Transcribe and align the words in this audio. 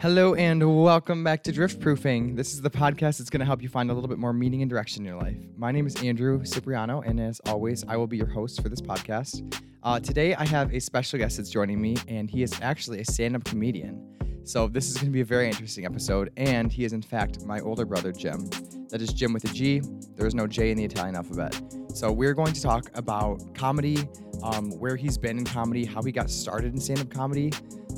Hello 0.00 0.34
and 0.34 0.84
welcome 0.84 1.24
back 1.24 1.42
to 1.42 1.50
Drift 1.50 1.80
Proofing. 1.80 2.36
This 2.36 2.52
is 2.52 2.62
the 2.62 2.70
podcast 2.70 3.18
that's 3.18 3.30
going 3.30 3.40
to 3.40 3.44
help 3.44 3.60
you 3.60 3.68
find 3.68 3.90
a 3.90 3.94
little 3.94 4.06
bit 4.06 4.16
more 4.16 4.32
meaning 4.32 4.62
and 4.62 4.70
direction 4.70 5.02
in 5.02 5.08
your 5.08 5.20
life. 5.20 5.36
My 5.56 5.72
name 5.72 5.88
is 5.88 6.00
Andrew 6.04 6.40
Cipriano, 6.44 7.00
and 7.00 7.18
as 7.18 7.40
always, 7.46 7.82
I 7.88 7.96
will 7.96 8.06
be 8.06 8.16
your 8.16 8.28
host 8.28 8.62
for 8.62 8.68
this 8.68 8.80
podcast. 8.80 9.60
Uh, 9.82 9.98
today, 9.98 10.36
I 10.36 10.46
have 10.46 10.72
a 10.72 10.78
special 10.78 11.18
guest 11.18 11.38
that's 11.38 11.50
joining 11.50 11.80
me, 11.80 11.96
and 12.06 12.30
he 12.30 12.44
is 12.44 12.54
actually 12.62 13.00
a 13.00 13.04
stand 13.04 13.34
up 13.34 13.42
comedian. 13.42 14.00
So, 14.44 14.68
this 14.68 14.88
is 14.88 14.94
going 14.94 15.06
to 15.06 15.12
be 15.12 15.22
a 15.22 15.24
very 15.24 15.48
interesting 15.48 15.84
episode, 15.84 16.30
and 16.36 16.72
he 16.72 16.84
is, 16.84 16.92
in 16.92 17.02
fact, 17.02 17.44
my 17.44 17.58
older 17.58 17.84
brother, 17.84 18.12
Gim. 18.12 18.48
That 18.90 19.02
is 19.02 19.10
Gim 19.10 19.32
with 19.32 19.50
a 19.50 19.52
G. 19.52 19.82
There 20.14 20.28
is 20.28 20.34
no 20.34 20.46
J 20.46 20.70
in 20.70 20.78
the 20.78 20.84
Italian 20.84 21.16
alphabet. 21.16 21.60
So, 21.92 22.12
we're 22.12 22.34
going 22.34 22.52
to 22.52 22.62
talk 22.62 22.88
about 22.94 23.52
comedy, 23.52 24.08
um, 24.44 24.70
where 24.78 24.94
he's 24.94 25.18
been 25.18 25.38
in 25.38 25.44
comedy, 25.44 25.84
how 25.84 26.02
he 26.02 26.12
got 26.12 26.30
started 26.30 26.72
in 26.72 26.80
stand 26.80 27.00
up 27.00 27.10
comedy, 27.10 27.50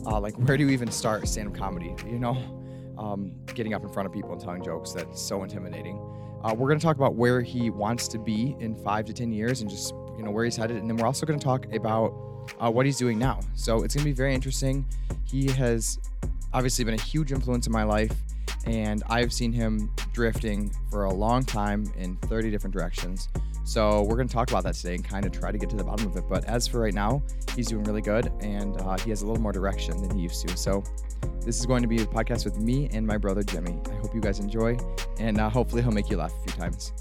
uh, 0.06 0.20
like 0.20 0.34
where 0.34 0.56
do 0.56 0.64
you 0.64 0.70
even 0.70 0.90
start 0.90 1.26
stand-up 1.28 1.54
comedy 1.54 1.94
you 2.06 2.18
know? 2.18 2.36
Um, 2.98 3.32
getting 3.54 3.72
up 3.72 3.82
in 3.82 3.88
front 3.88 4.06
of 4.06 4.12
people 4.12 4.32
and 4.32 4.40
telling 4.40 4.62
jokes 4.62 4.92
that's 4.92 5.22
so 5.22 5.42
intimidating. 5.42 5.96
Uh, 6.44 6.54
we're 6.54 6.68
going 6.68 6.78
to 6.78 6.84
talk 6.84 6.96
about 6.96 7.14
where 7.14 7.40
he 7.40 7.70
wants 7.70 8.08
to 8.08 8.18
be 8.18 8.54
in 8.60 8.74
five 8.74 9.06
to 9.06 9.14
ten 9.14 9.32
years 9.32 9.62
and 9.62 9.70
just 9.70 9.94
you 10.18 10.22
know 10.22 10.30
where 10.30 10.44
he's 10.44 10.56
headed 10.56 10.76
and 10.76 10.88
then 10.88 10.96
we're 10.98 11.06
also 11.06 11.24
going 11.24 11.38
to 11.38 11.44
talk 11.44 11.72
about 11.72 12.12
uh, 12.58 12.70
what 12.70 12.84
he's 12.84 12.98
doing 12.98 13.18
now. 13.18 13.40
So 13.54 13.82
it's 13.84 13.94
going 13.94 14.04
to 14.04 14.10
be 14.10 14.14
very 14.14 14.34
interesting. 14.34 14.84
He 15.24 15.50
has 15.52 15.98
obviously 16.52 16.84
been 16.84 16.94
a 16.94 17.02
huge 17.02 17.32
influence 17.32 17.66
in 17.66 17.72
my 17.72 17.84
life 17.84 18.12
and 18.66 19.02
i've 19.08 19.32
seen 19.32 19.52
him 19.52 19.90
drifting 20.12 20.70
for 20.90 21.04
a 21.04 21.12
long 21.12 21.44
time 21.44 21.90
in 21.96 22.16
30 22.16 22.50
different 22.50 22.74
directions 22.74 23.28
so 23.70 24.02
we're 24.02 24.16
going 24.16 24.26
to 24.26 24.34
talk 24.34 24.50
about 24.50 24.64
that 24.64 24.74
today 24.74 24.96
and 24.96 25.04
kind 25.04 25.24
of 25.24 25.30
try 25.30 25.52
to 25.52 25.56
get 25.56 25.70
to 25.70 25.76
the 25.76 25.84
bottom 25.84 26.08
of 26.08 26.16
it. 26.16 26.24
But 26.28 26.44
as 26.46 26.66
for 26.66 26.80
right 26.80 26.92
now, 26.92 27.22
he's 27.54 27.68
doing 27.68 27.84
really 27.84 28.02
good 28.02 28.32
and 28.40 28.76
uh, 28.80 28.98
he 28.98 29.10
has 29.10 29.22
a 29.22 29.26
little 29.26 29.40
more 29.40 29.52
direction 29.52 29.96
than 30.02 30.10
he 30.16 30.22
used 30.22 30.44
to. 30.48 30.56
So 30.56 30.82
this 31.44 31.60
is 31.60 31.66
going 31.66 31.80
to 31.82 31.86
be 31.86 32.02
a 32.02 32.04
podcast 32.04 32.44
with 32.44 32.58
me 32.58 32.88
and 32.92 33.06
my 33.06 33.16
brother 33.16 33.44
Gimmy. 33.44 33.88
I 33.88 34.00
hope 34.00 34.12
you 34.12 34.20
guys 34.20 34.40
enjoy 34.40 34.76
and 35.20 35.38
uh, 35.38 35.48
hopefully 35.48 35.82
he'll 35.82 35.92
make 35.92 36.10
you 36.10 36.16
laugh 36.16 36.32
a 36.36 36.50
few 36.50 36.60
times. 36.60 36.92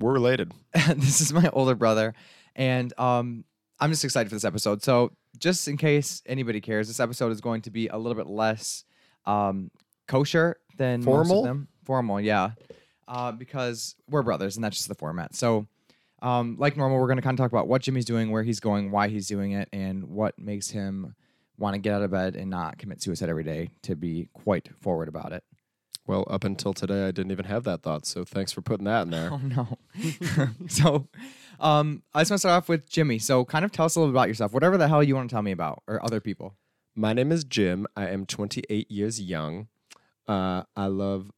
We're 0.00 0.14
related. 0.14 0.52
this 0.96 1.20
is 1.20 1.34
my 1.34 1.50
older 1.52 1.74
brother, 1.74 2.14
and 2.56 2.98
um, 2.98 3.44
I'm 3.78 3.90
just 3.90 4.04
excited 4.04 4.30
for 4.30 4.36
this 4.36 4.44
episode. 4.44 4.82
So, 4.82 5.12
just 5.38 5.68
in 5.68 5.76
case 5.76 6.22
anybody 6.26 6.60
cares, 6.60 6.88
this 6.88 7.00
episode 7.00 7.30
is 7.30 7.40
going 7.40 7.62
to 7.62 7.70
be 7.70 7.88
a 7.88 7.96
little 7.96 8.16
bit 8.16 8.26
less 8.26 8.84
um, 9.26 9.70
kosher 10.06 10.56
than 10.76 11.00
most 11.00 11.28
Formal? 11.28 11.38
of 11.40 11.44
them. 11.44 11.68
Formal, 11.84 12.20
yeah. 12.20 12.50
Uh, 13.06 13.32
because 13.32 13.96
we're 14.08 14.22
brothers, 14.22 14.56
and 14.56 14.64
that's 14.64 14.76
just 14.76 14.88
the 14.88 14.94
format. 14.94 15.34
So, 15.34 15.66
um, 16.22 16.56
like 16.58 16.76
normal, 16.76 16.98
we're 16.98 17.06
going 17.06 17.18
to 17.18 17.22
kind 17.22 17.38
of 17.38 17.42
talk 17.42 17.52
about 17.52 17.68
what 17.68 17.82
Gimmy's 17.82 18.06
doing, 18.06 18.30
where 18.30 18.42
he's 18.42 18.60
going, 18.60 18.90
why 18.90 19.08
he's 19.08 19.28
doing 19.28 19.52
it, 19.52 19.68
and 19.72 20.04
what 20.04 20.38
makes 20.38 20.70
him 20.70 21.14
want 21.58 21.74
to 21.74 21.78
get 21.78 21.92
out 21.94 22.02
of 22.02 22.10
bed 22.10 22.34
and 22.34 22.50
not 22.50 22.78
commit 22.78 23.02
suicide 23.02 23.28
every 23.28 23.44
day. 23.44 23.70
To 23.82 23.94
be 23.94 24.28
quite 24.32 24.70
forward 24.80 25.08
about 25.08 25.32
it. 25.32 25.44
Well, 26.06 26.26
up 26.28 26.44
until 26.44 26.72
today, 26.74 27.06
I 27.06 27.10
didn't 27.10 27.32
even 27.32 27.46
have 27.46 27.64
that 27.64 27.82
thought. 27.82 28.06
So 28.06 28.24
thanks 28.24 28.52
for 28.52 28.60
putting 28.60 28.84
that 28.84 29.02
in 29.02 29.10
there. 29.10 29.30
Oh 29.32 29.36
no. 29.38 29.78
so, 30.68 31.08
um, 31.60 32.02
I 32.14 32.20
just 32.20 32.30
want 32.30 32.38
to 32.38 32.38
start 32.38 32.62
off 32.62 32.68
with 32.68 32.88
Gimmy. 32.90 33.20
So, 33.20 33.44
kind 33.44 33.64
of 33.64 33.72
tell 33.72 33.86
us 33.86 33.96
a 33.96 34.00
little 34.00 34.12
bit 34.12 34.16
about 34.18 34.28
yourself, 34.28 34.52
whatever 34.52 34.76
the 34.76 34.88
hell 34.88 35.02
you 35.02 35.14
want 35.14 35.28
to 35.30 35.34
tell 35.34 35.42
me 35.42 35.52
about, 35.52 35.82
or 35.86 36.04
other 36.04 36.20
people. 36.20 36.56
My 36.94 37.12
name 37.12 37.32
is 37.32 37.44
Gim. 37.44 37.86
I 37.96 38.08
am 38.08 38.26
28 38.26 38.90
years 38.90 39.20
young. 39.20 39.68
Uh, 40.26 40.62
I 40.76 40.86
love 40.86 41.30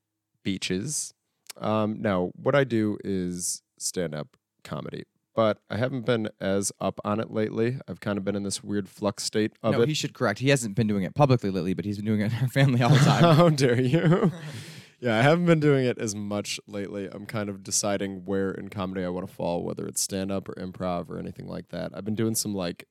beaches. 0.42 1.12
Um, 1.58 2.00
now, 2.00 2.30
what 2.34 2.54
I 2.54 2.64
do 2.64 2.98
is 3.04 3.62
stand 3.78 4.14
up 4.14 4.36
comedy, 4.62 5.04
but 5.34 5.58
I 5.70 5.76
haven't 5.76 6.06
been 6.06 6.28
as 6.40 6.72
up 6.80 7.00
on 7.04 7.20
it 7.20 7.30
lately. 7.30 7.78
I've 7.88 8.00
kind 8.00 8.18
of 8.18 8.24
been 8.24 8.36
in 8.36 8.42
this 8.42 8.62
weird 8.62 8.88
flux 8.88 9.24
state 9.24 9.52
of 9.62 9.74
no, 9.74 9.82
it. 9.82 9.88
he 9.88 9.94
should 9.94 10.14
correct. 10.14 10.38
He 10.38 10.50
hasn't 10.50 10.74
been 10.74 10.86
doing 10.86 11.02
it 11.04 11.14
publicly 11.14 11.50
lately, 11.50 11.74
but 11.74 11.84
he's 11.84 11.96
been 11.96 12.06
doing 12.06 12.20
it 12.20 12.32
in 12.32 12.38
our 12.40 12.48
family 12.48 12.82
all 12.82 12.90
the 12.90 12.98
time. 12.98 13.22
How 13.36 13.48
dare 13.48 13.80
you? 13.80 14.32
yeah, 15.00 15.18
I 15.18 15.22
haven't 15.22 15.46
been 15.46 15.60
doing 15.60 15.84
it 15.84 15.98
as 15.98 16.14
much 16.14 16.60
lately. 16.66 17.08
I'm 17.10 17.26
kind 17.26 17.48
of 17.48 17.62
deciding 17.62 18.24
where 18.24 18.50
in 18.50 18.68
comedy 18.68 19.04
I 19.04 19.08
want 19.08 19.28
to 19.28 19.34
fall, 19.34 19.62
whether 19.62 19.86
it's 19.86 20.00
stand 20.00 20.30
up 20.30 20.48
or 20.48 20.54
improv 20.54 21.10
or 21.10 21.18
anything 21.18 21.46
like 21.46 21.68
that. 21.68 21.92
I've 21.94 22.04
been 22.04 22.14
doing 22.14 22.34
some 22.34 22.54
like 22.54 22.86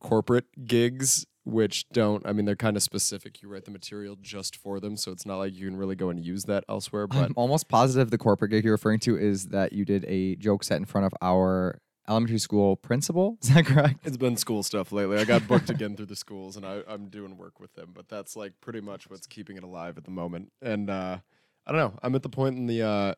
corporate 0.00 0.46
gigs, 0.66 1.26
which 1.44 1.88
don't, 1.90 2.26
I 2.26 2.32
mean, 2.32 2.44
they're 2.44 2.56
kind 2.56 2.76
of 2.76 2.82
specific. 2.82 3.40
You 3.42 3.48
write 3.48 3.64
the 3.64 3.70
material 3.70 4.16
just 4.20 4.56
for 4.56 4.80
them, 4.80 4.96
so 4.96 5.12
it's 5.12 5.24
not 5.24 5.36
like 5.36 5.54
you 5.54 5.66
can 5.66 5.76
really 5.76 5.96
go 5.96 6.10
and 6.10 6.24
use 6.24 6.44
that 6.44 6.64
elsewhere. 6.68 7.06
But 7.06 7.24
I'm 7.24 7.34
almost 7.36 7.68
positive 7.68 8.10
the 8.10 8.18
corporate 8.18 8.50
gig 8.50 8.64
you're 8.64 8.74
referring 8.74 9.00
to 9.00 9.16
is 9.16 9.48
that 9.48 9.72
you 9.72 9.84
did 9.84 10.04
a 10.06 10.36
joke 10.36 10.64
set 10.64 10.76
in 10.76 10.84
front 10.84 11.06
of 11.06 11.12
our 11.22 11.80
elementary 12.08 12.38
school 12.38 12.76
principal. 12.76 13.38
Is 13.42 13.54
that 13.54 13.66
correct? 13.66 14.00
it's 14.04 14.16
been 14.16 14.36
school 14.36 14.62
stuff 14.62 14.90
lately. 14.90 15.18
I 15.18 15.24
got 15.24 15.46
booked 15.46 15.70
again 15.70 15.96
through 15.96 16.06
the 16.06 16.16
schools, 16.16 16.56
and 16.56 16.66
I, 16.66 16.82
I'm 16.88 17.08
doing 17.08 17.38
work 17.38 17.60
with 17.60 17.72
them. 17.74 17.92
But 17.94 18.08
that's 18.08 18.36
like 18.36 18.54
pretty 18.60 18.80
much 18.80 19.08
what's 19.08 19.26
keeping 19.26 19.56
it 19.56 19.62
alive 19.62 19.96
at 19.96 20.04
the 20.04 20.10
moment. 20.10 20.50
And 20.60 20.90
uh, 20.90 21.18
I 21.66 21.72
don't 21.72 21.80
know. 21.80 21.98
I'm 22.02 22.14
at 22.14 22.22
the 22.22 22.28
point 22.28 22.56
in 22.56 22.66
the 22.66 22.82
uh, 22.82 23.14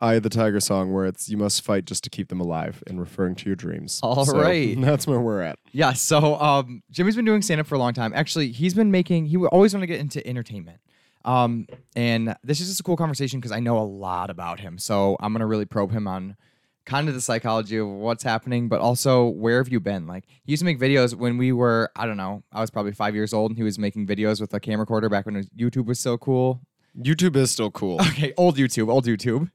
"Eye 0.00 0.14
of 0.14 0.22
the 0.22 0.28
Tiger" 0.30 0.60
song 0.60 0.92
where 0.92 1.06
it's 1.06 1.28
you 1.28 1.36
must 1.36 1.62
fight 1.62 1.84
just 1.84 2.04
to 2.04 2.10
keep 2.10 2.28
them 2.28 2.40
alive, 2.40 2.82
and 2.86 3.00
referring 3.00 3.34
to 3.36 3.46
your 3.46 3.56
dreams. 3.56 4.00
All 4.02 4.24
so 4.24 4.38
right. 4.38 4.80
that's 4.80 5.06
where 5.06 5.20
we're 5.20 5.42
at. 5.42 5.58
Yeah. 5.72 5.92
So 5.92 6.36
um, 6.40 6.82
Jimmy's 6.90 7.16
been 7.16 7.24
doing 7.24 7.42
stand 7.42 7.60
up 7.60 7.66
for 7.66 7.74
a 7.74 7.78
long 7.78 7.92
time. 7.92 8.12
Actually, 8.14 8.52
he's 8.52 8.74
been 8.74 8.90
making. 8.90 9.26
He 9.26 9.36
always 9.36 9.74
want 9.74 9.82
to 9.82 9.86
get 9.86 10.00
into 10.00 10.26
entertainment. 10.26 10.80
Um, 11.24 11.66
and 11.96 12.36
this 12.44 12.60
is 12.60 12.68
just 12.68 12.80
a 12.80 12.82
cool 12.84 12.96
conversation 12.96 13.40
because 13.40 13.50
I 13.50 13.58
know 13.58 13.78
a 13.78 13.82
lot 13.82 14.30
about 14.30 14.60
him. 14.60 14.78
So 14.78 15.16
I'm 15.20 15.32
gonna 15.32 15.46
really 15.46 15.64
probe 15.64 15.90
him 15.90 16.06
on 16.06 16.36
kind 16.86 17.08
of 17.08 17.14
the 17.14 17.20
psychology 17.20 17.76
of 17.76 17.88
what's 17.88 18.22
happening, 18.22 18.68
but 18.68 18.80
also 18.80 19.26
where 19.26 19.58
have 19.58 19.68
you 19.68 19.80
been? 19.80 20.06
Like 20.06 20.24
he 20.44 20.52
used 20.52 20.60
to 20.60 20.64
make 20.64 20.78
videos 20.78 21.14
when 21.14 21.36
we 21.36 21.52
were, 21.52 21.90
I 21.96 22.06
don't 22.06 22.16
know, 22.16 22.44
I 22.52 22.60
was 22.60 22.70
probably 22.70 22.92
five 22.92 23.14
years 23.14 23.34
old, 23.34 23.50
and 23.50 23.58
he 23.58 23.64
was 23.64 23.78
making 23.78 24.06
videos 24.06 24.40
with 24.40 24.54
a 24.54 24.60
camcorder 24.60 25.10
back 25.10 25.26
when 25.26 25.42
YouTube 25.58 25.86
was 25.86 25.98
so 25.98 26.16
cool. 26.16 26.60
YouTube 26.96 27.36
is 27.36 27.50
still 27.50 27.70
cool. 27.70 28.00
Okay, 28.10 28.32
old 28.38 28.56
YouTube, 28.56 28.88
old 28.88 29.04
YouTube. 29.04 29.50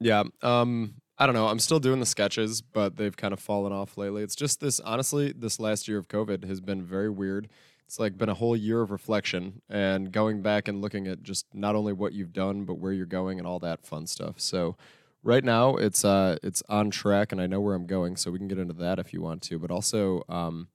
Yeah. 0.00 0.24
Um. 0.42 0.94
I 1.18 1.24
don't 1.24 1.34
know. 1.34 1.46
I'm 1.46 1.58
still 1.60 1.80
doing 1.80 1.98
the 1.98 2.04
sketches, 2.04 2.60
but 2.60 2.96
they've 2.96 3.16
kind 3.16 3.32
of 3.32 3.40
fallen 3.40 3.72
off 3.72 3.96
lately. 3.96 4.22
It's 4.22 4.36
just 4.36 4.60
this. 4.60 4.80
Honestly, 4.80 5.32
this 5.34 5.58
last 5.58 5.88
year 5.88 5.96
of 5.96 6.08
COVID 6.08 6.44
has 6.44 6.60
been 6.60 6.82
very 6.82 7.08
weird. 7.08 7.48
It's 7.86 7.98
like 7.98 8.18
been 8.18 8.28
a 8.28 8.34
whole 8.34 8.54
year 8.54 8.82
of 8.82 8.90
reflection 8.90 9.62
and 9.70 10.12
going 10.12 10.42
back 10.42 10.68
and 10.68 10.82
looking 10.82 11.06
at 11.06 11.22
just 11.22 11.46
not 11.54 11.74
only 11.74 11.94
what 11.94 12.12
you've 12.12 12.34
done, 12.34 12.64
but 12.64 12.74
where 12.74 12.92
you're 12.92 13.06
going 13.06 13.38
and 13.38 13.46
all 13.46 13.58
that 13.60 13.86
fun 13.86 14.06
stuff. 14.06 14.40
So 14.40 14.76
right 15.22 15.42
now 15.44 15.76
it's 15.76 16.04
uh 16.04 16.36
it's 16.42 16.62
on 16.68 16.90
track 16.90 17.32
and 17.32 17.40
I 17.40 17.46
know 17.46 17.60
where 17.60 17.74
I'm 17.74 17.86
going, 17.86 18.16
so 18.16 18.30
we 18.30 18.38
can 18.38 18.48
get 18.48 18.58
into 18.58 18.74
that 18.74 18.98
if 18.98 19.14
you 19.14 19.22
want 19.22 19.40
to. 19.44 19.58
But 19.58 19.70
also, 19.70 20.22
um, 20.28 20.68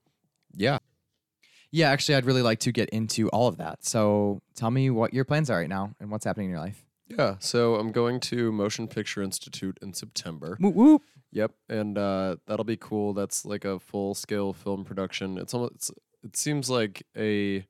yeah, 0.55 0.79
Yeah, 1.71 1.89
actually, 1.89 2.15
I'd 2.15 2.25
really 2.25 2.41
like 2.41 2.59
to 2.61 2.71
get 2.71 2.89
into 2.89 3.29
all 3.29 3.47
of 3.47 3.57
that. 3.57 3.85
So 3.85 4.41
tell 4.55 4.71
me 4.71 4.89
what 4.89 5.13
your 5.13 5.23
plans 5.23 5.49
are 5.49 5.57
right 5.59 5.69
now 5.69 5.93
and 5.99 6.11
what's 6.11 6.25
happening 6.25 6.47
in 6.47 6.51
your 6.51 6.59
life. 6.59 6.83
Yeah. 7.17 7.35
So 7.39 7.75
I'm 7.75 7.91
going 7.91 8.19
to 8.21 8.51
Motion 8.51 8.87
Picture 8.87 9.21
Institute 9.21 9.77
in 9.81 9.93
September. 9.93 10.57
Whoop 10.59 10.75
whoop. 10.75 11.01
Yep, 11.31 11.51
and 11.69 11.97
uh, 11.97 12.35
that'll 12.45 12.65
be 12.65 12.77
cool. 12.77 13.13
That's 13.13 13.45
like 13.45 13.63
a 13.63 13.79
full 13.79 14.13
scale 14.13 14.51
film 14.53 14.83
production. 14.83 15.37
It's 15.37 15.53
almost 15.53 15.73
it's, 15.75 15.91
it 16.23 16.35
seems 16.35 16.69
like 16.69 17.03
a 17.17 17.65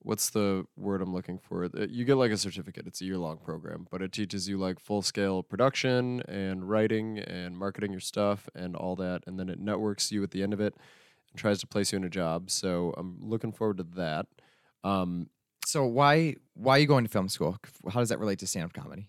what's 0.00 0.30
the 0.30 0.64
word 0.76 1.02
I'm 1.02 1.12
looking 1.12 1.38
for? 1.38 1.64
Uh, 1.64 1.86
You 1.90 2.04
get 2.04 2.14
like 2.14 2.30
a 2.30 2.36
certificate. 2.36 2.86
It's 2.86 3.00
a 3.00 3.04
year 3.04 3.18
long 3.18 3.38
program, 3.38 3.86
but 3.90 4.02
it 4.02 4.12
teaches 4.12 4.48
you 4.48 4.56
like 4.56 4.78
full 4.78 5.02
scale 5.02 5.42
production 5.42 6.22
and 6.22 6.68
writing 6.68 7.18
and 7.18 7.58
marketing 7.58 7.90
your 7.90 8.00
stuff 8.00 8.48
and 8.54 8.76
all 8.76 8.96
that, 8.96 9.24
and 9.26 9.38
then 9.38 9.48
it 9.48 9.58
networks 9.58 10.12
you 10.12 10.22
at 10.22 10.30
the 10.30 10.42
end 10.42 10.52
of 10.52 10.60
it 10.60 10.74
and 11.30 11.38
tries 11.38 11.58
to 11.60 11.66
place 11.66 11.92
you 11.92 11.98
in 11.98 12.04
a 12.04 12.08
job. 12.08 12.50
So 12.50 12.94
I'm 12.96 13.18
looking 13.20 13.52
forward 13.52 13.78
to 13.78 13.86
that. 13.96 14.26
Um, 14.84 15.28
So 15.76 15.84
why 15.84 16.36
why 16.54 16.76
are 16.76 16.78
you 16.78 16.86
going 16.86 17.04
to 17.04 17.10
film 17.10 17.28
school? 17.28 17.58
How 17.92 18.00
does 18.00 18.08
that 18.08 18.18
relate 18.18 18.38
to 18.38 18.46
stand 18.46 18.64
up 18.64 18.72
comedy? 18.72 19.08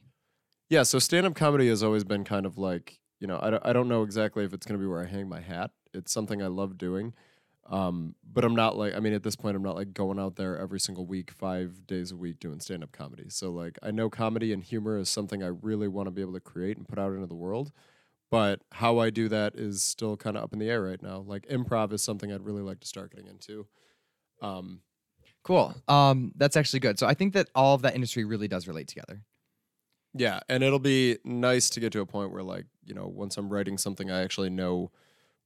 Yeah, 0.70 0.84
so 0.84 1.00
stand 1.00 1.26
up 1.26 1.34
comedy 1.34 1.70
has 1.70 1.82
always 1.82 2.04
been 2.04 2.26
kind 2.26 2.46
of 2.46 2.58
like, 2.58 3.00
you 3.22 3.28
know, 3.28 3.40
I 3.42 3.52
don't, 3.52 3.66
I 3.66 3.72
don't 3.72 3.88
know 3.88 4.04
exactly 4.04 4.44
if 4.44 4.52
it's 4.52 4.66
going 4.66 4.78
to 4.78 4.84
be 4.84 4.86
where 4.86 5.02
I 5.02 5.06
hang 5.06 5.30
my 5.30 5.40
hat. 5.40 5.72
It's 5.94 6.12
something 6.12 6.44
I 6.44 6.48
love 6.48 6.78
doing. 6.78 7.14
Um, 7.70 8.16
but 8.22 8.44
I'm 8.44 8.54
not 8.54 8.78
like, 8.78 8.94
I 8.94 9.00
mean, 9.00 9.14
at 9.14 9.24
this 9.24 9.38
point, 9.38 9.56
I'm 9.56 9.64
not 9.64 9.78
like 9.78 9.94
going 9.94 10.20
out 10.20 10.36
there 10.36 10.60
every 10.60 10.82
single 10.82 11.06
week, 11.06 11.32
five 11.32 11.88
days 11.88 12.12
a 12.12 12.18
week 12.18 12.38
doing 12.42 12.60
stand 12.60 12.84
up 12.84 12.92
comedy. 12.92 13.30
So, 13.30 13.50
like, 13.50 13.80
I 13.82 13.92
know 13.92 14.10
comedy 14.10 14.52
and 14.52 14.62
humor 14.62 14.98
is 14.98 15.08
something 15.08 15.42
I 15.42 15.52
really 15.62 15.88
want 15.88 16.08
to 16.08 16.12
be 16.12 16.22
able 16.22 16.34
to 16.34 16.42
create 16.42 16.76
and 16.76 16.86
put 16.86 17.00
out 17.00 17.14
into 17.14 17.28
the 17.28 17.34
world. 17.34 17.72
But 18.30 18.60
how 18.74 19.00
I 19.00 19.10
do 19.10 19.30
that 19.30 19.56
is 19.56 19.84
still 19.84 20.18
kind 20.18 20.36
of 20.36 20.44
up 20.44 20.52
in 20.52 20.60
the 20.60 20.70
air 20.70 20.82
right 20.82 21.02
now. 21.02 21.20
Like, 21.20 21.48
improv 21.48 21.94
is 21.94 22.04
something 22.04 22.30
I'd 22.30 22.46
really 22.46 22.62
like 22.62 22.82
to 22.82 22.88
start 22.88 23.12
getting 23.12 23.28
into. 23.28 23.68
Um, 24.42 24.82
Cool. 25.48 25.74
Um, 25.88 26.34
that's 26.36 26.58
actually 26.58 26.82
good. 26.82 27.00
So 27.00 27.08
I 27.08 27.14
think 27.14 27.32
that 27.32 27.50
all 27.56 27.74
of 27.74 27.82
that 27.84 27.96
industry 27.96 28.26
really 28.26 28.50
does 28.50 28.68
relate 28.68 28.90
together. 28.90 29.22
Yeah, 30.14 30.42
and 30.50 30.62
it'll 30.62 30.78
be 30.78 31.20
nice 31.24 31.70
to 31.70 31.80
get 31.80 31.94
to 31.94 32.02
a 32.02 32.06
point 32.06 32.34
where, 32.34 32.44
like, 32.44 32.66
you 32.84 32.94
know, 32.94 33.08
once 33.08 33.38
I'm 33.38 33.48
writing 33.48 33.78
something, 33.78 34.12
I 34.12 34.24
actually 34.24 34.50
know 34.50 34.92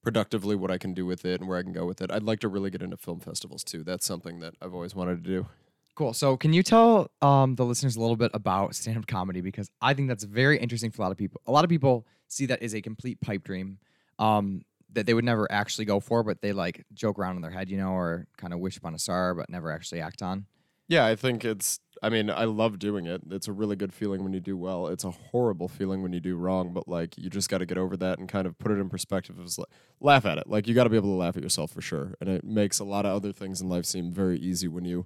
productively 0.02 0.56
what 0.56 0.72
I 0.72 0.80
can 0.80 0.96
do 0.96 1.06
with 1.06 1.24
it 1.24 1.40
and 1.40 1.48
where 1.48 1.60
I 1.60 1.62
can 1.62 1.72
go 1.72 1.86
with 1.86 2.02
it. 2.02 2.12
I'd 2.12 2.24
like 2.24 2.40
to 2.40 2.48
really 2.48 2.72
get 2.72 2.82
into 2.82 2.98
film 2.98 3.20
festivals 3.20 3.64
too. 3.64 3.84
That's 3.84 4.04
something 4.04 4.40
that 4.40 4.56
I've 4.60 4.74
always 4.74 4.96
wanted 4.96 5.24
to 5.24 5.30
do. 5.30 5.46
Cool. 5.94 6.14
So, 6.14 6.36
can 6.36 6.52
you 6.52 6.64
tell 6.64 7.12
um, 7.22 7.54
the 7.54 7.66
listeners 7.66 7.96
a 7.96 8.02
little 8.02 8.16
bit 8.16 8.32
about 8.34 8.74
stand 8.74 8.98
up 8.98 9.06
comedy? 9.06 9.42
Because 9.42 9.70
I 9.84 9.94
think 9.94 10.08
that's 10.08 10.24
very 10.24 10.58
interesting 10.58 10.90
for 10.90 11.04
a 11.04 11.06
lot 11.06 11.12
of 11.12 11.18
people. 11.20 11.42
A 11.46 11.52
lot 11.52 11.64
of 11.64 11.70
people 11.70 12.08
see 12.28 12.48
that 12.48 12.64
as 12.64 12.74
a 12.74 12.82
complete 12.82 13.22
pipe 13.22 13.44
dream. 13.44 13.78
Um, 14.18 14.64
that 14.94 15.06
they 15.06 15.14
would 15.14 15.26
never 15.26 15.52
actually 15.52 15.86
go 15.86 16.00
for, 16.00 16.24
but 16.24 16.42
they 16.42 16.54
like 16.54 16.86
joke 16.94 17.18
around 17.18 17.36
in 17.36 17.42
their 17.42 17.52
head, 17.52 17.70
you 17.70 17.78
know, 17.78 17.92
or 17.92 18.28
kind 18.38 18.54
of 18.54 18.60
wish 18.60 18.78
upon 18.78 18.94
a 18.94 19.00
star, 19.00 19.34
but 19.34 19.50
never 19.50 19.72
actually 19.72 20.02
act 20.02 20.22
on. 20.22 20.46
Yeah, 20.88 21.06
I 21.06 21.16
think 21.16 21.46
it's. 21.46 21.80
I 22.04 22.10
mean, 22.10 22.30
I 22.30 22.46
love 22.46 22.80
doing 22.80 23.06
it. 23.06 23.22
It's 23.30 23.48
a 23.48 23.54
really 23.54 23.76
good 23.76 23.94
feeling 23.94 24.24
when 24.24 24.34
you 24.34 24.40
do 24.40 24.58
well. 24.58 24.88
It's 24.88 25.04
a 25.04 25.12
horrible 25.12 25.68
feeling 25.68 26.02
when 26.02 26.12
you 26.12 26.20
do 26.20 26.36
wrong, 26.36 26.74
but 26.74 26.88
like 26.88 27.18
you 27.18 27.30
just 27.30 27.50
got 27.50 27.60
to 27.60 27.66
get 27.66 27.78
over 27.78 27.96
that 27.96 28.20
and 28.20 28.28
kind 28.28 28.48
of 28.48 28.58
put 28.58 28.72
it 28.72 28.80
in 28.80 28.90
perspective. 28.90 29.40
As 29.40 29.58
like, 29.58 29.70
laugh 30.02 30.26
at 30.26 30.38
it. 30.38 30.48
Like 30.48 30.68
you 30.68 30.74
got 30.74 30.86
to 30.86 30.90
be 30.90 30.98
able 30.98 31.12
to 31.12 31.16
laugh 31.16 31.38
at 31.38 31.44
yourself 31.44 31.72
for 31.72 31.82
sure, 31.82 32.16
and 32.20 32.30
it 32.30 32.44
makes 32.44 32.80
a 32.80 32.84
lot 32.84 33.06
of 33.06 33.16
other 33.16 33.32
things 33.32 33.62
in 33.62 33.70
life 33.70 33.86
seem 33.86 34.12
very 34.12 34.38
easy 34.38 34.68
when 34.68 34.84
you 34.84 35.06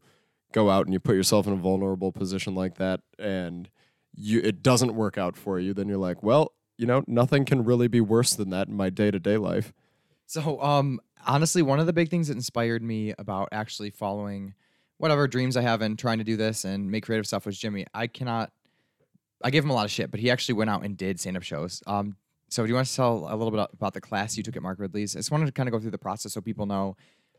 go 0.54 0.70
out 0.70 0.86
and 0.86 0.94
you 0.94 1.00
put 1.00 1.16
yourself 1.16 1.46
in 1.46 1.54
a 1.54 1.58
vulnerable 1.58 2.12
position 2.12 2.56
like 2.56 2.78
that, 2.78 3.02
and 3.20 3.70
you 4.16 4.40
it 4.40 4.64
doesn't 4.64 4.96
work 4.96 5.20
out 5.20 5.36
for 5.38 5.60
you. 5.60 5.74
Then 5.74 5.88
you're 5.88 5.98
like, 5.98 6.24
well, 6.24 6.54
you 6.78 6.86
know, 6.86 7.04
nothing 7.08 7.46
can 7.46 7.64
really 7.64 7.88
be 7.88 8.02
worse 8.02 8.34
than 8.34 8.50
that 8.50 8.68
in 8.68 8.76
my 8.76 8.90
day 8.90 9.12
to 9.12 9.20
day 9.20 9.38
life. 9.38 9.74
So, 10.26 10.62
um, 10.62 11.00
honestly, 11.26 11.62
one 11.62 11.80
of 11.80 11.86
the 11.86 11.94
big 11.94 12.10
things 12.10 12.28
that 12.28 12.36
inspired 12.36 12.82
me 12.82 13.14
about 13.18 13.50
actually 13.52 13.92
following 13.92 14.54
whatever 14.98 15.28
dreams 15.28 15.58
I 15.58 15.62
have 15.62 15.82
and 15.82 15.98
trying 16.00 16.20
to 16.20 16.24
do 16.24 16.38
this 16.38 16.66
and 16.66 16.90
make 16.90 17.06
creative 17.06 17.28
stuff 17.28 17.46
was 17.46 17.60
Gimmy. 17.60 17.86
I 17.94 18.08
cannot. 18.08 18.52
I 19.44 19.50
gave 19.50 19.64
him 19.64 19.70
a 19.70 19.74
lot 19.74 19.86
of 19.86 19.92
shit, 19.92 20.12
but 20.12 20.20
he 20.20 20.32
actually 20.32 20.56
went 20.56 20.70
out 20.70 20.84
and 20.84 20.98
did 20.98 21.20
stand 21.20 21.38
up 21.38 21.44
shows. 21.44 21.84
Um, 21.86 22.16
so 22.50 22.64
do 22.64 22.70
you 22.70 22.76
want 22.76 22.88
to 22.88 22.96
tell 22.96 23.28
a 23.30 23.36
little 23.36 23.52
bit 23.52 23.68
about 23.74 23.94
the 23.94 24.02
class 24.02 24.38
you 24.38 24.44
took 24.44 24.56
at 24.56 24.64
Mark 24.64 24.80
Ridley's? 24.80 25.16
I 25.16 25.20
just 25.20 25.32
wanted 25.32 25.46
to 25.48 25.52
kind 25.52 25.68
of 25.68 25.74
go 25.74 25.80
through 25.80 25.92
the 25.92 25.98
process 25.98 26.34
so 26.34 26.42
people 26.42 26.66
know 26.66 26.96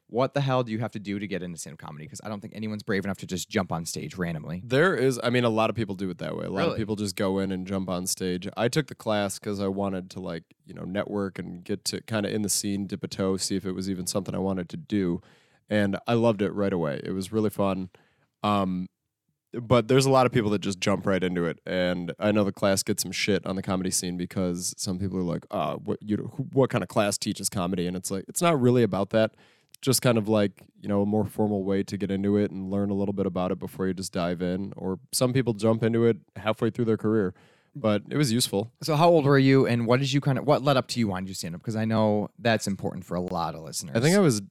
what 0.08 0.34
the 0.34 0.40
hell 0.40 0.62
do 0.62 0.70
you 0.70 0.78
have 0.78 0.92
to 0.92 1.00
do 1.00 1.18
to 1.18 1.26
get 1.26 1.42
into 1.42 1.58
stand 1.58 1.74
up 1.74 1.78
comedy? 1.80 2.04
Because 2.04 2.20
I 2.22 2.28
don't 2.28 2.40
think 2.40 2.54
anyone's 2.54 2.82
brave 2.84 3.04
enough 3.04 3.18
to 3.18 3.26
just 3.26 3.48
jump 3.48 3.72
on 3.72 3.84
stage 3.84 4.16
randomly. 4.16 4.62
There 4.64 4.94
is, 4.94 5.18
I 5.22 5.30
mean, 5.30 5.42
a 5.44 5.48
lot 5.50 5.68
of 5.68 5.74
people 5.76 5.94
do 5.96 6.08
it 6.10 6.18
that 6.18 6.36
way. 6.36 6.44
A 6.46 6.50
lot 6.50 6.58
Really? 6.60 6.70
of 6.72 6.76
people 6.78 6.94
just 6.96 7.16
go 7.16 7.38
in 7.40 7.50
and 7.50 7.66
jump 7.66 7.88
on 7.88 8.06
stage. 8.06 8.48
I 8.56 8.68
took 8.68 8.86
the 8.86 8.94
class 8.94 9.38
because 9.40 9.60
I 9.60 9.66
wanted 9.68 10.08
to, 10.10 10.20
like, 10.20 10.44
you 10.64 10.74
know, 10.74 10.84
network 10.84 11.38
and 11.40 11.64
get 11.64 11.84
to 11.86 12.00
kind 12.02 12.24
of 12.24 12.32
in 12.32 12.42
the 12.42 12.48
scene, 12.48 12.86
dip 12.86 13.02
a 13.02 13.08
toe, 13.08 13.36
see 13.36 13.56
if 13.56 13.66
it 13.66 13.72
was 13.72 13.90
even 13.90 14.06
something 14.06 14.34
I 14.34 14.38
wanted 14.38 14.68
to 14.70 14.76
do. 14.76 15.20
And 15.68 15.96
I 16.06 16.14
loved 16.14 16.40
it 16.40 16.52
right 16.52 16.72
away. 16.72 17.00
It 17.02 17.10
was 17.10 17.32
really 17.32 17.50
fun. 17.50 17.90
Um, 18.44 18.86
but 19.52 19.88
there's 19.88 20.06
a 20.06 20.10
lot 20.10 20.26
of 20.26 20.32
people 20.32 20.50
that 20.50 20.60
just 20.60 20.78
jump 20.80 21.06
right 21.06 21.22
into 21.24 21.46
it, 21.46 21.60
and 21.64 22.12
I 22.18 22.30
know 22.30 22.44
the 22.44 22.52
class 22.52 22.82
gets 22.82 23.02
some 23.02 23.12
shit 23.12 23.46
on 23.46 23.56
the 23.56 23.62
comedy 23.62 23.90
scene 23.90 24.16
because 24.18 24.74
some 24.76 24.98
people 24.98 25.18
are 25.18 25.22
like, 25.22 25.46
"Ah, 25.50 25.76
what 25.76 25.98
you 26.02 26.30
who- 26.36 26.48
what 26.52 26.68
kind 26.68 26.82
of 26.84 26.88
class 26.88 27.16
teaches 27.16 27.48
comedy?" 27.48 27.86
And 27.86 27.96
it's 27.96 28.10
like 28.10 28.24
it's 28.28 28.42
not 28.42 28.60
really 28.60 28.82
about 28.82 29.10
that. 29.10 29.34
Just 29.82 30.02
kind 30.02 30.18
of 30.18 30.28
like 30.28 30.62
you 30.80 30.88
know 30.88 31.02
a 31.02 31.06
more 31.06 31.24
formal 31.24 31.64
way 31.64 31.82
to 31.84 31.96
get 31.96 32.10
into 32.10 32.36
it 32.36 32.50
and 32.50 32.70
learn 32.70 32.90
a 32.90 32.94
little 32.94 33.12
bit 33.12 33.26
about 33.26 33.52
it 33.52 33.58
before 33.58 33.86
you 33.86 33.94
just 33.94 34.12
dive 34.12 34.42
in. 34.42 34.72
Or 34.76 34.98
some 35.12 35.32
people 35.32 35.52
jump 35.52 35.82
into 35.82 36.04
it 36.06 36.18
halfway 36.36 36.70
through 36.70 36.86
their 36.86 36.96
career, 36.96 37.34
but 37.74 38.02
it 38.10 38.16
was 38.16 38.32
useful. 38.32 38.72
So 38.82 38.96
how 38.96 39.08
old 39.08 39.24
were 39.24 39.38
you, 39.38 39.66
and 39.66 39.86
what 39.86 40.00
did 40.00 40.12
you 40.12 40.20
kind 40.20 40.38
of 40.38 40.46
what 40.46 40.62
led 40.62 40.76
up 40.76 40.88
to 40.88 41.00
you 41.00 41.08
wanting 41.08 41.26
to 41.28 41.34
stand 41.34 41.54
up? 41.54 41.60
Because 41.60 41.76
I 41.76 41.84
know 41.84 42.30
that's 42.38 42.66
important 42.66 43.04
for 43.04 43.14
a 43.14 43.20
lot 43.20 43.54
of 43.54 43.62
listeners. 43.62 43.96
I 43.96 44.00
think 44.00 44.16
I 44.16 44.20
was 44.20 44.42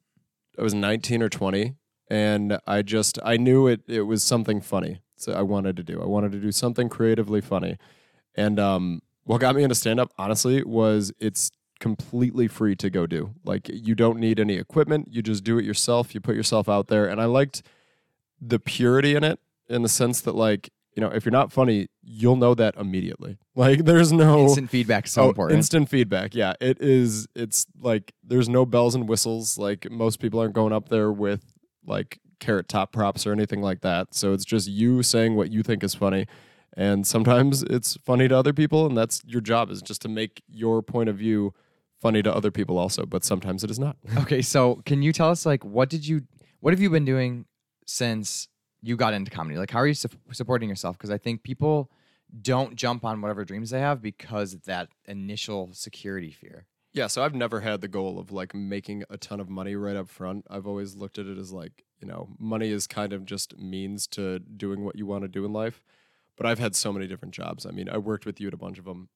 I 0.57 0.62
was 0.62 0.74
19 0.74 1.22
or 1.22 1.30
20 1.30 1.75
and 2.10 2.60
I 2.68 2.81
just 2.81 3.19
I 3.24 3.38
knew 3.38 3.68
it 3.68 3.81
it 3.88 4.01
was 4.01 4.24
something 4.24 4.62
funny. 4.62 5.01
So 5.18 5.33
I 5.33 5.42
wanted 5.42 5.78
to 5.78 5.83
do. 5.83 6.01
I 6.01 6.06
wanted 6.06 6.31
to 6.33 6.39
do 6.39 6.51
something 6.51 6.89
creatively 6.89 7.42
funny. 7.42 7.78
And 8.36 8.60
um 8.60 9.01
what 9.24 9.42
got 9.42 9.56
me 9.56 9.63
into 9.63 9.75
stand 9.75 10.00
up 10.00 10.12
honestly 10.18 10.63
was 10.63 11.12
it's 11.19 11.51
completely 11.80 12.48
free 12.48 12.75
to 12.75 12.89
go 12.89 13.06
do. 13.06 13.33
Like 13.44 13.69
you 13.69 13.95
don't 13.95 14.19
need 14.19 14.39
any 14.39 14.56
equipment, 14.56 15.10
you 15.12 15.22
just 15.22 15.44
do 15.44 15.57
it 15.57 15.66
yourself, 15.66 16.13
you 16.13 16.22
put 16.22 16.36
yourself 16.36 16.69
out 16.69 16.88
there 16.88 17.07
and 17.07 17.22
I 17.22 17.25
liked 17.25 17.62
the 18.42 18.60
purity 18.60 19.16
in 19.16 19.24
it 19.24 19.39
in 19.69 19.81
the 19.81 19.89
sense 19.89 20.22
that 20.22 20.36
like, 20.36 20.69
you 20.95 21.01
know, 21.01 21.10
if 21.10 21.25
you're 21.25 21.31
not 21.31 21.51
funny, 21.51 21.88
you'll 22.01 22.38
know 22.38 22.56
that 22.56 22.75
immediately. 22.77 23.38
Like 23.57 23.86
there's 23.86 24.12
no 24.12 24.44
instant 24.44 24.69
feedback 24.69 25.07
so 25.07 25.24
oh, 25.24 25.30
important. 25.30 25.56
Instant 25.57 25.88
feedback. 25.88 26.36
Yeah, 26.36 26.56
it 26.60 26.81
is. 26.81 27.25
It's 27.36 27.66
like 27.80 28.13
there's 28.21 28.50
no 28.50 28.66
bells 28.66 28.95
and 28.95 29.07
whistles. 29.07 29.57
Like 29.57 29.89
most 29.89 30.19
people 30.19 30.42
aren't 30.42 30.54
going 30.54 30.74
up 30.74 30.89
there 30.89 31.10
with 31.10 31.56
like 31.86 32.19
carrot 32.42 32.68
top 32.68 32.92
props 32.92 33.25
or 33.25 33.31
anything 33.31 33.62
like 33.62 33.80
that. 33.80 34.13
So 34.13 34.33
it's 34.33 34.44
just 34.44 34.68
you 34.68 35.04
saying 35.04 35.36
what 35.36 35.51
you 35.51 35.63
think 35.63 35.86
is 35.86 35.95
funny. 35.95 36.28
And 36.75 37.07
sometimes 37.07 37.63
it's 37.63 37.98
funny 38.06 38.28
to 38.28 38.38
other 38.38 38.51
people, 38.51 38.86
and 38.86 38.98
that's 38.98 39.21
your 39.25 39.39
job 39.39 39.71
is 39.71 39.81
just 39.81 40.01
to 40.01 40.10
make 40.10 40.44
your 40.50 40.81
point 40.81 41.07
of 41.07 41.16
view 41.16 41.54
funny 42.06 42.22
to 42.22 42.34
other 42.34 42.52
people 42.52 42.78
also. 42.78 43.06
But 43.06 43.24
sometimes 43.24 43.63
it 43.63 43.72
is 43.72 43.80
not. 43.80 43.98
Okay, 44.24 44.42
so 44.42 44.81
can 44.86 45.02
you 45.02 45.12
tell 45.12 45.30
us 45.30 45.46
like 45.46 45.63
what 45.66 45.90
did 45.90 46.07
you 46.07 46.22
what 46.62 46.74
have 46.74 46.81
you 46.81 46.90
been 46.90 47.06
doing 47.06 47.46
since 47.86 48.48
you 48.81 48.96
got 48.96 49.13
into 49.13 49.31
comedy? 49.31 49.57
Like 49.57 49.72
how 49.72 49.80
are 49.80 49.88
you 49.88 49.94
su- 49.94 50.10
supporting 50.31 50.69
yourself? 50.69 50.98
Because 50.98 51.12
I 51.12 51.18
think 51.18 51.44
people 51.44 51.92
don't 52.42 52.75
jump 52.75 53.04
on 53.06 53.22
whatever 53.22 53.44
dreams 53.46 53.69
they 53.69 53.80
have 53.80 54.02
because 54.02 54.54
of 54.54 54.66
that 54.66 54.90
initial 55.06 55.69
security 55.74 56.31
fear. 56.31 56.68
Yeah, 56.94 57.07
so 57.07 57.24
I've 57.24 57.36
never 57.36 57.60
had 57.60 57.81
the 57.81 57.88
goal 57.88 58.19
of 58.19 58.31
like 58.31 58.56
making 58.56 59.04
a 59.10 59.18
ton 59.18 59.40
of 59.40 59.50
money 59.50 59.75
right 59.75 59.98
up 59.98 60.07
front. 60.07 60.46
I've 60.50 60.66
always 60.66 60.96
looked 60.96 61.18
at 61.19 61.25
it 61.25 61.38
as 61.38 61.52
like, 61.52 61.84
you 62.00 62.07
know, 62.07 62.30
money 62.40 62.69
is 62.69 62.88
kind 62.88 63.12
of 63.13 63.25
just 63.25 63.57
means 63.57 64.07
to 64.07 64.40
doing 64.40 64.86
what 64.86 64.96
you 64.96 65.06
want 65.06 65.24
to 65.24 65.28
do 65.28 65.44
in 65.44 65.52
life. 65.52 65.84
But 66.38 66.46
I've 66.46 66.60
had 66.60 66.75
so 66.75 66.94
many 66.94 67.07
different 67.07 67.34
jobs. 67.34 67.66
I 67.66 67.72
mean, 67.72 67.90
I 67.90 67.98
worked 67.98 68.25
with 68.25 68.40
you 68.40 68.48
at 68.48 68.54
a 68.54 68.57
bunch 68.57 68.80
of 68.80 68.86
them. 68.86 69.10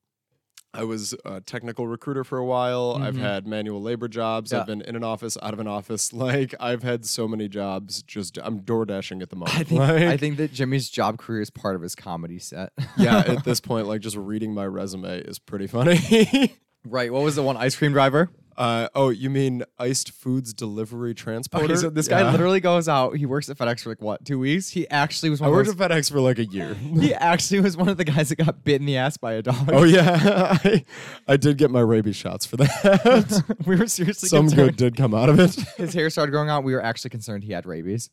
I 0.74 0.83
was 0.83 1.16
a 1.25 1.42
technical 1.42 1.88
recruiter 1.88 2.24
for 2.24 2.38
a 2.38 2.45
while. 2.45 2.98
I've 3.01 3.16
Mhm. 3.16 3.19
had 3.21 3.48
manual 3.48 3.81
labor 3.81 4.07
jobs. 4.07 4.51
Yeah. 4.51 4.60
I've 4.62 4.68
been 4.68 4.81
in 4.81 4.95
an 4.95 5.04
office, 5.04 5.36
out 5.42 5.54
of 5.54 5.60
an 5.60 5.68
office. 5.68 6.13
Like 6.19 6.54
I've 6.60 6.83
had 6.83 7.06
so 7.06 7.27
many 7.27 7.48
jobs. 7.48 8.04
Just 8.04 8.38
I'm 8.44 8.60
door 8.60 8.86
dashing 8.86 9.21
at 9.21 9.30
the 9.30 9.36
moment. 9.36 9.57
I 9.60 9.63
think 9.63 9.80
Like, 9.80 10.04
I 10.04 10.18
think 10.18 10.38
that 10.38 10.54
Gimmy's 10.54 10.89
job 10.89 11.18
career 11.18 11.42
is 11.42 11.50
part 11.50 11.75
of 11.75 11.81
his 11.81 11.95
comedy 11.95 12.38
set. 12.39 12.71
yeah, 12.98 13.19
at 13.25 13.44
this 13.45 13.60
point, 13.60 13.88
like 13.88 14.01
just 14.01 14.16
reading 14.16 14.54
my 14.54 14.66
resume 14.68 15.19
is 15.21 15.39
pretty 15.39 15.66
funny. 15.68 16.56
right. 16.86 17.12
What 17.12 17.24
was 17.24 17.36
the 17.36 17.44
one 17.44 17.57
ice 17.57 17.75
cream 17.75 17.92
driver? 17.94 18.30
Uh, 18.60 18.90
oh, 18.94 19.08
you 19.08 19.30
mean 19.30 19.64
iced 19.80 20.12
foods 20.12 20.54
delivery 20.54 21.14
transporter? 21.16 21.64
Okay, 21.64 21.76
so 21.78 21.90
this 21.90 22.10
guy 22.10 22.20
Yeah. 22.20 22.32
literally 22.32 22.60
goes 22.60 22.90
out. 22.90 23.16
He 23.16 23.26
works 23.26 23.50
at 23.50 23.58
FedEx 23.58 23.84
for 23.84 23.90
like 23.90 24.02
what, 24.02 24.26
two 24.26 24.38
weeks? 24.38 24.68
He 24.70 24.86
actually 24.90 25.30
was 25.30 25.42
I 25.42 25.46
one 25.46 25.54
worked 25.54 25.70
of 25.70 25.80
at 25.82 25.90
FedEx 25.92 26.12
for 26.12 26.20
like 26.20 26.40
a 26.40 26.46
year. 26.46 26.74
He 27.00 27.14
actually 27.14 27.62
was 27.62 27.78
one 27.78 27.88
of 27.88 27.96
the 27.96 28.04
guys 28.04 28.28
that 28.30 28.36
got 28.36 28.66
bit 28.66 28.82
in 28.82 28.86
the 28.86 28.98
ass 28.98 29.16
by 29.16 29.34
a 29.36 29.42
dog. 29.42 29.70
oh 29.72 29.84
yeah, 29.86 30.58
I, 30.66 30.84
I 31.26 31.38
did 31.38 31.58
get 31.58 31.72
my 31.72 31.80
rabies 31.80 32.18
shots 32.18 32.46
for 32.46 32.58
that. 32.58 33.56
we 33.66 33.78
were 33.78 33.88
seriously 33.88 34.28
Some 34.28 34.50
concerned. 34.50 34.68
good 34.72 34.76
did 34.76 34.98
come 34.98 35.14
out 35.14 35.30
of 35.30 35.40
it. 35.40 35.56
His 35.78 35.94
hair 35.94 36.10
started 36.10 36.32
growing 36.32 36.50
out. 36.50 36.66
We 36.66 36.74
were 36.74 36.84
actually 36.84 37.12
concerned 37.12 37.46
he 37.46 37.54
had 37.54 37.66
rabies. 37.66 38.10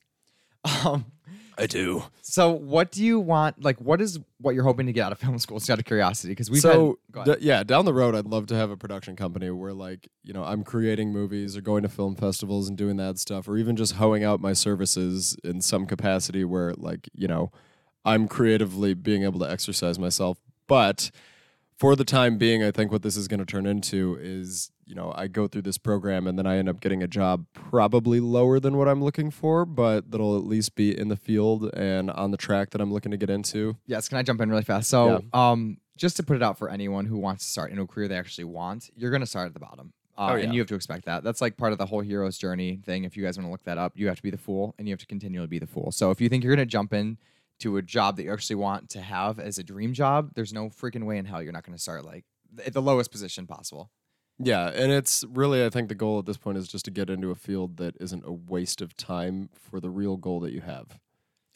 Um, 0.85 1.07
I 1.59 1.67
do. 1.67 2.05
so 2.23 2.51
what 2.51 2.91
do 2.93 3.03
you 3.03 3.19
want? 3.19 3.63
Like, 3.63 3.81
what 3.81 4.01
is 4.01 4.19
what 4.41 4.55
you're 4.55 4.65
hoping 4.65 4.87
to 4.87 4.93
get 4.93 5.07
out 5.07 5.13
of 5.13 5.19
film 5.21 5.39
school? 5.39 5.59
Just 5.59 5.71
out 5.71 5.79
of 5.79 5.85
curiosity, 5.85 6.33
because 6.33 6.51
we've 6.51 6.61
so 6.61 6.99
had, 7.15 7.25
d- 7.25 7.37
yeah, 7.41 7.63
down 7.63 7.85
the 7.85 7.95
road, 7.95 8.15
I'd 8.15 8.27
love 8.27 8.47
to 8.49 8.55
have 8.55 8.71
a 8.71 8.77
production 8.77 9.17
company 9.17 9.51
where 9.51 9.73
like 9.73 10.09
you 10.23 10.33
know 10.33 10.45
I'm 10.45 10.65
creating 10.65 11.13
movies 11.13 11.57
or 11.57 11.61
going 11.61 11.83
to 11.83 11.89
film 11.89 12.17
festivals 12.17 12.69
and 12.69 12.77
doing 12.77 12.97
that 12.97 13.19
stuff, 13.19 13.49
or 13.49 13.57
even 13.57 13.77
just 13.77 13.95
hoeing 13.95 14.25
out 14.25 14.41
my 14.41 14.53
services 14.53 15.37
in 15.45 15.61
some 15.61 15.87
capacity 15.87 16.45
where 16.45 16.75
like 16.75 17.09
you 17.15 17.29
know 17.29 17.51
I'm 18.05 18.29
creatively 18.29 18.95
being 18.95 19.25
able 19.25 19.41
to 19.41 19.51
exercise 19.51 19.99
myself. 19.99 20.39
But 20.69 21.11
for 21.77 21.95
the 21.97 22.05
time 22.05 22.39
being, 22.39 22.63
I 22.63 22.71
think 22.71 22.91
what 22.91 23.03
this 23.03 23.17
is 23.17 23.29
going 23.29 23.41
to 23.41 23.47
turn 23.47 23.67
into 23.67 24.17
is, 24.21 24.71
you 24.87 24.95
know, 24.95 25.13
I 25.17 25.27
go 25.27 25.49
through 25.49 25.63
this 25.63 25.79
program 25.79 26.27
and 26.27 26.39
then 26.39 26.47
I 26.47 26.59
end 26.59 26.69
up 26.69 26.81
getting 26.81 27.03
a 27.03 27.09
job 27.09 27.45
probably 27.53 28.21
lower 28.21 28.61
than 28.61 28.77
what 28.77 28.89
I'm 28.89 29.03
looking 29.03 29.31
for, 29.31 29.65
but 29.65 30.11
that'll 30.11 30.37
at 30.37 30.45
least 30.45 30.75
be 30.77 30.97
in 30.97 31.09
the 31.09 31.17
field 31.17 31.71
and 31.75 32.11
on 32.11 32.31
the 32.31 32.37
track 32.37 32.71
that 32.71 32.81
I'm 32.81 32.93
looking 32.93 33.11
to 33.11 33.17
get 33.17 33.29
into. 33.29 33.77
Yes, 33.87 34.09
can 34.09 34.19
I 34.19 34.23
jump 34.23 34.41
in 34.41 34.49
really 34.49 34.63
fast? 34.63 34.89
So, 34.89 35.23
um, 35.33 35.79
just 35.97 36.17
to 36.19 36.23
put 36.23 36.37
it 36.37 36.43
out 36.43 36.59
for 36.59 36.69
anyone 36.69 37.07
who 37.07 37.19
wants 37.19 37.45
to 37.45 37.51
start 37.51 37.73
in 37.73 37.79
a 37.79 37.87
career 37.87 38.07
they 38.07 38.17
actually 38.19 38.45
want, 38.45 38.91
you're 38.97 39.11
going 39.11 39.23
to 39.23 39.27
start 39.27 39.47
at 39.47 39.55
the 39.55 39.61
bottom. 39.61 39.93
Uh, 40.17 40.29
Oh, 40.33 40.37
And 40.37 40.55
you 40.55 40.61
have 40.61 40.69
to 40.69 40.75
expect 40.75 41.05
that. 41.07 41.25
That's 41.25 41.41
like 41.41 41.57
part 41.57 41.73
of 41.73 41.79
the 41.79 41.87
whole 41.87 42.01
hero's 42.01 42.39
journey 42.39 42.81
thing. 42.85 43.05
If 43.05 43.17
you 43.17 43.25
guys 43.25 43.37
want 43.37 43.49
to 43.49 43.51
look 43.51 43.65
that 43.65 43.77
up, 43.79 43.93
you 43.97 44.07
have 44.09 44.17
to 44.17 44.23
be 44.23 44.31
the 44.31 44.39
fool 44.39 44.75
and 44.79 44.87
you 44.89 44.93
have 44.93 45.01
to 45.01 45.07
continually 45.07 45.47
be 45.47 45.59
the 45.59 45.67
fool. 45.67 45.91
So 45.93 46.11
if 46.11 46.21
you 46.21 46.29
think 46.29 46.45
you're 46.45 46.55
going 46.55 46.67
to 46.67 46.71
jump 46.71 46.93
in 46.95 47.19
to 47.59 47.77
a 47.79 47.83
job 47.83 48.17
that 48.17 48.23
you 48.25 48.33
actually 48.33 48.57
want 48.57 48.89
to 48.91 49.01
have 49.01 49.39
as 49.41 49.59
a 49.59 49.63
dream 49.65 49.93
job, 49.95 50.31
there's 50.35 50.53
no 50.53 50.69
freaking 50.69 51.05
way 51.05 51.19
in 51.19 51.25
hell 51.25 51.43
you're 51.43 51.53
not 51.53 51.65
going 51.65 51.77
to 51.77 51.83
start 51.83 52.05
like 52.05 52.25
at 52.65 52.73
the 52.73 52.83
lowest 52.83 53.11
position 53.11 53.47
possible. 53.47 53.91
Yeah, 54.39 54.69
and 54.69 54.93
it's 54.93 55.25
really 55.33 55.65
I 55.65 55.71
think 55.71 55.89
the 55.89 55.95
goal 55.95 56.19
at 56.19 56.27
this 56.27 56.37
point 56.37 56.59
is 56.59 56.69
just 56.69 56.85
to 56.87 56.91
get 56.91 57.09
into 57.09 57.31
a 57.31 57.35
field 57.35 57.79
that 57.79 57.97
isn't 58.01 58.25
a 58.27 58.33
waste 58.33 58.83
of 58.83 58.97
time 58.97 59.49
for 59.55 59.81
the 59.81 59.91
real 59.91 60.17
goal 60.17 60.41
that 60.41 60.53
you 60.53 60.61
have. 60.61 60.99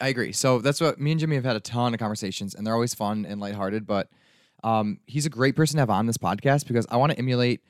I 0.01 0.09
agree. 0.09 0.33
So 0.33 0.61
that's 0.61 0.81
what 0.81 0.99
me 0.99 1.13
and 1.13 1.21
Gimmy 1.21 1.35
have 1.35 1.45
had 1.45 1.57
a 1.57 1.61
ton 1.61 1.93
of 1.93 2.01
conversations, 2.01 2.55
and 2.55 2.67
they're 2.67 2.75
always 2.75 2.95
fun 2.95 3.27
and 3.27 3.39
lighthearted. 3.39 3.87
But 3.87 4.09
um, 4.65 5.01
he's 5.07 5.27
a 5.27 5.31
great 5.31 5.57
person 5.57 5.77
to 5.77 5.83
have 5.83 5.91
on 5.91 6.07
this 6.07 6.17
podcast 6.17 6.67
because 6.67 6.87
I 6.91 6.97
want 6.97 7.13
to 7.13 7.19
emulate 7.19 7.61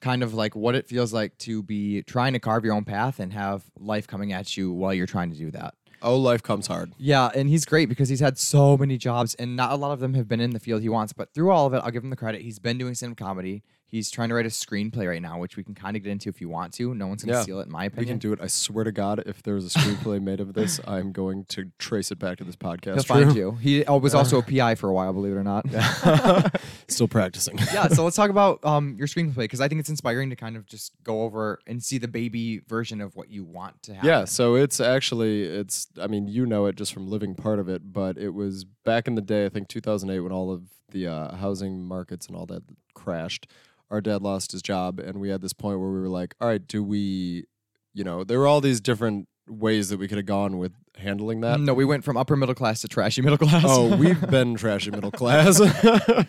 kind 0.00 0.22
of 0.22 0.34
like 0.34 0.54
what 0.56 0.74
it 0.74 0.86
feels 0.86 1.12
like 1.12 1.36
to 1.38 1.62
be 1.62 2.02
trying 2.02 2.32
to 2.32 2.38
carve 2.38 2.64
your 2.64 2.74
own 2.74 2.84
path 2.84 3.18
and 3.20 3.32
have 3.32 3.64
life 3.78 4.06
coming 4.06 4.32
at 4.32 4.56
you 4.56 4.72
while 4.72 4.94
you're 4.94 5.06
trying 5.06 5.30
to 5.30 5.36
do 5.36 5.50
that. 5.52 5.74
Oh, 6.00 6.16
life 6.16 6.42
comes 6.42 6.68
hard. 6.68 6.92
Yeah, 6.98 7.30
and 7.34 7.48
he's 7.48 7.64
great 7.64 7.88
because 7.88 8.08
he's 8.08 8.20
had 8.20 8.38
so 8.38 8.76
many 8.76 8.96
jobs, 8.98 9.34
and 9.34 9.56
not 9.56 9.72
a 9.72 9.76
lot 9.76 9.90
of 9.92 9.98
them 10.00 10.14
have 10.14 10.28
been 10.28 10.40
in 10.40 10.50
the 10.50 10.60
field 10.60 10.82
he 10.82 10.88
wants. 10.88 11.12
But 11.12 11.34
through 11.34 11.50
all 11.50 11.66
of 11.66 11.74
it, 11.74 11.78
I'll 11.84 11.90
give 11.90 12.04
him 12.04 12.10
the 12.10 12.16
credit. 12.16 12.42
He's 12.42 12.58
been 12.58 12.78
doing 12.78 12.94
stand-up 12.94 13.18
comedy. 13.18 13.62
He's 13.90 14.10
trying 14.10 14.28
to 14.28 14.34
write 14.34 14.44
a 14.44 14.50
screenplay 14.50 15.08
right 15.08 15.22
now, 15.22 15.38
which 15.38 15.56
we 15.56 15.64
can 15.64 15.74
kind 15.74 15.96
of 15.96 16.02
get 16.02 16.10
into 16.12 16.28
if 16.28 16.40
you 16.42 16.48
want 16.50 16.74
to. 16.74 16.94
No 16.94 17.06
one's 17.06 17.24
gonna 17.24 17.38
Yeah. 17.38 17.42
steal 17.42 17.60
it, 17.60 17.66
in 17.66 17.72
my 17.72 17.86
opinion. 17.86 18.04
We 18.06 18.10
can 18.10 18.18
do 18.18 18.32
it. 18.34 18.38
I 18.42 18.46
swear 18.46 18.84
to 18.84 18.92
God, 18.92 19.22
if 19.26 19.42
there's 19.42 19.64
a 19.74 19.78
screenplay 19.78 20.20
made 20.22 20.40
of 20.40 20.52
this, 20.54 20.78
I'm 20.86 21.10
going 21.12 21.46
to 21.46 21.70
trace 21.78 22.10
it 22.10 22.18
back 22.18 22.36
to 22.38 22.44
this 22.44 22.56
podcast. 22.56 22.94
He'll 22.94 23.02
find 23.02 23.34
you. 23.34 23.52
He 23.52 23.82
was 23.88 24.14
also 24.14 24.38
a 24.38 24.42
PI 24.50 24.74
for 24.74 24.88
a 24.90 24.92
while, 24.92 25.12
believe 25.12 25.32
it 25.32 25.36
or 25.36 25.42
not. 25.44 25.64
Still 26.88 27.08
practicing. 27.08 27.58
yeah, 27.72 27.88
so 27.88 28.04
let's 28.04 28.16
talk 28.16 28.30
about 28.30 28.64
um, 28.64 28.94
your 28.98 29.06
screenplay 29.06 29.36
because 29.36 29.60
I 29.60 29.68
think 29.68 29.78
it's 29.80 29.88
inspiring 29.90 30.30
to 30.30 30.36
kind 30.36 30.56
of 30.56 30.66
just 30.66 30.92
go 31.04 31.22
over 31.22 31.58
and 31.66 31.82
see 31.82 31.98
the 31.98 32.08
baby 32.08 32.60
version 32.68 33.00
of 33.00 33.14
what 33.16 33.30
you 33.30 33.44
want 33.44 33.82
to 33.84 33.94
have. 33.94 34.04
Yeah, 34.04 34.24
so 34.24 34.54
it's 34.54 34.80
actually 34.80 35.42
it's 35.44 35.86
I 36.00 36.06
mean, 36.06 36.28
you 36.28 36.46
know 36.46 36.66
it 36.66 36.76
just 36.76 36.92
from 36.92 37.08
living 37.08 37.34
part 37.34 37.58
of 37.58 37.68
it, 37.68 37.92
but 37.92 38.16
it 38.18 38.30
was 38.34 38.64
back 38.84 39.06
in 39.06 39.14
the 39.14 39.20
day, 39.22 39.44
I 39.46 39.48
think 39.48 39.68
2008 39.68 40.20
when 40.20 40.32
all 40.32 40.50
of 40.50 40.62
the 40.90 41.06
uh, 41.06 41.36
housing 41.36 41.84
markets 41.84 42.26
and 42.26 42.36
all 42.36 42.46
that 42.46 42.62
crashed. 42.94 43.46
Our 43.90 44.00
dad 44.00 44.22
lost 44.22 44.52
his 44.52 44.62
job 44.62 44.98
and 44.98 45.18
we 45.18 45.30
had 45.30 45.40
this 45.40 45.52
point 45.52 45.80
where 45.80 45.88
we 45.90 46.00
were 46.00 46.08
like, 46.08 46.34
all 46.40 46.48
right, 46.48 46.66
do 46.66 46.82
we 46.82 47.44
you 47.94 48.04
know, 48.04 48.22
there 48.22 48.38
were 48.38 48.46
all 48.46 48.60
these 48.60 48.80
different 48.80 49.26
ways 49.48 49.88
that 49.88 49.98
we 49.98 50.06
could 50.06 50.18
have 50.18 50.26
gone 50.26 50.58
with 50.58 50.72
handling 50.96 51.40
that. 51.40 51.58
no, 51.58 51.72
we 51.74 51.84
went 51.84 52.04
from 52.04 52.16
upper 52.16 52.36
middle 52.36 52.54
class 52.54 52.82
to 52.82 52.88
trashy 52.88 53.22
middle 53.22 53.38
class. 53.38 53.64
Oh, 53.66 53.96
we've 53.98 54.20
been 54.30 54.54
trashy 54.56 54.90
middle 54.90 55.10
class. 55.10 55.60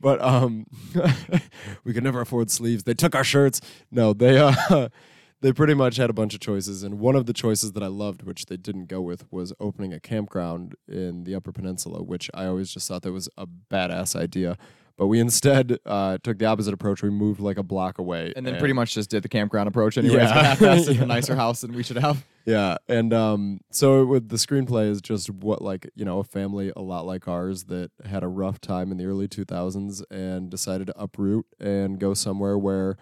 but 0.00 0.20
um 0.22 0.66
we 1.84 1.92
could 1.92 2.04
never 2.04 2.20
afford 2.20 2.50
sleeves. 2.50 2.84
They 2.84 2.94
took 2.94 3.14
our 3.14 3.24
shirts. 3.24 3.60
No, 3.90 4.12
they 4.12 4.38
uh 4.38 4.88
they 5.40 5.52
pretty 5.52 5.74
much 5.74 5.96
had 5.96 6.10
a 6.10 6.12
bunch 6.12 6.34
of 6.34 6.40
choices 6.40 6.82
and 6.82 6.98
one 6.98 7.14
of 7.14 7.26
the 7.26 7.32
choices 7.32 7.72
that 7.72 7.82
I 7.82 7.86
loved 7.86 8.22
which 8.22 8.46
they 8.46 8.56
didn't 8.56 8.86
go 8.86 9.00
with 9.00 9.24
was 9.30 9.52
opening 9.60 9.92
a 9.92 10.00
campground 10.00 10.74
in 10.88 11.24
the 11.24 11.34
Upper 11.34 11.52
Peninsula, 11.52 12.02
which 12.02 12.28
I 12.34 12.46
always 12.46 12.72
just 12.72 12.88
thought 12.88 13.02
that 13.02 13.12
was 13.12 13.28
a 13.38 13.46
badass 13.46 14.16
idea. 14.16 14.56
But 14.96 15.06
we 15.06 15.20
instead 15.20 15.78
uh, 15.86 16.18
took 16.24 16.38
the 16.38 16.46
opposite 16.46 16.74
approach. 16.74 17.04
We 17.04 17.10
moved 17.10 17.38
like 17.38 17.56
a 17.56 17.62
block 17.62 18.00
away. 18.00 18.32
and 18.34 18.44
then 18.44 18.58
pretty 18.58 18.74
much 18.74 18.94
just 18.94 19.08
did 19.10 19.22
the 19.22 19.28
campground 19.28 19.68
approach 19.68 19.96
anyways. 19.96 20.16
Yeah. 20.28 20.56
Yeah. 20.60 20.74
Yeah. 20.74 21.02
a 21.04 21.06
nicer 21.06 21.36
house 21.36 21.60
than 21.60 21.72
we 21.72 21.84
should 21.84 21.98
have. 21.98 22.26
Yeah, 22.44 22.78
and 22.88 23.14
um, 23.14 23.60
so 23.70 24.04
with 24.06 24.28
the 24.30 24.36
screenplay 24.36 24.90
is 24.90 25.00
just 25.00 25.30
what 25.30 25.62
like 25.62 25.88
you 25.94 26.04
know 26.04 26.18
a 26.18 26.24
family 26.24 26.72
a 26.74 26.80
lot 26.82 27.06
like 27.06 27.28
ours 27.28 27.64
that 27.64 27.92
had 28.04 28.24
a 28.24 28.26
rough 28.28 28.60
time 28.60 28.90
in 28.90 28.96
the 28.96 29.04
early 29.04 29.28
2000s 29.28 30.02
and 30.10 30.50
decided 30.50 30.88
to 30.88 30.98
uproot 31.00 31.46
and 31.60 32.00
go 32.00 32.12
somewhere 32.14 32.58
where 32.58 32.96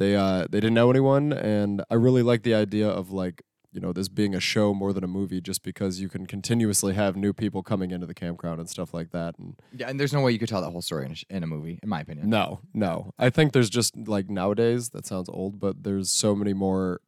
they 0.00 0.16
uh 0.16 0.42
they 0.50 0.58
didn't 0.58 0.74
know 0.74 0.90
anyone 0.90 1.32
and 1.32 1.82
I 1.90 1.94
really 1.94 2.22
like 2.22 2.42
the 2.42 2.54
idea 2.54 2.88
of 2.88 3.10
like 3.12 3.42
you 3.72 3.80
know 3.80 3.92
this 3.92 4.08
being 4.08 4.34
a 4.34 4.40
show 4.40 4.74
more 4.74 4.92
than 4.92 5.04
a 5.04 5.06
movie 5.06 5.40
just 5.40 5.62
because 5.62 6.00
you 6.00 6.08
can 6.08 6.26
continuously 6.26 6.94
have 6.94 7.14
new 7.16 7.32
people 7.32 7.62
coming 7.62 7.92
into 7.92 8.06
the 8.06 8.14
campground 8.14 8.58
and 8.58 8.68
stuff 8.68 8.92
like 8.92 9.10
that 9.12 9.38
and 9.38 9.54
Yeah, 9.72 9.88
and 9.88 10.00
there's 10.00 10.12
no 10.12 10.22
way 10.22 10.32
you 10.32 10.40
could 10.40 10.48
tell 10.48 10.62
that 10.62 10.70
whole 10.72 10.82
story 10.82 11.06
in 11.06 11.12
a, 11.12 11.14
sh- 11.14 11.24
in 11.30 11.44
a 11.44 11.46
movie, 11.46 11.78
in 11.82 11.88
my 11.88 12.00
opinion. 12.00 12.28
no 12.28 12.60
no 12.74 13.12
I 13.18 13.30
think 13.30 13.52
there's 13.52 13.70
just 13.70 13.96
like 13.96 14.28
nowadays 14.28 14.88
that 14.90 15.06
sounds 15.06 15.28
old 15.28 15.60
but 15.60 15.84
there's 15.84 16.10
so 16.10 16.34
many 16.34 16.52
more 16.52 17.00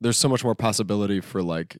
there's 0.00 0.18
so 0.18 0.28
much 0.28 0.42
more 0.42 0.56
possibility 0.56 1.20
for 1.20 1.40
like 1.42 1.76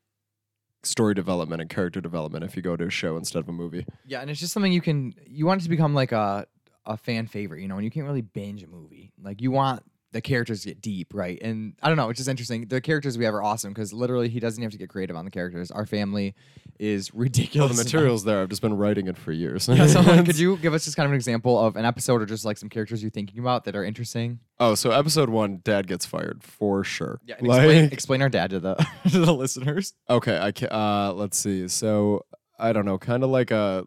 story 0.84 1.14
development 1.14 1.60
and 1.60 1.70
character 1.70 2.00
development 2.00 2.44
if 2.44 2.56
you 2.56 2.62
go 2.62 2.76
to 2.76 2.84
a 2.86 2.90
show 2.90 3.16
instead 3.16 3.38
of 3.38 3.48
a 3.48 3.52
movie. 3.52 3.86
Yeah, 4.06 4.20
and 4.20 4.30
it's 4.30 4.38
just 4.40 4.52
something 4.52 4.72
you 4.72 4.80
can 4.80 5.14
you 5.26 5.46
want 5.46 5.60
it 5.60 5.64
to 5.64 5.70
become 5.70 5.94
like 5.94 6.12
a 6.12 6.46
a 6.84 6.96
fan 6.96 7.26
favorite, 7.26 7.62
you 7.62 7.68
know, 7.68 7.76
and 7.76 7.84
you 7.84 7.90
can't 7.90 8.06
really 8.06 8.22
binge 8.22 8.62
a 8.62 8.66
movie. 8.66 9.12
Like 9.20 9.40
you 9.40 9.50
want 9.52 9.82
the 10.12 10.20
characters 10.20 10.64
get 10.64 10.80
deep, 10.80 11.12
right? 11.14 11.38
And 11.42 11.74
I 11.82 11.88
don't 11.88 11.96
know, 11.96 12.08
it's 12.10 12.18
just 12.18 12.28
interesting. 12.28 12.66
The 12.66 12.80
characters 12.80 13.16
we 13.18 13.24
have 13.24 13.34
are 13.34 13.42
awesome 13.42 13.72
because 13.72 13.92
literally 13.92 14.28
he 14.28 14.40
doesn't 14.40 14.62
have 14.62 14.72
to 14.72 14.78
get 14.78 14.88
creative 14.90 15.16
on 15.16 15.24
the 15.24 15.30
characters. 15.30 15.70
Our 15.70 15.86
family 15.86 16.34
is 16.78 17.12
Well, 17.14 17.22
ridiculous. 17.22 17.76
the 17.76 17.82
material's 17.84 18.24
there. 18.24 18.42
I've 18.42 18.48
just 18.50 18.62
been 18.62 18.76
writing 18.76 19.06
it 19.08 19.16
for 19.16 19.32
years. 19.32 19.68
Yeah, 19.68 19.86
so 19.86 20.00
like, 20.02 20.26
could 20.26 20.38
you 20.38 20.56
give 20.58 20.74
us 20.74 20.84
just 20.84 20.96
kind 20.96 21.06
of 21.06 21.12
an 21.12 21.16
example 21.16 21.58
of 21.58 21.76
an 21.76 21.84
episode 21.84 22.20
or 22.22 22.26
just 22.26 22.44
like 22.44 22.58
some 22.58 22.68
characters 22.68 23.02
you're 23.02 23.10
thinking 23.10 23.38
about 23.40 23.64
that 23.64 23.74
are 23.74 23.84
interesting? 23.84 24.38
oh, 24.60 24.74
so 24.74 24.90
episode 24.92 25.28
one, 25.28 25.60
Dad 25.64 25.86
gets 25.88 26.04
fired 26.06 26.44
for 26.44 26.84
sure. 26.84 27.20
Yeah, 27.24 27.36
like, 27.40 27.62
explain, 27.62 27.84
explain 27.92 28.22
our 28.22 28.28
dad 28.28 28.50
to 28.50 28.60
the 28.60 28.74
to 29.10 29.18
the 29.20 29.32
listeners. 29.34 29.94
okay, 30.10 30.38
I 30.38 30.52
can. 30.52 30.68
Uh, 30.70 31.12
let's 31.14 31.38
see. 31.38 31.66
So 31.68 32.26
I 32.58 32.72
don't 32.72 32.84
know, 32.84 32.98
kind 32.98 33.24
of 33.24 33.30
like 33.30 33.50
a 33.50 33.84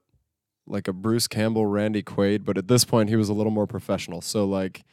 like 0.68 0.88
a 0.88 0.94
Bruce 0.94 1.28
Campbell, 1.28 1.68
Randy 1.68 2.02
Quaid, 2.02 2.44
but 2.44 2.58
at 2.58 2.68
this 2.68 2.84
point 2.84 3.10
he 3.10 3.16
was 3.16 3.30
a 3.30 3.34
little 3.34 3.52
more 3.52 3.68
professional. 3.68 4.20
So 4.22 4.46
like, 4.46 4.84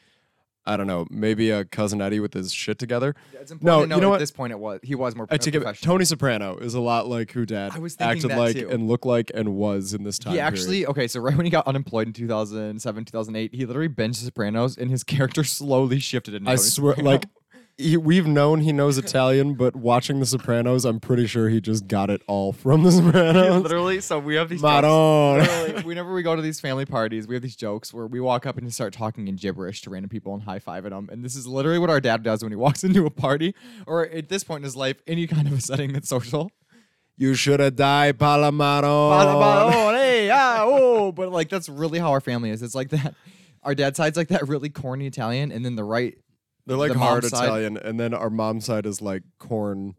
I 0.64 0.76
don't 0.76 0.87
know, 0.87 1.07
maybe 1.11 1.50
a 1.50 1.64
cousin 1.64 2.00
Eddie 2.00 2.21
with 2.21 2.35
his 2.35 2.52
shit 2.52 2.78
together. 2.78 3.14
Yeah, 3.35 3.40
it's 3.40 3.50
No, 3.50 3.54
important 3.54 3.90
to 3.90 3.97
you 3.97 4.00
know 4.00 4.07
know 4.07 4.07
at 4.09 4.11
what? 4.11 4.19
this 4.21 4.31
point 4.31 4.52
it 4.52 4.59
was 4.61 4.78
he 4.83 4.95
was 4.95 5.16
more 5.16 5.26
I 5.31 5.35
uh, 5.35 5.38
take 5.38 5.54
it. 5.54 5.61
professional. 5.62 5.92
Tony 5.95 6.04
Soprano 6.04 6.57
is 6.59 6.75
a 6.75 6.81
lot 6.81 7.09
like 7.09 7.33
who 7.33 7.45
Dad 7.45 7.73
I 7.75 7.78
was 7.81 7.95
thinking 7.97 8.16
acted 8.19 8.31
that 8.31 8.38
like 8.38 8.57
too. 8.57 8.71
and 8.71 8.87
looked 8.87 9.04
like 9.07 9.31
and 9.35 9.57
was 9.57 9.92
in 9.92 10.04
this 10.04 10.19
time. 10.21 10.33
He 10.35 10.38
period. 10.38 10.47
actually 10.47 10.87
okay, 10.87 11.09
so 11.09 11.21
right 11.21 11.37
when 11.37 11.47
he 11.47 11.50
got 11.50 11.66
unemployed 11.66 12.07
in 12.07 12.12
2007, 12.12 13.04
2008, 13.07 13.54
he 13.54 13.66
literally 13.66 13.88
binged 13.88 14.16
Sopranos, 14.16 14.76
and 14.78 14.90
his 14.90 15.02
character 15.04 15.42
slowly 15.42 15.99
shifted 15.99 16.35
into. 16.35 16.49
I 16.50 16.54
Tony 16.57 16.69
swear, 16.69 16.92
Soprano. 16.95 17.11
like 17.11 17.26
he, 17.79 17.97
we've 17.97 18.26
known 18.26 18.61
he 18.61 18.73
knows 18.73 18.99
Italian, 18.99 19.55
but 19.55 19.75
watching 19.75 20.21
The 20.21 20.26
Sopranos, 20.26 20.85
I'm 20.85 21.00
pretty 21.00 21.26
sure 21.26 21.49
he 21.49 21.61
just 21.61 21.88
got 21.88 22.11
it 22.11 22.23
all 22.29 22.52
from 22.52 22.83
The 22.83 22.91
He 22.91 22.97
Sopranos. 23.02 23.62
literally. 23.62 24.00
So 24.00 24.19
we 24.19 24.35
have 24.37 24.49
these. 24.49 24.62
jokes- 24.83 25.85
whenever 25.85 26.12
we 26.14 26.23
go 26.23 26.37
to 26.37 26.43
these 26.43 26.61
family 26.61 26.85
parties, 26.85 27.26
we 27.26 27.35
have 27.35 27.43
these 27.43 27.57
jokes 27.57 27.93
where 27.93 28.07
we 28.07 28.21
walk 28.21 28.47
up 28.47 28.57
and 28.59 28.67
just 28.67 28.76
start 28.76 28.93
talking 28.93 29.26
in 29.29 29.37
gibberish 29.37 29.81
to 29.83 29.91
random 29.91 30.09
people 30.11 30.35
and 30.35 30.43
high 30.43 30.59
five 30.59 30.85
at 30.87 30.91
them. 30.91 31.09
And 31.11 31.25
this 31.25 31.35
is 31.35 31.47
literally 31.47 31.79
what 31.79 31.91
our 31.91 32.00
dad 32.00 32.23
does 32.23 32.43
when 32.43 32.52
he 32.52 32.57
walks 32.57 32.85
into 32.85 33.07
a 33.07 33.11
party 33.11 33.55
or 33.87 34.07
at 34.07 34.29
this 34.29 34.45
point 34.45 34.59
in 34.61 34.64
his 34.64 34.76
life, 34.76 34.97
any 35.07 35.26
kind 35.26 35.47
of 35.47 35.55
a 35.55 35.61
setting 35.61 35.93
that's 35.93 36.09
social. 36.09 36.50
You 37.17 37.35
should 37.35 37.61
have 37.61 37.76
died, 37.76 38.19
Palamaro. 38.19 38.85
oh, 39.75 39.95
hey, 39.95 40.31
ah, 40.31 40.62
oh. 40.62 41.12
But 41.12 41.31
like 41.31 41.49
that's 41.50 41.69
really 41.69 41.99
how 41.99 42.11
our 42.11 42.21
family 42.23 42.50
is. 42.50 42.62
It's 42.62 42.75
like 42.75 42.88
that. 42.91 43.14
Our 43.62 43.75
dad's 43.75 43.97
side's 43.97 44.17
like 44.17 44.29
that 44.29 44.49
really 44.49 44.71
corny 44.71 45.07
Italian, 45.07 45.52
and 45.52 45.64
then 45.64 45.76
the 45.76 45.85
right 45.85 46.17
They're 46.66 46.76
like 46.76 46.92
The 46.92 46.99
hard 46.99 47.25
Italian, 47.25 47.76
and 47.76 47.99
then 47.99 48.14
our 48.14 48.31
mom's 48.31 48.64
side 48.66 48.87
is 48.87 49.02
like 49.02 49.23
corn 49.38 49.95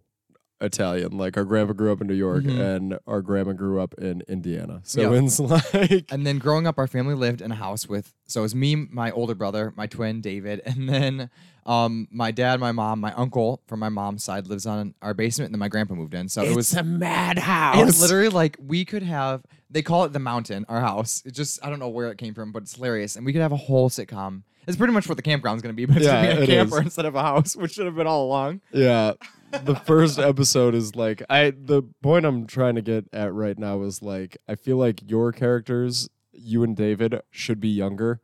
Italian. 0.62 1.18
Like 1.18 1.36
our 1.36 1.44
grandpa 1.44 1.74
grew 1.74 1.92
up 1.92 2.00
in 2.00 2.08
New 2.08 2.14
York, 2.14 2.46
Mhm. 2.46 2.60
and 2.76 3.00
our 3.06 3.22
grandma 3.22 3.52
grew 3.52 3.82
up 3.82 3.94
in 3.98 4.22
Indiana. 4.30 4.80
So 4.84 5.02
Yeah. 5.12 5.22
it's 5.22 5.40
like 5.74 6.06
And 6.12 6.26
then 6.26 6.38
growing 6.38 6.66
up, 6.68 6.78
our 6.78 6.88
family 6.88 7.16
lived 7.16 7.42
in 7.42 7.52
a 7.52 7.56
house 7.56 7.88
with 7.88 8.14
so 8.28 8.42
it 8.42 8.44
was 8.44 8.56
me, 8.56 8.76
my 8.76 9.12
older 9.12 9.36
brother, 9.36 9.74
my 9.76 9.88
twin 9.88 10.22
David, 10.22 10.62
and 10.66 10.88
then 10.88 11.30
um 11.66 12.08
my 12.12 12.32
dad, 12.32 12.60
my 12.62 12.72
mom, 12.72 13.02
my 13.02 13.12
uncle 13.14 13.62
from 13.68 13.80
my 13.82 13.90
mom's 13.90 14.24
side 14.24 14.48
lives 14.48 14.66
on 14.66 14.96
our 15.02 15.14
basement, 15.14 15.48
and 15.48 15.56
then 15.56 15.60
my 15.60 15.68
grandpa 15.70 15.96
moved 15.96 16.14
in. 16.14 16.30
So 16.30 16.44
it 16.44 16.56
was 16.56 16.74
a 16.74 16.84
madhouse. 16.84 17.90
it's 17.90 18.00
literally 18.02 18.30
like 18.30 18.56
we 18.66 18.86
could 18.86 19.04
have 19.04 19.44
they 19.70 19.82
call 19.82 20.06
it 20.06 20.14
the 20.14 20.20
mountain, 20.20 20.66
our 20.70 20.80
house. 20.80 21.24
It 21.26 21.34
just 21.34 21.60
I 21.66 21.70
don't 21.70 21.80
know 21.80 21.90
where 21.90 22.10
it 22.10 22.18
came 22.18 22.34
from, 22.34 22.54
but 22.54 22.64
it's 22.64 22.76
hilarious. 22.76 23.18
And 23.18 23.26
we 23.26 23.34
could 23.34 23.42
have 23.42 23.52
a 23.52 23.58
whole 23.58 23.90
sitcom. 23.90 24.44
It's 24.68 24.78
pretty 24.78 24.94
much 24.94 25.08
what 25.08 25.16
the 25.18 25.24
campground's 25.24 25.62
gonna 25.62 25.74
be, 25.74 25.86
but 25.86 25.98
it's 25.98 26.06
Yeah, 26.06 26.24
gonna 26.26 26.46
be 26.46 26.52
a 26.54 26.56
camper 26.56 26.78
is. 26.80 26.86
instead 26.86 27.06
of 27.06 27.16
a 27.16 27.22
house, 27.22 27.56
which 27.58 27.74
should 27.74 27.86
have 27.86 27.96
been 27.96 28.08
all 28.08 28.26
along. 28.26 28.62
Yeah. 28.72 29.14
The 29.66 29.76
first 29.76 30.18
episode 30.18 30.74
is 30.74 30.96
like 30.96 31.22
I 31.30 31.52
the 31.56 31.84
point 32.02 32.26
I'm 32.26 32.48
trying 32.48 32.74
to 32.74 32.82
get 32.82 33.06
at 33.14 33.32
right 33.36 33.56
now 33.56 33.84
is 33.84 34.02
like 34.02 34.36
I 34.48 34.56
feel 34.56 34.78
like 34.78 35.08
your 35.08 35.32
characters, 35.32 36.10
you 36.32 36.64
and 36.64 36.76
David, 36.76 37.22
should 37.30 37.60
be 37.60 37.70
younger 37.70 38.20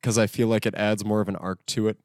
because 0.00 0.18
I 0.18 0.26
feel 0.26 0.48
like 0.48 0.66
it 0.66 0.74
adds 0.74 1.04
more 1.04 1.20
of 1.20 1.28
an 1.28 1.36
arc 1.36 1.64
to 1.66 1.86
it 1.86 1.98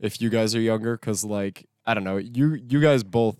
if 0.00 0.20
you 0.20 0.30
guys 0.30 0.52
are 0.56 0.60
younger 0.60 0.96
because 0.96 1.24
like 1.24 1.68
I 1.86 1.94
don't 1.94 2.02
know 2.02 2.16
you 2.16 2.54
you 2.54 2.80
guys 2.80 3.04
both 3.04 3.36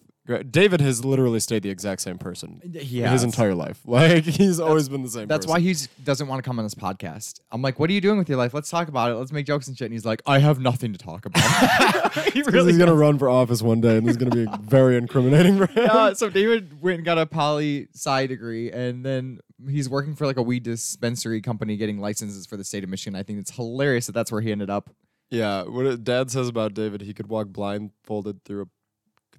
David 0.51 0.81
has 0.81 1.05
literally 1.05 1.39
stayed 1.41 1.63
the 1.63 1.69
exact 1.71 2.01
same 2.01 2.17
person 2.17 2.63
Yeah. 2.65 3.11
his 3.11 3.25
entire 3.25 3.55
life 3.55 3.81
like 3.87 4.25
he's 4.25 4.59
always 4.59 4.89
been 4.89 5.03
the 5.03 5.09
same 5.09 5.29
That's 5.29 5.47
why 5.47 5.61
he 5.61 5.75
doesn't 6.03 6.27
want 6.27 6.43
to 6.43 6.49
come 6.49 6.59
on 6.59 6.65
this 6.65 6.75
podcast. 6.75 7.41
I'm 7.53 7.61
like, 7.61 7.79
what 7.79 7.91
are 7.91 7.93
you 7.93 8.01
doing 8.01 8.17
with 8.19 8.29
your 8.29 8.39
life? 8.39 8.55
Let's 8.55 8.71
talk 8.71 8.89
about 8.89 9.11
it. 9.11 9.17
Let's 9.17 9.33
make 9.33 9.47
jokes 9.47 9.69
and 9.69 9.77
shit. 9.77 9.87
And 9.87 9.93
he's 9.93 10.07
like, 10.07 10.23
I 10.27 10.39
have 10.39 10.59
nothing 10.61 10.93
to 10.93 10.99
talk 10.99 11.27
about. 11.27 12.13
he 12.33 12.43
Because 12.43 12.67
he's 12.67 12.79
gonna 12.79 12.95
run 12.95 13.19
for 13.19 13.29
office 13.29 13.61
one 13.63 13.81
day 13.81 13.99
and 13.99 14.07
this 14.07 14.13
is 14.13 14.17
gonna 14.17 14.35
be 14.35 14.47
very 14.63 14.97
incriminating 14.97 15.59
for 15.59 15.67
him 15.67 15.85
yeah, 15.85 16.13
so 16.15 16.31
David 16.31 16.81
went 16.81 16.97
and 16.97 17.05
got 17.05 17.19
a 17.19 17.27
poli 17.27 17.89
sci 17.95 18.27
degree, 18.27 18.71
and 18.71 19.05
then 19.05 19.39
he's 19.69 19.89
working 19.89 20.15
for 20.15 20.27
like 20.27 20.37
a 20.37 20.43
weed 20.43 20.63
dispensary 20.63 21.41
company, 21.41 21.77
getting 21.77 21.99
licenses 21.99 22.47
for 22.47 22.57
the 22.57 22.65
state 22.65 22.83
of 22.85 22.91
Michigan. 22.91 23.15
I 23.19 23.23
think 23.23 23.39
it's 23.39 23.51
hilarious 23.51 24.07
that 24.07 24.13
that's 24.13 24.33
where 24.33 24.41
he 24.41 24.51
ended 24.53 24.71
up. 24.71 24.91
Yeah, 25.31 25.65
what 25.65 26.05
Dad 26.05 26.31
says 26.31 26.49
about 26.49 26.75
David, 26.75 27.01
he 27.03 27.13
could 27.13 27.29
walk 27.29 27.49
blindfolded 27.49 28.45
through 28.45 28.63
a 28.63 28.67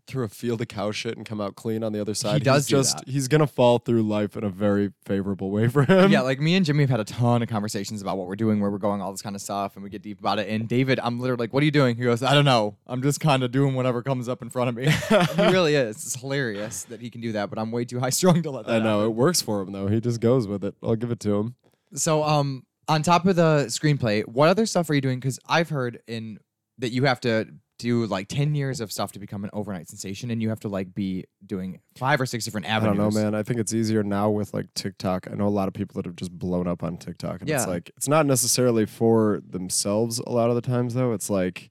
through 0.08 0.24
a 0.26 0.30
field 0.30 0.62
of 0.62 0.68
cow 0.68 0.92
shit 0.92 1.18
and 1.18 1.26
come 1.26 1.42
out 1.42 1.56
clean 1.56 1.84
on 1.84 1.92
the 1.94 2.00
other 2.00 2.14
side. 2.14 2.36
He 2.36 2.40
does 2.44 2.64
he's 2.64 2.68
do 2.68 2.76
just 2.78 2.98
that. 3.00 3.08
he's 3.08 3.28
gonna 3.28 3.48
fall 3.48 3.80
through 3.80 4.04
life 4.04 4.38
in 4.38 4.44
a 4.44 4.50
very 4.50 4.92
favorable 5.06 5.50
way 5.52 5.68
for 5.68 5.84
him. 5.84 6.12
yeah, 6.12 6.22
like 6.22 6.40
me 6.40 6.56
and 6.56 6.66
Gimmy 6.66 6.82
have 6.82 6.90
had 6.90 7.00
a 7.00 7.04
ton 7.06 7.42
of 7.42 7.50
conversations 7.50 8.02
about 8.02 8.18
what 8.18 8.28
we're 8.28 8.36
doing, 8.36 8.60
where 8.60 8.70
we're 8.70 8.78
going, 8.78 9.02
all 9.02 9.12
this 9.12 9.22
kind 9.22 9.36
of 9.36 9.42
stuff, 9.42 9.76
and 9.76 9.84
we 9.84 9.90
get 9.90 10.02
deep 10.02 10.20
about 10.20 10.40
it. 10.40 10.48
And 10.50 10.68
David, 10.68 11.00
I'm 11.02 11.20
literally 11.20 11.44
like, 11.44 11.54
"What 11.54 11.62
are 11.62 11.66
you 11.66 11.72
doing?" 11.72 11.96
He 11.96 12.04
goes, 12.04 12.22
"I 12.24 12.34
don't 12.34 12.46
know. 12.46 12.78
I'm 12.88 13.02
just 13.02 13.20
kind 13.20 13.44
of 13.44 13.52
doing 13.52 13.74
whatever 13.76 14.02
comes 14.04 14.30
up 14.30 14.42
in 14.42 14.50
front 14.50 14.70
of 14.70 14.76
me." 14.76 14.86
He 15.36 15.52
really 15.52 15.76
is. 15.76 15.96
It's 15.98 16.20
hilarious 16.20 16.84
that 16.86 17.02
he 17.02 17.10
can 17.10 17.22
do 17.22 17.32
that, 17.34 17.50
but 17.50 17.60
I'm 17.60 17.72
way 17.72 17.86
too 17.86 18.00
high 18.00 18.10
strung 18.12 18.42
to 18.44 18.52
let 18.52 18.66
that. 18.68 18.76
I 18.76 18.80
know 18.80 19.00
happen. 19.00 19.12
it 19.12 19.16
works 19.16 19.42
for 19.42 19.62
him 19.62 19.72
though. 19.72 19.88
He 19.88 20.00
just 20.00 20.20
goes 20.22 20.48
with 20.48 20.64
it. 20.64 20.76
I'll 20.84 20.96
give 20.96 21.12
it 21.12 21.20
to 21.22 21.36
him. 21.36 21.56
So, 21.94 22.24
um, 22.24 22.64
on 22.88 23.02
top 23.04 23.26
of 23.26 23.36
the 23.36 23.66
screenplay, 23.68 24.28
what 24.28 24.50
other 24.50 24.66
stuff 24.66 24.90
are 24.90 24.94
you 24.94 25.02
doing? 25.02 25.20
Because 25.20 25.40
I've 25.48 25.70
heard 25.70 26.00
in 26.08 26.40
that 26.78 26.90
you 26.92 27.06
have 27.06 27.20
to 27.22 27.48
do 27.78 28.06
like 28.06 28.28
10 28.30 28.56
years 28.56 28.80
of 28.80 28.92
stuff 28.92 29.12
to 29.12 29.20
become 29.20 29.44
an 29.44 29.50
overnight 29.52 29.90
sensation 29.90 30.32
and 30.32 30.42
you 30.42 30.48
have 30.50 30.60
to 30.62 30.70
like 30.70 30.94
be 30.96 31.26
doing 31.46 31.80
five 31.98 32.22
or 32.22 32.26
six 32.26 32.46
different 32.46 32.68
avenues. 32.68 32.94
I 32.98 33.04
don't 33.04 33.14
know, 33.14 33.22
man. 33.22 33.36
I 33.36 33.44
think 33.44 33.60
it's 33.60 33.74
easier 33.74 34.02
now 34.02 34.30
with 34.30 34.54
like 34.54 34.74
TikTok. 34.76 35.28
I 35.30 35.36
know 35.36 35.48
a 35.48 35.50
lot 35.50 35.68
of 35.68 35.74
people 35.74 35.94
that 35.96 36.06
have 36.06 36.16
just 36.16 36.32
blown 36.32 36.68
up 36.68 36.84
on 36.84 36.98
TikTok, 36.98 37.42
and 37.42 37.50
Yeah. 37.50 37.58
it's 37.58 37.68
like 37.68 37.92
it's 37.98 38.08
not 38.08 38.26
necessarily 38.26 38.86
for 38.86 39.42
themselves. 39.48 40.20
A 40.20 40.30
lot 40.32 40.50
of 40.50 40.56
the 40.56 40.62
times, 40.62 40.94
though, 40.94 41.12
it's 41.12 41.30
like 41.30 41.70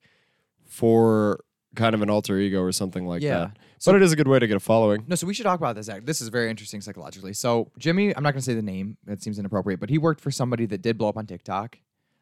for 0.67 1.41
kind 1.75 1.95
of 1.95 2.03
an 2.03 2.11
alter 2.11 2.39
ego 2.39 2.61
or 2.61 2.73
something 2.73 3.07
like 3.07 3.23
Yeah. 3.23 3.39
that. 3.39 3.59
but 3.87 3.97
it 3.97 4.03
is 4.03 4.13
a 4.13 4.17
good 4.17 4.29
way 4.29 4.39
to 4.39 4.47
get 4.47 4.57
a 4.57 4.61
following. 4.61 5.05
No, 5.09 5.15
so 5.17 5.27
we 5.27 5.35
should 5.35 5.45
talk 5.45 5.59
about 5.61 5.75
this. 5.77 5.89
Act. 5.89 6.07
This 6.07 6.21
is 6.23 6.29
very 6.29 6.49
interesting 6.49 6.81
psychologically. 6.81 7.33
So 7.35 7.71
Gimmy, 7.81 8.15
I'm 8.17 8.23
not 8.23 8.31
going 8.33 8.41
to 8.41 8.45
say 8.45 8.55
the 8.55 8.63
name. 8.63 8.97
It 9.07 9.23
seems 9.23 9.39
inappropriate, 9.39 9.79
but 9.81 9.91
he 9.91 9.99
worked 9.99 10.21
for 10.21 10.31
somebody 10.31 10.65
that 10.67 10.81
did 10.83 10.97
blow 10.97 11.09
up 11.09 11.17
on 11.19 11.27
TikTok. 11.27 11.77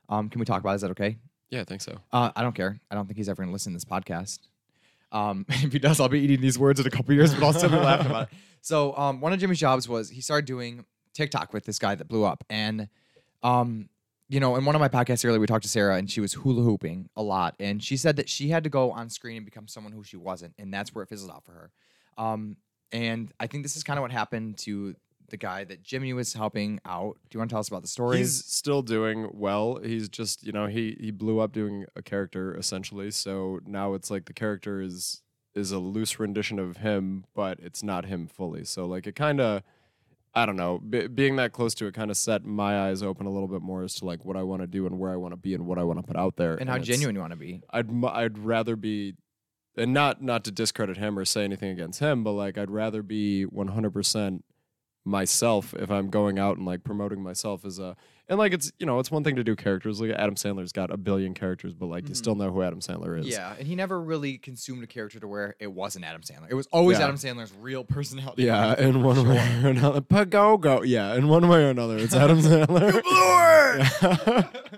Um, 0.08 0.28
can 0.28 0.38
we 0.40 0.44
talk 0.44 0.60
about? 0.60 0.72
it? 0.72 0.74
Is 0.76 0.80
that 0.82 0.90
okay? 0.92 1.18
Yeah, 1.52 1.60
I 1.60 1.64
think 1.64 1.82
so. 1.82 1.98
Uh, 2.10 2.32
I 2.34 2.40
don't 2.40 2.54
care. 2.54 2.80
I 2.90 2.94
don't 2.94 3.06
think 3.06 3.18
he's 3.18 3.28
ever 3.28 3.42
going 3.42 3.50
to 3.50 3.52
listen 3.52 3.72
to 3.72 3.76
this 3.76 3.84
podcast. 3.84 4.38
Um, 5.12 5.44
if 5.50 5.70
he 5.70 5.78
does, 5.78 6.00
I'll 6.00 6.08
be 6.08 6.18
eating 6.18 6.40
these 6.40 6.58
words 6.58 6.80
in 6.80 6.86
a 6.86 6.90
couple 6.90 7.14
years, 7.14 7.34
but 7.34 7.44
I'll 7.44 7.52
still 7.52 7.68
be 7.68 7.76
laughing 7.76 8.06
about 8.06 8.24
it. 8.24 8.28
So 8.64 8.96
um, 8.96 9.20
one 9.20 9.32
of 9.32 9.40
Gimmy's 9.40 9.58
jobs 9.58 9.88
was 9.88 10.08
he 10.08 10.20
started 10.20 10.44
doing 10.44 10.84
TikTok 11.14 11.52
with 11.52 11.64
this 11.64 11.80
guy 11.80 11.96
that 11.96 12.06
blew 12.06 12.22
up, 12.22 12.44
and 12.48 12.88
um, 13.42 13.88
you 14.28 14.38
know, 14.38 14.54
in 14.54 14.64
one 14.64 14.76
of 14.76 14.80
my 14.80 14.88
podcasts 14.88 15.24
earlier, 15.24 15.40
we 15.40 15.48
talked 15.48 15.64
to 15.64 15.68
Sara, 15.68 15.96
and 15.96 16.08
she 16.08 16.20
was 16.20 16.34
hula 16.34 16.62
hooping 16.62 17.08
a 17.16 17.24
lot, 17.24 17.56
and 17.58 17.82
she 17.82 17.96
said 17.96 18.14
that 18.14 18.28
she 18.28 18.50
had 18.50 18.62
to 18.62 18.70
go 18.70 18.92
on 18.92 19.10
screen 19.10 19.38
and 19.38 19.44
become 19.44 19.66
someone 19.66 19.92
who 19.92 20.04
she 20.04 20.16
wasn't, 20.16 20.54
and 20.60 20.72
that's 20.72 20.94
where 20.94 21.02
it 21.02 21.08
fizzled 21.08 21.32
out 21.32 21.44
for 21.44 21.50
her. 21.50 21.72
Um, 22.16 22.56
and 22.92 23.32
I 23.40 23.48
think 23.48 23.64
this 23.64 23.74
is 23.74 23.82
kind 23.82 23.98
of 23.98 24.02
what 24.02 24.12
happened 24.12 24.58
to 24.58 24.94
the 25.32 25.36
guy 25.36 25.64
that 25.64 25.82
Gimmy 25.82 26.14
was 26.14 26.34
helping 26.34 26.78
out. 26.84 27.16
Do 27.28 27.34
you 27.34 27.40
want 27.40 27.50
to 27.50 27.54
tell 27.54 27.60
us 27.60 27.66
about 27.68 27.82
the 27.82 27.88
story? 27.88 28.18
He's 28.18 28.44
still 28.44 28.82
doing 28.82 29.28
well. 29.32 29.80
He's 29.82 30.08
just, 30.08 30.44
you 30.44 30.52
know, 30.52 30.66
he 30.66 30.96
he 31.00 31.10
blew 31.10 31.40
up 31.40 31.52
doing 31.52 31.86
a 31.96 32.02
character 32.02 32.54
essentially. 32.54 33.10
So 33.10 33.58
now 33.66 33.94
it's 33.94 34.10
like 34.10 34.26
the 34.26 34.32
character 34.32 34.80
is 34.80 35.22
is 35.54 35.72
a 35.72 35.78
loose 35.80 36.20
rendition 36.20 36.60
of 36.60 36.76
him, 36.76 37.24
but 37.34 37.58
it's 37.58 37.82
not 37.82 38.04
him 38.04 38.28
fully. 38.28 38.64
So 38.64 38.86
like 38.86 39.08
it 39.08 39.16
kind 39.16 39.40
of 39.40 39.62
I 40.34 40.46
don't 40.46 40.56
know, 40.56 40.78
be, 40.78 41.08
being 41.08 41.36
that 41.36 41.52
close 41.52 41.74
to 41.74 41.86
it 41.86 41.94
kind 41.94 42.10
of 42.10 42.16
set 42.16 42.44
my 42.44 42.88
eyes 42.88 43.02
open 43.02 43.26
a 43.26 43.30
little 43.30 43.48
bit 43.48 43.60
more 43.60 43.82
as 43.82 43.94
to 43.96 44.04
like 44.04 44.24
what 44.24 44.36
I 44.36 44.42
want 44.42 44.62
to 44.62 44.66
do 44.66 44.86
and 44.86 44.98
where 44.98 45.10
I 45.10 45.16
want 45.16 45.32
to 45.32 45.36
be 45.36 45.52
and 45.54 45.66
what 45.66 45.78
I 45.78 45.84
want 45.84 45.98
to 45.98 46.02
put 46.06 46.16
out 46.16 46.36
there. 46.36 46.54
and 46.54 46.70
how 46.70 46.78
genuine 46.78 47.14
you 47.14 47.20
want 47.20 47.32
to 47.32 47.38
be. 47.38 47.62
I'd 47.70 47.90
I'd 48.04 48.38
rather 48.38 48.76
be 48.76 49.14
and 49.76 49.92
not 49.92 50.22
not 50.22 50.44
to 50.44 50.50
discredit 50.50 50.96
him 50.96 51.18
or 51.18 51.24
say 51.24 51.44
anything 51.44 51.70
against 51.70 52.00
him, 52.00 52.24
but 52.24 52.32
like 52.32 52.58
I'd 52.58 52.70
rather 52.70 53.02
be 53.02 53.46
100% 53.46 54.42
myself 55.04 55.74
if 55.74 55.90
I'm 55.90 56.10
going 56.10 56.38
out 56.38 56.56
and 56.58 56.64
like 56.66 56.84
promoting 56.84 57.22
myself 57.22 57.64
as 57.64 57.80
a 57.80 57.96
and 58.28 58.38
like 58.38 58.52
it's 58.52 58.70
you 58.78 58.86
know 58.86 59.00
it's 59.00 59.10
one 59.10 59.24
thing 59.24 59.34
to 59.34 59.42
do 59.42 59.56
characters 59.56 60.00
like 60.00 60.10
Adam 60.12 60.36
Sandler's 60.36 60.70
got 60.70 60.92
a 60.92 60.96
billion 60.96 61.34
characters 61.34 61.74
but 61.74 61.86
like 61.86 62.04
you 62.08 62.14
Mhm. 62.14 62.16
still 62.16 62.34
know 62.36 62.52
who 62.52 62.62
Adam 62.62 62.78
Sandler 62.78 63.18
is. 63.18 63.26
Yeah, 63.26 63.54
and 63.58 63.66
he 63.66 63.74
never 63.74 64.00
really 64.00 64.38
consumed 64.38 64.84
a 64.84 64.86
character 64.86 65.18
to 65.18 65.26
where 65.26 65.56
it 65.58 65.66
wasn't 65.72 66.04
Adam 66.04 66.22
Sandler. 66.22 66.46
It 66.50 66.54
was 66.54 66.68
always 66.68 66.98
Yeah. 66.98 67.04
Adam 67.06 67.16
Sandler's 67.16 67.52
real 67.60 67.82
personality. 67.82 68.44
Yeah, 68.44 68.74
in 68.80 69.02
one 69.02 69.16
sure. 69.16 69.24
way 69.28 69.60
or 69.64 69.68
another. 69.70 70.00
Pagogo. 70.00 70.82
Yeah, 70.86 71.14
in 71.14 71.26
one 71.26 71.48
way 71.48 71.64
or 71.64 71.70
another, 71.70 71.96
it's 71.98 72.14
Adam 72.14 72.38
Sandler. 72.40 73.02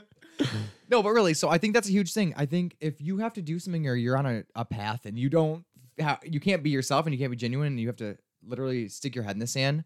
No, 0.91 1.03
but 1.03 1.11
really, 1.11 1.33
so 1.35 1.49
I 1.49 1.59
think 1.59 1.75
that's 1.75 1.89
a 1.89 1.93
huge 1.93 2.13
thing. 2.13 2.35
I 2.37 2.45
think 2.47 2.77
if 2.81 3.01
you 3.01 3.17
have 3.19 3.33
to 3.35 3.43
do 3.43 3.59
something 3.59 3.87
or 3.89 3.95
you're 3.95 4.17
on 4.19 4.27
a, 4.27 4.45
a 4.55 4.65
path 4.65 5.07
and 5.07 5.19
you 5.19 5.29
don't, 5.31 5.65
you 6.25 6.39
can't 6.41 6.63
be 6.63 6.71
yourself 6.71 7.07
and 7.07 7.15
you 7.15 7.19
can't 7.19 7.31
be 7.31 7.37
genuine 7.37 7.69
and 7.69 7.81
you 7.81 7.87
have 7.89 7.97
to 7.97 8.17
literally 8.47 8.89
stick 8.89 9.15
your 9.15 9.25
head 9.25 9.35
in 9.35 9.41
the 9.41 9.47
sand, 9.47 9.85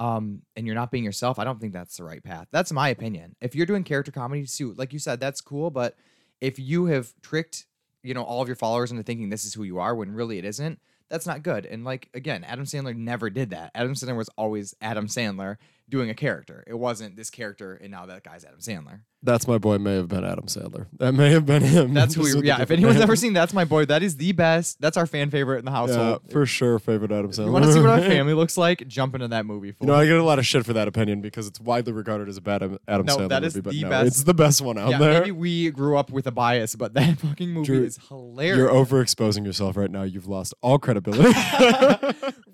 um, 0.00 0.40
and 0.56 0.66
you're 0.66 0.74
not 0.74 0.90
being 0.90 1.04
yourself, 1.04 1.38
I 1.38 1.44
don't 1.44 1.60
think 1.60 1.74
that's 1.74 1.98
the 1.98 2.04
right 2.04 2.24
path. 2.24 2.48
That's 2.50 2.72
my 2.72 2.88
opinion. 2.88 3.36
If 3.42 3.54
you're 3.54 3.66
doing 3.66 3.84
character 3.84 4.10
comedy, 4.10 4.46
suit 4.46 4.78
like 4.78 4.94
you 4.94 4.98
said, 4.98 5.20
that's 5.20 5.42
cool. 5.42 5.70
But 5.70 5.94
if 6.40 6.58
you 6.58 6.86
have 6.86 7.12
tricked, 7.22 7.66
you 8.02 8.14
know, 8.14 8.24
all 8.24 8.40
of 8.40 8.48
your 8.48 8.56
followers 8.56 8.90
into 8.90 9.02
thinking 9.02 9.28
this 9.28 9.44
is 9.44 9.52
who 9.52 9.62
you 9.62 9.78
are 9.78 9.94
when 9.94 10.12
really 10.12 10.38
it 10.38 10.46
isn't, 10.46 10.80
that's 11.10 11.26
not 11.26 11.42
good. 11.42 11.66
And 11.66 11.84
like 11.84 12.08
again, 12.14 12.44
Adam 12.44 12.64
Sandler 12.64 12.96
never 12.96 13.28
did 13.28 13.50
that. 13.50 13.72
Adam 13.74 13.92
Sandler 13.92 14.16
was 14.16 14.30
always 14.38 14.74
Adam 14.80 15.06
Sandler 15.06 15.58
doing 15.86 16.08
a 16.08 16.14
character. 16.14 16.64
It 16.66 16.78
wasn't 16.78 17.16
this 17.16 17.28
character 17.28 17.74
and 17.74 17.90
now 17.90 18.06
that 18.06 18.24
guy's 18.24 18.46
Adam 18.46 18.60
Sandler. 18.60 19.02
That's 19.22 19.46
my 19.46 19.58
boy. 19.58 19.76
May 19.78 19.96
have 19.96 20.08
been 20.08 20.24
Adam 20.24 20.46
Sandler. 20.46 20.86
That 20.98 21.12
may 21.12 21.30
have 21.30 21.44
been 21.44 21.62
him. 21.62 21.92
That's 21.92 22.14
who 22.16 22.22
we. 22.22 22.46
Yeah, 22.46 22.62
if 22.62 22.70
anyone's 22.70 23.00
ever 23.00 23.16
seen 23.16 23.34
That's 23.34 23.52
My 23.52 23.66
Boy, 23.66 23.84
that 23.84 24.02
is 24.02 24.16
the 24.16 24.32
best. 24.32 24.80
That's 24.80 24.96
our 24.96 25.06
fan 25.06 25.30
favorite 25.30 25.58
in 25.58 25.66
the 25.66 25.70
yeah, 25.70 25.76
household. 25.76 26.22
for 26.30 26.46
sure, 26.46 26.78
favorite 26.78 27.12
Adam 27.12 27.30
Sandler. 27.30 27.46
you 27.46 27.52
want 27.52 27.64
to 27.66 27.72
see 27.72 27.80
what 27.80 27.90
our 27.90 28.00
family 28.08 28.32
looks 28.32 28.56
like? 28.56 28.88
Jump 28.88 29.14
into 29.14 29.28
that 29.28 29.44
movie. 29.44 29.68
You 29.68 29.72
fool. 29.74 29.88
know, 29.88 29.94
I 29.94 30.06
get 30.06 30.16
a 30.16 30.22
lot 30.22 30.38
of 30.38 30.46
shit 30.46 30.64
for 30.64 30.72
that 30.72 30.88
opinion 30.88 31.20
because 31.20 31.46
it's 31.46 31.60
widely 31.60 31.92
regarded 31.92 32.28
as 32.28 32.38
a 32.38 32.40
bad 32.40 32.62
Adam 32.88 33.06
No, 33.06 33.18
Sandler 33.18 33.28
that 33.28 33.44
is 33.44 33.56
movie, 33.56 33.64
but 33.64 33.72
the 33.74 33.82
no, 33.82 33.88
best. 33.90 34.06
it's 34.06 34.24
the 34.24 34.34
best 34.34 34.62
one 34.62 34.78
out 34.78 34.90
yeah, 34.90 34.98
there. 34.98 35.20
maybe 35.20 35.32
we 35.32 35.70
grew 35.70 35.98
up 35.98 36.10
with 36.10 36.26
a 36.26 36.32
bias, 36.32 36.74
but 36.74 36.94
that 36.94 37.18
fucking 37.20 37.50
movie 37.50 37.66
Drew, 37.66 37.84
is 37.84 37.98
hilarious. 38.08 38.56
You're 38.56 38.70
overexposing 38.70 39.44
yourself 39.44 39.76
right 39.76 39.90
now. 39.90 40.02
You've 40.04 40.28
lost 40.28 40.54
all 40.62 40.78
credibility. 40.78 41.28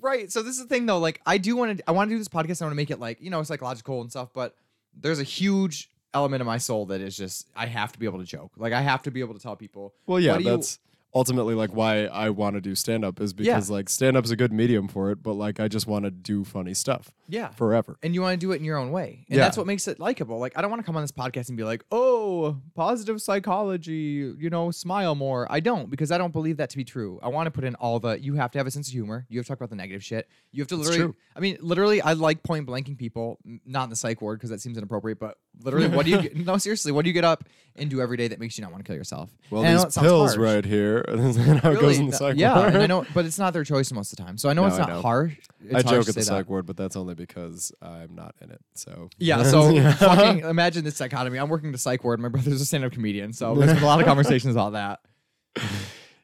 right. 0.01 0.33
So 0.33 0.43
this 0.43 0.57
is 0.57 0.63
the 0.63 0.69
thing, 0.69 0.87
though. 0.87 0.99
Like, 0.99 1.21
I 1.25 1.39
do 1.39 1.55
want 1.55 1.79
to. 1.79 1.89
I 1.89 1.93
want 1.93 2.11
to 2.11 2.15
do 2.15 2.19
this 2.19 2.29
podcast. 2.29 2.61
I 2.61 2.65
want 2.65 2.73
to 2.73 2.77
make 2.77 2.91
it 2.91 2.99
like 2.99 3.21
you 3.21 3.31
know 3.31 3.43
psychological 3.45 4.01
and 4.01 4.11
stuff. 4.11 4.31
But 4.35 4.57
there's 4.99 5.21
a 5.21 5.25
huge 5.25 5.91
element 6.17 6.41
of 6.41 6.47
my 6.47 6.59
soul 6.59 6.87
that 6.87 7.01
is 7.01 7.17
just 7.17 7.49
I 7.55 7.67
have 7.67 7.93
to 7.93 7.99
be 7.99 8.07
able 8.07 8.19
to 8.19 8.25
joke. 8.25 8.53
Like 8.57 8.73
I 8.73 8.81
have 8.81 9.03
to 9.03 9.11
be 9.11 9.21
able 9.21 9.35
to 9.35 9.41
tell 9.41 9.57
people. 9.57 9.95
well, 10.07 10.19
yeah, 10.19 10.33
what 10.33 10.39
do 10.39 10.45
you- 10.45 10.51
that's 10.51 10.79
ultimately 11.15 11.55
like 11.55 11.71
why 11.71 12.05
I 12.05 12.29
want 12.29 12.57
to 12.57 12.61
do 12.61 12.75
stand 12.75 13.03
up 13.03 13.23
is 13.23 13.33
because 13.33 13.71
like 13.71 13.89
stand 13.89 14.19
up's 14.19 14.31
a 14.31 14.37
good 14.37 14.53
medium 14.53 14.87
for 14.87 15.11
it, 15.13 15.23
but 15.23 15.33
like 15.33 15.61
I 15.61 15.67
just 15.67 15.87
want 15.87 16.05
to 16.05 16.11
do 16.11 16.45
funny 16.45 16.75
stuff 16.75 17.11
yeah. 17.27 17.49
forever. 17.51 17.97
and 18.03 18.13
you 18.15 18.21
want 18.21 18.39
to 18.39 18.47
do 18.47 18.53
it 18.53 18.57
in 18.57 18.65
your 18.65 18.77
own 18.77 18.91
way. 18.93 19.25
And 19.31 19.39
Yeah. 19.39 19.45
that's 19.45 19.57
what 19.57 19.67
makes 19.67 19.89
it 19.89 19.99
likable. 19.99 20.39
Like 20.39 20.53
I 20.59 20.61
don't 20.61 20.71
want 20.71 20.83
to 20.83 20.85
come 20.87 20.95
on 20.97 21.03
this 21.03 21.13
podcast 21.13 21.49
and 21.49 21.57
be 21.57 21.65
like, 21.65 21.83
"Oh, 21.91 22.59
positive 22.75 23.23
psychology, 23.23 24.35
you 24.39 24.51
know, 24.51 24.71
smile 24.71 25.15
more." 25.15 25.47
I 25.51 25.61
don't 25.61 25.89
because 25.91 26.11
I 26.13 26.19
don't 26.19 26.33
believe 26.33 26.59
that 26.59 26.69
to 26.71 26.77
be 26.77 26.85
true. 26.85 27.19
I 27.23 27.29
want 27.29 27.47
to 27.47 27.51
put 27.51 27.65
in 27.65 27.75
all 27.77 27.99
the 27.99 28.21
you 28.21 28.35
have 28.35 28.51
to 28.51 28.59
have 28.59 28.67
a 28.67 28.71
sense 28.71 28.89
of 28.89 28.93
humor. 28.93 29.27
You 29.31 29.39
have 29.39 29.47
to 29.47 29.49
talk 29.49 29.59
about 29.59 29.71
the 29.71 29.77
negative 29.77 30.05
shit. 30.05 30.29
You 30.53 30.61
have 30.63 30.69
to 30.69 30.77
literally 30.77 30.99
true. 30.99 31.17
I 31.35 31.41
mean, 31.41 31.57
literally 31.61 32.03
I 32.03 32.13
like 32.13 32.43
point 32.43 32.67
blanking 32.67 32.99
people, 32.99 33.39
not 33.65 33.85
in 33.85 33.91
the 33.91 33.97
psych 33.97 34.21
ward 34.21 34.39
because 34.39 34.51
that 34.51 34.61
seems 34.61 34.77
inappropriate, 34.77 35.19
but 35.19 35.39
literally 35.63 35.89
what 35.89 36.05
do 36.07 36.13
you 36.13 36.23
get, 36.23 36.37
No, 36.37 36.57
seriously, 36.59 36.93
what 36.93 37.03
do 37.05 37.09
you 37.11 37.15
get 37.15 37.25
up 37.25 37.45
and 37.79 37.91
do 37.91 38.01
every 38.01 38.17
day 38.17 38.27
that 38.29 38.41
makes 38.41 38.57
you 38.57 38.63
not 38.63 38.73
want 38.73 38.83
to 38.85 38.89
kill 38.89 38.97
yourself? 38.97 39.31
Well, 39.51 39.63
And 39.63 39.69
I 39.71 39.73
know 39.73 39.79
these 39.81 39.87
it 39.89 39.93
sounds 39.93 40.07
pills 40.07 40.35
harsh. 40.37 40.39
right 40.55 40.65
here. 40.65 40.99
Is 41.09 41.37
that 41.37 41.63
how 41.63 41.71
it 41.73 41.75
goes 41.75 41.83
Really, 41.83 41.97
in 41.97 42.05
the 42.07 42.11
that- 42.13 42.17
psych 42.19 42.37
yeah, 42.39 42.57
ward? 42.59 42.75
and 42.75 42.83
I 42.83 42.87
know, 42.87 43.05
but 43.15 43.27
it's 43.27 43.39
not 43.39 43.53
their 43.53 43.65
choice 43.65 43.93
most 43.93 44.13
of 44.13 44.17
the 44.19 44.25
time. 44.25 44.39
So 44.39 44.49
I 44.49 44.53
know 44.55 44.63
No, 44.63 44.69
it's 44.69 44.77
I 44.77 44.81
not 44.81 44.89
know. 44.89 45.03
harsh. 45.03 45.35
It's 45.65 45.75
I 45.75 45.83
harsh 45.83 45.85
joke 45.85 46.05
to 46.05 46.09
at 46.11 46.15
the 46.15 46.23
say 46.23 46.29
psych 46.29 46.47
that. 46.47 46.51
ward, 46.51 46.67
but 46.67 46.77
that's 46.77 46.97
only 46.97 47.15
because 47.15 47.73
I'm 47.83 48.15
not 48.15 48.35
in 48.41 48.51
it. 48.51 48.61
So 48.75 49.11
Yeah, 49.19 49.43
so 49.51 49.75
fucking 49.95 50.41
imagine 50.45 50.85
this 50.85 50.97
dichotomy. 50.99 51.39
I'm 51.39 51.49
working 51.49 51.73
the 51.73 51.79
psych 51.79 52.03
ward. 52.05 52.21
My 52.21 52.29
brother's 52.29 52.61
a 52.61 52.65
stand-up 52.67 52.93
comedian, 52.93 53.33
so 53.33 53.55
there's 53.55 53.75
been 53.75 53.83
a 53.83 53.87
lot 53.87 54.01
of 54.01 54.07
conversations 54.07 54.55
about 54.55 54.73
that. 54.73 55.01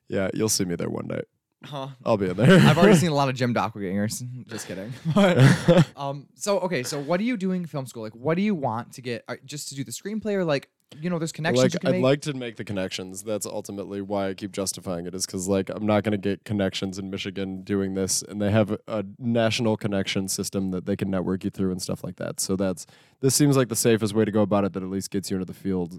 yeah, 0.09 0.31
you'll 0.35 0.49
see 0.49 0.65
me 0.65 0.75
there 0.77 0.89
one 0.91 1.07
day. 1.09 1.23
Huh. 1.65 1.89
I'll 2.05 2.17
be 2.17 2.29
in 2.29 2.37
there. 2.37 2.59
I've 2.61 2.77
already 2.79 2.97
seen 2.97 3.11
a 3.11 3.15
lot 3.15 3.29
of 3.29 3.37
Gim 3.39 3.55
doppelgangers. 3.55 4.23
Just 4.49 4.67
kidding. 4.67 4.93
But, 5.15 5.87
um, 5.97 6.27
so 6.35 6.59
okay, 6.61 6.83
so 6.83 7.01
what 7.01 7.21
are 7.21 7.25
you 7.25 7.37
doing 7.37 7.63
in 7.63 7.67
film 7.67 7.87
school? 7.87 8.03
Like, 8.03 8.15
what 8.15 8.37
do 8.37 8.43
you 8.43 8.55
want 8.55 8.93
to 8.95 9.03
get? 9.03 9.25
uh, 9.29 9.37
Just 9.45 9.69
to 9.69 9.75
do 9.75 9.85
the 9.85 9.93
screenplay, 9.93 10.35
or 10.35 10.45
like, 10.45 10.69
you 11.01 11.09
know, 11.09 11.19
there's 11.19 11.33
connections 11.33 11.63
like 11.63 11.73
you 11.75 11.79
can 11.81 11.89
I'd 11.89 11.93
make. 11.93 12.03
like 12.03 12.21
to 12.23 12.35
make 12.35 12.57
the 12.57 12.65
connections. 12.65 13.23
That's 13.23 13.47
ultimately 13.47 14.03
why 14.03 14.29
I 14.29 14.35
keep 14.35 14.53
justifying 14.53 15.07
it. 15.07 15.15
Is 15.15 15.25
because 15.25 15.49
like 15.49 15.71
I'm 15.71 15.87
not 15.87 16.03
going 16.05 16.13
to 16.13 16.19
get 16.19 16.45
connections 16.45 16.99
in 16.99 17.09
Michigan 17.11 17.63
doing 17.63 17.95
this, 17.95 18.23
and 18.23 18.43
they 18.43 18.51
have 18.51 18.73
a, 18.73 18.79
a 18.89 19.05
national 19.19 19.77
connection 19.77 20.29
system 20.29 20.71
that 20.73 20.85
they 20.87 20.97
can 20.97 21.11
network 21.11 21.45
you 21.45 21.51
through 21.51 21.71
and 21.71 21.81
stuff 21.81 22.03
like 22.05 22.17
that. 22.17 22.41
So 22.41 22.57
that's 22.57 22.87
this 23.21 23.35
seems 23.35 23.57
like 23.57 23.69
the 23.69 23.77
safest 23.77 24.15
way 24.15 24.25
to 24.25 24.31
go 24.31 24.43
about 24.43 24.65
it. 24.65 24.73
That 24.75 24.83
at 24.83 24.91
least 24.91 25.11
gets 25.11 25.31
you 25.31 25.37
into 25.37 25.47
the 25.47 25.55
field 25.59 25.99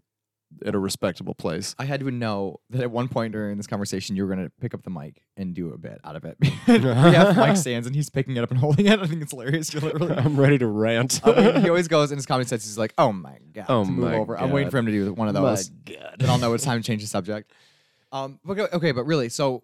at 0.65 0.75
a 0.75 0.79
respectable 0.79 1.33
place. 1.33 1.75
I 1.79 1.85
had 1.85 1.99
to 2.01 2.11
know 2.11 2.59
that 2.69 2.81
at 2.81 2.91
one 2.91 3.07
point 3.07 3.33
during 3.33 3.57
this 3.57 3.67
conversation, 3.67 4.15
you 4.15 4.25
were 4.25 4.33
going 4.33 4.45
to 4.45 4.51
pick 4.61 4.73
up 4.73 4.83
the 4.83 4.89
mic 4.89 5.21
and 5.37 5.53
do 5.53 5.73
a 5.73 5.77
bit 5.77 5.99
out 6.03 6.15
of 6.15 6.25
it. 6.25 6.37
we 6.67 6.79
have 6.79 7.37
mic 7.47 7.57
stands, 7.57 7.87
and 7.87 7.95
he's 7.95 8.09
picking 8.09 8.37
it 8.37 8.43
up 8.43 8.51
and 8.51 8.59
holding 8.61 8.85
it. 8.85 8.99
I 8.99 9.07
think 9.07 9.21
it's 9.21 9.31
hilarious. 9.31 9.73
You're 9.73 9.81
literally 9.81 10.13
I'm 10.13 10.39
ready 10.39 10.57
to 10.57 10.67
rant. 10.67 11.21
I 11.23 11.31
mean, 11.33 11.61
he 11.61 11.69
always 11.69 11.87
goes 11.87 12.11
in 12.11 12.17
his 12.17 12.25
comedy 12.25 12.47
sets. 12.47 12.65
He's 12.65 12.77
like, 12.77 12.93
"Oh 12.97 13.11
my 13.11 13.37
god, 13.53 13.65
Oh 13.69 13.85
move 13.85 14.11
my 14.11 14.17
over." 14.17 14.37
I'm 14.37 14.51
waiting 14.51 14.67
God. 14.67 14.71
for 14.71 14.77
him 14.79 14.85
to 14.87 14.91
do 14.91 15.13
one 15.13 15.27
of 15.27 15.33
My 15.35 15.41
those. 15.41 15.69
God. 15.69 16.15
Then 16.19 16.29
I'll 16.29 16.37
know 16.37 16.53
it's 16.53 16.63
time 16.63 16.81
to 16.81 16.85
change 16.85 17.01
the 17.01 17.07
subject. 17.07 17.51
Um, 18.11 18.39
but 18.45 18.73
okay, 18.73 18.91
but 18.91 19.05
really, 19.05 19.29
so 19.29 19.63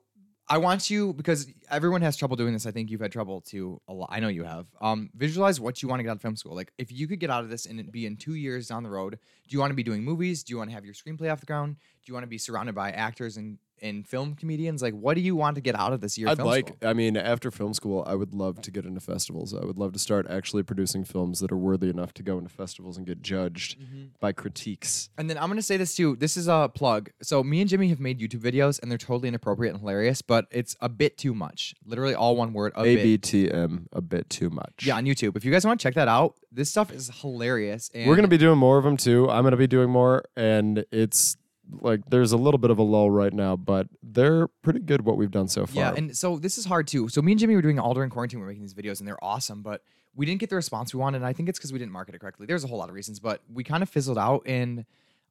I 0.52 0.58
want 0.58 0.90
you 0.90 1.14
because 1.14 1.46
everyone 1.70 2.02
has 2.02 2.18
trouble 2.18 2.36
doing 2.36 2.54
this. 2.54 2.66
I 2.66 2.72
think 2.72 2.90
you've 2.90 3.02
had 3.02 3.12
trouble 3.12 3.40
too. 3.40 3.80
A 3.88 3.94
lot. 3.94 4.10
I 4.12 4.20
know 4.20 4.30
you 4.30 4.44
have. 4.44 4.66
Um, 4.82 5.12
visualize 5.16 5.60
what 5.60 5.84
you 5.84 5.88
want 5.88 6.00
to 6.00 6.04
get 6.04 6.10
out 6.10 6.16
of 6.16 6.22
film 6.24 6.36
school. 6.36 6.56
Like, 6.56 6.74
if 6.80 6.92
you 6.92 7.08
could 7.08 7.20
get 7.20 7.30
out 7.30 7.44
of 7.44 7.52
this 7.52 7.68
and 7.68 7.92
be 7.92 8.08
in 8.08 8.18
two 8.18 8.34
years 8.34 8.68
down 8.68 8.82
the 8.82 8.90
road, 8.90 9.20
do 9.48 9.54
you 9.54 9.60
want 9.60 9.70
to 9.70 9.76
be 9.76 9.84
doing 9.84 10.04
movies? 10.04 10.44
Do 10.44 10.52
you 10.52 10.58
want 10.58 10.72
to 10.72 10.74
have 10.74 10.86
your 10.86 10.96
screenplay 10.96 11.32
off 11.32 11.40
the 11.40 11.46
ground? 11.46 11.76
Do 12.04 12.10
you 12.10 12.16
want 12.16 12.24
to 12.24 12.28
be 12.28 12.40
surrounded 12.40 12.74
by 12.74 12.90
actors 12.92 13.38
and 13.38 13.60
and 13.82 14.08
film 14.08 14.36
comedians? 14.36 14.82
Like, 14.82 14.94
what 14.94 15.16
do 15.16 15.22
you 15.22 15.36
want 15.36 15.56
to 15.56 15.62
get 15.62 15.76
out 15.76 15.94
of 15.94 16.02
this 16.02 16.18
year? 16.18 16.28
I'd 16.30 16.40
like, 16.40 16.68
school? 16.70 16.90
I 16.90 16.94
mean, 16.94 17.16
after 17.18 17.52
film 17.52 17.74
school, 17.74 18.04
I 18.08 18.16
would 18.16 18.34
love 18.34 18.62
to 18.62 18.72
get 18.72 18.86
into 18.86 19.00
festivals. 19.00 19.54
I 19.54 19.66
would 19.66 19.78
love 19.78 19.94
to 19.94 20.00
start 20.00 20.28
actually 20.30 20.64
producing 20.64 21.04
films 21.04 21.40
that 21.40 21.52
are 21.52 21.58
worthy 21.58 21.90
enough 21.90 22.14
to 22.16 22.24
go 22.24 22.38
into 22.38 22.50
festivals 22.50 22.98
and 22.98 23.06
get 23.06 23.22
judged 23.22 23.78
Mm-hmm. 23.80 24.06
by 24.20 24.32
critiques. 24.32 25.10
And 25.18 25.30
then 25.30 25.38
I'm 25.38 25.48
gonna 25.50 25.62
say 25.62 25.78
this 25.78 25.96
too. 25.96 26.16
This 26.16 26.38
is 26.38 26.48
a 26.48 26.70
plug. 26.74 27.10
So 27.22 27.44
me 27.44 27.62
and 27.62 27.70
Gimmy 27.70 27.90
have 27.90 28.00
made 28.00 28.20
YouTube 28.20 28.42
videos, 28.42 28.82
and 28.82 28.92
they're 28.92 28.98
totally 28.98 29.28
inappropriate 29.28 29.74
and 29.74 29.80
hilarious, 29.82 30.22
but 30.22 30.46
it's 30.52 30.76
a 30.82 30.90
bit 30.90 31.18
too 31.18 31.34
much. 31.34 31.74
Literally 31.86 32.14
all 32.16 32.36
one 32.36 32.54
word. 32.54 32.74
A 32.76 32.84
bit. 32.84 33.22
ABTM, 33.22 33.86
a 33.94 34.02
bit 34.02 34.30
too 34.30 34.50
much. 34.50 34.84
Yeah, 34.84 34.98
on 34.98 35.06
YouTube. 35.06 35.36
If 35.38 35.46
you 35.46 35.52
guys 35.52 35.66
want 35.66 35.80
to 35.80 35.84
check 35.84 35.96
that 35.96 36.08
out, 36.08 36.36
this 36.52 36.70
stuff 36.70 36.92
is 36.92 37.10
hilarious. 37.22 37.90
And 37.94 38.08
We're 38.08 38.16
going 38.16 38.24
to 38.24 38.30
be 38.30 38.38
doing 38.38 38.58
more 38.58 38.78
of 38.78 38.84
them 38.84 38.98
too. 38.98 39.30
I'm 39.30 39.44
going 39.44 39.52
to 39.52 39.58
be 39.58 39.68
doing 39.68 39.90
more. 39.90 40.24
And 40.36 40.86
it's 40.92 41.38
like 41.82 42.02
there's 42.10 42.32
a 42.32 42.38
little 42.38 42.58
bit 42.58 42.72
of 42.72 42.78
a 42.80 42.84
lull 42.84 43.12
right 43.12 43.34
now, 43.34 43.56
but 43.56 43.88
they're 44.02 44.48
pretty 44.64 44.80
good 44.80 45.02
what 45.06 45.18
we've 45.18 45.32
done 45.32 45.48
so 45.48 45.66
far. 45.66 45.76
Yeah, 45.84 45.94
and 45.96 46.16
so 46.18 46.38
this 46.38 46.58
is 46.58 46.66
hard 46.66 46.88
too. 46.88 47.10
So 47.10 47.22
me 47.22 47.32
and 47.34 47.42
Gimmy 47.42 47.54
were 47.56 47.62
doing 47.62 47.80
all 47.80 47.94
during 47.94 48.10
quarantine. 48.10 48.40
We 48.40 48.46
are 48.46 48.48
making 48.48 48.64
these 48.64 48.74
videos, 48.74 49.00
and 49.00 49.08
they're 49.08 49.24
awesome, 49.24 49.62
but 49.62 49.82
we 50.16 50.26
didn't 50.26 50.40
get 50.40 50.50
the 50.50 50.56
response 50.56 50.94
we 50.94 51.00
wanted. 51.00 51.18
And 51.18 51.26
I 51.26 51.34
think 51.34 51.50
it's 51.50 51.60
because 51.60 51.72
we 51.72 51.80
didn't 51.80 51.92
market 51.92 52.16
it 52.16 52.20
correctly. 52.20 52.46
There's 52.46 52.64
a 52.64 52.68
whole 52.68 52.80
lot 52.80 52.90
of 52.90 52.96
reasons, 52.96 53.20
but 53.20 53.42
we 53.52 53.64
kind 53.64 53.84
of 53.84 53.90
fizzled 53.90 54.18
out. 54.18 54.44
And 54.46 54.86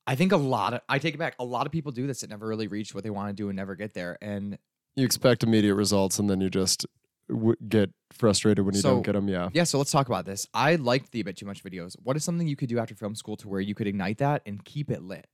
I 0.07 0.15
think 0.15 0.33
a 0.33 0.37
lot 0.37 0.75
of 0.75 0.81
I 0.89 0.99
take 0.99 1.15
it 1.15 1.19
back. 1.19 1.35
A 1.39 1.45
lot 1.45 1.67
of 1.67 1.73
people 1.73 1.93
do 1.93 2.07
this 2.07 2.21
that 2.21 2.31
never 2.31 2.47
really 2.47 2.69
reach 2.69 2.95
what 2.95 3.05
they 3.05 3.11
want 3.11 3.29
to 3.29 3.35
do 3.35 3.49
and 3.49 3.57
never 3.57 3.75
get 3.75 3.95
there. 3.95 4.17
And 4.23 4.59
you 4.97 5.05
expect 5.05 5.43
immediate 5.43 5.75
results, 5.75 6.19
and 6.19 6.31
then 6.31 6.41
you 6.41 6.49
just 6.51 6.87
w- 7.29 7.55
get 7.69 7.91
frustrated 8.13 8.65
when 8.65 8.75
you 8.75 8.81
So- 8.81 8.95
don't 8.95 9.03
get 9.03 9.13
them. 9.13 9.29
Yeah. 9.29 9.49
yeah, 9.53 9.65
so 9.65 9.79
let's 9.79 9.91
talk 9.91 10.07
about 10.09 10.25
this. 10.25 10.47
I 10.55 10.77
liked 10.77 11.13
the 11.13 11.21
a 11.21 11.25
bit 11.25 11.37
too 11.37 11.47
much 11.47 11.63
videos. 11.63 11.95
What 12.03 12.17
is 12.17 12.25
something 12.25 12.49
you 12.49 12.57
could 12.57 12.69
do 12.69 12.79
after 12.79 12.95
film 12.95 13.15
school 13.15 13.37
to 13.39 13.49
where 13.49 13.61
you 13.61 13.75
could 13.75 13.87
ignite 13.87 14.19
that 14.19 14.43
and 14.47 14.65
keep 14.65 14.91
it 14.91 15.03
lit? 15.03 15.27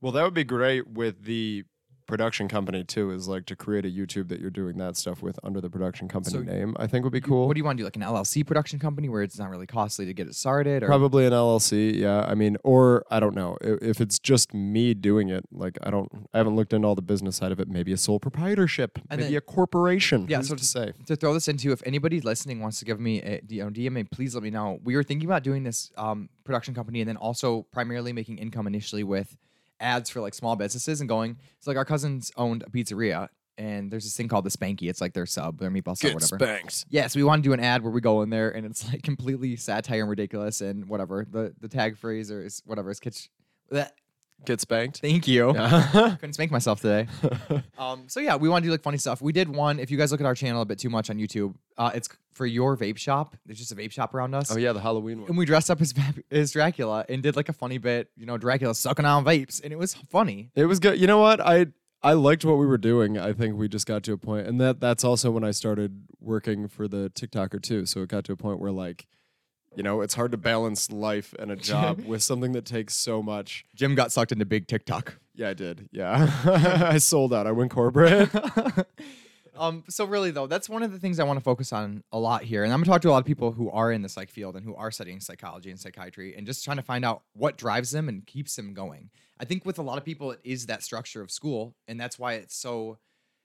Well, 0.00 0.12
that 0.12 0.22
would 0.24 0.34
be 0.34 0.44
great 0.44 0.86
with 0.88 1.24
the 1.24 1.64
production 2.06 2.48
company 2.48 2.82
too. 2.82 3.12
Is 3.12 3.28
like 3.28 3.46
to 3.46 3.54
create 3.54 3.84
a 3.84 3.88
YouTube 3.88 4.30
that 4.30 4.40
you're 4.40 4.50
doing 4.50 4.76
that 4.78 4.96
stuff 4.96 5.22
with 5.22 5.38
under 5.44 5.60
the 5.60 5.70
production 5.70 6.08
company 6.08 6.38
So 6.38 6.42
name. 6.42 6.74
I 6.76 6.88
think 6.88 7.04
would 7.04 7.12
be 7.12 7.20
cool. 7.20 7.46
What 7.46 7.54
do 7.54 7.58
you 7.58 7.64
want 7.64 7.78
to 7.78 7.82
do? 7.82 7.84
Like 7.84 7.94
an 7.94 8.02
LLC 8.02 8.44
production 8.44 8.80
company 8.80 9.08
where 9.08 9.22
it's 9.22 9.38
not 9.38 9.48
really 9.48 9.66
costly 9.68 10.06
to 10.06 10.12
get 10.14 10.26
it 10.26 10.34
started, 10.34 10.82
or 10.82 10.86
Probably 10.86 11.24
an 11.24 11.32
LLC, 11.32 11.94
yeah. 11.96 12.24
I 12.26 12.34
mean, 12.34 12.56
or 12.64 13.04
I 13.12 13.20
don't 13.20 13.36
know 13.36 13.56
I- 13.62 13.76
if 13.80 14.00
it's 14.00 14.18
just 14.18 14.52
me 14.52 14.92
doing 14.92 15.28
it. 15.28 15.44
Like 15.52 15.78
I 15.84 15.90
don't, 15.90 16.08
I 16.34 16.38
haven't 16.38 16.56
looked 16.56 16.72
into 16.72 16.88
all 16.88 16.96
the 16.96 17.02
business 17.02 17.36
side 17.36 17.52
of 17.52 17.60
it. 17.60 17.68
Maybe 17.68 17.92
a 17.92 17.96
sole 17.96 18.18
proprietorship, 18.18 18.98
And 19.08 19.20
maybe 19.20 19.34
then- 19.34 19.38
a 19.38 19.40
corporation. 19.42 20.26
Yeah, 20.28 20.38
Who's 20.38 20.48
so 20.48 20.56
to 20.56 20.64
say? 20.64 20.92
to 21.06 21.14
throw 21.14 21.32
this 21.32 21.46
into, 21.46 21.70
if 21.70 21.80
anybody 21.86 22.20
listening 22.20 22.58
wants 22.58 22.80
to 22.80 22.84
give 22.84 22.98
me 22.98 23.20
a 23.22 23.40
you 23.48 23.62
know, 23.62 23.70
DM 23.70 23.92
me, 23.92 24.02
please 24.02 24.34
let 24.34 24.42
me 24.42 24.50
know. 24.50 24.80
We 24.82 24.96
were 24.96 25.04
thinking 25.04 25.28
about 25.28 25.44
doing 25.44 25.62
this 25.62 25.92
um, 25.96 26.28
production 26.42 26.74
company 26.74 27.02
and 27.02 27.08
then 27.08 27.18
also 27.18 27.66
primarily 27.70 28.12
making 28.12 28.38
income 28.38 28.66
initially 28.66 29.04
with 29.04 29.36
ads 29.80 30.10
for 30.10 30.20
like 30.20 30.34
small 30.34 30.56
businesses 30.56 31.00
and 31.00 31.08
going. 31.08 31.38
It's 31.58 31.66
like 31.66 31.76
our 31.76 31.84
cousins 31.84 32.30
owned 32.36 32.62
a 32.62 32.70
pizzeria 32.70 33.28
and 33.60 33.90
there's 33.90 34.04
this 34.04 34.16
thing 34.16 34.26
called 34.26 34.44
the 34.44 34.50
Spanky. 34.50 34.88
It's 34.88 35.00
like 35.02 35.12
their 35.12 35.26
sub, 35.26 35.58
their 35.58 35.70
meatball 35.70 35.96
sub, 35.96 36.14
whatever. 36.14 36.36
spanked. 36.38 36.72
Yes, 36.72 36.86
yeah, 36.88 37.06
so 37.08 37.18
we 37.20 37.24
want 37.24 37.42
to 37.42 37.48
do 37.48 37.52
an 37.52 37.60
ad 37.60 37.82
where 37.82 37.92
we 37.92 38.00
go 38.00 38.22
in 38.22 38.30
there 38.30 38.50
and 38.50 38.64
it's 38.64 38.86
like 38.90 39.02
completely 39.02 39.56
satire 39.56 40.00
and 40.00 40.08
ridiculous 40.10 40.60
and 40.62 40.88
whatever. 40.88 41.26
The 41.30 41.54
the 41.60 41.68
tag 41.68 41.98
phrase 41.98 42.30
or 42.30 42.42
is 42.42 42.62
whatever 42.64 42.90
is 42.90 43.00
kitsch. 43.00 43.28
That, 43.70 43.92
Get 44.44 44.60
spanked. 44.60 45.00
thank 45.00 45.28
you. 45.28 45.52
Yeah. 45.54 46.16
Couldn't 46.20 46.32
spank 46.34 46.50
myself 46.50 46.80
today. 46.80 47.06
Um, 47.78 48.04
so 48.08 48.20
yeah, 48.20 48.36
we 48.36 48.50
want 48.50 48.62
to 48.62 48.68
do 48.68 48.72
like 48.72 48.82
funny 48.82 48.98
stuff. 48.98 49.22
We 49.22 49.32
did 49.32 49.48
one. 49.48 49.78
If 49.80 49.90
you 49.90 49.96
guys 49.96 50.12
look 50.12 50.20
at 50.20 50.26
our 50.26 50.34
channel 50.34 50.60
a 50.60 50.66
bit 50.66 50.78
too 50.78 50.90
much 50.90 51.08
on 51.08 51.16
YouTube, 51.16 51.54
uh, 51.78 51.90
it's 51.94 52.10
for 52.34 52.44
your 52.44 52.76
vape 52.76 52.98
shop. 52.98 53.34
There's 53.46 53.58
just 53.58 53.72
a 53.72 53.74
vape 53.74 53.90
shop 53.90 54.14
around 54.14 54.34
us. 54.34 54.54
oh 54.54 54.58
yeah, 54.58 54.74
the 54.74 54.80
Halloween 54.80 55.20
one. 55.20 55.28
And 55.30 55.38
we 55.38 55.46
dressed 55.46 55.70
up 55.70 55.80
as 55.80 55.94
as 56.30 56.52
Dracula 56.52 57.06
and 57.08 57.22
did 57.22 57.36
like 57.36 57.48
a 57.48 57.54
funny 57.54 57.78
bit. 57.78 58.10
You 58.18 58.26
know, 58.26 58.36
Dracula 58.36 58.74
sucking 58.74 59.06
on 59.06 59.24
vapes, 59.24 59.62
and 59.64 59.72
it 59.72 59.76
was 59.76 59.94
funny. 59.94 60.50
It 60.54 60.66
was 60.66 60.78
good. 60.78 61.00
You 61.00 61.06
know 61.06 61.18
what? 61.18 61.40
I 61.40 61.68
I 62.02 62.12
liked 62.12 62.44
what 62.44 62.58
we 62.58 62.66
were 62.66 62.78
doing. 62.78 63.18
I 63.18 63.32
think 63.32 63.56
we 63.56 63.66
just 63.66 63.86
got 63.86 64.02
to 64.04 64.12
a 64.12 64.18
point, 64.18 64.46
and 64.46 64.60
that 64.60 64.78
that's 64.80 65.02
also 65.02 65.30
when 65.30 65.42
I 65.44 65.52
started 65.52 66.02
working 66.20 66.68
for 66.68 66.86
the 66.86 67.10
TikToker 67.10 67.62
too. 67.62 67.86
So 67.86 68.02
it 68.02 68.08
got 68.08 68.24
to 68.24 68.32
a 68.32 68.36
point 68.36 68.58
where 68.60 68.72
like, 68.72 69.06
you 69.76 69.82
know, 69.82 70.00
it's 70.00 70.14
hard 70.14 70.32
to 70.32 70.36
balance 70.36 70.90
life 70.90 71.34
and 71.38 71.50
a 71.50 71.56
job 71.70 72.00
with 72.04 72.22
something 72.22 72.52
that 72.52 72.64
takes 72.64 72.94
so 72.94 73.22
much. 73.22 73.64
Gim 73.76 73.94
got 73.94 74.12
sucked 74.12 74.32
into 74.32 74.44
big 74.44 74.66
TikTok. 74.66 75.18
Yeah, 75.34 75.50
I 75.50 75.54
did. 75.54 75.88
Yeah, 75.92 76.30
I 76.44 76.98
sold 76.98 77.32
out. 77.32 77.46
I 77.46 77.52
went 77.52 77.70
corporate. 77.70 78.28
um, 79.56 79.84
so 79.88 80.04
really 80.04 80.30
though, 80.30 80.46
that's 80.46 80.68
one 80.68 80.82
of 80.82 80.92
the 80.92 80.98
things 80.98 81.20
I 81.20 81.24
want 81.24 81.38
to 81.38 81.44
focus 81.44 81.72
on 81.72 82.02
a 82.12 82.18
lot 82.18 82.42
here. 82.42 82.64
And 82.64 82.72
I'm 82.72 82.80
gonna 82.80 82.92
talk 82.92 83.02
to 83.02 83.10
a 83.10 83.12
lot 83.12 83.18
of 83.18 83.26
people 83.26 83.52
who 83.52 83.70
are 83.70 83.92
in 83.92 84.02
the 84.02 84.08
psych 84.08 84.30
field 84.30 84.56
and 84.56 84.64
who 84.64 84.74
are 84.74 84.90
studying 84.90 85.20
psychology 85.20 85.70
and 85.70 85.78
psychiatry 85.78 86.34
and 86.36 86.46
just 86.46 86.64
trying 86.64 86.76
to 86.78 86.82
find 86.82 87.04
out 87.04 87.22
what 87.32 87.56
drives 87.56 87.90
them 87.90 88.08
and 88.08 88.26
keeps 88.26 88.56
them 88.56 88.74
going. 88.74 89.10
I 89.38 89.44
think 89.44 89.64
with 89.64 89.78
a 89.78 89.82
lot 89.82 89.96
of 89.96 90.04
people 90.04 90.32
it 90.32 90.40
is 90.44 90.66
that 90.66 90.82
structure 90.82 91.22
of 91.22 91.30
school, 91.30 91.74
and 91.88 91.98
that's 91.98 92.18
why 92.18 92.34
it's 92.34 92.56
so 92.56 92.98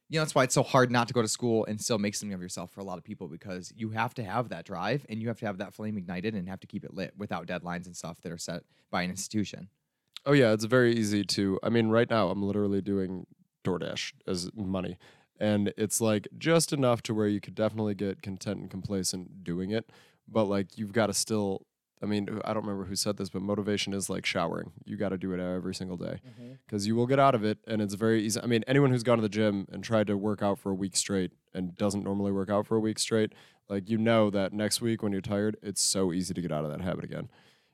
you 0.10 0.20
know, 0.20 0.24
that's 0.24 0.36
why 0.36 0.44
it's 0.44 0.54
so 0.54 0.64
hard 0.64 0.92
not 0.92 1.08
to 1.08 1.14
go 1.14 1.22
to 1.22 1.28
school 1.28 1.66
and 1.66 1.82
still 1.82 1.98
make 1.98 2.14
something 2.16 2.34
of 2.34 2.42
yourself 2.42 2.72
for 2.72 2.80
a 2.80 2.84
lot 2.84 2.98
of 2.98 3.04
people 3.04 3.28
because 3.28 3.74
you 3.76 3.90
have 3.90 4.14
to 4.14 4.24
have 4.24 4.50
that 4.50 4.66
drive 4.66 5.06
and 5.10 5.22
you 5.22 5.28
have 5.28 5.40
to 5.40 5.46
have 5.46 5.58
that 5.58 5.74
flame 5.74 5.98
ignited 5.98 6.36
and 6.36 6.48
have 6.48 6.60
to 6.60 6.68
keep 6.68 6.84
it 6.84 6.94
lit 6.94 7.14
without 7.18 7.48
deadlines 7.48 7.88
and 7.88 7.96
stuff 7.96 8.22
that 8.22 8.32
are 8.32 8.38
set 8.38 8.62
by 8.92 9.02
an 9.02 9.10
institution. 9.10 9.68
oh 10.26 10.34
yeah, 10.34 10.54
it's 10.54 10.66
very 10.66 10.94
easy 10.94 11.24
to. 11.24 11.60
I 11.64 11.70
mean, 11.70 11.90
right 11.90 12.10
now 12.10 12.30
I'm 12.30 12.44
literally 12.44 12.82
doing 12.82 13.26
DoorDash 13.64 14.14
as 14.28 14.50
money, 14.56 14.98
and 15.40 15.74
it's 15.78 16.00
like 16.02 16.28
just 16.38 16.72
enough 16.74 17.02
to 17.04 17.14
where 17.14 17.28
you 17.28 17.42
could 17.42 17.56
definitely 17.56 17.96
get 17.96 18.22
content 18.22 18.60
and 18.60 18.70
complacent 18.70 19.44
doing 19.44 19.72
it, 19.72 19.92
but 20.28 20.46
like 20.46 20.78
you've 20.78 20.94
got 20.94 21.08
to 21.08 21.14
still. 21.14 21.66
I 22.06 22.08
mean, 22.08 22.40
I 22.46 22.54
don't 22.54 22.64
remember 22.64 22.86
who 22.86 22.96
said 22.96 23.18
this, 23.18 23.30
but 23.30 23.42
motivation 23.42 23.92
is 23.92 24.12
like 24.12 24.28
showering. 24.28 24.72
You 24.86 24.96
got 24.96 25.10
to 25.10 25.18
do 25.18 25.34
it 25.34 25.40
every 25.40 25.74
single 25.74 25.98
day 25.98 26.20
mm-hmm. 26.26 26.54
because 26.66 26.86
you 26.86 26.96
will 26.96 27.08
get 27.08 27.20
out 27.20 27.34
of 27.34 27.44
it, 27.44 27.58
and 27.68 27.82
it's 27.82 27.96
very 27.96 28.24
easy. 28.24 28.40
I 28.40 28.46
mean, 28.46 28.64
anyone 28.68 28.92
who's 28.92 29.02
gone 29.02 29.18
to 29.18 29.24
the 29.24 29.30
gym 29.30 29.68
and 29.72 29.84
tried 29.84 30.06
to 30.08 30.16
work 30.16 30.44
out 30.44 30.60
for 30.60 30.72
a 30.72 30.76
week 30.76 30.96
straight 30.96 31.32
and 31.56 31.76
doesn't 31.76 32.04
normally 32.04 32.32
work 32.32 32.52
out 32.52 32.68
for 32.68 32.78
a 32.78 32.80
week 32.80 33.00
straight, 33.00 33.34
like 33.70 33.90
you 33.90 33.98
know 33.98 34.30
that 34.30 34.54
next 34.54 34.82
week 34.82 35.02
when 35.02 35.12
you're 35.12 35.22
tired, 35.22 35.58
it's 35.64 35.82
so 35.82 36.14
easy 36.14 36.36
to 36.36 36.42
get 36.42 36.52
out 36.52 36.64
of 36.64 36.70
that 36.70 36.82
habit 36.82 37.04
again. 37.04 37.28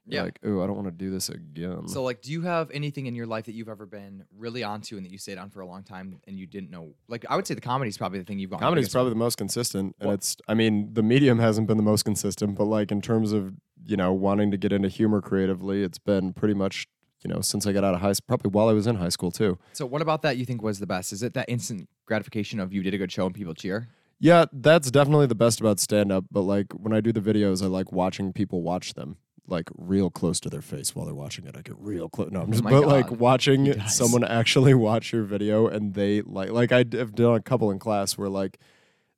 You're 0.05 0.15
Yeah. 0.19 0.23
like, 0.23 0.39
oh, 0.43 0.61
I 0.63 0.67
don't 0.67 0.75
want 0.75 0.87
to 0.87 0.91
do 0.91 1.11
this 1.11 1.29
again. 1.29 1.87
So, 1.87 2.03
like, 2.03 2.21
do 2.21 2.31
you 2.31 2.41
have 2.41 2.71
anything 2.71 3.05
in 3.05 3.13
your 3.13 3.27
life 3.27 3.45
that 3.45 3.53
you've 3.53 3.69
ever 3.69 3.85
been 3.85 4.23
really 4.35 4.63
onto 4.63 4.97
and 4.97 5.05
that 5.05 5.11
you 5.11 5.17
stayed 5.19 5.37
on 5.37 5.49
for 5.51 5.61
a 5.61 5.65
long 5.67 5.83
time 5.83 6.19
and 6.27 6.39
you 6.39 6.47
didn't 6.47 6.71
know? 6.71 6.95
Like, 7.07 7.23
I 7.29 7.35
would 7.35 7.45
say 7.45 7.53
the 7.53 7.61
comedy 7.61 7.89
is 7.89 7.97
probably 7.97 8.17
the 8.19 8.25
thing 8.25 8.39
you've 8.39 8.49
gone. 8.49 8.59
the 8.59 8.65
Comedy's 8.65 8.85
biggest 8.85 8.93
probably 8.93 9.11
the 9.11 9.15
most 9.17 9.37
consistent, 9.37 9.95
and 9.99 10.07
Well- 10.07 10.15
it's. 10.15 10.37
I 10.47 10.53
mean, 10.55 10.93
the 10.93 11.03
medium 11.03 11.37
hasn't 11.39 11.67
been 11.67 11.77
the 11.77 11.83
most 11.83 12.03
consistent, 12.03 12.55
but 12.57 12.65
like 12.65 12.91
in 12.91 13.01
terms 13.01 13.31
of 13.31 13.53
you 13.85 13.95
know 13.97 14.11
wanting 14.13 14.49
to 14.51 14.57
get 14.57 14.71
into 14.73 14.87
humor 14.89 15.21
creatively, 15.21 15.83
it's 15.83 15.99
been 15.99 16.33
pretty 16.33 16.53
much 16.55 16.87
you 17.23 17.29
know 17.31 17.41
since 17.41 17.67
I 17.67 17.71
got 17.71 17.83
out 17.83 17.93
of 17.93 18.01
high, 18.01 18.13
school, 18.13 18.25
probably 18.27 18.49
while 18.49 18.69
I 18.69 18.73
was 18.73 18.87
in 18.87 18.95
high 18.95 19.09
school 19.09 19.29
too. 19.31 19.59
So, 19.73 19.85
what 19.85 20.01
about 20.01 20.23
that 20.23 20.35
you 20.37 20.45
think 20.45 20.63
was 20.63 20.79
the 20.79 20.87
best? 20.87 21.13
Is 21.13 21.21
it 21.21 21.35
that 21.35 21.47
instant 21.47 21.87
gratification 22.07 22.59
of 22.59 22.73
you 22.73 22.81
did 22.81 22.95
a 22.95 22.97
good 22.97 23.11
show 23.11 23.27
and 23.27 23.35
people 23.35 23.53
cheer? 23.53 23.89
Yeah, 24.19 24.45
that's 24.53 24.91
definitely 24.91 25.25
the 25.27 25.35
best 25.35 25.59
about 25.61 25.79
stand 25.79 26.11
up. 26.11 26.25
But 26.31 26.41
like 26.41 26.73
when 26.73 26.91
I 26.93 27.01
do 27.01 27.11
the 27.11 27.21
videos, 27.21 27.63
I 27.63 27.67
like 27.67 27.91
watching 27.91 28.33
people 28.33 28.61
watch 28.63 28.93
them 28.95 29.17
like 29.47 29.69
real 29.77 30.09
close 30.09 30.39
to 30.41 30.49
their 30.49 30.61
face 30.61 30.95
while 30.95 31.05
they're 31.05 31.15
watching 31.15 31.45
it. 31.45 31.55
I 31.57 31.61
get 31.61 31.75
real 31.77 32.09
close. 32.09 32.29
No, 32.31 32.41
I'm 32.41 32.51
just 32.51 32.63
Oh 32.65 32.69
but 32.69 32.87
like 32.87 33.11
watching 33.11 33.79
someone 33.87 34.23
actually 34.23 34.73
watch 34.75 35.11
your 35.11 35.23
video 35.23 35.67
and 35.67 35.93
they 35.93 36.21
like 36.21 36.51
like 36.51 36.71
I 36.71 36.85
have 36.93 37.15
done 37.15 37.35
a 37.35 37.41
couple 37.41 37.71
in 37.71 37.79
class 37.79 38.17
where 38.17 38.29
like 38.29 38.59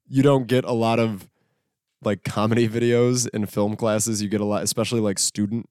you 0.08 0.24
don't 0.24 0.48
get 0.48 0.66
a 0.66 0.74
lot 0.74 1.00
of 1.00 1.28
like 2.04 2.24
comedy 2.24 2.68
videos 2.68 3.28
in 3.34 3.46
film 3.46 3.76
classes. 3.76 4.22
You 4.22 4.30
get 4.30 4.42
a 4.42 4.46
lot, 4.46 4.64
especially 4.64 5.00
like 5.00 5.20
student 5.20 5.70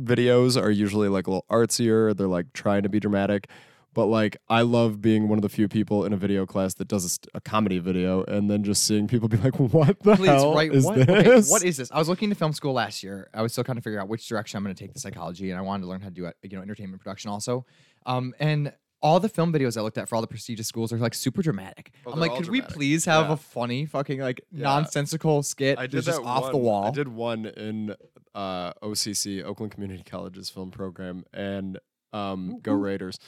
videos 0.00 0.60
are 0.60 0.70
usually 0.70 1.08
like 1.08 1.26
a 1.26 1.30
little 1.30 1.46
artsier. 1.50 2.16
They're 2.16 2.26
like 2.26 2.52
trying 2.52 2.82
to 2.82 2.88
be 2.88 3.00
dramatic. 3.00 3.48
But 3.96 4.06
like, 4.08 4.36
I 4.50 4.60
love 4.60 5.00
being 5.00 5.26
one 5.26 5.38
of 5.38 5.42
the 5.42 5.48
few 5.48 5.68
people 5.68 6.04
in 6.04 6.12
a 6.12 6.18
video 6.18 6.44
class 6.44 6.74
that 6.74 6.86
does 6.86 7.06
a, 7.06 7.08
st- 7.08 7.28
a 7.32 7.40
comedy 7.40 7.78
video, 7.78 8.24
and 8.24 8.50
then 8.50 8.62
just 8.62 8.84
seeing 8.84 9.08
people 9.08 9.26
be 9.26 9.38
like, 9.38 9.58
"What 9.58 9.98
the 10.02 10.16
Please, 10.16 10.26
hell 10.28 10.54
right? 10.54 10.70
is 10.70 10.84
what, 10.84 10.96
this?" 10.96 11.08
okay, 11.08 11.40
what 11.50 11.64
is 11.64 11.78
this? 11.78 11.90
I 11.90 11.98
was 11.98 12.06
looking 12.06 12.28
to 12.28 12.34
film 12.36 12.52
school 12.52 12.74
last 12.74 13.02
year. 13.02 13.30
I 13.32 13.40
was 13.40 13.52
still 13.52 13.64
kind 13.64 13.78
of 13.78 13.82
figuring 13.84 14.02
out 14.02 14.08
which 14.10 14.28
direction 14.28 14.58
I'm 14.58 14.64
going 14.64 14.74
to 14.76 14.78
take 14.84 14.92
the 14.92 15.00
psychology, 15.00 15.50
and 15.50 15.58
I 15.58 15.62
wanted 15.62 15.84
to 15.84 15.88
learn 15.88 16.02
how 16.02 16.08
to 16.08 16.14
do 16.14 16.26
it, 16.26 16.36
you 16.42 16.58
know, 16.58 16.60
entertainment 16.62 17.00
production 17.00 17.30
also. 17.30 17.64
Um, 18.04 18.34
and 18.38 18.70
all 19.00 19.18
the 19.18 19.30
film 19.30 19.50
videos 19.50 19.78
I 19.78 19.80
looked 19.80 19.96
at 19.96 20.10
for 20.10 20.16
all 20.16 20.20
the 20.20 20.26
prestigious 20.26 20.66
schools 20.66 20.92
are 20.92 20.98
like 20.98 21.14
super 21.14 21.40
dramatic. 21.40 21.92
Oh, 22.04 22.12
I'm 22.12 22.20
like, 22.20 22.32
all 22.32 22.36
could 22.36 22.50
we 22.50 22.60
please 22.60 23.06
have 23.06 23.28
Yeah. 23.28 23.32
a 23.32 23.36
funny, 23.38 23.86
fucking 23.86 24.20
like 24.20 24.42
Yeah. 24.52 24.64
nonsensical 24.64 25.42
skit 25.42 25.78
I 25.78 25.86
did 25.86 25.92
that's 25.92 26.06
just 26.08 26.20
that 26.22 26.28
off 26.28 26.50
the 26.50 26.58
one- 26.58 26.62
wall? 26.66 26.84
I 26.88 26.90
did 26.90 27.08
one 27.08 27.46
in 27.46 27.94
uh, 28.34 28.74
OCC, 28.82 29.42
Oakland 29.42 29.72
Community 29.72 30.02
College's 30.04 30.50
film 30.50 30.70
program, 30.70 31.24
and 31.32 31.78
um, 32.12 32.60
Go 32.62 32.72
Raiders, 32.72 33.18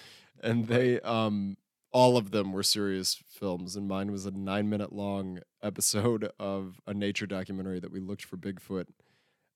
and 0.43 0.67
they 0.67 1.01
um, 1.01 1.57
all 1.93 2.17
of 2.17 2.31
them 2.31 2.53
were 2.53 2.63
serious 2.63 3.23
films, 3.29 3.77
and 3.77 3.89
mine 3.89 4.11
was 4.13 4.27
a 4.27 4.31
nine-minute 4.31 4.93
long 4.93 5.41
episode 5.63 6.31
of 6.39 6.81
a 6.87 6.95
nature 6.95 7.27
documentary 7.27 7.81
that 7.81 7.93
we 7.93 8.01
looked 8.01 8.25
for 8.25 8.37
Bigfoot. 8.37 8.87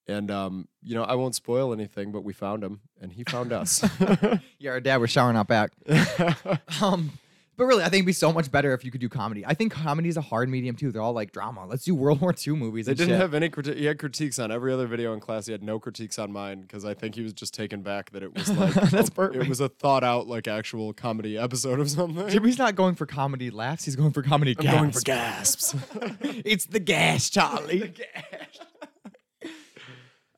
And 0.08 0.30
um, 0.30 0.68
you 0.82 0.94
know, 0.94 1.04
I 1.04 1.14
won't 1.14 1.34
spoil 1.36 1.72
anything, 1.72 2.10
but 2.10 2.24
we 2.24 2.32
found 2.32 2.64
him, 2.64 2.80
and 3.00 3.12
he 3.12 3.24
found 3.24 3.52
us. 3.52 3.84
Yeah, 4.58 4.70
our 4.72 4.80
dad 4.80 4.98
was 4.98 5.10
showering 5.10 5.36
out 5.36 5.48
back. 5.48 5.72
Um, 6.80 7.12
but 7.56 7.66
really, 7.66 7.82
I 7.82 7.86
think 7.86 7.96
it'd 8.00 8.06
be 8.06 8.12
so 8.12 8.32
much 8.32 8.50
better 8.50 8.72
if 8.72 8.84
you 8.84 8.90
could 8.90 9.00
do 9.00 9.08
comedy. 9.08 9.44
I 9.46 9.54
think 9.54 9.72
comedy 9.72 10.08
is 10.08 10.16
a 10.16 10.20
hard 10.22 10.48
medium 10.48 10.74
too. 10.74 10.90
They're 10.90 11.02
all 11.02 11.12
like 11.12 11.32
drama. 11.32 11.66
Let's 11.66 11.84
do 11.84 11.94
World 11.94 12.20
War 12.22 12.34
II 12.34 12.54
movies. 12.54 12.86
They 12.86 12.94
didn't 12.94 13.10
shit. 13.10 13.20
have 13.20 13.34
any 13.34 13.50
criti- 13.50 13.76
He 13.76 13.84
had 13.84 13.98
critiques 13.98 14.38
on 14.38 14.50
every 14.50 14.72
other 14.72 14.86
video 14.86 15.12
in 15.12 15.20
class. 15.20 15.46
He 15.46 15.52
had 15.52 15.62
no 15.62 15.78
critiques 15.78 16.18
on 16.18 16.32
mine 16.32 16.62
because 16.62 16.84
I 16.84 16.94
think 16.94 17.14
he 17.14 17.22
was 17.22 17.32
just 17.32 17.52
taken 17.54 17.82
back 17.82 18.10
that 18.12 18.22
it 18.22 18.34
was 18.34 18.48
like 18.56 18.74
That's 18.74 18.94
oh, 18.94 18.98
a- 18.98 19.10
perfect. 19.10 19.44
It 19.44 19.48
was 19.48 19.60
a 19.60 19.68
thought 19.68 20.02
out 20.04 20.26
like 20.26 20.48
actual 20.48 20.92
comedy 20.92 21.36
episode 21.36 21.78
of 21.78 21.90
something. 21.90 22.26
Gimmy's 22.28 22.58
not 22.58 22.74
going 22.74 22.94
for 22.94 23.06
comedy 23.06 23.50
laughs. 23.50 23.84
He's 23.84 23.96
going 23.96 24.12
for 24.12 24.22
comedy. 24.22 24.56
I'm 24.58 24.64
going 24.64 24.90
for 24.92 25.00
gasps. 25.00 25.72
gasps. 25.72 26.16
it's 26.44 26.66
the 26.66 26.80
gas, 26.80 27.28
Charlie. 27.30 27.92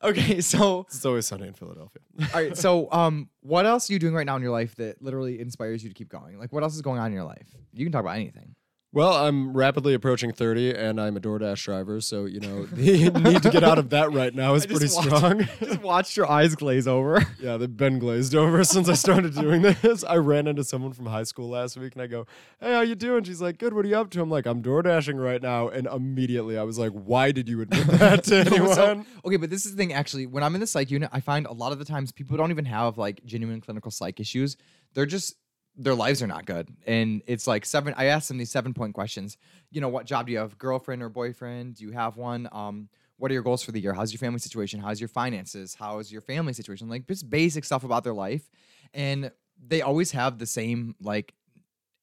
Okay, 0.03 0.41
so 0.41 0.81
it's 0.81 1.05
always 1.05 1.25
sunny 1.25 1.47
in 1.47 1.53
Philadelphia. 1.53 2.01
all 2.33 2.41
right, 2.41 2.57
so 2.57 2.91
um, 2.91 3.29
what 3.41 3.65
else 3.65 3.89
are 3.89 3.93
you 3.93 3.99
doing 3.99 4.13
right 4.13 4.25
now 4.25 4.35
in 4.35 4.41
your 4.41 4.51
life 4.51 4.75
that 4.75 5.01
literally 5.01 5.39
inspires 5.39 5.83
you 5.83 5.89
to 5.89 5.95
keep 5.95 6.09
going? 6.09 6.39
Like, 6.39 6.51
what 6.51 6.63
else 6.63 6.75
is 6.75 6.81
going 6.81 6.99
on 6.99 7.07
in 7.07 7.13
your 7.13 7.23
life? 7.23 7.55
You 7.73 7.85
can 7.85 7.91
talk 7.91 8.01
about 8.01 8.15
anything. 8.15 8.55
Well, 8.95 9.11
I'm 9.11 9.51
rapidly 9.51 9.93
approaching 9.93 10.31
30 10.31 10.73
and 10.73 11.01
I'm 11.01 11.17
a 11.17 11.19
DoorDash 11.19 11.61
driver, 11.65 11.99
so 11.99 12.23
you 12.23 12.39
know 12.39 12.63
the 12.67 13.09
need 13.11 13.43
to 13.43 13.49
get 13.49 13.61
out 13.61 13.77
of 13.77 13.89
that 13.89 14.13
right 14.13 14.33
now 14.33 14.53
is 14.55 14.65
pretty 14.65 14.87
watched- 14.95 15.07
strong. 15.07 15.39
Just 15.59 15.81
watched 15.81 16.15
your 16.15 16.31
eyes 16.31 16.55
glaze 16.55 16.87
over. 16.87 17.21
yeah, 17.41 17.57
they've 17.57 17.75
been 17.75 17.99
glazed 17.99 18.33
over 18.33 18.63
since 18.63 18.87
I 18.87 18.93
started 18.93 19.35
doing 19.35 19.63
this. 19.63 20.05
I 20.05 20.15
ran 20.15 20.47
into 20.47 20.63
someone 20.63 20.93
from 20.93 21.07
high 21.07 21.23
school 21.23 21.49
last 21.49 21.75
week 21.75 21.91
and 21.93 22.03
I 22.03 22.07
go, 22.07 22.25
"Hey, 22.61 22.71
how 22.73 22.79
you 22.81 22.95
doing?" 22.95 23.25
She's 23.25 23.41
like, 23.41 23.57
"Good. 23.57 23.73
What 23.73 23.83
are 23.83 23.89
you 23.89 23.97
up 23.97 24.11
to?" 24.11 24.21
I'm 24.21 24.29
like, 24.29 24.45
"I'm 24.47 24.63
DoorDashing 24.63 25.21
right 25.21 25.41
now." 25.41 25.67
And 25.67 25.87
immediately 25.87 26.57
I 26.57 26.63
was 26.63 26.79
like, 26.79 26.93
"Why 26.93 27.33
did 27.33 27.49
you 27.49 27.59
admit 27.59 27.87
that 27.87 28.23
to 28.23 28.45
No, 28.45 28.51
anyone?" 28.55 28.75
so- 28.75 29.05
okay, 29.25 29.35
but 29.35 29.49
this 29.49 29.65
is 29.65 29.71
the 29.71 29.77
thing. 29.77 29.91
Actually, 29.91 30.25
when 30.25 30.41
I'm 30.41 30.55
in 30.55 30.61
the 30.61 30.67
psych 30.67 30.89
unit, 30.89 31.09
I 31.11 31.19
find 31.19 31.47
a 31.47 31.53
lot 31.53 31.73
of 31.73 31.79
the 31.79 31.85
times 31.85 32.13
people 32.13 32.37
don't 32.37 32.49
even 32.49 32.63
have 32.63 32.97
like 32.97 33.25
genuine 33.25 33.59
clinical 33.59 33.91
psych 33.91 34.21
issues. 34.21 34.55
They're 34.93 35.05
just 35.05 35.35
their 35.77 35.95
lives 35.95 36.21
are 36.21 36.27
not 36.27 36.45
good, 36.45 36.69
and 36.85 37.21
it's 37.27 37.47
like 37.47 37.65
seven. 37.65 37.93
I 37.97 38.05
asked 38.05 38.27
them 38.27 38.37
these 38.37 38.51
seven 38.51 38.73
point 38.73 38.93
questions. 38.93 39.37
You 39.71 39.81
know, 39.81 39.89
what 39.89 40.05
job 40.05 40.27
do 40.27 40.31
you 40.31 40.37
have? 40.39 40.57
Girlfriend 40.57 41.03
or 41.03 41.09
boyfriend? 41.09 41.75
Do 41.75 41.83
you 41.83 41.91
have 41.91 42.17
one? 42.17 42.47
Um, 42.51 42.89
what 43.17 43.31
are 43.31 43.33
your 43.33 43.43
goals 43.43 43.63
for 43.63 43.71
the 43.71 43.79
year? 43.79 43.93
How's 43.93 44.11
your 44.11 44.19
family 44.19 44.39
situation? 44.39 44.79
How's 44.79 44.99
your 44.99 45.07
finances? 45.07 45.75
How's 45.77 46.11
your 46.11 46.21
family 46.21 46.53
situation? 46.53 46.89
Like 46.89 47.07
just 47.07 47.29
basic 47.29 47.65
stuff 47.65 47.83
about 47.83 48.03
their 48.03 48.13
life, 48.13 48.49
and 48.93 49.31
they 49.65 49.81
always 49.81 50.11
have 50.11 50.37
the 50.37 50.45
same 50.45 50.95
like 51.01 51.33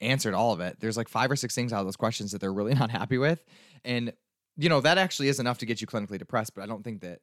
answer 0.03 0.31
to 0.31 0.37
all 0.37 0.53
of 0.53 0.61
it. 0.61 0.79
There's 0.81 0.97
like 0.97 1.09
five 1.09 1.31
or 1.31 1.37
six 1.37 1.55
things 1.55 1.73
out 1.73 1.81
of 1.81 1.87
those 1.87 1.97
questions 1.97 2.33
that 2.33 2.41
they're 2.41 2.53
really 2.53 2.75
not 2.83 2.91
happy 2.91 3.19
with. 3.19 3.43
And, 3.85 4.13
you 4.57 4.69
know, 4.69 4.81
that 4.81 4.99
actually 4.99 5.29
is 5.29 5.41
enough 5.41 5.59
to 5.59 5.67
get 5.67 5.81
you 5.81 5.87
clinically 5.87 6.19
depressed, 6.19 6.55
but 6.55 6.63
I 6.63 6.67
don't 6.67 6.83
think 6.83 7.01
that, 7.01 7.21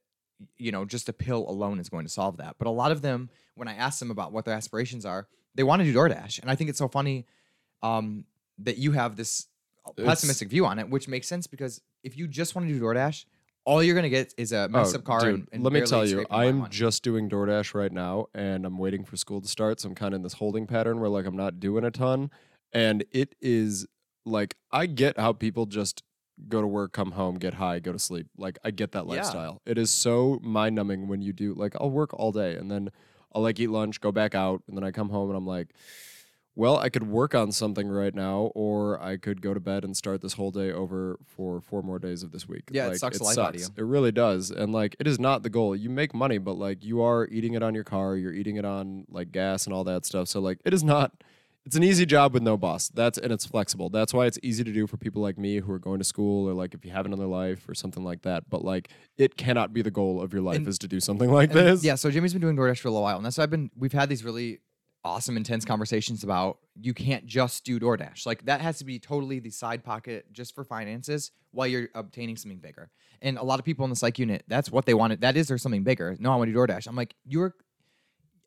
you 0.57 0.71
know, 0.71 0.85
just 0.85 1.09
a 1.09 1.13
pill 1.13 1.49
alone 1.49 1.79
is 1.79 1.89
going 1.89 2.05
to 2.05 2.11
solve 2.11 2.37
that. 2.37 2.55
But 2.57 2.67
a 2.67 2.71
lot 2.71 2.91
of 2.91 3.01
them, 3.01 3.29
when 3.55 3.67
I 3.67 3.75
ask 3.75 3.99
them 3.99 4.09
about 4.09 4.31
what 4.31 4.45
their 4.45 4.53
aspirations 4.53 5.05
are, 5.05 5.27
they 5.55 5.63
want 5.63 5.81
to 5.81 5.85
do 5.85 5.93
DoorDash. 5.97 6.39
And 6.41 6.49
I 6.49 6.55
think 6.55 6.69
it's 6.69 6.79
so 6.79 6.87
funny 6.87 7.25
um, 7.81 8.25
that 8.59 8.77
you 8.77 8.91
have 8.93 9.15
this 9.15 9.47
It's- 9.97 10.05
pessimistic 10.05 10.49
view 10.49 10.65
on 10.65 10.79
it, 10.79 10.89
which 10.89 11.07
makes 11.07 11.27
sense 11.27 11.47
because 11.47 11.81
if 12.03 12.17
you 12.17 12.27
just 12.27 12.55
want 12.55 12.67
to 12.67 12.73
do 12.73 12.79
DoorDash, 12.79 13.25
all 13.65 13.83
you're 13.83 13.93
going 13.93 14.03
to 14.03 14.09
get 14.09 14.33
is 14.37 14.51
a 14.51 14.67
messed 14.69 14.95
Oh, 14.95 14.99
up 14.99 15.03
car. 15.05 15.19
dude, 15.21 15.33
and, 15.35 15.47
and 15.51 15.63
let 15.63 15.73
me 15.73 15.81
tell 15.81 16.05
you, 16.05 16.25
I'm 16.31 16.69
just 16.69 17.03
doing 17.03 17.29
DoorDash 17.29 17.73
right 17.75 17.91
now, 17.91 18.27
and 18.33 18.65
I'm 18.65 18.77
waiting 18.77 19.03
for 19.03 19.15
school 19.17 19.41
to 19.41 19.47
start. 19.47 19.79
So 19.79 19.89
I'm 19.89 19.95
kind 19.95 20.13
of 20.13 20.19
in 20.19 20.23
this 20.23 20.33
holding 20.33 20.65
pattern 20.65 20.99
where 20.99 21.09
like 21.09 21.25
I'm 21.25 21.35
not 21.35 21.59
doing 21.59 21.83
a 21.83 21.91
ton, 21.91 22.31
and 22.73 23.03
it 23.11 23.35
is 23.41 23.85
like 24.25 24.55
I 24.71 24.85
get 24.85 25.19
how 25.19 25.33
people 25.33 25.65
just 25.65 26.03
go 26.47 26.61
to 26.61 26.67
work, 26.67 26.93
come 26.93 27.11
home, 27.11 27.35
get 27.35 27.55
high, 27.55 27.79
go 27.79 27.91
to 27.91 27.99
sleep. 27.99 28.27
Like 28.37 28.57
I 28.63 28.71
get 28.71 28.93
that 28.93 29.05
Yeah. 29.05 29.11
lifestyle. 29.15 29.61
It 29.65 29.77
is 29.77 29.89
so 29.91 30.39
mind 30.41 30.75
numbing 30.75 31.07
when 31.07 31.21
you 31.21 31.33
do 31.33 31.53
like 31.53 31.75
I'll 31.79 31.91
work 31.91 32.13
all 32.13 32.31
day 32.31 32.55
and 32.55 32.71
then 32.71 32.89
I'll 33.33 33.41
like 33.41 33.59
eat 33.59 33.69
lunch, 33.69 34.01
go 34.01 34.11
back 34.11 34.35
out, 34.35 34.63
and 34.67 34.75
then 34.75 34.83
I 34.83 34.91
come 34.91 35.09
home 35.09 35.29
and 35.29 35.37
I'm 35.37 35.47
like. 35.47 35.69
Well, 36.55 36.77
I 36.77 36.89
could 36.89 37.07
work 37.07 37.33
on 37.35 37.53
something 37.53 37.87
right 37.87 38.13
now, 38.13 38.51
or 38.53 39.01
I 39.01 39.15
could 39.15 39.41
go 39.41 39.53
to 39.53 39.61
bed 39.61 39.85
and 39.85 39.95
start 39.95 40.19
this 40.19 40.33
whole 40.33 40.51
day 40.51 40.73
over 40.73 41.17
for 41.25 41.61
four 41.61 41.81
more 41.81 41.99
days 41.99 42.21
of 42.21 42.33
this 42.33 42.49
week. 42.49 42.63
Yeah, 42.69 42.89
it 42.89 42.99
sucks 42.99 43.17
the 43.17 43.23
life 43.23 43.37
out 43.37 43.55
of 43.55 43.61
sucks. 43.61 43.77
It 43.77 43.85
really 43.85 44.11
does. 44.11 44.51
And 44.51 44.73
like 44.73 44.93
it 44.99 45.07
is 45.07 45.19
not 45.19 45.43
the 45.43 45.49
goal. 45.49 45.73
You 45.73 45.89
make 45.89 46.13
money, 46.13 46.37
but 46.37 46.57
like 46.57 46.83
you 46.83 47.01
are 47.01 47.27
eating 47.27 47.53
it 47.53 47.63
on 47.63 47.75
your 47.75 47.85
car, 47.85 48.17
you're 48.17 48.33
eating 48.33 48.57
it 48.57 48.65
on 48.65 49.05
like 49.09 49.31
gas 49.31 49.67
and 49.67 49.73
all 49.73 49.85
that 49.85 50.05
stuff. 50.05 50.27
So 50.27 50.41
like 50.41 50.59
it 50.65 50.73
is 50.73 50.83
not 50.83 51.23
it's 51.69 51.75
an 51.75 51.83
easy 51.83 52.03
job 52.03 52.33
with 52.33 52.41
no 52.41 52.57
boss. 52.57 52.89
That's 52.89 53.19
and 53.19 53.31
it's 53.31 53.45
flexible. 53.45 53.91
That's 53.91 54.11
why 54.11 54.25
it's 54.25 54.39
easy 54.41 54.63
to 54.63 54.71
do 54.73 54.87
for 54.87 54.97
people 54.97 55.21
like 55.21 55.37
me 55.37 55.57
who 55.57 55.71
are 55.71 55.77
going 55.77 55.99
to 55.99 56.03
school 56.03 56.49
or 56.49 56.53
like 56.53 56.73
if 56.73 56.83
you 56.83 56.89
have 56.89 57.05
another 57.05 57.27
life 57.27 57.69
or 57.69 57.75
something 57.75 58.03
like 58.03 58.23
that. 58.23 58.49
But 58.49 58.65
like 58.65 58.89
it 59.19 59.37
cannot 59.37 59.71
be 59.71 59.83
the 59.83 59.91
goal 59.91 60.19
of 60.19 60.33
your 60.33 60.41
life 60.41 60.57
And- 60.57 60.67
is 60.67 60.79
to 60.79 60.87
do 60.87 60.99
something 60.99 61.31
like 61.31 61.51
And, 61.51 61.59
this. 61.59 61.83
Yeah, 61.83 61.93
so 61.93 62.09
Gimmy's 62.09 62.33
been 62.33 62.41
doing 62.41 62.55
DoorDash 62.55 62.79
for 62.79 62.87
a 62.87 62.91
little 62.91 63.03
while, 63.03 63.17
and 63.17 63.23
that's 63.23 63.37
why 63.37 63.43
I've 63.43 63.51
been. 63.51 63.69
We've 63.77 63.93
had 63.93 64.09
these 64.09 64.23
really 64.25 64.61
awesome, 65.05 65.37
intense 65.37 65.63
conversations 65.63 66.23
about 66.23 66.57
you 66.81 66.95
can't 66.95 67.27
just 67.27 67.65
do 67.65 67.79
DoorDash. 67.79 68.25
Like 68.25 68.45
that 68.45 68.61
has 68.61 68.79
to 68.79 68.83
be 68.83 68.97
totally 68.97 69.37
the 69.39 69.51
side 69.51 69.83
pocket 69.83 70.25
just 70.31 70.55
for 70.55 70.63
finances 70.63 71.29
while 71.51 71.67
you're 71.67 71.89
obtaining 71.93 72.35
something 72.35 72.57
bigger. 72.57 72.89
And 73.21 73.37
a 73.37 73.43
lot 73.43 73.59
of 73.59 73.65
people 73.65 73.83
in 73.83 73.91
the 73.91 73.95
psych 73.95 74.17
unit, 74.17 74.43
that's 74.47 74.71
what 74.71 74.87
they 74.87 74.95
wanted. 74.95 75.21
That 75.21 75.37
is 75.37 75.47
there's 75.47 75.61
something 75.61 75.83
bigger. 75.83 76.17
No, 76.19 76.31
I 76.31 76.35
want 76.35 76.49
to 76.49 76.51
do 76.53 76.57
DoorDash. 76.57 76.87
I'm 76.87 76.95
like, 76.95 77.13
you're, 77.25 77.53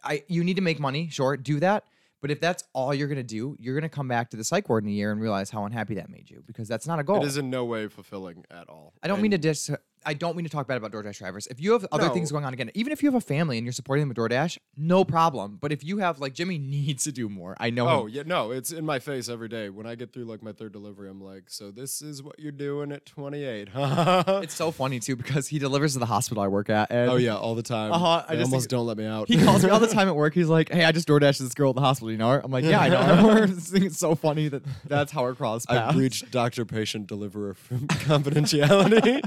I 0.03 0.25
you 0.27 0.43
need 0.43 0.57
to 0.57 0.63
make 0.63 0.81
money. 0.81 1.09
Sure, 1.09 1.37
do 1.37 1.61
that. 1.61 1.85
But 2.23 2.31
if 2.31 2.41
that's 2.41 2.63
all 2.73 2.95
you're 2.95 3.09
gonna 3.09 3.23
do, 3.25 3.57
you're 3.59 3.75
gonna 3.75 3.89
come 3.89 4.07
back 4.09 4.31
to 4.31 4.37
the 4.37 4.45
psych 4.45 4.69
ward 4.69 4.85
in 4.85 4.91
a 4.91 4.93
year 4.93 5.11
and 5.13 5.21
realize 5.21 5.51
how 5.51 5.65
unhappy 5.67 5.97
that 5.97 6.09
made 6.09 6.31
you 6.31 6.43
because 6.47 6.69
that's 6.69 6.87
not 6.87 6.99
a 7.01 7.03
goal. 7.05 7.21
It 7.23 7.27
is 7.27 7.37
in 7.37 7.51
no 7.51 7.65
way 7.65 7.89
fulfilling 7.89 8.45
at 8.51 8.69
all. 8.69 8.95
I 9.03 9.09
don't 9.09 9.21
mean 9.21 9.33
to 9.33 9.37
And- 9.37 9.43
dis. 9.43 9.71
I 10.05 10.15
don't 10.15 10.37
mean 10.37 10.45
to 10.45 10.51
talk 10.51 10.67
bad 10.67 10.77
about 10.77 10.93
DoorDash 10.93 11.19
drivers. 11.19 11.47
If 11.49 11.61
you 11.61 11.73
have 11.73 11.87
other 11.93 12.09
things 12.11 12.31
going 12.33 12.45
on 12.45 12.53
again, 12.53 12.71
even 12.75 12.93
if 12.93 13.03
you 13.03 13.09
have 13.11 13.15
a 13.15 13.25
family 13.25 13.59
and 13.59 13.65
you're 13.67 13.73
supporting 13.73 14.03
them 14.03 14.09
with 14.09 14.19
DoorDash, 14.19 14.59
no 14.77 15.05
problem. 15.05 15.59
But 15.61 15.73
if 15.73 15.85
you 15.85 15.99
have 15.99 16.19
like 16.19 16.35
Gimmy 16.35 16.61
needs 16.65 17.05
to 17.05 17.13
do 17.13 17.29
more. 17.29 17.57
I 17.61 17.71
know. 17.71 17.89
Oh 17.89 18.07
him. 18.07 18.15
yeah, 18.15 18.23
no, 18.27 18.51
it's 18.51 18.73
in 18.73 18.85
my 18.85 18.99
face 18.99 19.29
every 19.29 19.49
day. 19.49 19.69
When 19.69 19.87
I 19.87 19.95
get 19.95 20.13
through 20.13 20.25
like 20.25 20.43
my 20.43 20.53
third 20.53 20.73
delivery, 20.73 21.09
I'm 21.11 21.21
like, 21.23 21.45
so 21.49 21.71
this 21.71 22.03
is 22.03 22.23
what 22.23 22.39
you're 22.39 22.53
doing 22.53 22.93
at 22.93 23.07
28, 23.07 23.69
huh? 23.69 24.25
It's 24.43 24.55
so 24.55 24.71
funny 24.71 24.99
too 25.01 25.17
because 25.17 25.49
he 25.49 25.59
delivers 25.59 25.93
to 25.95 25.99
the 25.99 26.07
hospital 26.07 26.43
I 26.43 26.49
work 26.49 26.71
at. 26.71 26.91
And 26.91 27.11
oh 27.11 27.17
yeah, 27.17 27.37
all 27.37 27.55
the 27.55 27.63
time. 27.63 27.93
Uh-huh, 27.93 28.25
I 28.29 28.33
almost 28.35 28.51
think- 28.51 28.69
don't 28.69 28.87
let 28.87 28.97
me 28.97 29.07
out. 29.07 29.29
He 29.29 29.43
calls 29.43 29.65
me 29.65 29.71
all 29.71 29.81
the 29.81 29.87
time 29.99 30.09
at 30.09 30.17
work. 30.17 30.35
He's 30.35 30.49
like, 30.49 30.71
"Hey, 30.73 30.85
I 30.85 30.93
just 30.93 31.07
DoorDashed 31.09 31.39
this 31.39 31.55
girl 31.55 31.71
at 31.71 31.77
the 31.77 31.81
hospital. 31.83 32.11
You 32.11 32.19
know 32.19 32.31
her?" 32.31 32.41
I'm 32.45 32.51
like, 32.51 32.65
"Yeah, 32.65 32.81
I 32.81 32.89
know 32.89 33.35
her." 33.35 33.45
Is 33.45 33.99
so 33.99 34.15
funny 34.15 34.49
that 34.49 34.63
that's 34.87 35.13
how 35.13 35.23
our 35.23 35.35
cross 35.35 35.65
I've 35.69 35.95
breached 35.95 36.31
doctor-patient 36.31 37.07
deliverer 37.07 37.55
confidentiality. 37.73 39.23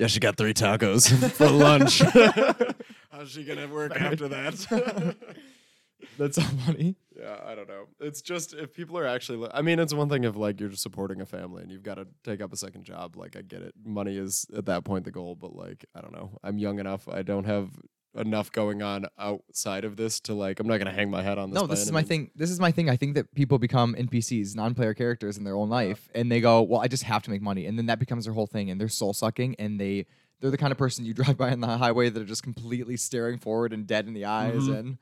Yeah, 0.00 0.06
she 0.06 0.18
got 0.18 0.36
three 0.36 0.54
tacos 0.54 1.12
for 1.32 1.48
lunch. 1.50 2.00
How's 3.10 3.30
she 3.30 3.44
gonna 3.44 3.68
work 3.68 3.94
after 4.00 4.28
that? 4.28 5.16
That's 6.18 6.36
so 6.36 6.42
funny. 6.42 6.96
yeah, 7.14 7.36
I 7.44 7.54
don't 7.54 7.68
know. 7.68 7.84
It's 8.00 8.22
just 8.22 8.54
if 8.54 8.72
people 8.72 8.96
are 8.98 9.06
actually. 9.06 9.38
Li- 9.38 9.50
I 9.52 9.60
mean, 9.60 9.78
it's 9.78 9.92
one 9.92 10.08
thing 10.08 10.24
if 10.24 10.36
like 10.36 10.58
you're 10.58 10.70
just 10.70 10.82
supporting 10.82 11.20
a 11.20 11.26
family 11.26 11.62
and 11.62 11.70
you've 11.70 11.82
got 11.82 11.96
to 11.96 12.06
take 12.24 12.40
up 12.40 12.52
a 12.52 12.56
second 12.56 12.84
job. 12.84 13.16
Like 13.16 13.36
I 13.36 13.42
get 13.42 13.60
it. 13.60 13.74
Money 13.84 14.16
is 14.16 14.46
at 14.56 14.64
that 14.66 14.84
point 14.84 15.04
the 15.04 15.10
goal, 15.10 15.34
but 15.34 15.54
like 15.54 15.84
I 15.94 16.00
don't 16.00 16.12
know. 16.12 16.38
I'm 16.42 16.56
young 16.56 16.78
enough. 16.78 17.06
I 17.08 17.20
don't 17.22 17.44
have 17.44 17.68
enough 18.14 18.50
going 18.50 18.82
on 18.82 19.06
outside 19.18 19.84
of 19.84 19.96
this 19.96 20.18
to 20.20 20.34
like. 20.34 20.58
I'm 20.60 20.66
not 20.66 20.78
gonna 20.78 20.92
hang 20.92 21.10
my 21.10 21.22
head 21.22 21.38
on 21.38 21.50
this. 21.50 21.60
No, 21.60 21.66
this 21.66 21.80
is 21.82 21.92
my 21.92 22.02
thing. 22.02 22.30
This 22.34 22.50
is 22.50 22.58
my 22.60 22.70
thing. 22.72 22.90
I 22.90 22.96
think 22.96 23.14
that 23.14 23.32
people 23.34 23.58
become 23.58 23.94
NPCs, 23.94 24.56
non-player 24.56 24.94
characters 24.94 25.38
in 25.38 25.44
their 25.44 25.54
own 25.56 25.68
life, 25.68 26.08
and 26.14 26.30
they 26.30 26.40
go, 26.40 26.62
"Well, 26.62 26.80
I 26.80 26.88
just 26.88 27.04
have 27.04 27.22
to 27.22 27.30
make 27.30 27.42
money," 27.42 27.66
and 27.66 27.78
then 27.78 27.86
that 27.86 27.98
becomes 27.98 28.24
their 28.24 28.34
whole 28.34 28.46
thing, 28.48 28.70
and 28.70 28.80
they're 28.80 28.88
soul 28.88 29.12
sucking, 29.12 29.54
and 29.58 29.80
they 29.80 30.06
they're 30.40 30.50
the 30.50 30.58
kind 30.58 30.72
of 30.72 30.78
person 30.78 31.04
you 31.04 31.14
drive 31.20 31.36
by 31.36 31.50
on 31.52 31.60
the 31.60 31.66
highway 31.78 32.08
that 32.08 32.20
are 32.20 32.24
just 32.26 32.42
completely 32.42 32.96
staring 32.96 33.38
forward 33.38 33.72
and 33.72 33.86
dead 33.86 34.06
in 34.08 34.14
the 34.14 34.24
eyes, 34.24 34.62
Mhm. 34.68 34.78
and 34.78 34.98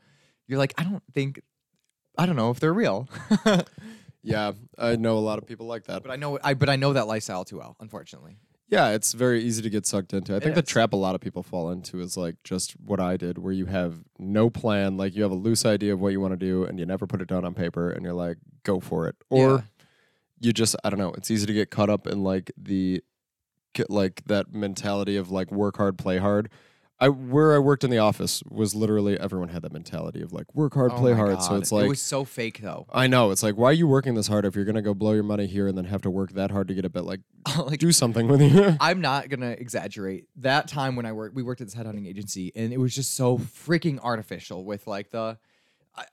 you're 0.47 0.59
like, 0.59 0.75
I 0.77 0.85
don't 0.85 1.03
think, 1.13 1.41
I 2.17 2.27
don't 2.27 2.37
know 2.37 2.51
if 2.51 2.59
they're 2.61 2.75
real, 2.75 3.09
Yeah, 4.23 4.53
I 4.77 4.97
know 4.97 5.17
a 5.17 5.21
lot 5.21 5.39
of 5.39 5.47
people 5.47 5.67
like 5.67 5.85
that. 5.85 6.03
but 6.03 6.11
I 6.11 6.17
know 6.17 6.39
I 6.43 6.55
but 6.55 6.69
I 6.69 6.77
know 6.77 6.93
that 6.93 7.07
lifestyle 7.07 7.45
too 7.45 7.59
well, 7.59 7.77
unfortunately. 7.81 8.37
Yeah, 8.71 8.91
it's 8.91 9.15
very 9.15 9.43
easy 9.43 9.63
to 9.63 9.71
get 9.71 9.87
sucked 9.87 10.13
into. 10.13 10.37
I 10.37 10.41
think 10.41 10.55
the 10.55 10.63
is. 10.63 10.69
trap 10.69 10.93
a 10.93 10.97
lot 10.97 11.15
of 11.15 11.21
people 11.23 11.43
fall 11.43 11.71
into 11.71 12.01
is 12.01 12.17
like 12.19 12.37
just 12.45 12.73
what 12.73 13.01
I 13.01 13.17
did, 13.17 13.39
where 13.39 13.53
you 13.53 13.65
have 13.67 14.01
no 14.19 14.51
plan, 14.51 14.97
like 14.99 15.17
you 15.17 15.23
have 15.23 15.33
a 15.33 15.37
loose 15.37 15.65
idea 15.65 15.95
of 15.95 16.01
what 16.01 16.09
you 16.13 16.21
want 16.21 16.33
to 16.33 16.37
do, 16.37 16.65
and 16.65 16.79
you 16.79 16.85
never 16.85 17.07
put 17.07 17.23
it 17.23 17.29
down 17.29 17.45
on 17.47 17.55
paper, 17.55 17.91
and 17.91 18.05
you're 18.05 18.13
like, 18.13 18.37
go 18.65 18.79
for 18.79 19.09
it. 19.09 19.17
Or 19.31 19.49
Yeah. 19.49 19.61
you 20.41 20.53
just, 20.53 20.77
I 20.85 20.91
don't 20.91 20.99
know, 20.99 21.13
it's 21.13 21.31
easy 21.31 21.47
to 21.47 21.53
get 21.55 21.71
caught 21.71 21.89
up 21.89 22.07
in 22.07 22.23
like 22.23 22.53
the, 22.59 23.03
get 23.73 23.91
like 23.91 24.23
that 24.27 24.53
mentality 24.53 25.17
of 25.17 25.31
like 25.31 25.51
work 25.51 25.79
hard, 25.79 25.97
play 25.97 26.19
hard. 26.19 26.51
I 27.01 27.09
where 27.09 27.55
I 27.55 27.59
worked 27.59 27.85
in 27.85 27.91
the 27.91 27.99
office 27.99 28.43
was 28.51 28.75
literally 28.75 29.19
everyone 29.19 29.51
had 29.51 29.63
that 29.63 29.73
mentality 29.73 30.21
of 30.21 30.33
like 30.33 30.53
work 30.55 30.75
hard, 30.75 30.93
Oh 30.93 30.99
play 30.99 31.13
my 31.13 31.17
hard. 31.19 31.43
So 31.43 31.51
God. 31.51 31.63
it's 31.63 31.73
like 31.73 31.85
it 31.85 31.89
was 31.89 32.03
so 32.03 32.25
fake 32.25 32.61
though. 32.61 32.87
I 32.93 33.07
know 33.07 33.31
it's 33.31 33.43
like 33.43 33.57
why 33.57 33.71
are 33.71 33.73
you 33.73 33.87
working 33.87 34.15
this 34.15 34.27
hard 34.27 34.45
if 34.45 34.57
you're 34.57 34.65
gonna 34.65 34.83
go 34.83 34.95
blow 34.95 35.13
your 35.13 35.23
money 35.23 35.47
here 35.47 35.69
and 35.69 35.79
then 35.79 35.85
have 35.85 36.03
to 36.03 36.11
work 36.11 36.33
that 36.33 36.51
hard 36.51 36.67
to 36.69 36.75
get 36.75 36.85
a 36.85 36.91
bit 36.91 37.05
like 37.05 37.21
like 37.59 37.79
do 37.79 37.93
something 37.93 38.27
with 38.27 38.41
you. 38.41 38.77
I'm 38.81 39.01
not 39.01 39.29
gonna 39.29 39.51
exaggerate. 39.51 40.27
That 40.37 40.69
time 40.69 40.97
when 40.97 41.07
I 41.07 41.13
worked, 41.13 41.35
we 41.35 41.43
worked 41.43 41.61
at 41.61 41.69
this 41.69 41.75
headhunting 41.75 42.07
agency, 42.07 42.53
and 42.55 42.73
it 42.73 42.79
was 42.79 42.95
just 42.95 43.15
so 43.15 43.39
freaking 43.39 44.01
artificial. 44.01 44.65
With 44.65 44.87
like 44.87 45.11
the, 45.11 45.39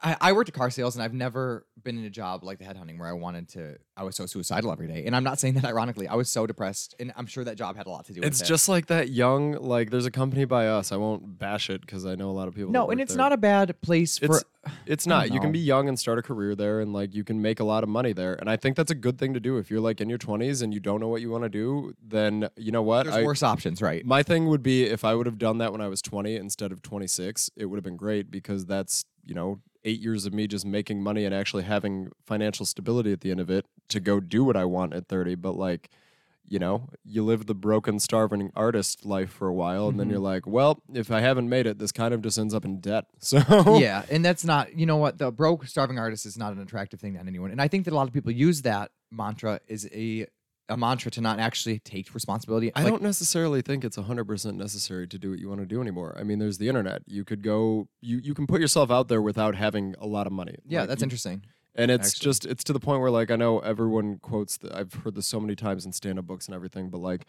I, 0.03 0.17
I 0.21 0.33
worked 0.33 0.49
at 0.49 0.55
car 0.55 0.69
sales, 0.69 0.95
and 0.95 1.03
I've 1.03 1.13
never 1.13 1.65
been 1.83 1.97
in 1.97 2.05
a 2.05 2.09
job 2.09 2.43
like 2.43 2.59
the 2.59 2.65
headhunting 2.65 2.99
where 2.99 3.09
I 3.09 3.13
wanted 3.13 3.49
to. 3.49 3.77
I 3.97 4.03
was 4.03 4.15
so 4.15 4.25
suicidal 4.25 4.71
every 4.71 4.87
day, 4.87 5.05
and 5.05 5.15
I'm 5.15 5.23
not 5.23 5.39
saying 5.39 5.53
that 5.55 5.65
ironically. 5.65 6.07
I 6.07 6.15
was 6.15 6.29
so 6.29 6.45
depressed, 6.45 6.95
and 6.99 7.13
I'm 7.15 7.25
sure 7.25 7.43
that 7.45 7.55
job 7.55 7.77
had 7.77 7.87
a 7.87 7.89
lot 7.89 8.05
to 8.05 8.13
do 8.13 8.19
with 8.19 8.27
It's 8.27 8.39
it. 8.39 8.43
It's 8.43 8.49
just 8.49 8.67
like 8.67 8.87
that 8.87 9.09
young, 9.09 9.53
like 9.53 9.89
there's 9.89 10.05
a 10.05 10.11
company 10.11 10.43
by 10.43 10.67
us. 10.67 10.91
I 10.91 10.97
won't 10.97 11.39
bash 11.39 11.69
it 11.69 11.81
because 11.81 12.05
I 12.05 12.15
know 12.15 12.29
a 12.29 12.33
lot 12.33 12.47
of 12.49 12.55
people. 12.55 12.71
no, 12.71 12.89
and 12.89 12.99
it's 12.99 13.15
not 13.15 13.31
a 13.31 13.37
bad 13.37 13.79
place 13.81 14.17
for. 14.17 14.37
It's 14.37 14.43
it's 14.85 15.05
don't. 15.05 15.31
You 15.31 15.39
can 15.39 15.51
be 15.51 15.59
young 15.59 15.87
and 15.87 15.97
start 15.97 16.19
a 16.19 16.21
career 16.21 16.55
there, 16.55 16.81
and 16.81 16.91
like 16.91 17.15
you 17.15 17.23
can 17.23 17.41
make 17.41 17.59
a 17.59 17.63
lot 17.63 17.83
of 17.83 17.89
money 17.89 18.11
there. 18.11 18.33
And 18.33 18.49
I 18.49 18.57
think 18.57 18.75
that's 18.75 18.91
a 18.91 18.95
good 18.95 19.17
thing 19.17 19.33
to 19.33 19.39
do. 19.39 19.57
If 19.57 19.71
you're 19.71 19.79
like 19.79 20.01
in 20.01 20.09
your 20.09 20.17
20s 20.19 20.61
and 20.61 20.73
you 20.73 20.79
don't 20.81 20.99
know 20.99 21.07
what 21.07 21.21
you 21.21 21.29
want 21.29 21.43
to 21.43 21.49
do, 21.49 21.93
then 22.05 22.49
you 22.57 22.71
know 22.71 22.81
what? 22.81 23.03
There's 23.03 23.15
I- 23.15 23.23
worse 23.23 23.43
options, 23.43 23.81
right? 23.81 24.05
my 24.05 24.23
thing 24.23 24.47
would 24.47 24.63
be 24.63 24.83
if 24.83 25.05
I 25.05 25.15
would 25.15 25.25
have 25.25 25.37
done 25.37 25.57
that 25.59 25.71
when 25.71 25.81
I 25.81 25.87
was 25.87 26.01
20 26.01 26.35
instead 26.35 26.71
of 26.71 26.81
26, 26.81 27.49
it 27.55 27.65
would 27.65 27.77
have 27.77 27.83
been 27.83 27.97
great 27.97 28.29
because 28.29 28.65
that's, 28.65 29.05
you 29.23 29.33
know, 29.33 29.61
eight 29.85 30.01
years 30.01 30.25
of 30.25 30.33
me 30.33 30.47
just 30.47 30.65
making 30.65 31.01
money 31.01 31.23
and 31.25 31.33
actually 31.33 31.63
having 31.63 32.11
financial 32.25 32.65
stability 32.65 33.13
at 33.13 33.21
the 33.21 33.31
end 33.31 33.39
of 33.39 33.49
it 33.49 33.65
to 33.89 33.99
go 33.99 34.19
do 34.19 34.43
what 34.43 34.57
I 34.57 34.65
want 34.65 34.93
at 34.93 35.07
30. 35.07 35.35
But 35.35 35.53
like, 35.55 35.89
you 36.47 36.59
know, 36.59 36.89
you 37.03 37.23
live 37.23 37.45
the 37.47 37.55
broken, 37.55 37.99
starving 37.99 38.51
artist 38.55 39.05
life 39.05 39.31
for 39.31 39.47
a 39.47 39.53
while, 39.53 39.87
and 39.87 39.99
then 39.99 40.07
Mhm. 40.07 40.11
you're 40.11 40.19
like, 40.19 40.45
well, 40.45 40.81
if 40.93 41.09
I 41.09 41.21
haven't 41.21 41.49
made 41.49 41.65
it, 41.65 41.79
this 41.79 41.91
kind 41.91 42.13
of 42.13 42.21
just 42.21 42.37
ends 42.37 42.53
up 42.53 42.65
in 42.65 42.79
debt. 42.81 43.05
So 43.19 43.39
yeah, 43.79 44.03
and 44.11 44.23
that's 44.25 44.43
not, 44.43 44.77
you 44.77 44.85
know 44.85 44.97
what, 44.97 45.17
the 45.17 45.31
broke 45.31 45.65
starving 45.65 45.97
artist 45.97 46.25
is 46.25 46.37
not 46.37 46.53
an 46.53 46.59
attractive 46.61 46.99
thing 46.99 47.13
to 47.13 47.19
anyone. 47.19 47.49
And 47.51 47.61
I 47.61 47.67
think 47.67 47.85
that 47.85 47.93
a 47.93 47.95
lot 47.95 48.07
of 48.07 48.13
people 48.13 48.31
use 48.31 48.61
that 48.63 48.91
mantra 49.11 49.59
as 49.69 49.87
a 49.91 50.27
a 50.69 50.75
mantra 50.77 51.11
to 51.11 51.21
not 51.21 51.39
actually 51.39 51.79
take 51.79 52.13
responsibility. 52.15 52.71
I 52.75 52.81
Like, 52.83 52.91
don't 52.93 53.03
necessarily 53.03 53.61
think 53.61 53.83
it's 53.83 53.97
100% 53.97 54.55
necessary 54.55 55.07
to 55.07 55.19
do 55.19 55.29
what 55.29 55.39
you 55.39 55.47
want 55.47 55.61
to 55.61 55.65
do 55.67 55.79
anymore. 55.81 56.15
I 56.19 56.23
mean, 56.23 56.39
there's 56.39 56.57
the 56.57 56.67
internet. 56.69 57.03
You 57.05 57.23
could 57.23 57.43
go, 57.43 57.87
you, 58.01 58.17
you 58.17 58.33
can 58.33 58.47
put 58.47 58.61
yourself 58.61 58.89
out 58.89 59.07
there 59.07 59.21
without 59.21 59.55
having 59.55 59.93
a 59.99 60.07
lot 60.07 60.25
of 60.25 60.33
money. 60.33 60.55
Yeah, 60.67 60.81
Like, 60.81 60.89
that's 60.89 61.01
you- 61.01 61.05
interesting. 61.05 61.45
And 61.77 61.91
it's 61.91 62.07
actually. 62.13 62.23
just, 62.23 62.45
it's 62.45 62.63
to 62.63 62.73
the 62.73 62.79
point 62.79 63.01
where, 63.01 63.11
like, 63.11 63.29
I 63.29 63.35
know 63.35 63.59
everyone 63.59 64.17
quotes, 64.19 64.57
I've 64.73 64.93
heard 64.93 65.13
this 65.13 65.27
so 65.27 65.41
many 65.41 65.55
times 65.57 65.85
in 65.85 65.91
stand 65.91 66.17
up 66.17 66.25
books 66.25 66.45
and 66.47 66.55
everything, 66.55 66.89
but 66.89 66.99
like, 66.99 67.25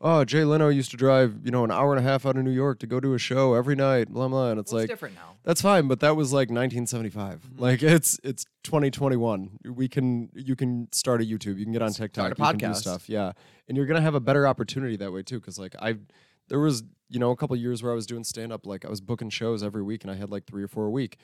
oh, 0.00 0.24
Jay 0.24 0.44
Leno 0.44 0.68
used 0.68 0.90
to 0.92 0.96
drive, 0.96 1.40
you 1.44 1.50
know, 1.50 1.64
an 1.64 1.70
hour 1.70 1.94
and 1.94 1.98
a 1.98 2.08
half 2.08 2.24
out 2.24 2.36
of 2.36 2.44
New 2.44 2.50
York 2.52 2.78
to 2.80 2.86
go 2.86 3.00
to 3.00 3.14
a 3.14 3.18
show 3.18 3.54
every 3.54 3.74
night, 3.74 4.08
blah, 4.08 4.28
blah. 4.28 4.50
And 4.50 4.60
it's 4.60 4.72
Well, 4.72 4.82
like, 4.82 4.88
different 4.88 5.14
now. 5.16 5.36
that's 5.44 5.60
fine, 5.60 5.88
but 5.88 6.00
that 6.00 6.14
was 6.16 6.32
like 6.32 6.50
1975. 6.50 7.40
Mm-hmm. 7.40 7.62
Like 7.62 7.82
it's 7.82 8.18
it's 8.22 8.44
2021. 8.64 9.58
We 9.74 9.88
can 9.88 10.28
you 10.34 10.54
can 10.56 10.88
start 10.92 11.20
a 11.20 11.24
YouTube, 11.24 11.58
you 11.58 11.64
can 11.64 11.72
get 11.72 11.82
on 11.82 11.92
TikTok, 11.92 12.34
Start 12.36 12.38
a 12.38 12.42
you 12.54 12.58
can 12.58 12.70
do 12.70 12.76
podcast. 12.76 12.80
stuff, 12.80 13.08
yeah, 13.08 13.32
and 13.66 13.76
you're 13.76 13.86
gonna 13.86 14.00
have 14.00 14.14
a 14.14 14.20
better 14.20 14.46
opportunity 14.46 14.96
that 14.96 15.12
way 15.12 15.22
too. 15.22 15.40
Because 15.40 15.58
like 15.58 15.74
I, 15.80 15.96
there 16.48 16.60
was 16.60 16.84
you 17.08 17.18
know 17.18 17.30
a 17.30 17.36
couple 17.36 17.56
years 17.56 17.82
where 17.82 17.90
I 17.92 17.94
was 17.94 18.06
doing 18.06 18.24
stand 18.24 18.52
up, 18.52 18.66
like 18.66 18.84
I 18.84 18.88
was 18.88 19.00
booking 19.00 19.30
shows 19.30 19.62
every 19.62 19.82
week, 19.82 20.04
and 20.04 20.10
I 20.10 20.14
had 20.16 20.30
like 20.30 20.46
three 20.46 20.62
or 20.62 20.68
four 20.68 20.86
a 20.86 20.90
week. 20.90 21.16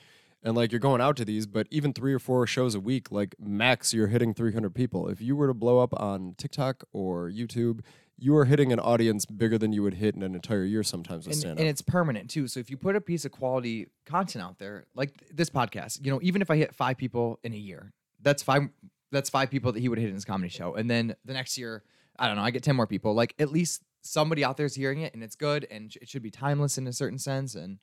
And 0.43 0.55
like 0.55 0.71
you're 0.71 0.79
going 0.79 1.01
out 1.01 1.15
to 1.17 1.25
these, 1.25 1.47
but 1.47 1.65
even 1.71 1.91
three 1.91 2.13
or 2.13 2.19
four 2.19 2.45
shows 2.45 2.75
a 2.75 2.79
week, 2.79 3.11
like 3.11 3.33
max, 3.39 3.95
you're 3.95 4.09
hitting 4.09 4.31
300 4.31 4.75
people. 4.75 5.07
If 5.07 5.19
you 5.19 5.35
were 5.35 5.47
to 5.47 5.55
blow 5.55 5.79
up 5.79 5.99
on 5.99 6.35
TikTok 6.37 6.83
or 6.93 7.31
YouTube, 7.31 7.79
you 8.17 8.35
are 8.37 8.45
hitting 8.45 8.71
an 8.71 8.79
audience 8.79 9.25
bigger 9.25 9.57
than 9.57 9.73
you 9.73 9.83
would 9.83 9.95
hit 9.95 10.15
in 10.15 10.23
an 10.23 10.35
entire 10.35 10.63
year 10.63 10.83
sometimes 10.83 11.27
with 11.27 11.35
and, 11.35 11.41
stand 11.41 11.59
and 11.59 11.67
up. 11.67 11.71
it's 11.71 11.81
permanent 11.81 12.29
too. 12.29 12.47
So 12.47 12.59
if 12.59 12.69
you 12.69 12.77
put 12.77 12.95
a 12.95 13.01
piece 13.01 13.25
of 13.25 13.31
quality 13.31 13.87
content 14.05 14.43
out 14.43 14.57
there, 14.57 14.85
like 14.95 15.11
this 15.31 15.49
podcast, 15.49 16.03
you 16.03 16.11
know, 16.11 16.19
even 16.21 16.41
if 16.41 16.49
I 16.49 16.55
hit 16.55 16.73
five 16.73 16.97
people 16.97 17.39
in 17.43 17.53
a 17.53 17.57
year, 17.57 17.93
that's 18.21 18.41
five. 18.43 18.69
That's 19.11 19.29
five 19.29 19.49
people 19.49 19.71
that 19.71 19.79
he 19.79 19.87
would 19.87 19.99
hit 19.99 20.09
in 20.09 20.15
his 20.15 20.25
comedy 20.25 20.49
show, 20.49 20.73
and 20.73 20.89
then 20.89 21.15
the 21.23 21.33
next 21.33 21.57
year, 21.57 21.83
I 22.17 22.27
don't 22.27 22.35
know, 22.35 22.41
I 22.41 22.51
get 22.51 22.63
ten 22.63 22.75
more 22.75 22.87
people. 22.87 23.13
Like 23.13 23.33
at 23.39 23.51
least 23.51 23.81
somebody 24.01 24.43
out 24.43 24.57
there 24.57 24.65
is 24.65 24.75
hearing 24.75 25.01
it, 25.01 25.13
and 25.13 25.23
it's 25.23 25.35
good, 25.35 25.67
and 25.69 25.95
it 26.01 26.09
should 26.09 26.23
be 26.23 26.31
timeless 26.31 26.77
in 26.77 26.87
a 26.87 26.93
certain 26.93 27.19
sense. 27.19 27.55
And 27.55 27.79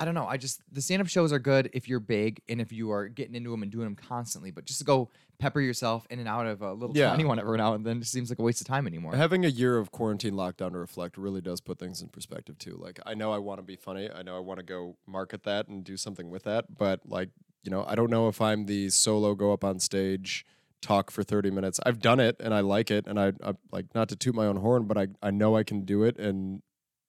I 0.00 0.06
don't 0.06 0.14
know, 0.14 0.26
I 0.26 0.38
just 0.38 0.62
the 0.72 0.80
stand 0.80 1.02
up 1.02 1.08
shows 1.08 1.30
are 1.30 1.38
good 1.38 1.68
if 1.74 1.86
you're 1.86 2.00
big 2.00 2.40
and 2.48 2.58
if 2.58 2.72
you 2.72 2.90
are 2.90 3.06
getting 3.06 3.34
into 3.34 3.50
them 3.50 3.62
and 3.62 3.70
doing 3.70 3.84
them 3.84 3.94
constantly. 3.94 4.50
But 4.50 4.64
just 4.64 4.78
to 4.78 4.84
go 4.86 5.10
pepper 5.38 5.60
yourself 5.60 6.06
in 6.08 6.18
and 6.18 6.26
out 6.26 6.46
of 6.46 6.62
a 6.62 6.72
little 6.72 6.96
Yeah. 6.96 7.10
tiny 7.10 7.26
one 7.26 7.38
every 7.38 7.58
now 7.58 7.74
and 7.74 7.84
then 7.84 8.00
just 8.00 8.10
seems 8.10 8.30
like 8.30 8.38
a 8.38 8.42
waste 8.42 8.62
of 8.62 8.66
time 8.66 8.86
anymore. 8.86 9.14
Having 9.14 9.44
a 9.44 9.48
year 9.48 9.76
of 9.76 9.90
quarantine 9.90 10.32
lockdown 10.32 10.72
to 10.72 10.78
reflect 10.78 11.18
really 11.18 11.42
does 11.42 11.60
put 11.60 11.78
things 11.78 12.00
in 12.00 12.08
perspective 12.08 12.56
too. 12.58 12.78
Like 12.80 12.98
I 13.04 13.12
know 13.12 13.30
I 13.30 13.38
want 13.38 13.58
to 13.58 13.62
be 13.62 13.76
funny. 13.76 14.08
I 14.10 14.22
know 14.22 14.36
I 14.38 14.40
want 14.40 14.58
to 14.58 14.64
go 14.64 14.96
market 15.06 15.42
that 15.42 15.68
and 15.68 15.84
do 15.84 15.98
something 15.98 16.30
with 16.30 16.44
that, 16.44 16.78
but 16.78 17.00
like, 17.06 17.28
you 17.62 17.70
know, 17.70 17.84
I 17.86 17.94
don't 17.94 18.08
know 18.10 18.28
if 18.28 18.40
I'm 18.40 18.64
the 18.64 18.88
solo 18.88 19.34
go 19.34 19.52
up 19.52 19.64
on 19.64 19.78
stage 19.80 20.46
talk 20.80 21.10
for 21.10 21.22
30 21.22 21.50
minutes. 21.50 21.78
I've 21.84 22.00
done 22.00 22.20
it 22.20 22.36
and 22.40 22.54
I 22.54 22.60
like 22.60 22.90
it 22.90 23.06
and 23.06 23.20
I, 23.20 23.34
I 23.44 23.52
like 23.70 23.94
not 23.94 24.08
to 24.08 24.16
toot 24.16 24.34
my 24.34 24.46
own 24.46 24.56
horn, 24.56 24.84
but 24.84 24.96
I 24.96 25.08
I 25.22 25.30
know 25.30 25.56
I 25.56 25.62
can 25.62 25.84
do 25.84 26.04
it 26.04 26.16
and 26.18 26.62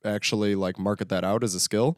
actually 0.04 0.56
like 0.56 0.78
market 0.78 1.08
that 1.08 1.24
out 1.24 1.42
as 1.42 1.56
a 1.56 1.60
skill. 1.62 1.98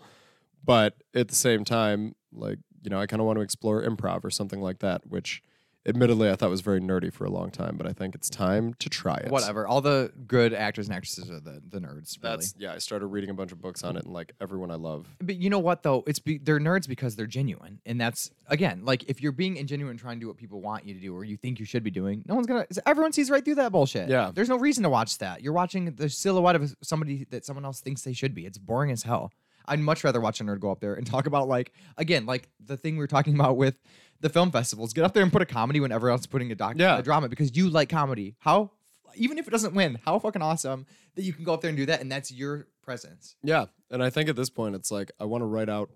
But 0.64 0.96
at 1.14 1.28
the 1.28 1.36
same 1.36 1.66
time, 1.66 2.16
like, 2.32 2.60
you 2.82 2.90
know, 2.90 3.00
I 3.00 3.06
kind 3.06 3.20
of 3.20 3.26
want 3.26 3.38
to 3.38 3.42
explore 3.44 3.84
improv 3.84 4.24
or 4.24 4.30
something 4.30 4.62
like 4.62 4.80
that, 4.80 5.08
which 5.08 5.42
admittedly 5.86 6.30
I 6.30 6.36
thought 6.36 6.50
was 6.50 6.62
very 6.62 6.80
nerdy 6.80 7.12
for 7.12 7.26
a 7.26 7.30
long 7.30 7.52
time, 7.52 7.76
but 7.78 7.88
I 7.88 7.94
think 7.94 8.16
it's 8.16 8.30
time 8.30 8.74
to 8.76 8.90
try 8.90 9.16
it. 9.18 9.32
Whatever. 9.32 9.68
All 9.68 9.82
the 9.82 10.12
good 10.28 10.54
actors 10.54 10.88
and 10.88 10.96
actresses 10.96 11.30
are 11.30 11.40
the, 11.40 11.62
the 11.68 11.80
nerds. 11.80 12.22
Really. 12.22 12.36
That's 12.36 12.56
yeah. 12.58 12.74
I 12.74 12.78
started 12.78 13.08
reading 13.08 13.30
a 13.30 13.34
bunch 13.34 13.52
of 13.52 13.62
books 13.62 13.84
on 13.84 13.98
it, 13.98 14.06
and 14.06 14.14
like 14.14 14.34
everyone 14.40 14.72
I 14.72 14.76
love. 14.76 15.08
But 15.20 15.36
you 15.36 15.50
know 15.50 15.60
what 15.60 15.84
though? 15.84 16.04
It's 16.08 16.20
be, 16.20 16.38
they're 16.38 16.60
nerds 16.60 16.88
because 16.88 17.16
they're 17.16 17.28
genuine, 17.28 17.80
and 17.86 18.00
that's 18.00 18.32
again 18.48 18.84
like 18.86 19.04
if 19.10 19.22
you're 19.22 19.32
being 19.32 19.56
ingenuine 19.56 19.92
and 19.92 20.00
trying 20.00 20.18
to 20.18 20.22
do 20.22 20.28
what 20.28 20.38
people 20.38 20.62
want 20.62 20.86
you 20.86 20.94
to 20.94 21.00
do 21.00 21.16
or 21.16 21.24
you 21.24 21.38
think 21.38 21.60
you 21.60 21.66
should 21.66 21.84
be 21.84 21.92
doing, 21.92 22.24
no 22.28 22.36
one's 22.36 22.48
gonna. 22.48 22.66
Everyone 22.86 23.12
sees 23.12 23.30
right 23.30 23.44
through 23.44 23.56
that 23.56 23.72
bullshit. 23.72 24.10
Yeah. 24.10 24.32
there's 24.34 24.50
no 24.50 24.58
reason 24.58 24.84
to 24.84 24.90
watch 24.90 25.18
that. 25.20 25.42
You're 25.42 25.54
watching 25.54 25.94
the 25.96 26.10
silhouette 26.10 26.56
of 26.56 26.76
somebody 26.82 27.26
that 27.30 27.46
someone 27.46 27.66
else 27.66 27.82
thinks 27.82 28.04
they 28.04 28.14
should 28.14 28.34
be. 28.34 28.46
It's 28.46 28.58
boring 28.58 28.92
as 28.92 29.04
hell. 29.04 29.32
I'd 29.66 29.80
much 29.80 30.04
rather 30.04 30.20
watch 30.22 30.42
a 30.42 30.44
nerd 30.44 30.60
go 30.60 30.72
up 30.72 30.80
there 30.80 30.94
and 30.96 31.06
talk 31.16 31.26
about 31.28 31.48
like 31.48 31.72
again 31.98 32.26
like 32.26 32.50
the 32.64 32.78
thing 32.78 32.96
we 32.96 33.00
were 33.00 33.08
talking 33.08 33.36
about 33.36 33.58
with 33.58 33.76
the 34.20 34.30
film 34.30 34.52
festivals. 34.52 34.94
Get 34.94 35.04
up 35.04 35.14
there 35.14 35.24
and 35.24 35.32
put 35.32 35.42
a 35.42 35.46
comedy 35.46 35.80
when 35.80 35.92
everyone 35.92 36.14
else 36.14 36.22
is 36.22 36.28
putting 36.28 36.52
a 36.52 36.56
doc 36.56 36.76
Yeah. 36.78 36.98
a 36.98 37.02
drama 37.04 37.30
because 37.30 37.56
you 37.58 37.70
like 37.70 37.90
comedy. 37.90 38.36
How 38.40 38.72
even 39.16 39.38
if 39.38 39.48
it 39.48 39.52
doesn't 39.52 39.74
win, 39.76 40.00
how 40.06 40.18
fucking 40.20 40.42
awesome 40.42 40.86
that 41.16 41.24
you 41.24 41.34
can 41.34 41.44
go 41.44 41.54
up 41.54 41.62
there 41.62 41.70
and 41.70 41.78
do 41.78 41.86
that 41.88 42.02
and 42.02 42.12
that's 42.12 42.32
your 42.32 42.68
presence. 42.82 43.36
Yeah, 43.44 43.66
and 43.92 44.02
I 44.04 44.10
think 44.10 44.28
at 44.30 44.36
this 44.36 44.50
point, 44.50 44.76
it's 44.76 44.90
like 44.92 45.12
I 45.20 45.26
want 45.26 45.42
to 45.42 45.46
write 45.46 45.70
out. 45.70 45.90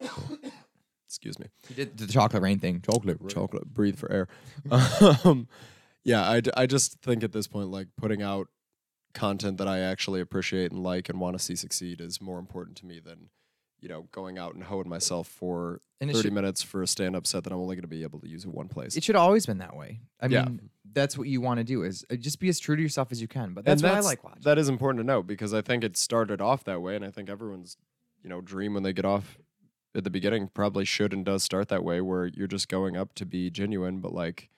excuse 1.06 1.38
me. 1.38 1.46
You 1.68 1.74
did 1.76 1.96
the 1.98 2.06
chocolate 2.06 2.42
rain 2.42 2.58
thing. 2.58 2.80
Chocolate. 2.80 3.18
rain. 3.20 3.28
chocolate 3.28 3.66
breathe 3.72 3.96
for 3.98 4.10
air 4.12 4.28
um, 5.24 5.48
yeah 6.04 6.28
I, 6.28 6.40
d- 6.40 6.50
I 6.56 6.66
just 6.66 7.00
think 7.02 7.22
at 7.24 7.32
this 7.32 7.46
point 7.46 7.68
like 7.70 7.88
putting 7.96 8.22
out 8.22 8.48
content 9.12 9.58
that 9.58 9.66
i 9.68 9.78
actually 9.80 10.20
appreciate 10.20 10.70
and 10.72 10.82
like 10.82 11.08
and 11.08 11.20
want 11.20 11.36
to 11.36 11.42
see 11.42 11.56
succeed 11.56 12.00
is 12.00 12.20
more 12.20 12.38
important 12.38 12.76
to 12.76 12.86
me 12.86 13.00
than 13.00 13.28
you 13.80 13.88
know 13.88 14.02
going 14.12 14.38
out 14.38 14.54
and 14.54 14.64
hoeing 14.64 14.88
myself 14.88 15.26
for 15.26 15.80
And 16.00 16.10
30 16.10 16.22
should- 16.22 16.32
minutes 16.32 16.62
for 16.62 16.82
a 16.82 16.86
stand-up 16.86 17.26
set 17.26 17.44
that 17.44 17.52
i'm 17.52 17.58
only 17.58 17.74
going 17.76 17.82
to 17.82 17.88
be 17.88 18.02
able 18.02 18.20
to 18.20 18.28
use 18.28 18.44
in 18.44 18.52
one 18.52 18.68
place 18.68 18.96
It 18.96 19.02
should 19.04 19.16
always 19.16 19.46
been 19.46 19.58
that 19.58 19.74
way. 19.76 20.00
I 20.20 20.26
Yeah. 20.26 20.44
mean, 20.44 20.70
that's 20.92 21.16
what 21.16 21.28
you 21.28 21.40
want 21.40 21.58
to 21.58 21.64
do 21.64 21.82
is 21.82 22.04
uh, 22.10 22.16
just 22.16 22.40
be 22.40 22.48
as 22.48 22.58
true 22.58 22.76
to 22.76 22.82
yourself 22.82 23.10
as 23.12 23.20
you 23.22 23.28
can. 23.28 23.54
But 23.54 23.60
And 23.66 23.78
that's, 23.78 23.82
what 23.82 23.92
I 23.94 24.00
like 24.00 24.22
watching. 24.24 24.42
that 24.42 24.58
is 24.58 24.68
important 24.68 25.00
to 25.00 25.06
note 25.06 25.26
because 25.26 25.54
i 25.54 25.62
think 25.62 25.82
it 25.82 25.96
started 25.96 26.40
off 26.40 26.62
that 26.64 26.82
way 26.82 26.94
and 26.94 27.04
i 27.04 27.10
think 27.10 27.30
everyone's 27.30 27.76
you 28.22 28.28
know 28.28 28.40
dream 28.40 28.74
when 28.74 28.82
they 28.82 28.92
get 28.92 29.04
off 29.06 29.38
at 29.94 30.04
the 30.04 30.10
beginning 30.10 30.48
probably 30.52 30.84
should 30.84 31.12
and 31.14 31.24
does 31.24 31.42
start 31.42 31.68
that 31.68 31.82
way 31.82 32.00
where 32.02 32.26
you're 32.26 32.46
just 32.46 32.68
going 32.68 32.96
up 32.98 33.14
to 33.14 33.24
be 33.26 33.50
genuine 33.50 33.98
but 34.00 34.12
like 34.12 34.49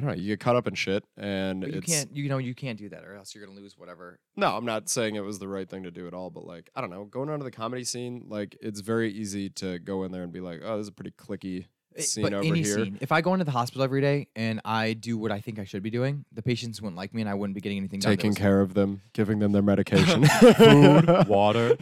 i 0.00 0.02
don't 0.02 0.16
know 0.16 0.22
you 0.22 0.28
get 0.28 0.40
caught 0.40 0.56
up 0.56 0.66
in 0.66 0.74
shit 0.74 1.04
and 1.18 1.60
but 1.60 1.70
you 1.70 1.78
it's 1.78 1.86
can't, 1.86 2.16
you 2.16 2.28
know, 2.30 2.38
you 2.38 2.54
can't 2.54 2.78
do 2.78 2.88
that, 2.88 3.04
or 3.04 3.14
else 3.14 3.34
you're 3.34 3.44
gonna 3.44 3.58
lose 3.58 3.76
whatever. 3.76 4.18
No, 4.34 4.56
I'm 4.56 4.64
not 4.64 4.88
saying 4.88 5.16
it 5.16 5.20
was 5.20 5.38
the 5.38 5.48
right 5.48 5.68
thing 5.68 5.82
to 5.82 5.90
do 5.90 6.06
at 6.06 6.14
all, 6.14 6.30
but 6.30 6.46
like, 6.46 6.70
I 6.74 6.80
don't 6.80 6.88
know, 6.88 7.04
going 7.04 7.28
onto 7.28 7.44
the 7.44 7.50
comedy 7.50 7.84
scene, 7.84 8.24
like, 8.28 8.56
it's 8.62 8.80
very 8.80 9.12
easy 9.12 9.50
to 9.50 9.78
go 9.78 10.04
in 10.04 10.12
there 10.12 10.22
and 10.22 10.32
be 10.32 10.40
like, 10.40 10.62
oh, 10.64 10.78
this 10.78 10.84
is 10.84 10.88
a 10.88 10.92
pretty 10.92 11.12
clicky 11.12 11.66
scene 11.98 12.22
but 12.22 12.32
over 12.32 12.46
any 12.46 12.62
here. 12.62 12.76
scene, 12.76 12.98
if 13.00 13.12
I 13.12 13.20
go 13.20 13.32
into 13.32 13.44
the 13.44 13.50
hospital 13.50 13.82
every 13.82 14.00
day 14.00 14.28
and 14.36 14.60
I 14.64 14.92
do 14.92 15.18
what 15.18 15.32
I 15.32 15.40
think 15.40 15.58
I 15.58 15.64
should 15.64 15.82
be 15.82 15.90
doing, 15.90 16.24
the 16.32 16.42
patients 16.42 16.80
wouldn't 16.80 16.96
like 16.96 17.12
me, 17.14 17.20
and 17.22 17.30
I 17.30 17.34
wouldn't 17.34 17.54
be 17.54 17.60
getting 17.60 17.78
anything 17.78 18.00
done. 18.00 18.10
Taking 18.12 18.34
care 18.34 18.60
of 18.60 18.74
them, 18.74 19.02
giving 19.12 19.38
them 19.38 19.52
their 19.52 19.62
medication. 19.62 20.24
Food, 20.56 21.06
water, 21.28 21.76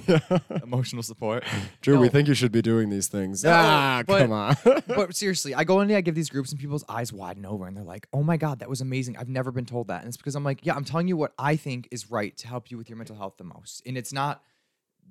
emotional 0.62 1.02
support. 1.02 1.44
Drew, 1.80 1.98
we 1.98 2.08
think 2.08 2.28
you 2.28 2.34
should 2.34 2.52
be 2.52 2.62
doing 2.62 2.90
these 2.90 3.08
things. 3.08 3.44
No, 3.44 3.52
ah, 3.52 4.02
but- 4.06 4.18
come 4.20 4.32
on. 4.32 4.56
but 4.86 5.14
seriously, 5.14 5.54
I 5.54 5.64
go 5.64 5.80
in 5.80 5.88
there, 5.88 5.98
I 5.98 6.00
give 6.00 6.14
these 6.14 6.30
groups, 6.30 6.50
and 6.50 6.60
people's 6.60 6.84
eyes 6.88 7.12
widen 7.12 7.44
over, 7.44 7.66
and 7.66 7.76
they're 7.76 7.84
like, 7.84 8.06
"Oh 8.12 8.22
my 8.22 8.36
god, 8.36 8.60
that 8.60 8.68
was 8.68 8.80
amazing! 8.80 9.16
I've 9.16 9.28
never 9.28 9.50
been 9.50 9.66
told 9.66 9.88
that." 9.88 10.00
And 10.00 10.08
it's 10.08 10.16
because 10.16 10.34
I'm 10.34 10.44
like, 10.44 10.64
"Yeah, 10.64 10.74
I'm 10.74 10.84
telling 10.84 11.08
you 11.08 11.16
what 11.16 11.32
I 11.38 11.56
think 11.56 11.88
is 11.90 12.10
right 12.10 12.36
to 12.38 12.48
help 12.48 12.70
you 12.70 12.78
with 12.78 12.88
your 12.88 12.96
mental 12.96 13.16
health 13.16 13.34
the 13.38 13.44
most." 13.44 13.82
And 13.86 13.96
it's 13.96 14.12
not 14.12 14.42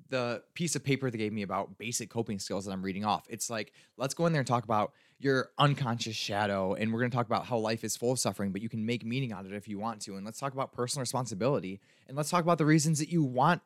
the 0.10 0.44
piece 0.54 0.76
of 0.76 0.84
paper 0.84 1.10
they 1.10 1.18
gave 1.18 1.34
me 1.34 1.42
about 1.42 1.78
basic 1.78 2.10
coping 2.10 2.40
skills 2.40 2.66
that 2.66 2.72
I'm 2.72 2.82
reading 2.82 3.06
off. 3.06 3.26
It's 3.30 3.50
like, 3.50 3.74
let's 3.98 4.14
go 4.14 4.26
in 4.26 4.34
there 4.34 4.42
and 4.42 4.48
talk 4.48 4.64
about 4.64 4.94
your 5.20 5.50
unconscious 5.58 6.16
shadow, 6.16 6.74
and 6.74 6.94
we're 6.94 7.00
going 7.00 7.12
to 7.12 7.18
talk 7.18 7.26
about 7.26 7.46
how 7.46 7.58
life 7.58 7.84
is 7.84 7.98
full 7.98 8.12
of 8.12 8.20
suffering, 8.20 8.52
but 8.52 8.62
you 8.62 8.70
can 8.70 8.86
make 8.86 9.06
meaning 9.06 9.34
out 9.34 9.46
of 9.46 9.52
it 9.52 9.56
if 9.56 9.68
you 9.68 9.80
want 9.80 10.02
to. 10.02 10.16
And 10.16 10.26
let's 10.26 10.40
talk 10.40 10.54
about 10.54 10.74
personal 10.74 11.02
responsibility, 11.02 11.80
and 12.08 12.16
let's 12.16 12.30
talk 12.30 12.44
about 12.44 12.58
the 12.58 12.66
reasons 12.66 13.00
that 13.00 13.10
you 13.10 13.24
want 13.24 13.62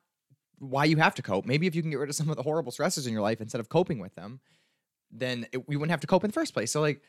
why 0.60 0.86
you 0.86 0.97
have 0.97 1.15
to 1.15 1.21
cope. 1.23 1.45
Maybe 1.45 1.65
if 1.65 1.75
you 1.75 1.82
can 1.82 1.89
get 1.89 1.99
rid 1.99 2.10
of 2.10 2.15
some 2.15 2.30
of 2.30 2.38
the 2.38 2.43
horrible 2.43 2.71
stresses 2.71 3.08
in 3.08 3.13
your 3.13 3.23
life 3.23 3.41
instead 3.41 3.60
of 3.60 3.67
coping 3.67 3.99
with 3.99 4.13
them, 4.13 4.39
then 5.12 5.47
it, 5.51 5.67
we 5.67 5.75
wouldn't 5.75 5.91
have 5.91 6.01
to 6.01 6.08
cope 6.08 6.23
in 6.23 6.30
the 6.30 6.34
first 6.34 6.54
place. 6.54 6.71
So 6.71 6.82
like 6.82 7.01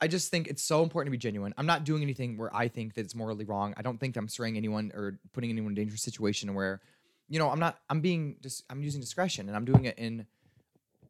I 0.00 0.06
just 0.06 0.30
think 0.30 0.46
it's 0.46 0.62
so 0.62 0.82
important 0.82 1.08
to 1.08 1.10
be 1.10 1.18
genuine. 1.18 1.52
I'm 1.56 1.66
not 1.66 1.84
doing 1.84 2.02
anything 2.02 2.36
where 2.36 2.54
I 2.54 2.68
think 2.68 2.94
that 2.94 3.02
it's 3.02 3.14
morally 3.14 3.44
wrong. 3.44 3.74
I 3.76 3.82
don't 3.82 3.98
think 3.98 4.16
I'm 4.16 4.28
straying 4.28 4.56
anyone 4.56 4.92
or 4.94 5.18
putting 5.32 5.50
anyone 5.50 5.72
in 5.72 5.78
a 5.78 5.80
dangerous 5.80 6.02
situation 6.02 6.54
where, 6.54 6.80
you 7.28 7.38
know, 7.38 7.50
I'm 7.50 7.58
not. 7.60 7.78
I'm 7.90 8.00
being 8.00 8.36
just. 8.42 8.64
I'm 8.70 8.82
using 8.82 9.00
discretion 9.00 9.48
and 9.48 9.56
I'm 9.56 9.64
doing 9.64 9.84
it 9.84 9.98
in, 9.98 10.26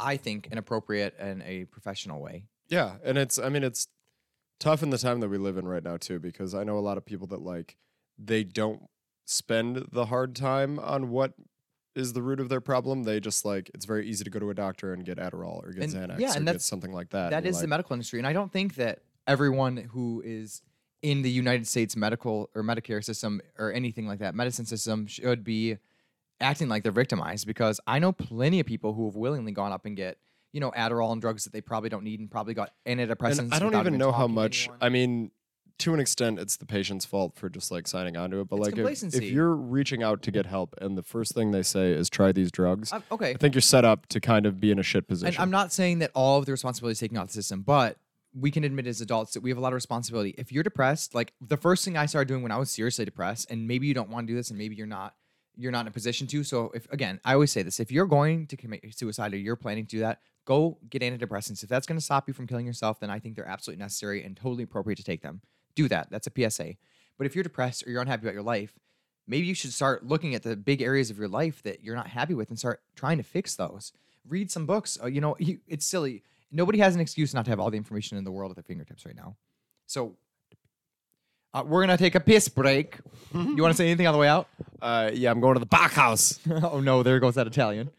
I 0.00 0.16
think, 0.16 0.48
an 0.50 0.58
appropriate 0.58 1.14
and 1.18 1.42
a 1.42 1.64
professional 1.66 2.20
way. 2.20 2.44
yeah, 2.68 2.96
and 3.04 3.16
it's, 3.18 3.38
I 3.38 3.48
mean, 3.48 3.64
it's 3.64 3.88
tough 4.60 4.82
in 4.82 4.90
the 4.90 4.98
time 4.98 5.20
that 5.20 5.28
we 5.28 5.38
live 5.38 5.56
in 5.56 5.66
right 5.66 5.82
now, 5.82 5.96
too, 5.96 6.18
because 6.18 6.54
I 6.54 6.64
know 6.64 6.76
a 6.78 6.80
lot 6.80 6.98
of 6.98 7.04
people 7.04 7.26
that, 7.28 7.40
like, 7.42 7.76
they 8.18 8.44
don't 8.44 8.82
spend 9.24 9.86
the 9.92 10.06
hard 10.06 10.34
time 10.34 10.78
on 10.78 11.10
what 11.10 11.32
is 11.94 12.12
the 12.12 12.22
root 12.22 12.40
of 12.40 12.48
their 12.48 12.60
problem. 12.60 13.04
They 13.04 13.20
just, 13.20 13.44
like, 13.44 13.70
it's 13.74 13.86
very 13.86 14.06
easy 14.08 14.24
to 14.24 14.30
go 14.30 14.38
to 14.38 14.50
a 14.50 14.54
doctor 14.54 14.92
and 14.92 15.04
get 15.04 15.18
Adderall 15.18 15.64
or 15.64 15.72
get 15.72 15.84
And- 15.84 15.92
Xanax 15.92 16.18
yeah, 16.18 16.32
or 16.32 16.36
and 16.36 16.40
get 16.40 16.44
that's- 16.46 16.64
something 16.64 16.92
like 16.92 17.10
that. 17.10 17.30
That 17.30 17.46
is 17.46 17.56
and 17.56 17.64
the 17.64 17.68
medical 17.68 17.94
industry, 17.94 18.18
and 18.18 18.26
I 18.26 18.32
don't 18.32 18.52
think 18.52 18.74
that 18.76 19.00
everyone 19.26 19.76
who 19.76 20.22
is 20.24 20.62
in 21.02 21.22
the 21.22 21.30
United 21.30 21.66
States 21.68 21.94
medical 21.96 22.50
or 22.54 22.62
Medicare 22.62 23.04
system 23.04 23.40
or 23.58 23.72
anything 23.72 24.06
like 24.08 24.18
that 24.18 24.34
medicine 24.34 24.66
system 24.66 25.06
should 25.06 25.44
be 25.44 25.78
acting 26.40 26.68
like 26.68 26.82
they're 26.82 26.92
victimized 26.92 27.46
because 27.46 27.80
I 27.86 27.98
know 27.98 28.12
plenty 28.12 28.60
of 28.60 28.66
people 28.66 28.94
who 28.94 29.06
have 29.06 29.16
willingly 29.16 29.52
gone 29.52 29.72
up 29.72 29.84
and 29.84 29.96
get 29.96 30.18
you 30.52 30.60
know 30.60 30.70
Adderall 30.72 31.12
and 31.12 31.20
drugs 31.20 31.44
that 31.44 31.52
they 31.52 31.60
probably 31.60 31.88
don't 31.90 32.04
need 32.04 32.20
and 32.20 32.30
probably 32.30 32.54
got 32.54 32.72
antidepressants. 32.86 33.38
And 33.38 33.54
I 33.54 33.58
don't 33.58 33.74
even 33.74 33.98
know 33.98 34.12
how 34.12 34.26
much. 34.26 34.68
I 34.80 34.88
mean, 34.88 35.30
to 35.78 35.94
an 35.94 36.00
extent, 36.00 36.38
it's 36.38 36.56
the 36.56 36.66
patient's 36.66 37.04
fault 37.04 37.36
for 37.36 37.48
just 37.48 37.70
like 37.70 37.86
signing 37.86 38.16
onto 38.16 38.40
it. 38.40 38.48
But 38.48 38.56
It's 38.56 38.76
like, 38.76 39.14
if, 39.14 39.14
if 39.14 39.30
you're 39.30 39.54
reaching 39.54 40.02
out 40.02 40.22
to 40.22 40.30
get 40.30 40.46
help, 40.46 40.74
and 40.80 40.98
the 40.98 41.02
first 41.02 41.34
thing 41.34 41.52
they 41.52 41.62
say 41.62 41.92
is 41.92 42.10
try 42.10 42.32
these 42.32 42.50
drugs, 42.50 42.92
okay. 43.12 43.30
I 43.30 43.34
think 43.34 43.54
you're 43.54 43.62
set 43.62 43.84
up 43.84 44.06
to 44.08 44.20
kind 44.20 44.46
of 44.46 44.60
be 44.60 44.70
in 44.70 44.78
a 44.78 44.82
shit 44.82 45.06
position. 45.06 45.34
And 45.34 45.38
I'm 45.38 45.50
not 45.50 45.72
saying 45.72 46.00
that 46.00 46.10
all 46.14 46.38
of 46.38 46.46
the 46.46 46.52
responsibility 46.52 46.92
is 46.92 47.00
taken 47.00 47.16
off 47.16 47.28
the 47.28 47.34
system, 47.34 47.62
but 47.62 47.98
we 48.34 48.50
can 48.50 48.64
admit 48.64 48.86
as 48.86 49.00
adults 49.00 49.32
that 49.34 49.42
we 49.42 49.50
have 49.50 49.58
a 49.58 49.60
lot 49.60 49.68
of 49.68 49.74
responsibility. 49.74 50.34
If 50.36 50.52
you're 50.52 50.62
depressed, 50.64 51.14
like 51.14 51.32
the 51.40 51.56
first 51.56 51.84
thing 51.84 51.96
I 51.96 52.06
started 52.06 52.28
doing 52.28 52.42
when 52.42 52.52
I 52.52 52.56
was 52.58 52.70
seriously 52.70 53.04
depressed, 53.04 53.50
and 53.50 53.66
maybe 53.68 53.86
you 53.86 53.94
don't 53.94 54.10
want 54.10 54.26
to 54.26 54.32
do 54.32 54.36
this, 54.36 54.50
and 54.50 54.58
maybe 54.58 54.74
you're 54.74 54.86
not, 54.86 55.14
you're 55.58 55.72
not 55.72 55.82
in 55.82 55.88
a 55.88 55.90
position 55.90 56.26
to. 56.28 56.44
So 56.44 56.70
if 56.74 56.90
again, 56.92 57.20
I 57.24 57.34
always 57.34 57.52
say 57.52 57.62
this: 57.62 57.80
if 57.80 57.90
you're 57.92 58.06
going 58.06 58.46
to 58.46 58.56
commit 58.56 58.82
suicide 58.96 59.34
or 59.34 59.36
you're 59.36 59.56
planning 59.56 59.84
to 59.84 59.90
do 59.90 60.00
that, 60.00 60.20
go 60.44 60.78
get 60.88 61.02
antidepressants. 61.02 61.62
If 61.62 61.68
that's 61.68 61.86
going 61.86 61.98
to 61.98 62.04
stop 62.04 62.28
you 62.28 62.32
from 62.32 62.46
killing 62.46 62.64
yourself, 62.64 63.00
then 63.00 63.10
I 63.10 63.18
think 63.18 63.34
they're 63.34 63.46
absolutely 63.46 63.82
necessary 63.82 64.24
and 64.24 64.36
totally 64.36 64.62
appropriate 64.62 64.96
to 64.96 65.04
take 65.04 65.20
them. 65.20 65.42
Do 65.74 65.88
that. 65.88 66.08
That's 66.10 66.28
a 66.28 66.50
PSA. 66.50 66.74
But 67.18 67.26
if 67.26 67.34
you're 67.34 67.42
depressed 67.42 67.86
or 67.86 67.90
you're 67.90 68.00
unhappy 68.00 68.22
about 68.22 68.34
your 68.34 68.42
life, 68.42 68.72
maybe 69.26 69.46
you 69.46 69.54
should 69.54 69.72
start 69.72 70.06
looking 70.06 70.34
at 70.34 70.44
the 70.44 70.56
big 70.56 70.80
areas 70.80 71.10
of 71.10 71.18
your 71.18 71.28
life 71.28 71.62
that 71.64 71.82
you're 71.82 71.96
not 71.96 72.06
happy 72.06 72.34
with 72.34 72.48
and 72.48 72.58
start 72.58 72.80
trying 72.94 73.18
to 73.18 73.24
fix 73.24 73.56
those. 73.56 73.92
Read 74.26 74.50
some 74.50 74.64
books. 74.64 74.96
Uh, 75.02 75.06
you 75.06 75.20
know, 75.20 75.36
it's 75.38 75.84
silly. 75.84 76.22
Nobody 76.52 76.78
has 76.78 76.94
an 76.94 77.00
excuse 77.00 77.34
not 77.34 77.44
to 77.44 77.50
have 77.50 77.60
all 77.60 77.70
the 77.70 77.76
information 77.76 78.16
in 78.16 78.24
the 78.24 78.30
world 78.30 78.50
at 78.50 78.56
their 78.56 78.62
fingertips 78.62 79.04
right 79.04 79.16
now. 79.16 79.36
So 79.86 80.16
uh, 81.54 81.64
we're 81.66 81.82
gonna 81.82 81.96
take 81.96 82.14
a 82.14 82.20
piss 82.20 82.48
break. 82.48 82.98
you 83.34 83.62
want 83.62 83.72
to 83.72 83.76
say 83.76 83.86
anything 83.86 84.06
on 84.06 84.12
the 84.12 84.18
way 84.18 84.28
out? 84.28 84.48
uh, 84.82 85.10
yeah, 85.12 85.30
I'm 85.30 85.40
going 85.40 85.54
to 85.54 85.60
the 85.60 85.66
Bachhaus. 85.66 86.38
oh 86.72 86.80
no, 86.80 87.02
there 87.02 87.18
goes 87.20 87.34
that 87.36 87.46
Italian. 87.46 87.90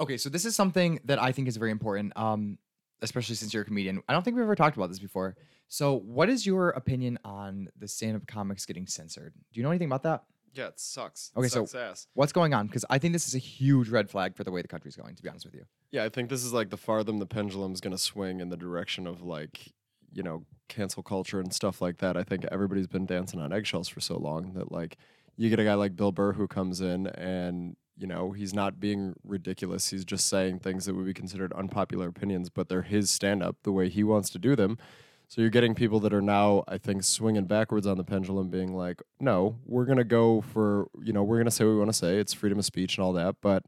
Okay, 0.00 0.16
so 0.16 0.28
this 0.28 0.44
is 0.44 0.54
something 0.54 1.00
that 1.04 1.20
I 1.20 1.32
think 1.32 1.48
is 1.48 1.56
very 1.56 1.72
important, 1.72 2.16
um, 2.16 2.58
especially 3.02 3.34
since 3.34 3.52
you're 3.52 3.62
a 3.64 3.66
comedian. 3.66 4.00
I 4.08 4.12
don't 4.12 4.22
think 4.22 4.36
we've 4.36 4.44
ever 4.44 4.54
talked 4.54 4.76
about 4.76 4.88
this 4.90 5.00
before. 5.00 5.36
So, 5.66 5.98
what 5.98 6.28
is 6.30 6.46
your 6.46 6.70
opinion 6.70 7.18
on 7.24 7.68
the 7.78 7.88
stand-up 7.88 8.26
comics 8.26 8.64
getting 8.64 8.86
censored? 8.86 9.34
Do 9.52 9.58
you 9.60 9.64
know 9.64 9.70
anything 9.70 9.88
about 9.88 10.04
that? 10.04 10.22
Yeah, 10.54 10.68
it 10.68 10.80
sucks. 10.80 11.30
Okay, 11.36 11.46
it 11.46 11.52
so- 11.52 11.66
sucks 11.66 11.74
ass. 11.74 12.06
What's 12.14 12.32
going 12.32 12.54
on? 12.54 12.68
Because 12.68 12.84
I 12.88 12.98
think 12.98 13.12
this 13.12 13.28
is 13.28 13.34
a 13.34 13.38
huge 13.38 13.88
red 13.90 14.08
flag 14.08 14.34
for 14.36 14.44
the 14.44 14.50
way 14.52 14.62
the 14.62 14.68
country's 14.68 14.96
going. 14.96 15.14
To 15.16 15.22
be 15.22 15.28
honest 15.28 15.44
with 15.44 15.54
you. 15.54 15.64
Yeah, 15.90 16.04
I 16.04 16.08
think 16.10 16.30
this 16.30 16.44
is 16.44 16.52
like 16.52 16.70
the 16.70 16.76
farther 16.76 17.12
the 17.12 17.26
pendulum's 17.26 17.80
gonna 17.80 17.98
swing 17.98 18.40
in 18.40 18.48
the 18.50 18.56
direction 18.56 19.06
of 19.06 19.22
like, 19.22 19.72
you 20.12 20.22
know, 20.22 20.44
cancel 20.68 21.02
culture 21.02 21.40
and 21.40 21.52
stuff 21.52 21.80
like 21.80 21.98
that. 21.98 22.16
I 22.16 22.22
think 22.22 22.44
everybody's 22.50 22.86
been 22.86 23.06
dancing 23.06 23.40
on 23.40 23.52
eggshells 23.52 23.88
for 23.88 24.00
so 24.00 24.16
long 24.16 24.52
that 24.54 24.70
like 24.70 24.96
you 25.36 25.50
get 25.50 25.58
a 25.60 25.64
guy 25.64 25.74
like 25.74 25.96
Bill 25.96 26.12
Burr 26.12 26.32
who 26.34 26.46
comes 26.46 26.80
in 26.80 27.06
and 27.08 27.76
you 27.96 28.06
know 28.06 28.32
he's 28.32 28.54
not 28.54 28.78
being 28.78 29.14
ridiculous. 29.24 29.90
He's 29.90 30.04
just 30.04 30.28
saying 30.28 30.60
things 30.60 30.84
that 30.86 30.94
would 30.94 31.06
be 31.06 31.14
considered 31.14 31.52
unpopular 31.52 32.08
opinions, 32.08 32.50
but 32.50 32.68
they're 32.68 32.82
his 32.82 33.10
stand 33.10 33.42
up 33.42 33.56
the 33.62 33.72
way 33.72 33.88
he 33.88 34.04
wants 34.04 34.30
to 34.30 34.38
do 34.38 34.54
them. 34.54 34.78
So 35.26 35.42
you're 35.42 35.50
getting 35.50 35.74
people 35.74 36.00
that 36.00 36.14
are 36.14 36.22
now, 36.22 36.64
I 36.66 36.78
think, 36.78 37.04
swinging 37.04 37.44
backwards 37.44 37.86
on 37.86 37.98
the 37.98 38.04
pendulum, 38.04 38.48
being 38.48 38.74
like, 38.74 39.02
"No, 39.20 39.58
we're 39.66 39.84
gonna 39.84 40.04
go 40.04 40.40
for, 40.40 40.88
you 41.02 41.12
know, 41.12 41.22
we're 41.22 41.38
gonna 41.38 41.50
say 41.50 41.64
what 41.64 41.72
we 41.72 41.78
want 41.78 41.90
to 41.90 41.98
say. 41.98 42.18
It's 42.18 42.32
freedom 42.32 42.58
of 42.58 42.64
speech 42.64 42.96
and 42.96 43.04
all 43.04 43.12
that, 43.14 43.36
but 43.42 43.64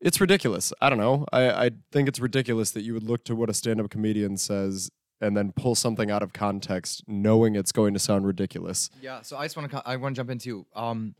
it's 0.00 0.20
ridiculous. 0.20 0.72
I 0.80 0.90
don't 0.90 0.98
know. 0.98 1.24
I, 1.32 1.66
I 1.66 1.70
think 1.92 2.08
it's 2.08 2.20
ridiculous 2.20 2.70
that 2.72 2.82
you 2.82 2.92
would 2.92 3.02
look 3.02 3.24
to 3.24 3.34
what 3.34 3.48
a 3.48 3.54
stand-up 3.54 3.90
comedian 3.90 4.36
says 4.36 4.90
and 5.20 5.36
then 5.36 5.52
pull 5.52 5.74
something 5.74 6.10
out 6.10 6.22
of 6.22 6.32
context, 6.32 7.02
knowing 7.06 7.56
it's 7.56 7.72
going 7.72 7.94
to 7.94 8.00
sound 8.00 8.26
ridiculous. 8.26 8.90
Yeah. 9.00 9.22
So 9.22 9.36
I 9.36 9.44
just 9.44 9.56
want 9.56 9.70
to 9.70 9.82
I 9.84 9.96
want 9.96 10.14
to 10.14 10.20
jump 10.20 10.30
into 10.30 10.66
um, 10.74 11.14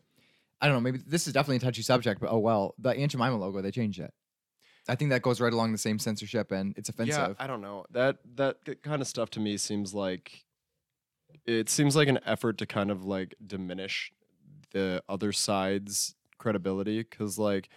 I 0.61 0.66
don't 0.66 0.76
know. 0.76 0.80
Maybe 0.80 0.99
this 1.07 1.26
is 1.26 1.32
definitely 1.32 1.57
a 1.57 1.61
touchy 1.61 1.82
subject, 1.82 2.20
but 2.20 2.30
oh 2.30 2.38
well. 2.38 2.74
The 2.78 2.90
Aunt 2.90 3.11
Jemima 3.11 3.36
logo 3.36 3.62
they 3.62 3.70
changed 3.70 4.01
it. 4.01 4.12
I 4.88 4.94
think 4.94 5.11
that 5.11 5.22
goes 5.22 5.40
right 5.40 5.53
along 5.53 5.72
the 5.72 5.78
same 5.78 5.99
censorship, 5.99 6.53
and 6.53 6.74
it's 6.76 6.88
offensive. 6.88 7.36
Yeah, 7.38 7.44
I 7.44 7.47
don't 7.47 7.61
know. 7.61 7.86
That 7.90 8.18
that 8.36 8.82
kind 8.82 9.03
of 9.03 9.09
stuff 9.09 9.30
to 9.30 9.40
me 9.40 9.57
seems 9.57 9.92
like 9.94 10.44
it 11.44 11.68
seems 11.68 11.97
like 11.97 12.09
an 12.09 12.20
effort 12.24 12.59
to 12.59 12.66
kind 12.66 12.90
of 12.90 13.05
like 13.05 13.34
diminish 13.44 14.12
the 14.72 15.03
other 15.09 15.32
side's 15.32 16.14
credibility 16.38 16.99
because 16.99 17.38
like 17.38 17.68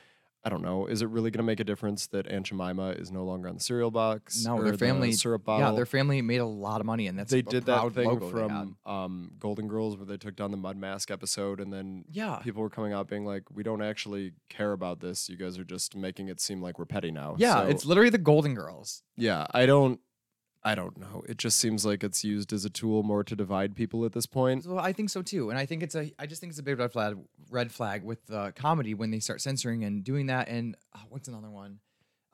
I 0.41 0.47
don't 0.49 0.61
know, 0.61 0.85
is 0.85 1.01
it 1.01 1.09
really 1.09 1.31
going 1.31 1.39
to 1.39 1.43
make 1.45 1.59
a 1.59 1.65
difference 1.65 2.07
that 2.07 2.25
Aunt 2.27 2.45
Jemima 2.45 2.91
is 2.91 3.11
no 3.11 3.25
longer 3.25 3.49
on 3.49 3.55
the 3.55 3.59
cereal 3.59 3.91
box? 3.91 4.45
No, 4.45 4.55
or 4.55 4.63
their 4.63 4.71
the 4.71 4.77
family- 4.77 5.11
syrup 5.11 5.43
bottle. 5.43 5.67
Yeah, 5.69 5.75
their 5.75 5.85
family 5.85 6.21
made 6.21 6.37
a 6.37 6.45
lot 6.45 6.79
of 6.79 6.85
money, 6.85 7.07
and 7.07 7.19
that's 7.19 7.29
they 7.29 7.41
did 7.41 7.65
that 7.65 7.91
thing 7.93 8.19
from 8.29 8.77
um, 8.85 9.31
Golden 9.37 9.67
Girls 9.67 9.97
where 9.97 10.05
they 10.05 10.15
took 10.15 10.37
down 10.37 10.51
the 10.51 10.57
Mud 10.57 10.77
Mask 10.77 11.11
episode, 11.11 11.59
and 11.59 11.73
then 11.73 12.05
Yeah. 12.09 12.37
people 12.37 12.61
were 12.61 12.69
coming 12.69 12.93
out 12.93 13.09
being 13.09 13.25
like, 13.25 13.43
"We 13.53 13.63
don't 13.63 13.81
actually 13.81 14.31
care 14.47 14.71
about 14.71 15.01
this. 15.01 15.27
You 15.27 15.35
guys 15.35 15.59
are 15.59 15.65
just 15.65 15.95
making 15.97 16.29
it 16.29 16.39
seem 16.39 16.61
like 16.61 16.79
we're 16.79 16.85
petty 16.85 17.11
now." 17.11 17.35
Yeah, 17.37 17.55
So, 17.63 17.67
it's 17.67 17.85
literally 17.85 18.09
the 18.09 18.17
Golden 18.17 18.55
Girls. 18.55 19.03
yeah. 19.17 19.45
I 19.51 19.65
don't, 19.65 19.99
I 20.63 20.75
don't 20.75 20.97
know. 20.97 21.23
It 21.27 21.37
just 21.37 21.57
seems 21.57 21.85
like 21.85 22.03
it's 22.03 22.23
used 22.23 22.51
as 22.51 22.65
a 22.65 22.69
tool 22.69 23.01
more 23.01 23.23
to 23.23 23.35
divide 23.35 23.75
people 23.75 24.03
at 24.05 24.11
this 24.11 24.25
point. 24.25 24.65
Well, 24.65 24.79
I 24.79 24.91
think 24.91 25.09
so 25.09 25.21
too, 25.21 25.49
and 25.49 25.57
I 25.57 25.65
think 25.65 25.83
it's 25.83 25.95
a. 25.95 26.11
I 26.19 26.25
just 26.25 26.41
think 26.41 26.51
it's 26.51 26.59
a 26.59 26.63
big 26.63 26.77
red 26.77 26.91
flag. 26.91 27.17
Red 27.49 27.71
flag 27.71 28.03
with 28.03 28.19
uh, 28.31 28.51
comedy 28.55 28.93
when 28.93 29.09
they 29.11 29.19
start 29.19 29.41
censoring 29.41 29.83
and 29.85 30.03
doing 30.03 30.25
that. 30.27 30.49
And 30.49 30.75
oh, 30.95 31.01
what's 31.09 31.27
another 31.29 31.49
one? 31.49 31.79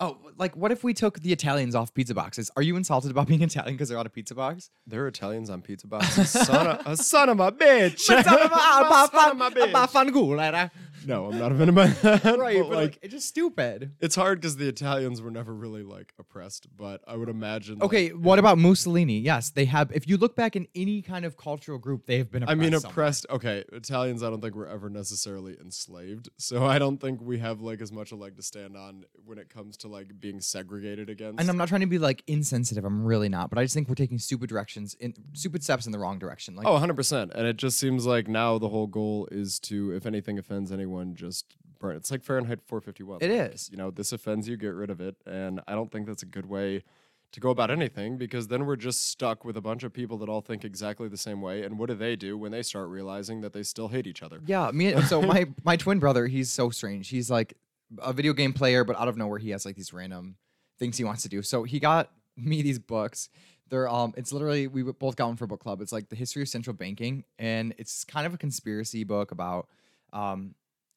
Oh, 0.02 0.18
like 0.38 0.58
what 0.58 0.74
if 0.74 0.84
we 0.84 0.94
took 0.94 1.22
the 1.22 1.32
Italians 1.32 1.74
off 1.74 1.94
pizza 1.94 2.14
boxes? 2.14 2.52
Are 2.58 2.62
you 2.62 2.76
insulted 2.76 3.12
about 3.12 3.28
being 3.28 3.42
Italian 3.44 3.76
because 3.76 3.88
they're 3.90 3.98
on 3.98 4.06
a 4.06 4.10
pizza 4.10 4.36
box? 4.36 4.70
There 4.86 5.04
are 5.04 5.08
Italians 5.08 5.50
on 5.50 5.62
pizza 5.62 5.88
boxes. 5.88 6.32
son, 6.32 6.68
of, 6.68 6.82
a 6.86 6.98
son 6.98 7.30
of 7.30 7.40
a 7.40 7.52
bitch. 7.54 8.00
Son 8.00 8.18
of 8.18 8.26
Son 8.26 8.42
of 8.42 9.42
a 9.42 9.46
a 9.46 9.52
bitch. 9.52 9.72
fangula. 9.92 10.70
No, 11.06 11.28
I'm 11.28 11.38
not 11.40 11.52
offended 11.52 11.76
by 11.76 11.88
that. 11.88 12.24
Right, 12.40 12.60
but, 12.62 12.70
but 12.70 12.76
like 12.76 13.00
it's 13.02 13.14
just 13.14 13.28
stupid. 13.28 13.92
it's 14.00 14.16
hard 14.16 14.42
because 14.42 14.58
the 14.58 14.68
Italians 14.68 15.22
were 15.22 15.32
never 15.32 15.54
really 15.54 15.84
like 15.84 16.14
oppressed, 16.20 16.68
but 16.76 17.02
I 17.08 17.16
would 17.16 17.30
imagine. 17.30 17.76
like, 17.80 17.86
Okay, 17.86 18.10
what 18.10 18.40
about 18.40 18.58
Mussolini? 18.58 19.20
Yes, 19.20 19.50
they 19.52 19.66
have. 19.66 19.92
If 19.92 20.08
you 20.08 20.18
look 20.18 20.36
back 20.36 20.56
in 20.56 20.68
any 20.76 21.02
kind 21.02 21.26
of 21.26 21.38
cultural 21.38 21.78
group, 21.78 22.06
they 22.06 22.18
have 22.18 22.32
been. 22.32 22.44
I 22.44 22.54
Oppressed 22.54 22.60
mean, 22.60 22.72
somewhere. 22.80 22.92
oppressed. 22.92 23.26
Okay, 23.30 23.64
Italians. 23.72 24.24
I 24.24 24.30
don't 24.30 24.42
think 24.42 24.56
were 24.56 24.68
ever 24.68 24.90
necessarily 24.90 25.58
enslaved, 25.60 26.30
so 26.38 26.66
I 26.66 26.80
don't 26.80 27.00
think 27.00 27.22
we 27.22 27.40
have 27.40 27.62
like 27.62 27.82
as 27.82 27.92
much 27.92 28.12
a 28.12 28.16
leg 28.16 28.36
to 28.38 28.44
stand 28.44 28.76
on 28.78 29.06
when 29.26 29.38
it 29.38 29.50
comes 29.50 29.78
to 29.78 29.88
like 29.88 30.20
being 30.20 30.40
segregated 30.42 31.10
against. 31.10 31.40
And 31.40 31.50
I'm 31.50 31.58
not 31.58 31.68
trying 31.68 31.82
to 31.82 31.88
be 31.88 32.00
like 32.00 32.24
insensitive. 32.28 32.86
I'm 32.86 33.04
really 33.06 33.30
not. 33.30 33.50
But 33.50 33.60
I 33.60 33.64
just 33.64 33.74
think 33.74 33.90
we're 33.90 33.96
taking 33.96 34.18
stupid 34.20 34.50
directions, 34.50 34.96
in 35.00 35.14
stupid 35.34 35.64
steps 35.64 35.86
in 35.86 35.92
the 35.92 36.00
wrong 36.00 36.20
direction. 36.20 36.56
Like, 36.56 36.66
Oh, 36.68 36.78
100%. 36.80 37.32
And 37.36 37.48
it 37.48 37.58
just 37.58 37.78
seems 37.78 38.06
like 38.06 38.28
now 38.28 38.58
the 38.58 38.70
whole 38.70 38.88
goal 38.88 39.28
is 39.32 39.60
to, 39.62 39.92
if 39.92 40.06
anything 40.06 40.40
offends 40.40 40.72
anyone, 40.72 40.95
just 41.16 41.56
burn. 41.80 41.96
It's 41.96 42.12
like 42.12 42.24
Fahrenheit 42.24 42.60
451. 42.66 43.20
it 43.22 43.30
Like, 43.30 43.54
is. 43.54 43.70
You 43.70 43.78
know, 43.78 43.92
this 43.92 44.12
offends 44.12 44.48
you, 44.48 44.58
get 44.58 44.74
rid 44.74 44.90
of 44.90 45.02
it. 45.02 45.16
And 45.26 45.62
I 45.68 45.74
don't 45.74 45.92
think 45.92 46.08
that's 46.08 46.24
a 46.24 46.28
good 46.28 46.48
way 46.48 46.84
to 47.32 47.40
go 47.40 47.50
about 47.50 47.70
anything 47.70 48.18
because 48.18 48.48
then 48.48 48.66
we're 48.66 48.78
just 48.78 49.10
stuck 49.10 49.44
with 49.44 49.58
a 49.58 49.62
bunch 49.62 49.84
of 49.84 49.92
people 49.92 50.18
that 50.20 50.30
all 50.30 50.42
think 50.42 50.64
exactly 50.64 51.08
the 51.10 51.18
same 51.18 51.42
way. 51.42 51.64
And 51.64 51.78
what 51.78 51.90
do 51.90 51.96
they 51.96 52.16
do 52.16 52.38
when 52.38 52.52
they 52.52 52.62
start 52.64 52.88
realizing 52.88 53.42
that 53.42 53.52
they 53.52 53.64
still 53.64 53.90
hate 53.90 54.08
each 54.08 54.24
other? 54.24 54.40
Yeah, 54.46 54.72
me. 54.74 55.00
So 55.02 55.22
my 55.34 55.48
my 55.64 55.76
twin 55.76 56.00
brother, 56.00 56.28
he's 56.28 56.50
so 56.50 56.70
strange. 56.70 57.10
He's 57.10 57.30
like 57.30 57.56
a 58.00 58.14
video 58.14 58.34
game 58.34 58.54
player, 58.54 58.84
but 58.84 58.96
out 58.98 59.08
of 59.08 59.18
nowhere, 59.18 59.40
he 59.40 59.50
has 59.50 59.66
like 59.66 59.76
these 59.76 59.92
random 59.92 60.38
things 60.80 60.98
he 60.98 61.04
wants 61.04 61.24
to 61.24 61.30
do. 61.30 61.42
So 61.42 61.64
he 61.64 61.80
got 61.80 62.10
me 62.38 62.62
these 62.62 62.80
books. 62.80 63.30
They're 63.70 63.90
um, 63.90 64.14
it's 64.16 64.32
literally 64.32 64.68
we 64.68 64.84
both 64.84 65.16
got 65.16 65.28
one 65.28 65.36
for 65.36 65.48
book 65.48 65.60
club. 65.60 65.82
It's 65.82 65.92
like 65.92 66.10
the 66.10 66.16
history 66.16 66.42
of 66.44 66.50
central 66.50 66.76
banking, 66.76 67.26
and 67.40 67.74
it's 67.78 68.04
kind 68.04 68.26
of 68.26 68.34
a 68.34 68.38
conspiracy 68.38 69.04
book 69.04 69.32
about 69.32 69.68
um, 70.14 70.56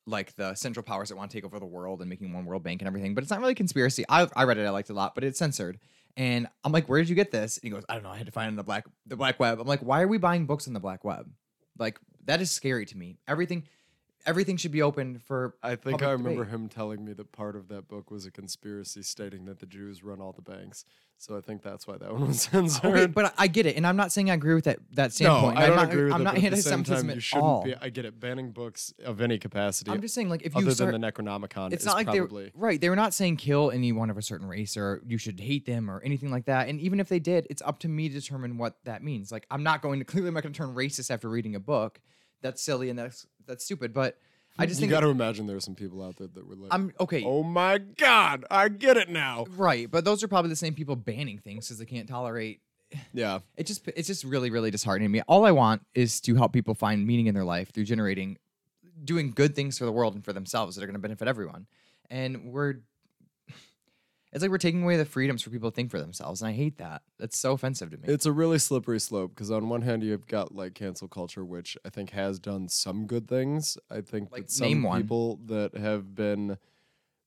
like 0.09 0.35
the 0.37 0.55
central 0.55 0.83
powers 0.83 1.11
that 1.11 1.17
want 1.17 1.31
to 1.31 1.37
take 1.37 1.45
over 1.45 1.59
the 1.59 1.67
world 1.67 2.01
and 2.01 2.09
making 2.09 2.33
one 2.33 2.45
world 2.45 2.63
bank 2.63 2.81
and 2.81 2.87
everything. 2.87 3.15
But 3.15 3.23
it's 3.23 3.31
not 3.31 3.41
really 3.41 3.55
conspiracy. 3.55 4.05
I 4.09 4.29
I 4.35 4.45
read 4.45 4.59
it, 4.59 4.67
I 4.67 4.71
liked 4.71 4.91
it 4.91 4.95
a 4.95 4.97
lot, 4.97 5.15
but 5.15 5.25
it's 5.25 5.39
censored. 5.39 5.79
And 6.17 6.49
I'm 6.65 6.73
like, 6.73 6.89
where 6.89 6.99
did 6.99 7.09
you 7.09 7.15
get 7.15 7.31
this? 7.31 7.59
And 7.59 7.65
he 7.65 7.71
goes, 7.71 7.85
I 7.89 7.95
don't 7.95 8.03
know. 8.03 8.11
I 8.11 8.17
had 8.17 8.27
to 8.27 8.33
find 8.33 8.47
it 8.47 8.51
on 8.51 8.57
the 8.57 8.65
black 8.65 8.87
the 9.07 9.17
black 9.17 9.39
web. 9.39 9.61
I'm 9.61 9.69
like, 9.69 9.81
why 9.81 10.03
are 10.03 10.09
we 10.09 10.19
buying 10.19 10.47
books 10.47 10.67
on 10.67 10.73
the 10.75 10.81
black 10.81 11.05
web? 11.05 11.31
Like 11.79 12.01
that 12.25 12.41
is 12.41 12.51
scary 12.51 12.87
to 12.87 12.97
me. 12.97 13.19
Everything 13.29 13.65
everything 14.27 14.57
should 14.57 14.73
be 14.73 14.83
open 14.83 15.19
for 15.19 15.55
I 15.63 15.77
think 15.77 16.03
I 16.03 16.11
remember 16.11 16.45
debate. 16.45 16.55
him 16.55 16.69
telling 16.69 17.05
me 17.05 17.13
that 17.15 17.33
part 17.33 17.57
of 17.57 17.69
that 17.69 17.89
book 17.89 18.11
was 18.11 18.27
a 18.27 18.31
conspiracy 18.31 19.03
stating 19.03 19.45
that 19.47 19.61
the 19.61 19.67
Jews 19.67 20.03
run 20.03 20.21
all 20.21 20.33
the 20.33 20.43
banks. 20.43 20.85
So 21.21 21.37
I 21.37 21.41
think 21.41 21.63
that's 21.63 21.85
why 21.85 21.97
that 21.99 22.13
one 22.13 22.29
was 22.29 22.43
censored. 22.53 22.85
Okay, 22.85 23.07
but 23.07 23.27
I- 23.27 23.33
I 23.45 23.47
get 23.49 23.67
it, 23.67 23.77
and 23.77 23.85
I'm 23.85 23.97
not 23.97 24.13
saying 24.13 24.31
I 24.31 24.35
agree 24.35 24.55
with 24.55 24.65
that 24.65 24.79
that 24.93 25.07
no, 25.07 25.09
standpoint. 25.11 25.59
I 25.59 25.63
I'm 25.63 25.67
don't 25.69 25.77
not, 25.77 25.89
agree 25.91 26.05
with 26.05 26.13
I'm 26.13 26.21
it. 26.21 26.25
not 26.25 26.35
but 26.37 26.45
at 26.45 26.51
the 26.53 26.63
same 26.63 26.85
time, 26.85 27.11
you 27.11 27.21
shouldn't 27.21 27.45
all. 27.45 27.65
be. 27.65 27.75
I 27.75 27.89
get 27.91 28.05
it. 28.05 28.21
Banning 28.21 28.53
books 28.53 28.95
of 29.05 29.21
any 29.21 29.37
capacity, 29.39 29.91
I'm 29.91 30.01
just 30.01 30.15
saying, 30.15 30.31
like, 30.31 30.43
if 30.43 30.55
you 30.55 30.61
other 30.61 30.71
start, 30.71 30.93
than 30.93 31.01
the 31.01 31.13
Necronomicon, 31.13 31.73
it's 31.73 31.83
is 31.83 31.87
not 31.87 31.97
like 31.97 32.07
probably. 32.07 32.45
they 32.45 32.53
right. 32.55 32.81
They 32.81 32.89
were 32.89 32.97
not 32.97 33.15
saying 33.15 33.37
kill 33.37 33.73
anyone 33.73 34.11
of 34.11 34.17
a 34.17 34.23
certain 34.23 34.47
race 34.47 34.77
or 34.77 35.03
you 35.07 35.19
should 35.19 35.41
hate 35.41 35.67
them 35.67 35.91
or 35.91 36.01
anything 36.03 36.31
like 36.31 36.45
that. 36.47 36.69
And 36.69 36.81
even 36.81 37.01
if 37.01 37.09
they 37.09 37.19
did, 37.19 37.49
it's 37.51 37.63
up 37.63 37.81
to 37.81 37.89
me 37.89 38.09
to 38.09 38.15
determine 38.15 38.57
what 38.57 38.77
that 38.85 39.03
means. 39.03 39.33
Like, 39.33 39.45
I'm 39.51 39.65
not 39.65 39.83
going 39.83 39.99
to 39.99 40.05
clearly 40.05 40.29
I'm 40.29 40.35
not 40.35 40.45
going 40.45 40.53
to 40.53 40.57
turn 40.59 40.73
racist 40.75 41.11
after 41.11 41.29
reading 41.29 41.57
a 41.57 41.61
book. 41.61 42.01
That's 42.43 42.63
silly 42.63 42.91
and 42.91 42.99
that's 42.99 43.27
that's 43.47 43.65
stupid. 43.65 43.93
But 43.93 44.17
I 44.59 44.67
just 44.67 44.81
you 44.81 44.83
think 44.87 44.91
got 44.91 45.01
to 45.01 45.09
imagine 45.09 45.47
there 45.47 45.57
are 45.57 45.61
some 45.61 45.75
people 45.75 46.03
out 46.03 46.17
there 46.17 46.27
that 46.27 46.47
were 46.47 46.57
like, 46.57 46.73
I'm 46.75 46.93
okay. 47.01 47.23
"Oh 47.25 47.43
my 47.43 47.79
god, 47.79 48.45
I 48.51 48.69
get 48.69 48.97
it 48.97 49.09
now." 49.09 49.47
Right, 49.57 49.91
but 49.91 50.05
those 50.05 50.23
are 50.23 50.29
probably 50.29 50.49
the 50.51 50.57
same 50.57 50.75
people 50.75 50.97
banning 50.97 51.39
things 51.39 51.69
because 51.69 51.79
they 51.79 51.85
can't 51.85 52.09
tolerate 52.09 52.61
Yeah, 53.13 53.41
it 53.57 53.67
just 53.67 53.87
it's 53.89 54.09
just 54.09 54.25
really 54.25 54.51
really 54.51 54.71
disheartening 54.71 55.09
to 55.09 55.13
me 55.13 55.23
all 55.29 55.45
i 55.45 55.51
want 55.51 55.83
is 55.95 56.21
to 56.23 56.35
help 56.35 56.53
people 56.53 56.75
find 56.75 57.07
meaning 57.07 57.27
in 57.27 57.35
their 57.35 57.45
life 57.45 57.71
through 57.73 57.85
generating 57.85 58.39
doing 59.05 59.31
good 59.31 59.55
things 59.55 59.79
for 59.79 59.85
the 59.85 59.93
world 59.93 60.15
and 60.15 60.25
for 60.25 60.33
themselves 60.33 60.75
that 60.75 60.83
are 60.83 60.87
going 60.87 60.95
to 60.95 61.01
benefit 61.01 61.29
everyone 61.29 61.67
and 62.11 62.47
we're 62.53 62.77
It's 64.33 64.43
like 64.43 64.51
we're 64.51 64.59
taking 64.59 64.83
away 64.83 64.97
the 64.99 65.05
freedoms 65.07 65.43
for 65.43 65.51
people 65.51 65.71
to 65.71 65.75
think 65.75 65.91
for 65.91 65.99
themselves, 65.99 66.43
and 66.43 66.49
I 66.49 66.53
hate 66.53 66.77
that. 66.79 67.03
That's 67.19 67.39
so 67.39 67.53
offensive 67.53 67.91
to 67.93 67.97
me. 67.97 68.05
It's 68.09 68.27
a 68.27 68.33
really 68.33 68.59
slippery 68.59 69.01
slope 69.01 69.35
because 69.35 69.51
on 69.51 69.69
one 69.71 69.83
hand 69.83 70.03
you've 70.03 70.27
got 70.27 70.55
like 70.55 70.75
cancel 70.75 71.09
culture, 71.09 71.45
which 71.45 71.79
I 71.85 71.89
think 71.89 72.11
has 72.11 72.39
done 72.39 72.69
some 72.69 73.07
good 73.07 73.27
things. 73.27 73.79
I 73.91 74.03
think 74.03 74.31
Like, 74.31 74.43
that 74.43 74.51
some 74.51 74.83
one. 74.83 75.01
people 75.03 75.41
that 75.47 75.75
have 75.77 76.15
been 76.15 76.59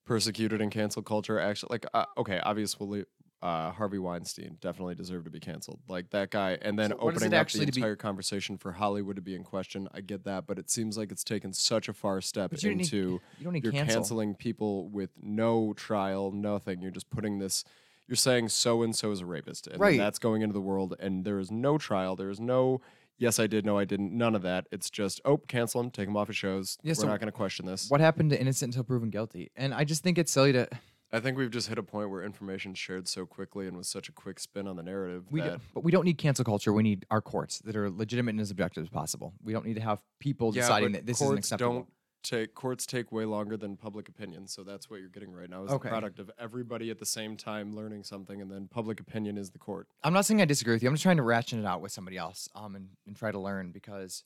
persecuted 0.06 0.62
in 0.62 0.70
cancel 0.70 1.02
culture 1.02 1.40
actually 1.40 1.70
like 1.72 1.86
uh, 1.94 2.06
okay, 2.18 2.40
obviously 2.44 3.06
uh, 3.42 3.72
Harvey 3.72 3.98
Weinstein 3.98 4.58
definitely 4.62 4.94
deserved 4.96 5.26
to 5.26 5.32
be 5.32 5.40
canceled. 5.40 5.80
Like 5.88 6.12
that 6.12 6.30
guy, 6.30 6.58
and 6.62 6.78
then 6.78 6.92
So 6.92 6.98
what 6.98 7.14
does 7.16 7.24
it 7.24 7.26
opening 7.28 7.40
up 7.40 7.48
the 7.50 7.66
to 7.66 7.72
be- 7.72 7.80
entire 7.82 7.96
conversation 7.96 8.58
for 8.58 8.72
Hollywood 8.74 9.16
to 9.16 9.22
be 9.22 9.36
in 9.36 9.44
question. 9.44 9.88
I 9.94 10.02
get 10.02 10.24
that, 10.26 10.46
but 10.46 10.60
it 10.60 10.70
seems 10.70 10.98
like 10.98 11.12
it's 11.12 11.24
taken 11.24 11.52
such 11.52 11.90
a 11.90 11.94
far 11.94 12.22
step 12.22 12.52
don't 12.52 12.64
need- 12.78 12.82
into 12.82 13.20
you 13.40 13.44
don't 13.44 13.54
need 13.54 13.64
you're 13.64 13.72
cancel. 13.74 13.96
canceling 14.02 14.36
people 14.36 14.90
with 14.90 15.10
no 15.22 15.74
trial, 15.74 16.32
nothing. 16.32 16.82
You're 16.82 16.92
just 16.92 17.10
putting 17.10 17.40
this. 17.40 17.64
You're 18.08 18.16
saying 18.16 18.50
so 18.50 18.84
and 18.84 18.96
so 18.96 19.12
is 19.12 19.22
a 19.22 19.26
rapist, 19.26 19.68
and 19.68 19.80
Right. 19.80 19.98
that's 19.98 20.20
going 20.20 20.42
into 20.42 20.54
the 20.54 20.62
world, 20.62 20.96
and 21.00 21.24
there 21.26 21.40
is 21.40 21.50
no 21.50 21.78
trial. 21.78 22.16
There 22.16 22.30
is 22.30 22.40
no 22.40 22.82
yes, 23.18 23.40
I 23.40 23.46
did, 23.48 23.66
no, 23.66 23.78
I 23.78 23.86
didn't. 23.86 24.12
None 24.18 24.36
of 24.36 24.42
that. 24.42 24.68
It's 24.72 24.90
just 24.90 25.22
oh, 25.26 25.38
cancel 25.38 25.80
him, 25.82 25.92
take 25.92 26.08
him 26.08 26.18
off 26.18 26.28
his 26.28 26.36
shows. 26.38 26.78
Yeah, 26.84 26.90
We're 26.92 26.96
so 26.96 27.08
not 27.08 27.20
going 27.20 27.28
to 27.28 27.32
question 27.32 27.66
this. 27.66 27.90
What 27.90 28.02
happened 28.02 28.32
to 28.32 28.40
innocent 28.42 28.74
until 28.74 28.84
proven 28.84 29.10
guilty? 29.12 29.52
And 29.56 29.74
I 29.74 29.84
just 29.84 30.04
think 30.04 30.18
it's 30.18 30.32
silly 30.32 30.52
to 30.54 30.68
I 31.14 31.20
think 31.20 31.38
we've 31.38 31.52
just 31.52 31.68
hit 31.68 31.78
a 31.78 31.84
point 31.84 32.10
where 32.10 32.24
information 32.24 32.74
shared 32.74 33.08
so 33.08 33.26
quickly 33.26 33.68
and 33.68 33.76
with 33.76 33.86
such 33.86 34.08
a 34.08 34.12
quick 34.12 34.40
spin 34.40 34.68
on 34.68 34.78
the 34.78 34.84
narrative 34.84 35.26
we, 35.30 35.42
that 35.42 35.58
d- 35.60 35.64
but 35.74 35.84
we 35.84 35.92
don't 35.92 36.06
need 36.06 36.18
cancel 36.18 36.46
culture. 36.46 36.72
We 36.72 36.84
need 36.84 37.06
our 37.12 37.22
courts 37.22 37.60
that 37.60 37.76
are 37.76 37.90
legitimate 37.90 38.32
and 38.32 38.40
as 38.42 38.52
objective 38.52 38.84
as 38.84 38.90
possible. 38.90 39.34
We 39.44 39.52
don't 39.52 39.66
need 39.66 39.76
to 39.76 39.82
have 39.82 40.02
people 40.20 40.56
yeah, 40.56 40.62
deciding 40.62 40.94
that 40.94 41.06
this 41.06 41.22
isn't 41.22 41.38
acceptable. 41.38 41.74
don't 41.74 41.88
take 42.24 42.54
courts 42.54 42.86
take 42.86 43.12
way 43.12 43.26
longer 43.26 43.58
than 43.58 43.76
public 43.76 44.08
opinion. 44.08 44.48
So 44.48 44.64
that's 44.64 44.90
what 44.90 45.00
you're 45.00 45.10
getting 45.10 45.32
right 45.34 45.50
now 45.50 45.64
is 45.64 45.72
Okay. 45.72 45.90
the 45.90 45.90
product 45.90 46.20
of 46.20 46.32
everybody 46.40 46.90
at 46.92 47.00
the 47.00 47.06
same 47.06 47.36
time 47.36 47.76
learning 47.76 48.04
something, 48.04 48.42
and 48.42 48.50
then 48.52 48.68
public 48.68 49.00
opinion 49.00 49.38
is 49.38 49.50
the 49.50 49.60
court. 49.60 49.88
I'm 50.04 50.14
not 50.14 50.26
saying 50.26 50.42
I 50.42 50.46
disagree 50.46 50.76
with 50.76 50.84
you. 50.84 50.90
I'm 50.90 50.94
just 50.96 51.04
trying 51.04 51.18
to 51.18 51.24
ratchet 51.24 51.60
it 51.60 51.66
out 51.66 51.82
with 51.82 51.92
somebody 51.92 52.18
else 52.18 52.48
um, 52.56 52.76
and, 52.76 52.90
and 53.08 53.16
try 53.16 53.32
to 53.32 53.40
learn 53.40 53.72
because 53.72 54.24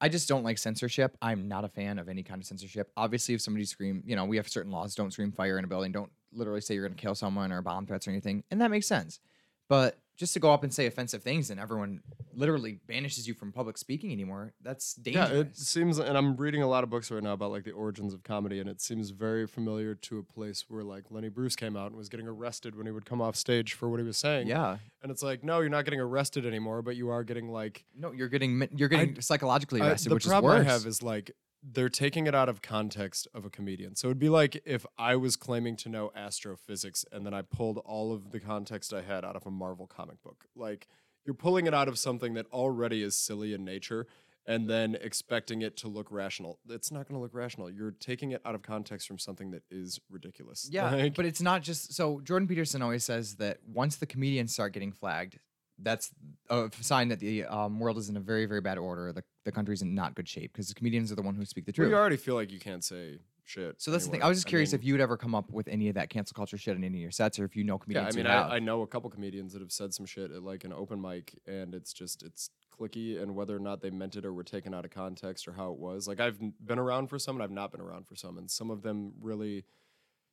I 0.00 0.08
just 0.08 0.28
don't 0.28 0.44
like 0.44 0.58
censorship. 0.58 1.16
I'm 1.20 1.48
not 1.48 1.64
a 1.64 1.68
fan 1.68 1.98
of 1.98 2.08
any 2.08 2.22
kind 2.22 2.40
of 2.40 2.46
censorship. 2.46 2.90
Obviously, 2.96 3.34
if 3.34 3.40
somebody 3.40 3.64
scream, 3.64 4.02
you 4.06 4.16
know, 4.16 4.24
we 4.24 4.36
have 4.36 4.48
certain 4.48 4.72
laws. 4.72 4.94
Don't 4.94 5.12
scream 5.12 5.32
fire 5.32 5.58
in 5.58 5.64
a 5.64 5.68
building. 5.68 5.92
Don't 5.92 6.10
literally 6.32 6.60
say 6.60 6.74
you're 6.74 6.86
going 6.86 6.96
to 6.96 7.00
kill 7.00 7.14
someone 7.14 7.52
or 7.52 7.62
bomb 7.62 7.86
threats 7.86 8.06
or 8.06 8.10
anything, 8.10 8.44
and 8.50 8.60
that 8.60 8.70
makes 8.70 8.86
sense. 8.86 9.20
But 9.68 9.98
just 10.18 10.34
to 10.34 10.40
go 10.40 10.52
up 10.52 10.62
and 10.62 10.72
say 10.72 10.86
offensive 10.86 11.22
things 11.22 11.48
and 11.50 11.58
everyone 11.58 12.02
literally 12.34 12.78
banishes 12.86 13.26
you 13.26 13.32
from 13.32 13.50
public 13.52 13.78
speaking 13.78 14.12
anymore, 14.12 14.52
that's 14.60 14.94
dangerous. 14.94 15.30
Yeah, 15.30 15.36
it 15.38 15.56
seems, 15.56 15.98
and 15.98 16.18
I'm 16.18 16.36
reading 16.36 16.62
a 16.62 16.68
lot 16.68 16.84
of 16.84 16.90
books 16.90 17.10
right 17.10 17.22
now 17.22 17.32
about 17.32 17.50
like 17.50 17.64
the 17.64 17.72
origins 17.72 18.12
of 18.12 18.22
comedy, 18.22 18.60
and 18.60 18.68
it 18.68 18.80
seems 18.82 19.10
very 19.10 19.46
familiar 19.46 19.94
to 19.94 20.18
a 20.18 20.22
place 20.22 20.66
where 20.68 20.82
like 20.84 21.04
Lenny 21.10 21.30
Bruce 21.30 21.56
came 21.56 21.76
out 21.76 21.86
and 21.86 21.96
was 21.96 22.10
getting 22.10 22.28
arrested 22.28 22.76
when 22.76 22.84
he 22.86 22.92
would 22.92 23.06
come 23.06 23.22
off 23.22 23.34
stage 23.34 23.72
for 23.72 23.88
what 23.88 23.98
he 24.00 24.04
was 24.06 24.18
saying. 24.18 24.46
yeah. 24.46 24.76
and 25.02 25.10
it's 25.10 25.22
like, 25.22 25.42
no, 25.42 25.60
you're 25.60 25.70
not 25.70 25.84
getting 25.86 26.00
arrested 26.00 26.44
anymore, 26.44 26.82
but 26.82 26.94
you 26.94 27.08
are 27.08 27.24
getting 27.24 27.48
like. 27.50 27.84
No, 27.98 28.12
you're 28.12 28.28
getting 28.28 28.68
you're 28.76 28.90
getting 28.90 29.20
psychologically 29.22 29.80
I- 29.80 29.88
arrested, 29.88 30.10
the 30.10 30.14
which 30.16 30.26
problem 30.26 30.52
is 30.52 30.58
worse. 30.58 30.66
I 30.68 30.72
have 30.72 30.86
is 30.86 31.02
like 31.02 31.30
they're 31.62 31.88
taking 31.88 32.26
it 32.26 32.34
out 32.34 32.48
of 32.48 32.60
context 32.60 33.28
of 33.34 33.44
a 33.44 33.50
comedian. 33.50 33.94
So 33.94 34.08
it'd 34.08 34.18
be 34.18 34.28
like 34.28 34.60
if 34.64 34.84
I 34.98 35.16
was 35.16 35.36
claiming 35.36 35.76
to 35.76 35.88
know 35.88 36.10
astrophysics 36.16 37.04
and 37.12 37.24
then 37.24 37.32
I 37.32 37.42
pulled 37.42 37.78
all 37.78 38.12
of 38.12 38.32
the 38.32 38.40
context 38.40 38.92
I 38.92 39.02
had 39.02 39.24
out 39.24 39.36
of 39.36 39.46
a 39.46 39.50
Marvel 39.50 39.86
comic 39.86 40.22
book. 40.22 40.46
Like 40.56 40.88
you're 41.24 41.34
pulling 41.34 41.66
it 41.66 41.74
out 41.74 41.86
of 41.88 41.98
something 41.98 42.34
that 42.34 42.46
already 42.52 43.02
is 43.02 43.16
silly 43.16 43.54
in 43.54 43.64
nature 43.64 44.06
and 44.44 44.68
then 44.68 44.96
expecting 45.00 45.62
it 45.62 45.76
to 45.76 45.88
look 45.88 46.10
rational. 46.10 46.58
It's 46.68 46.90
not 46.90 47.06
going 47.06 47.16
to 47.16 47.22
look 47.22 47.34
rational. 47.34 47.70
You're 47.70 47.92
taking 47.92 48.32
it 48.32 48.42
out 48.44 48.56
of 48.56 48.62
context 48.62 49.06
from 49.06 49.18
something 49.18 49.52
that 49.52 49.62
is 49.70 50.00
ridiculous. 50.10 50.68
Yeah, 50.70 50.90
Like, 50.94 51.14
but 51.14 51.26
it's 51.26 51.40
not 51.40 51.62
just 51.62 51.94
so. 51.94 52.20
Jordan 52.24 52.48
Peterson 52.48 52.82
always 52.82 53.04
says 53.04 53.36
that 53.36 53.58
once 53.64 53.96
the 53.96 54.06
comedians 54.06 54.52
start 54.52 54.72
getting 54.72 54.90
flagged, 54.90 55.38
that's 55.78 56.10
a 56.50 56.70
sign 56.80 57.08
that 57.08 57.20
the 57.20 57.44
um, 57.44 57.78
world 57.78 57.98
is 57.98 58.08
in 58.08 58.16
a 58.16 58.20
very, 58.20 58.46
very 58.46 58.60
bad 58.60 58.78
order. 58.78 59.12
The 59.12 59.24
the 59.44 59.52
country's 59.52 59.82
in 59.82 59.94
not 59.94 60.14
good 60.14 60.28
shape 60.28 60.52
because 60.52 60.68
the 60.68 60.74
comedians 60.74 61.10
are 61.10 61.16
the 61.16 61.22
one 61.22 61.34
who 61.34 61.44
speak 61.44 61.64
the 61.64 61.70
well, 61.70 61.86
truth. 61.86 61.90
you 61.90 61.96
already 61.96 62.16
feel 62.16 62.34
like 62.34 62.52
you 62.52 62.60
can't 62.60 62.84
say 62.84 63.18
shit. 63.44 63.82
so 63.82 63.90
that's 63.90 64.04
the 64.04 64.12
thing. 64.12 64.22
I 64.22 64.28
was 64.28 64.38
just 64.38 64.46
curious 64.46 64.72
mean- 64.72 64.80
if 64.80 64.84
you 64.84 64.94
would 64.94 65.00
ever 65.00 65.16
come 65.16 65.34
up 65.34 65.50
with 65.50 65.68
any 65.68 65.88
of 65.88 65.94
that 65.96 66.10
cancel 66.10 66.34
culture 66.34 66.56
shit 66.56 66.76
in 66.76 66.84
any 66.84 66.98
of 66.98 67.02
your 67.02 67.10
sets, 67.10 67.38
or 67.38 67.44
if 67.44 67.56
you 67.56 67.64
know 67.64 67.78
comedians. 67.78 68.16
Yeah. 68.16 68.22
I 68.22 68.42
mean. 68.44 68.52
I, 68.52 68.56
I 68.56 68.58
know 68.58 68.82
a 68.82 68.86
couple 68.86 69.10
comedians 69.10 69.52
that 69.52 69.62
have 69.62 69.72
said 69.72 69.94
some 69.94 70.06
shit 70.06 70.30
at 70.30 70.42
like 70.42 70.64
an 70.64 70.72
open 70.72 71.00
mic, 71.00 71.38
and 71.46 71.74
it's 71.74 71.92
just 71.92 72.22
it's 72.22 72.50
clicky, 72.78 73.20
and 73.20 73.34
whether 73.34 73.56
or 73.56 73.60
not 73.60 73.80
they 73.80 73.90
meant 73.90 74.16
it 74.16 74.24
or 74.24 74.32
were 74.32 74.44
taken 74.44 74.74
out 74.74 74.84
of 74.84 74.90
context 74.90 75.48
or 75.48 75.52
how 75.52 75.72
it 75.72 75.78
was. 75.78 76.06
Like 76.06 76.20
I've 76.20 76.38
been 76.64 76.78
around 76.78 77.08
for 77.08 77.18
some, 77.18 77.36
and 77.36 77.42
I've 77.42 77.50
not 77.50 77.72
been 77.72 77.80
around 77.80 78.06
for 78.06 78.16
some, 78.16 78.38
and 78.38 78.50
some 78.50 78.70
of 78.70 78.82
them 78.82 79.12
really 79.20 79.64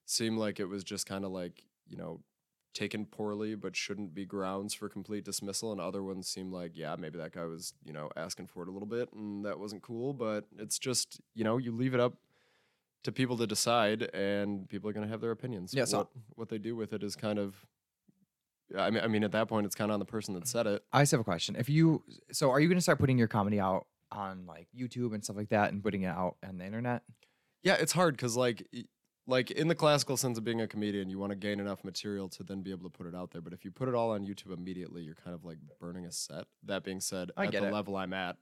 seem 0.05 0.37
like 0.37 0.59
it 0.59 0.65
was 0.65 0.83
just 0.83 1.05
kind 1.05 1.25
of 1.25 1.31
like 1.31 1.63
you 1.87 1.97
know 1.97 2.21
taken 2.73 3.05
poorly, 3.05 3.55
but 3.55 3.75
shouldn't 3.75 4.13
be 4.13 4.25
grounds 4.25 4.73
for 4.73 4.89
complete 4.89 5.25
dismissal, 5.25 5.71
and 5.71 5.81
other 5.81 6.03
ones 6.03 6.27
seem 6.27 6.51
like 6.51 6.71
yeah, 6.75 6.95
maybe 6.97 7.17
that 7.17 7.31
guy 7.33 7.45
was 7.45 7.73
you 7.83 7.93
know 7.93 8.09
asking 8.15 8.47
for 8.47 8.63
it 8.63 8.69
a 8.69 8.71
little 8.71 8.87
bit, 8.87 9.11
and 9.13 9.45
that 9.45 9.59
wasn't 9.59 9.81
cool, 9.81 10.13
but 10.13 10.45
it's 10.57 10.79
just 10.79 11.19
you 11.33 11.43
know 11.43 11.57
you 11.57 11.71
leave 11.71 11.93
it 11.93 11.99
up. 11.99 12.13
To 13.03 13.13
people 13.13 13.37
to 13.37 13.47
decide, 13.47 14.09
and 14.13 14.67
people 14.67 14.89
are 14.89 14.93
going 14.93 15.05
to 15.05 15.09
have 15.09 15.21
their 15.21 15.31
opinions. 15.31 15.73
Yeah, 15.73 15.85
so- 15.85 15.99
what, 15.99 16.07
what 16.35 16.49
they 16.49 16.57
do 16.57 16.75
with 16.75 16.91
it 16.91 17.01
is 17.01 17.15
kind 17.15 17.39
of 17.39 17.55
I 18.77 18.89
mean, 18.89 19.03
I 19.03 19.07
mean, 19.07 19.23
at 19.23 19.31
that 19.31 19.47
point, 19.47 19.65
it's 19.65 19.75
kind 19.75 19.89
of 19.89 19.93
on 19.93 19.99
the 19.99 20.05
person 20.05 20.33
that 20.35 20.47
said 20.47 20.67
it. 20.67 20.83
I 20.91 21.01
just 21.01 21.11
have 21.11 21.21
a 21.21 21.23
question. 21.23 21.55
If 21.55 21.69
you 21.69 22.03
so, 22.31 22.51
are 22.51 22.59
you 22.59 22.67
going 22.67 22.77
to 22.77 22.81
start 22.81 22.99
putting 22.99 23.17
your 23.17 23.27
comedy 23.27 23.59
out 23.59 23.87
on 24.11 24.45
like 24.45 24.67
YouTube 24.77 25.13
and 25.13 25.23
stuff 25.23 25.37
like 25.37 25.49
that, 25.49 25.71
and 25.71 25.81
putting 25.81 26.03
it 26.03 26.07
out 26.07 26.35
on 26.47 26.57
the 26.57 26.65
internet? 26.65 27.03
Yeah, 27.63 27.75
it's 27.75 27.91
hard 27.91 28.15
because, 28.15 28.37
like, 28.37 28.67
like 29.29 29.51
in 29.51 29.67
the 29.67 29.75
classical 29.75 30.17
sense 30.17 30.37
of 30.37 30.43
being 30.43 30.61
a 30.61 30.67
comedian, 30.67 31.09
you 31.09 31.19
want 31.19 31.31
to 31.31 31.35
gain 31.35 31.59
enough 31.59 31.83
material 31.83 32.27
to 32.29 32.43
then 32.43 32.61
be 32.61 32.71
able 32.71 32.89
to 32.89 32.97
put 32.97 33.07
it 33.07 33.15
out 33.15 33.31
there. 33.31 33.41
But 33.41 33.53
if 33.53 33.63
you 33.63 33.71
put 33.71 33.87
it 33.87 33.95
all 33.95 34.11
on 34.11 34.25
YouTube 34.25 34.51
immediately, 34.53 35.01
you're 35.03 35.15
kind 35.15 35.33
of 35.35 35.45
like 35.45 35.57
burning 35.79 36.05
a 36.05 36.11
set. 36.11 36.45
That 36.65 36.83
being 36.83 36.99
said, 36.99 37.31
I 37.37 37.45
at 37.45 37.51
get 37.51 37.61
the 37.61 37.67
it. 37.69 37.73
level 37.73 37.95
I'm 37.95 38.13
at, 38.13 38.37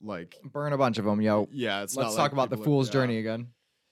like, 0.00 0.36
Burn 0.44 0.72
a 0.72 0.78
bunch 0.78 0.98
of 0.98 1.04
them, 1.04 1.20
yo. 1.20 1.48
yeah, 1.50 1.82
it's 1.82 1.96
Let's 1.96 2.10
not 2.10 2.16
talk 2.16 2.22
like 2.24 2.32
about 2.32 2.50
the 2.50 2.56
people 2.56 2.72
are- 2.72 2.76
fool's 2.76 2.88
yeah, 2.88 2.92
journey 2.92 3.18
again. 3.18 3.48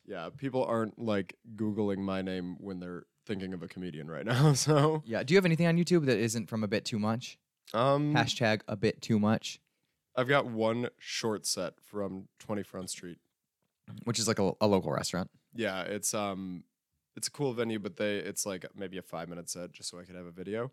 Yeah, 0.06 0.28
people 0.36 0.64
aren't 0.64 0.98
like 1.00 1.34
Googling 1.56 1.98
my 1.98 2.22
name 2.22 2.56
when 2.60 2.78
they're 2.78 3.06
thinking 3.26 3.52
of 3.52 3.62
a 3.64 3.68
comedian 3.68 4.08
right 4.08 4.24
now. 4.32 4.52
So, 4.52 5.02
Yeah. 5.04 5.24
Do 5.24 5.34
you 5.34 5.38
have 5.38 5.44
anything 5.44 5.66
on 5.66 5.76
YouTube 5.76 6.06
that 6.06 6.16
isn't 6.18 6.48
from 6.48 6.62
a 6.62 6.68
bit 6.68 6.84
too 6.84 6.98
much? 7.00 7.38
um, 7.74 8.14
Hashtag 8.14 8.60
a 8.68 8.76
bit 8.76 9.02
too 9.02 9.18
much, 9.18 9.58
I've 10.14 10.28
got 10.28 10.46
one 10.46 10.88
short 10.98 11.44
set 11.44 11.74
from 11.80 12.28
20 12.38 12.62
Front 12.62 12.90
Street. 12.90 13.18
which 14.04 14.18
is 14.20 14.28
like 14.28 14.38
a, 14.38 14.52
a 14.60 14.66
local 14.68 14.92
restaurant. 14.92 15.28
Yeah, 15.56 15.82
it's 15.82 16.14
um 16.14 16.64
it's 17.16 17.28
a 17.28 17.30
cool 17.30 17.52
venue, 17.52 17.78
but 17.78 17.96
they 17.96 18.16
it's 18.18 18.46
like 18.46 18.66
maybe 18.76 18.98
a 18.98 19.02
five 19.02 19.28
minute 19.28 19.48
set 19.48 19.72
just 19.72 19.90
so 19.90 19.98
I 19.98 20.04
could 20.04 20.16
have 20.16 20.26
a 20.26 20.30
video. 20.30 20.72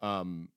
Um 0.00 0.48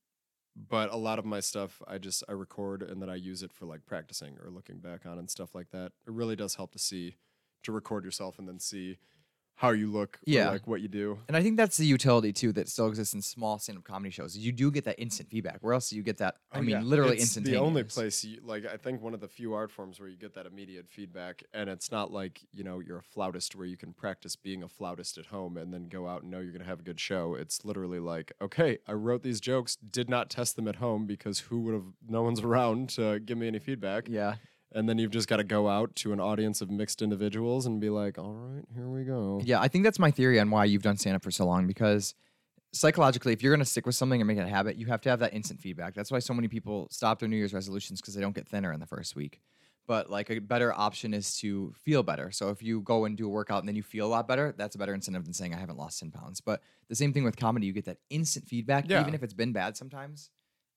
but 0.69 0.91
a 0.91 0.97
lot 0.97 1.19
of 1.19 1.25
my 1.25 1.39
stuff 1.39 1.81
I 1.87 1.97
just 1.99 2.23
I 2.27 2.33
record 2.33 2.81
and 2.81 3.01
then 3.01 3.09
I 3.09 3.15
use 3.15 3.43
it 3.43 3.53
for 3.53 3.65
like 3.65 3.85
practicing 3.85 4.37
or 4.43 4.49
looking 4.49 4.79
back 4.79 5.05
on 5.05 5.19
and 5.19 5.29
stuff 5.29 5.53
like 5.53 5.69
that. 5.71 5.91
It 6.07 6.13
really 6.13 6.35
does 6.35 6.55
help 6.55 6.71
to 6.73 6.79
see 6.79 7.15
to 7.63 7.71
record 7.71 8.05
yourself 8.05 8.39
and 8.39 8.47
then 8.47 8.59
see 8.59 8.97
how 9.59 9.71
you 9.71 9.91
look 9.91 10.19
Yeah. 10.23 10.49
or 10.49 10.51
like 10.51 10.67
what 10.67 10.81
you 10.81 10.87
do. 10.87 11.17
And 11.27 11.35
I 11.35 11.41
think 11.41 11.57
that's 11.57 11.77
the 11.77 11.85
utility 11.85 12.31
too 12.31 12.51
that 12.53 12.69
still 12.69 12.87
exists 12.87 13.15
in 13.15 13.23
small 13.23 13.57
stand-up 13.57 13.83
comedy 13.83 14.11
shows. 14.11 14.35
is 14.35 14.45
You 14.45 14.51
do 14.51 14.69
get 14.69 14.85
that 14.85 14.99
instant 15.01 15.29
feedback. 15.31 15.57
Where 15.61 15.73
else 15.73 15.89
do 15.89 15.95
you 15.95 16.03
get 16.03 16.17
that? 16.17 16.35
I 16.51 16.59
Oh, 16.59 16.61
mean, 16.61 16.69
yeah. 16.69 16.81
literally 16.81 17.13
it's 17.13 17.23
instantaneous. 17.23 17.59
The 17.59 17.65
only 17.65 17.83
place, 17.83 18.23
you, 18.23 18.39
like 18.43 18.67
I 18.67 18.77
think 18.77 19.01
one 19.01 19.15
of 19.15 19.19
the 19.19 19.27
few 19.27 19.55
art 19.55 19.71
forms 19.71 19.99
where 19.99 20.07
you 20.09 20.15
get 20.15 20.35
that 20.35 20.45
immediate 20.45 20.87
feedback, 20.87 21.41
and 21.55 21.71
it's 21.71 21.91
not 21.91 22.11
like 22.11 22.45
you 22.53 22.63
know 22.63 22.79
you're 22.79 22.99
a 22.99 23.01
flautist 23.03 23.55
where 23.55 23.65
you 23.65 23.77
can 23.77 23.93
practice 23.93 24.35
being 24.35 24.61
a 24.61 24.67
flautist 24.67 25.17
at 25.17 25.25
home 25.25 25.57
and 25.57 25.73
then 25.73 25.87
go 25.89 26.07
out 26.07 26.21
and 26.21 26.29
know 26.29 26.39
you're 26.39 26.51
gonna 26.53 26.63
have 26.63 26.81
a 26.81 26.83
good 26.83 26.99
show. 26.99 27.33
It's 27.33 27.65
literally 27.65 27.99
like, 27.99 28.31
okay, 28.39 28.77
I 28.87 28.93
wrote 28.93 29.23
these 29.23 29.41
jokes, 29.41 29.75
did 29.75 30.07
not 30.07 30.29
test 30.29 30.55
them 30.55 30.67
at 30.67 30.75
home 30.75 31.07
because 31.07 31.39
who 31.39 31.61
would 31.61 31.73
have? 31.73 31.85
No 32.07 32.21
one's 32.21 32.41
around 32.47 32.89
to 32.89 33.19
give 33.19 33.39
me 33.39 33.47
any 33.47 33.57
feedback, 33.59 34.07
Yeah. 34.07 34.35
And 34.73 34.87
then 34.87 34.97
you've 34.97 35.11
just 35.11 35.27
got 35.27 35.37
to 35.37 35.43
go 35.43 35.67
out 35.69 35.95
to 35.97 36.13
an 36.13 36.19
audience 36.19 36.61
of 36.61 36.69
mixed 36.69 37.01
individuals 37.01 37.65
and 37.65 37.79
be 37.79 37.89
like, 37.89 38.17
all 38.17 38.33
right, 38.33 38.65
here 38.75 38.87
we 38.89 39.03
go. 39.03 39.41
Yeah, 39.43 39.59
I 39.61 39.67
think 39.67 39.83
that's 39.83 39.99
my 39.99 40.11
theory 40.11 40.39
on 40.39 40.49
why 40.51 40.65
you've 40.65 40.83
done 40.83 40.97
stand-up 40.97 41.23
for 41.23 41.31
so 41.31 41.45
long 41.45 41.67
because 41.67 42.13
psychologically, 42.73 43.33
if 43.33 43.41
you're 43.41 43.51
going 43.53 43.59
to 43.63 43.65
stick 43.65 43.85
with 43.85 43.95
something 43.95 44.19
and 44.21 44.27
make 44.27 44.37
it 44.37 44.41
a 44.41 44.47
habit, 44.47 44.75
you 44.75 44.85
have 44.87 45.01
to 45.01 45.09
have 45.09 45.19
that 45.19 45.33
instant 45.33 45.61
feedback. 45.61 45.93
That's 45.95 46.11
why 46.11 46.19
so 46.19 46.33
many 46.33 46.47
people 46.47 46.87
stop 46.91 47.19
their 47.19 47.29
New 47.29 47.37
Year's 47.37 47.53
resolutions 47.53 48.01
because 48.01 48.13
they 48.13 48.21
don't 48.21 48.35
get 48.35 48.47
thinner 48.47 48.73
in 48.73 48.79
the 48.79 48.85
first 48.85 49.15
week. 49.15 49.41
But 49.87 50.09
like 50.09 50.29
a 50.29 50.39
better 50.39 50.73
option 50.77 51.13
is 51.13 51.37
to 51.37 51.73
feel 51.77 52.03
better. 52.03 52.29
So 52.29 52.49
if 52.49 52.61
you 52.61 52.81
go 52.81 53.05
and 53.05 53.15
do 53.15 53.25
a 53.25 53.29
workout 53.29 53.59
and 53.59 53.69
then 53.69 53.77
you 53.77 53.83
feel 53.83 54.05
a 54.05 54.09
lot 54.09 54.27
better, 54.27 54.53
that's 54.57 54.75
a 54.75 54.77
better 54.77 54.93
incentive 54.93 55.23
than 55.23 55.33
saying 55.33 55.55
I 55.55 55.59
haven't 55.59 55.77
lost 55.77 55.99
10 56.01 56.11
pounds. 56.11 56.41
But 56.41 56.61
the 56.89 56.95
same 56.95 57.13
thing 57.13 57.23
with 57.23 57.37
comedy, 57.37 57.67
you 57.67 57.71
get 57.73 57.85
that 57.85 57.99
instant 58.09 58.45
feedback, 58.49 58.83
Yeah. 58.89 58.99
even 58.99 59.13
if 59.13 59.23
it's 59.23 59.33
been 59.33 59.53
bad 59.53 59.77
sometimes. 59.77 60.29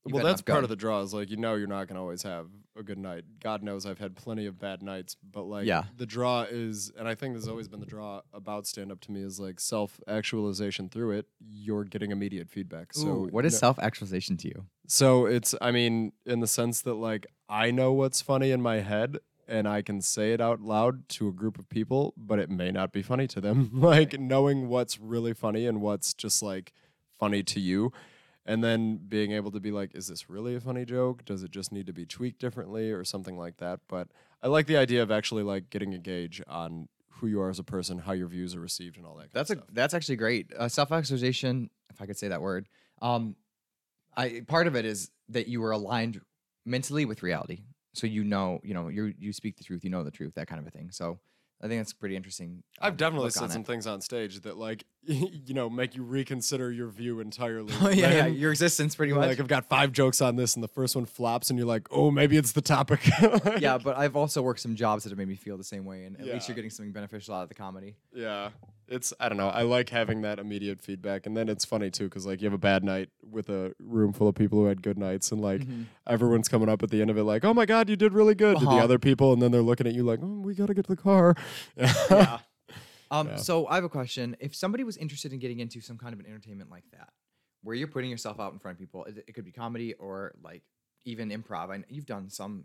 You've 0.07 0.15
well, 0.15 0.25
that's 0.25 0.43
part 0.43 0.63
of 0.65 0.71
the 0.71 0.77
draw. 0.77 1.01
Is 1.03 1.13
like 1.15 1.31
you 1.31 1.37
know 1.37 1.55
you're 1.55 1.67
not 1.67 1.89
gonna 1.89 2.01
always 2.01 2.23
have 2.23 2.47
a 2.77 2.83
good 2.83 2.99
night. 2.99 3.25
God 3.43 3.63
knows 3.63 3.85
I've 3.87 3.99
had 3.99 4.17
plenty 4.17 4.47
of 4.47 4.59
bad 4.59 4.83
nights, 4.83 5.17
but 5.31 5.43
like 5.45 5.67
Yeah. 5.67 5.85
the 5.97 6.07
draw 6.07 6.47
is, 6.49 6.91
and 6.99 7.07
I 7.07 7.15
think 7.15 7.35
there's 7.35 7.49
always 7.49 7.69
been 7.69 7.81
the 7.81 7.87
draw 7.87 8.23
about 8.33 8.67
stand 8.67 8.91
up 8.93 9.01
to 9.03 9.13
me 9.13 9.23
is 9.23 9.39
like 9.39 9.61
self 9.61 10.01
actualization 10.09 10.89
through 10.89 11.11
it. 11.13 11.27
You're 11.41 11.85
getting 11.85 12.11
immediate 12.11 12.49
feedback. 12.49 12.93
So 12.95 13.09
Ooh, 13.09 13.29
what 13.31 13.45
is 13.45 13.53
no- 13.55 13.59
self-actualization 13.59 14.37
to 14.39 14.49
you? 14.49 14.67
so 14.87 15.27
it's 15.27 15.55
I 15.61 15.71
mean 15.71 16.13
in 16.27 16.41
the 16.41 16.47
sense 16.47 16.81
that 16.83 16.95
like 16.95 17.27
I 17.49 17.71
know 17.71 17.93
what's 17.93 18.21
funny 18.23 18.51
in 18.51 18.61
my 18.63 18.81
head. 18.81 19.19
and 19.49 19.67
I 19.67 19.83
can 19.83 20.01
say 20.01 20.33
it 20.33 20.41
out 20.41 20.61
loud 20.61 21.09
to 21.09 21.27
a 21.27 21.33
group 21.33 21.59
of 21.59 21.69
people, 21.69 22.15
but 22.17 22.39
it 22.39 22.49
may 22.49 22.71
not 22.71 22.93
be 22.93 23.03
funny 23.03 23.27
to 23.27 23.41
them. 23.41 23.69
like 23.91 24.17
knowing 24.21 24.69
what's 24.69 25.01
really 25.01 25.35
funny 25.35 25.67
and 25.67 25.81
what's 25.81 26.15
just 26.15 26.41
like 26.41 26.73
funny 27.19 27.43
to 27.43 27.59
you. 27.59 27.93
And 28.47 28.65
then 28.65 28.97
being 29.07 29.33
able 29.33 29.51
to 29.51 29.61
be 29.61 29.71
like, 29.71 29.95
is 29.95 30.09
this 30.09 30.31
really 30.31 30.57
a 30.57 30.61
funny 30.61 30.85
joke? 30.85 31.25
Does 31.25 31.43
it 31.43 31.51
just 31.51 31.73
need 31.73 31.87
to 31.87 31.93
be 31.93 32.07
tweaked 32.07 32.41
differently 32.41 32.91
or 32.91 33.05
something 33.05 33.37
like 33.37 33.59
that? 33.59 33.81
But 33.87 34.09
I 34.43 34.49
like 34.49 34.67
the 34.67 34.77
idea 34.77 35.03
of 35.03 35.11
actually 35.11 35.43
like 35.43 35.71
getting 35.71 35.93
a 35.95 35.99
gauge 35.99 36.43
on 36.49 36.89
who 37.21 37.27
you 37.27 37.41
are 37.41 37.51
as 37.51 37.59
a 37.59 37.65
person, 37.65 37.99
how 37.99 38.13
your 38.13 38.29
views 38.29 38.57
are 38.57 38.61
received, 38.61 38.97
and 38.97 39.05
all 39.05 39.15
that. 39.17 39.25
Kind 39.25 39.31
That's 39.35 39.51
of 39.51 39.59
a 39.59 39.61
stuff. 39.61 39.75
that's 39.75 39.95
actually 39.95 40.17
great. 40.17 40.53
Uh, 40.57 40.69
Self 40.69 40.91
actualization, 40.91 41.69
if 41.91 42.01
I 42.01 42.07
could 42.07 42.17
say 42.17 42.29
that 42.29 42.41
word. 42.41 42.67
Um, 43.03 43.37
I 44.17 44.43
part 44.49 44.67
of 44.67 44.75
it 44.75 44.85
is 44.85 45.11
that 45.29 45.47
you 45.47 45.61
were 45.61 45.71
aligned 45.71 46.21
mentally 46.65 47.05
with 47.05 47.23
reality, 47.23 47.63
so 47.93 48.07
you 48.07 48.25
know, 48.25 48.61
you 48.65 48.75
know, 48.75 48.89
you 48.89 49.15
you 49.19 49.33
speak 49.33 49.57
the 49.57 49.65
truth, 49.65 49.85
you 49.85 49.91
know 49.91 50.03
the 50.03 50.11
truth, 50.11 50.35
that 50.35 50.47
kind 50.47 50.61
of 50.61 50.67
a 50.67 50.71
thing. 50.71 50.91
So 50.91 51.19
I 51.63 51.69
think 51.69 51.81
that's 51.81 51.93
pretty 51.93 52.17
interesting. 52.17 52.63
I've 52.81 52.93
um, 52.93 52.97
definitely 52.97 53.31
said 53.31 53.51
some 53.51 53.63
it. 53.63 53.67
things 53.67 53.87
on 53.87 54.01
stage 54.01 54.41
that 54.41 54.57
like 54.57 54.85
you 55.07 55.55
know 55.55 55.71
make 55.71 55.95
you 55.95 56.03
reconsider 56.03 56.71
your 56.71 56.89
view 56.89 57.21
entirely. 57.21 57.73
Oh 57.83 57.89
yeah, 57.89 58.11
yeah, 58.13 58.27
your 58.27 58.51
existence 58.51 58.95
pretty 58.95 59.13
much. 59.13 59.27
Like 59.29 59.41
I've 59.41 59.49
got 59.49 59.69
five 59.69 59.93
jokes 59.93 60.21
on 60.21 60.37
this, 60.37 60.55
and 60.55 60.63
the 60.63 60.69
first 60.69 60.95
one 60.95 61.07
flops, 61.07 61.49
and 61.51 61.59
you're 61.59 61.67
like, 61.69 61.89
"Oh, 61.91 62.11
maybe 62.11 62.37
it's 62.37 62.53
the 62.53 62.61
topic." 62.61 63.01
yeah, 63.59 63.79
but 63.79 63.97
I've 63.97 64.15
also 64.17 64.43
worked 64.43 64.61
some 64.61 64.77
jobs 64.77 65.05
that 65.05 65.11
have 65.11 65.19
made 65.19 65.29
me 65.29 65.37
feel 65.37 65.57
the 65.57 65.65
same 65.65 65.85
way, 65.85 66.05
and 66.05 66.21
at 66.21 66.27
least 66.27 66.49
you're 66.49 66.55
getting 66.55 66.71
something 66.71 66.93
beneficial 66.93 67.35
out 67.35 67.43
of 67.45 67.49
the 67.49 67.55
comedy. 67.55 67.97
yeah. 68.15 68.51
It's 68.93 69.13
I 69.21 69.29
don't 69.29 69.39
know. 69.39 69.49
I 69.49 69.63
like 69.63 69.89
having 69.91 70.23
that 70.23 70.41
immediate 70.41 70.81
feedback, 70.83 71.25
and 71.25 71.37
then 71.37 71.49
it's 71.49 71.65
funny 71.65 71.93
too 71.93 72.05
because 72.07 72.27
like 72.27 72.41
you 72.43 72.47
have 72.47 72.53
a 72.53 72.59
bad 72.59 72.83
night 72.83 73.09
with 73.23 73.49
a 73.49 73.73
room 73.79 74.13
full 74.13 74.27
of 74.27 74.35
people 74.35 74.59
who 74.59 74.65
had 74.65 74.83
good 74.83 74.99
nights, 74.99 75.31
and 75.31 75.41
like 75.41 75.63
everyone's 76.09 76.49
coming 76.49 76.69
up 76.69 76.83
at 76.83 76.91
the 76.91 77.01
end 77.01 77.09
of 77.09 77.17
it 77.17 77.23
like, 77.23 77.45
"Oh 77.45 77.55
my 77.55 77.67
god, 77.67 77.89
you 77.89 77.95
did 77.95 78.13
really 78.13 78.35
good" 78.35 78.59
to 78.59 78.67
Uh-huh. 78.67 78.77
the 78.79 78.83
other 78.83 78.99
people, 78.99 79.33
and 79.33 79.41
then 79.41 79.53
they're 79.53 79.63
looking 79.63 79.87
at 79.87 79.95
you 79.95 80.03
like, 80.03 80.19
"Oh, 80.21 80.41
we 80.41 80.55
gotta 80.57 80.75
get 80.75 80.87
to 80.87 80.97
the 80.97 81.01
car." 81.01 81.37
yeah. 81.77 82.39
Um, 83.11 83.29
Yeah. 83.29 83.37
So 83.37 83.67
I 83.67 83.75
have 83.75 83.85
a 83.85 83.89
question. 83.89 84.37
If 84.41 84.55
somebody 84.55 84.85
was 84.85 84.97
interested 84.97 85.33
in 85.33 85.39
getting 85.39 85.61
into 85.61 85.81
some 85.81 85.99
kind 85.99 86.13
of 86.13 86.21
an 86.21 86.27
entertainment 86.27 86.71
like 86.71 86.85
that, 86.93 87.11
where 87.63 87.75
you're 87.75 87.89
putting 87.89 88.11
yourself 88.11 88.41
out 88.41 88.53
in 88.53 88.59
front 88.59 88.77
of 88.77 88.81
people, 88.81 89.05
it, 89.05 89.25
it 89.27 89.33
could 89.33 89.45
be 89.45 89.53
comedy 89.53 89.95
or 89.95 90.35
like 90.43 90.63
even 91.05 91.31
improv. 91.31 91.71
I 91.71 91.85
you've 91.89 92.07
done 92.07 92.31
some 92.31 92.65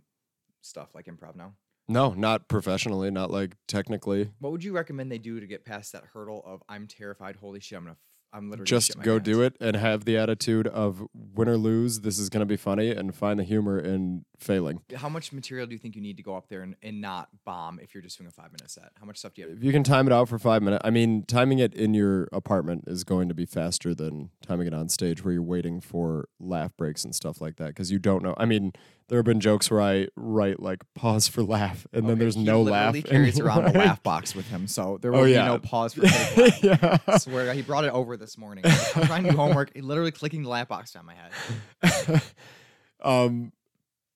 stuff 0.62 0.96
like 0.96 1.06
improv 1.06 1.36
now. 1.36 1.54
no, 1.88 2.14
not 2.14 2.48
professionally, 2.48 3.12
not 3.12 3.32
like 3.32 3.56
technically. 3.68 4.32
What 4.40 4.52
would 4.52 4.64
you 4.64 4.74
recommend 4.74 5.12
they 5.12 5.18
do 5.18 5.40
to 5.40 5.48
get 5.48 5.66
past 5.66 5.92
that 5.94 6.04
hurdle 6.14 6.42
of 6.46 6.64
I'm 6.70 6.88
terrified? 6.88 7.36
Holy 7.36 7.60
shit! 7.60 7.78
I'm 7.78 7.86
gonna. 7.86 7.98
I'm 8.34 8.50
literally 8.50 8.68
just 8.68 9.00
go 9.02 9.18
do 9.18 9.42
it 9.42 9.56
and 9.62 9.76
have 9.76 10.06
the 10.06 10.18
attitude 10.18 10.68
of 10.68 11.06
win 11.14 11.48
or 11.48 11.58
lose 11.58 12.02
this 12.02 12.20
is 12.20 12.30
going 12.30 12.42
to 12.42 12.46
be 12.46 12.58
funny 12.58 12.92
and 12.92 13.16
find 13.16 13.40
the 13.40 13.44
humor 13.44 13.80
in 13.80 14.26
failing 14.38 14.82
How 14.96 15.08
much 15.08 15.32
material 15.32 15.68
do 15.68 15.74
you 15.74 15.80
think 15.80 15.96
you 15.96 16.02
need 16.02 16.18
to 16.18 16.24
go 16.24 16.36
up 16.36 16.50
there 16.50 16.62
and, 16.62 16.76
and 16.84 17.00
not 17.00 17.30
bomb 17.46 17.80
if 17.80 17.94
you're 17.94 18.04
just 18.04 18.18
doing 18.18 18.28
a 18.28 18.32
five 18.32 18.52
minute 18.52 18.70
set? 18.70 18.92
How 19.00 19.06
much 19.06 19.18
stuff 19.18 19.34
do 19.34 19.42
you 19.42 19.48
have? 19.48 19.58
if 19.58 19.64
you 19.64 19.72
can 19.72 19.84
time 19.84 20.08
it 20.08 20.14
out 20.14 20.28
for 20.28 20.38
five 20.38 20.62
minutes 20.62 20.82
i 20.86 20.90
mean 20.90 21.24
timing 21.24 21.60
it 21.60 21.74
in 21.74 21.94
your 21.94 22.28
apartment 22.34 22.84
is 22.88 23.04
going 23.04 23.30
to 23.30 23.34
be 23.36 23.46
faster 23.46 23.96
than 23.96 24.30
timing 24.42 24.68
it 24.68 24.74
on 24.74 24.90
stage 24.90 25.24
where 25.24 25.34
you're 25.34 25.42
waiting 25.42 25.80
for 25.80 26.28
laugh 26.40 26.76
breaks 26.78 27.04
and 27.06 27.16
stuff 27.16 27.40
like 27.40 27.56
that 27.56 27.68
because 27.68 27.92
you 27.92 28.00
don't 28.00 28.22
know 28.24 28.34
i 28.38 28.46
mean 28.46 28.74
there 29.08 29.20
have 29.20 29.26
been 29.26 29.40
jokes 29.40 29.70
where 29.70 29.82
i 29.82 30.08
write 30.16 30.60
like 30.60 30.82
pause 30.96 31.28
for 31.28 31.44
laugh 31.44 31.86
and 31.94 32.10
then 32.10 32.18
there's 32.20 32.36
he 32.36 32.44
no 32.44 32.62
laugh 32.62 32.94
literally 32.94 33.02
carries 33.04 33.40
around 33.40 33.66
a 33.66 33.72
laugh 33.78 34.02
box 34.04 34.34
with 34.36 34.48
him, 34.48 34.68
so 34.68 34.98
there 35.02 35.14
Oh, 35.14 35.20
will 35.20 35.26
be 35.26 35.32
yeah. 35.32 35.46
no 35.46 35.60
pause 35.60 35.94
for 35.94 36.02
laugh. 36.04 36.64
yeah 36.64 36.98
I 37.08 37.18
swear, 37.18 37.54
he 37.54 37.62
brought 37.62 37.86
it 37.86 37.92
over 37.94 38.18
this 38.18 38.38
morning. 38.38 38.64
I'm 38.96 39.06
trying 39.06 39.24
to 39.26 39.30
do 39.32 39.36
homework, 39.38 39.72
literally 39.76 40.12
clicking 40.12 40.42
the 40.44 40.50
laugh 40.50 40.68
box 40.68 40.92
down 40.94 41.06
my 41.06 41.14
head. 41.16 42.22
um, 43.04 43.52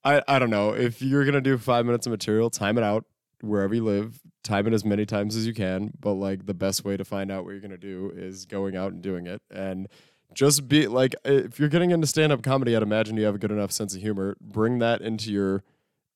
I 0.03 0.21
I 0.27 0.39
don't 0.39 0.49
know 0.49 0.71
if 0.73 1.01
you're 1.01 1.25
gonna 1.25 1.41
do 1.41 1.57
five 1.57 1.85
minutes 1.85 2.07
of 2.07 2.11
material, 2.11 2.49
time 2.49 2.77
it 2.77 2.83
out 2.83 3.05
wherever 3.41 3.73
you 3.75 3.83
live. 3.83 4.19
Time 4.43 4.65
it 4.67 4.73
as 4.73 4.85
many 4.85 5.05
times 5.05 5.35
as 5.35 5.45
you 5.45 5.53
can. 5.53 5.91
But 5.99 6.13
like 6.13 6.45
the 6.45 6.53
best 6.53 6.83
way 6.85 6.97
to 6.97 7.05
find 7.05 7.31
out 7.31 7.43
what 7.43 7.51
you're 7.51 7.59
gonna 7.59 7.77
do 7.77 8.11
is 8.15 8.45
going 8.45 8.75
out 8.75 8.91
and 8.93 9.01
doing 9.01 9.27
it 9.27 9.41
and. 9.51 9.87
Just 10.34 10.67
be 10.67 10.88
like, 10.88 11.15
if 11.25 11.59
you're 11.59 11.69
getting 11.69 11.91
into 11.91 12.07
stand 12.07 12.32
up 12.32 12.43
comedy, 12.43 12.75
I'd 12.75 12.84
imagine 12.84 13.17
you 13.17 13.25
have 13.25 13.36
a 13.36 13.39
good 13.39 13.51
enough 13.51 13.71
sense 13.71 13.95
of 13.95 14.01
humor. 14.01 14.38
Bring 14.39 14.80
that 14.80 15.01
into 15.01 15.32
your, 15.32 15.63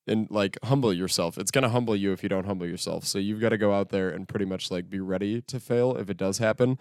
and 0.05 0.29
like 0.29 0.57
humble 0.63 0.93
yourself. 0.93 1.37
It's 1.37 1.51
gonna 1.51 1.69
humble 1.69 1.95
you 1.95 2.11
if 2.11 2.21
you 2.23 2.29
don't 2.29 2.45
humble 2.45 2.67
yourself. 2.67 3.05
So 3.05 3.17
you've 3.17 3.41
got 3.41 3.49
to 3.49 3.57
go 3.57 3.73
out 3.73 3.89
there 3.89 4.09
and 4.09 4.27
pretty 4.27 4.45
much 4.45 4.69
like 4.69 4.89
be 4.89 4.99
ready 4.99 5.41
to 5.41 5.59
fail 5.59 5.95
if 5.95 6.09
it 6.09 6.17
does 6.17 6.37
happen. 6.37 6.77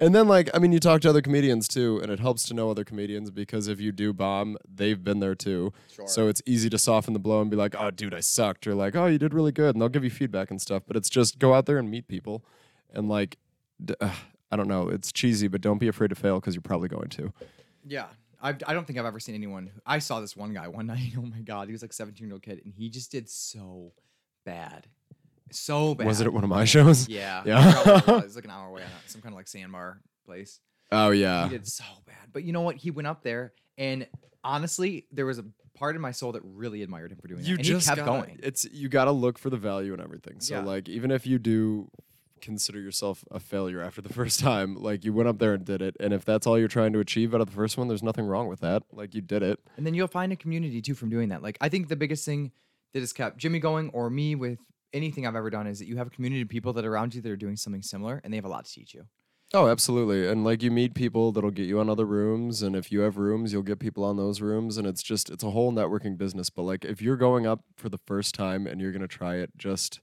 And 0.00 0.12
then, 0.12 0.26
like, 0.26 0.50
I 0.52 0.58
mean, 0.58 0.72
you 0.72 0.80
talk 0.80 1.02
to 1.02 1.10
other 1.10 1.22
comedians 1.22 1.68
too, 1.68 2.00
and 2.02 2.10
it 2.10 2.18
helps 2.18 2.42
to 2.48 2.54
know 2.54 2.68
other 2.68 2.82
comedians 2.82 3.30
because 3.30 3.68
if 3.68 3.80
you 3.80 3.92
do 3.92 4.12
bomb, 4.12 4.56
they've 4.68 5.02
been 5.02 5.20
there 5.20 5.36
too. 5.36 5.72
Sure. 5.94 6.08
So 6.08 6.26
it's 6.26 6.42
easy 6.46 6.68
to 6.70 6.78
soften 6.78 7.12
the 7.12 7.20
blow 7.20 7.40
and 7.40 7.48
be 7.48 7.56
like, 7.56 7.76
oh, 7.78 7.92
dude, 7.92 8.12
I 8.12 8.18
sucked. 8.18 8.66
Or 8.66 8.74
like, 8.74 8.96
oh, 8.96 9.06
you 9.06 9.18
did 9.18 9.32
really 9.32 9.52
good. 9.52 9.76
And 9.76 9.80
they'll 9.80 9.88
give 9.88 10.02
you 10.02 10.10
feedback 10.10 10.50
and 10.50 10.60
stuff. 10.60 10.82
But 10.84 10.96
it's 10.96 11.08
just 11.08 11.38
go 11.38 11.54
out 11.54 11.66
there 11.66 11.78
and 11.78 11.90
meet 11.92 12.08
people. 12.08 12.44
And 12.92 13.08
like, 13.08 13.36
d- 13.82 13.94
uh, 14.00 14.10
I 14.50 14.56
don't 14.56 14.68
know, 14.68 14.88
it's 14.88 15.10
cheesy, 15.12 15.48
but 15.48 15.60
don't 15.60 15.78
be 15.78 15.88
afraid 15.88 16.08
to 16.08 16.14
fail 16.14 16.38
because 16.40 16.54
you're 16.54 16.62
probably 16.62 16.88
going 16.88 17.08
to. 17.10 17.32
Yeah. 17.86 18.06
I've, 18.40 18.58
I 18.66 18.74
don't 18.74 18.86
think 18.86 18.98
I've 18.98 19.06
ever 19.06 19.18
seen 19.20 19.34
anyone. 19.34 19.66
Who, 19.68 19.80
I 19.86 19.98
saw 19.98 20.20
this 20.20 20.36
one 20.36 20.52
guy 20.52 20.68
one 20.68 20.86
night. 20.94 21.12
Oh 21.18 21.22
my 21.22 21.40
God. 21.40 21.66
He 21.68 21.72
was 21.72 21.82
like 21.82 21.90
a 21.92 21.94
17 21.94 22.26
year 22.26 22.34
old 22.34 22.42
kid 22.42 22.60
and 22.64 22.72
he 22.74 22.88
just 22.90 23.10
did 23.10 23.28
so 23.28 23.92
bad. 24.44 24.86
So 25.50 25.94
bad. 25.94 26.06
Was 26.06 26.20
it 26.20 26.26
at 26.26 26.32
one 26.32 26.44
of 26.44 26.50
my 26.50 26.64
shows? 26.64 27.08
Yeah. 27.08 27.42
Yeah. 27.46 27.80
it 27.80 27.86
was. 27.86 28.02
It 28.08 28.24
was 28.24 28.36
like 28.36 28.44
an 28.44 28.50
hour 28.50 28.68
away 28.70 28.82
on 28.82 28.88
some 29.06 29.22
kind 29.22 29.32
of 29.32 29.36
like 29.36 29.48
sandbar 29.48 30.00
place. 30.26 30.60
Oh, 30.92 31.10
yeah. 31.10 31.44
He 31.44 31.50
did 31.50 31.66
so 31.66 31.84
bad. 32.06 32.16
But 32.32 32.44
you 32.44 32.52
know 32.52 32.60
what? 32.60 32.76
He 32.76 32.90
went 32.90 33.08
up 33.08 33.22
there 33.22 33.54
and 33.78 34.06
honestly, 34.42 35.06
there 35.10 35.26
was 35.26 35.38
a 35.38 35.44
part 35.74 35.96
of 35.96 36.02
my 36.02 36.12
soul 36.12 36.32
that 36.32 36.42
really 36.44 36.82
admired 36.82 37.10
him 37.12 37.18
for 37.18 37.28
doing 37.28 37.40
You 37.40 37.56
that. 37.56 37.60
And 37.60 37.64
just 37.64 37.88
he 37.88 37.94
kept 37.94 38.06
gotta, 38.06 38.20
going. 38.26 38.40
It's 38.42 38.64
you 38.72 38.88
got 38.88 39.06
to 39.06 39.12
look 39.12 39.38
for 39.38 39.50
the 39.50 39.56
value 39.56 39.94
in 39.94 40.00
everything. 40.00 40.40
So 40.40 40.56
Yeah. 40.56 40.62
like 40.64 40.88
even 40.88 41.10
if 41.10 41.26
you 41.26 41.38
do 41.38 41.88
consider 42.44 42.80
yourself 42.80 43.24
a 43.30 43.40
failure 43.40 43.80
after 43.80 44.00
the 44.00 44.08
first 44.12 44.40
time, 44.40 44.76
like 44.76 45.04
you 45.04 45.12
went 45.12 45.28
up 45.28 45.38
there 45.38 45.54
and 45.54 45.64
did 45.64 45.82
it, 45.82 45.96
and 45.98 46.12
if 46.12 46.24
that's 46.24 46.46
all 46.46 46.58
you're 46.58 46.68
trying 46.68 46.92
to 46.92 47.00
achieve 47.00 47.34
out 47.34 47.40
of 47.40 47.48
the 47.48 47.54
first 47.54 47.76
one, 47.76 47.88
there's 47.88 48.02
nothing 48.02 48.26
wrong 48.26 48.48
with 48.48 48.60
that. 48.60 48.82
Like 48.92 49.14
you 49.14 49.20
did 49.20 49.42
it. 49.42 49.58
And 49.76 49.86
then 49.86 49.94
you'll 49.94 50.08
find 50.08 50.32
a 50.32 50.36
community 50.36 50.80
too 50.80 50.94
from 50.94 51.10
doing 51.10 51.30
that. 51.30 51.42
Like 51.42 51.58
I 51.60 51.68
think 51.68 51.88
the 51.88 51.96
biggest 51.96 52.24
thing 52.24 52.52
that 52.92 53.00
has 53.00 53.12
kept 53.12 53.38
Gimmy 53.38 53.60
going 53.60 53.90
or 53.90 54.08
me 54.08 54.34
with 54.34 54.58
anything 54.92 55.26
I've 55.26 55.36
ever 55.36 55.50
done 55.50 55.66
is 55.66 55.80
that 55.80 55.86
you 55.86 55.96
have 55.96 56.06
a 56.06 56.10
community 56.10 56.42
of 56.42 56.48
people 56.48 56.72
that 56.74 56.84
are 56.84 56.92
around 56.92 57.14
you 57.14 57.20
that 57.20 57.30
are 57.30 57.36
doing 57.36 57.56
something 57.56 57.82
similar 57.82 58.20
and 58.22 58.32
they 58.32 58.36
have 58.36 58.44
a 58.44 58.48
lot 58.48 58.64
to 58.64 58.72
teach 58.72 58.94
you. 58.94 59.04
Oh, 59.52 59.68
absolutely. 59.68 60.26
And 60.26 60.44
like 60.44 60.62
you 60.62 60.70
meet 60.70 60.94
people 60.94 61.30
that'll 61.30 61.50
get 61.50 61.66
you 61.66 61.78
on 61.78 61.90
other 61.90 62.06
rooms 62.06 62.62
and 62.62 62.74
if 62.74 62.90
you 62.90 63.00
have 63.00 63.18
rooms, 63.18 63.52
you'll 63.52 63.62
get 63.62 63.78
people 63.78 64.04
on 64.04 64.16
those 64.16 64.40
rooms 64.40 64.78
and 64.78 64.86
it's 64.86 65.02
just 65.02 65.30
it's 65.30 65.44
a 65.44 65.50
whole 65.50 65.72
networking 65.72 66.16
business. 66.16 66.50
But 66.50 66.62
like 66.62 66.84
if 66.84 67.02
you're 67.02 67.16
going 67.16 67.46
up 67.46 67.60
for 67.76 67.88
the 67.88 67.98
first 67.98 68.34
time 68.34 68.66
and 68.66 68.80
you're 68.80 68.92
going 68.92 69.02
to 69.02 69.08
try 69.08 69.36
it, 69.36 69.50
just 69.56 70.00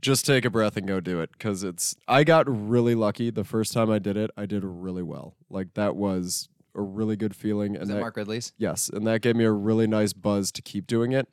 just 0.00 0.26
take 0.26 0.44
a 0.44 0.50
breath 0.50 0.76
and 0.76 0.86
go 0.86 1.00
do 1.00 1.20
it 1.20 1.38
cuz 1.38 1.62
it's 1.64 1.96
I 2.06 2.24
got 2.24 2.46
really 2.48 2.94
lucky 2.94 3.30
the 3.30 3.44
first 3.44 3.72
time 3.72 3.90
I 3.90 3.98
did 3.98 4.16
it. 4.16 4.30
I 4.36 4.46
did 4.46 4.62
really 4.64 5.02
well. 5.02 5.36
Like 5.48 5.74
that 5.74 5.96
was 5.96 6.48
a 6.74 6.82
really 6.82 7.16
good 7.16 7.34
feeling 7.36 7.76
and 7.76 7.88
that 7.88 7.94
that, 7.94 8.00
Mark 8.00 8.16
Ridley's? 8.16 8.52
yes, 8.58 8.88
and 8.88 9.06
that 9.06 9.20
gave 9.22 9.36
me 9.36 9.44
a 9.44 9.52
really 9.52 9.86
nice 9.86 10.12
buzz 10.12 10.50
to 10.52 10.62
keep 10.62 10.86
doing 10.86 11.12
it. 11.12 11.32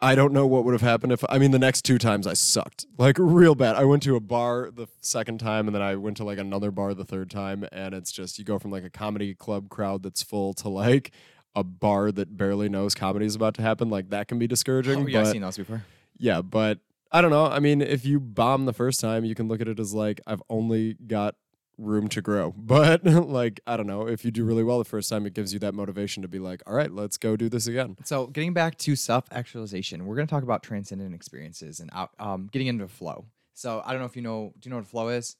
I 0.00 0.14
don't 0.14 0.34
know 0.34 0.46
what 0.46 0.64
would 0.64 0.72
have 0.72 0.82
happened 0.82 1.12
if 1.12 1.24
I 1.30 1.38
mean 1.38 1.50
the 1.50 1.58
next 1.58 1.82
two 1.82 1.96
times 1.98 2.26
I 2.26 2.34
sucked 2.34 2.84
like 2.98 3.16
real 3.18 3.54
bad. 3.54 3.74
I 3.76 3.84
went 3.84 4.02
to 4.02 4.16
a 4.16 4.20
bar 4.20 4.70
the 4.70 4.86
second 5.00 5.38
time 5.38 5.66
and 5.66 5.74
then 5.74 5.80
I 5.82 5.94
went 5.96 6.18
to 6.18 6.24
like 6.24 6.38
another 6.38 6.70
bar 6.70 6.92
the 6.92 7.04
third 7.06 7.30
time 7.30 7.66
and 7.72 7.94
it's 7.94 8.12
just 8.12 8.38
you 8.38 8.44
go 8.44 8.58
from 8.58 8.70
like 8.70 8.84
a 8.84 8.90
comedy 8.90 9.34
club 9.34 9.70
crowd 9.70 10.02
that's 10.02 10.22
full 10.22 10.52
to 10.54 10.68
like 10.68 11.10
a 11.56 11.64
bar 11.64 12.12
that 12.12 12.36
barely 12.36 12.68
knows 12.68 12.94
comedy 12.94 13.24
is 13.24 13.34
about 13.34 13.54
to 13.54 13.62
happen. 13.62 13.88
Like 13.88 14.10
that 14.10 14.28
can 14.28 14.38
be 14.38 14.46
discouraging. 14.46 15.04
Oh 15.04 15.06
yeah, 15.06 15.20
I've 15.20 15.28
seen 15.28 15.40
those 15.42 15.56
before. 15.56 15.84
yeah, 16.18 16.42
but 16.42 16.80
I 17.14 17.20
don't 17.22 17.30
know. 17.30 17.46
I 17.46 17.60
mean, 17.60 17.80
if 17.80 18.04
you 18.04 18.18
bomb 18.20 18.66
the 18.66 18.72
first 18.72 19.00
time, 19.00 19.24
you 19.24 19.34
can 19.34 19.46
look 19.48 19.60
at 19.60 19.68
it 19.68 19.78
as 19.78 19.94
like 19.94 20.20
I've 20.26 20.42
only 20.50 20.94
got 21.06 21.36
room 21.78 22.08
to 22.08 22.20
grow. 22.20 22.52
But 22.58 23.04
like 23.04 23.60
I 23.66 23.76
don't 23.76 23.86
know, 23.86 24.08
if 24.08 24.24
you 24.24 24.30
do 24.30 24.44
really 24.44 24.64
well 24.64 24.78
the 24.78 24.84
first 24.84 25.08
time, 25.08 25.24
it 25.26 25.32
gives 25.32 25.52
you 25.52 25.58
that 25.60 25.74
motivation 25.74 26.22
to 26.22 26.28
be 26.28 26.38
like, 26.40 26.60
all 26.66 26.74
right, 26.74 26.90
let's 26.90 27.16
go 27.16 27.36
do 27.36 27.48
this 27.48 27.66
again. 27.68 27.96
So 28.04 28.26
getting 28.26 28.52
back 28.52 28.76
to 28.78 28.96
self 28.96 29.26
actualization, 29.30 30.06
we're 30.06 30.16
going 30.16 30.26
to 30.26 30.30
talk 30.30 30.42
about 30.42 30.62
transcendent 30.64 31.14
experiences 31.14 31.78
and 31.80 31.88
out, 31.92 32.10
um, 32.18 32.48
getting 32.52 32.66
into 32.68 32.88
flow. 32.88 33.26
So 33.54 33.80
I 33.86 33.92
don't 33.92 34.00
know 34.00 34.06
if 34.06 34.16
you 34.16 34.22
know. 34.22 34.52
Do 34.58 34.68
you 34.68 34.70
know 34.70 34.78
what 34.78 34.86
flow 34.86 35.08
is? 35.10 35.36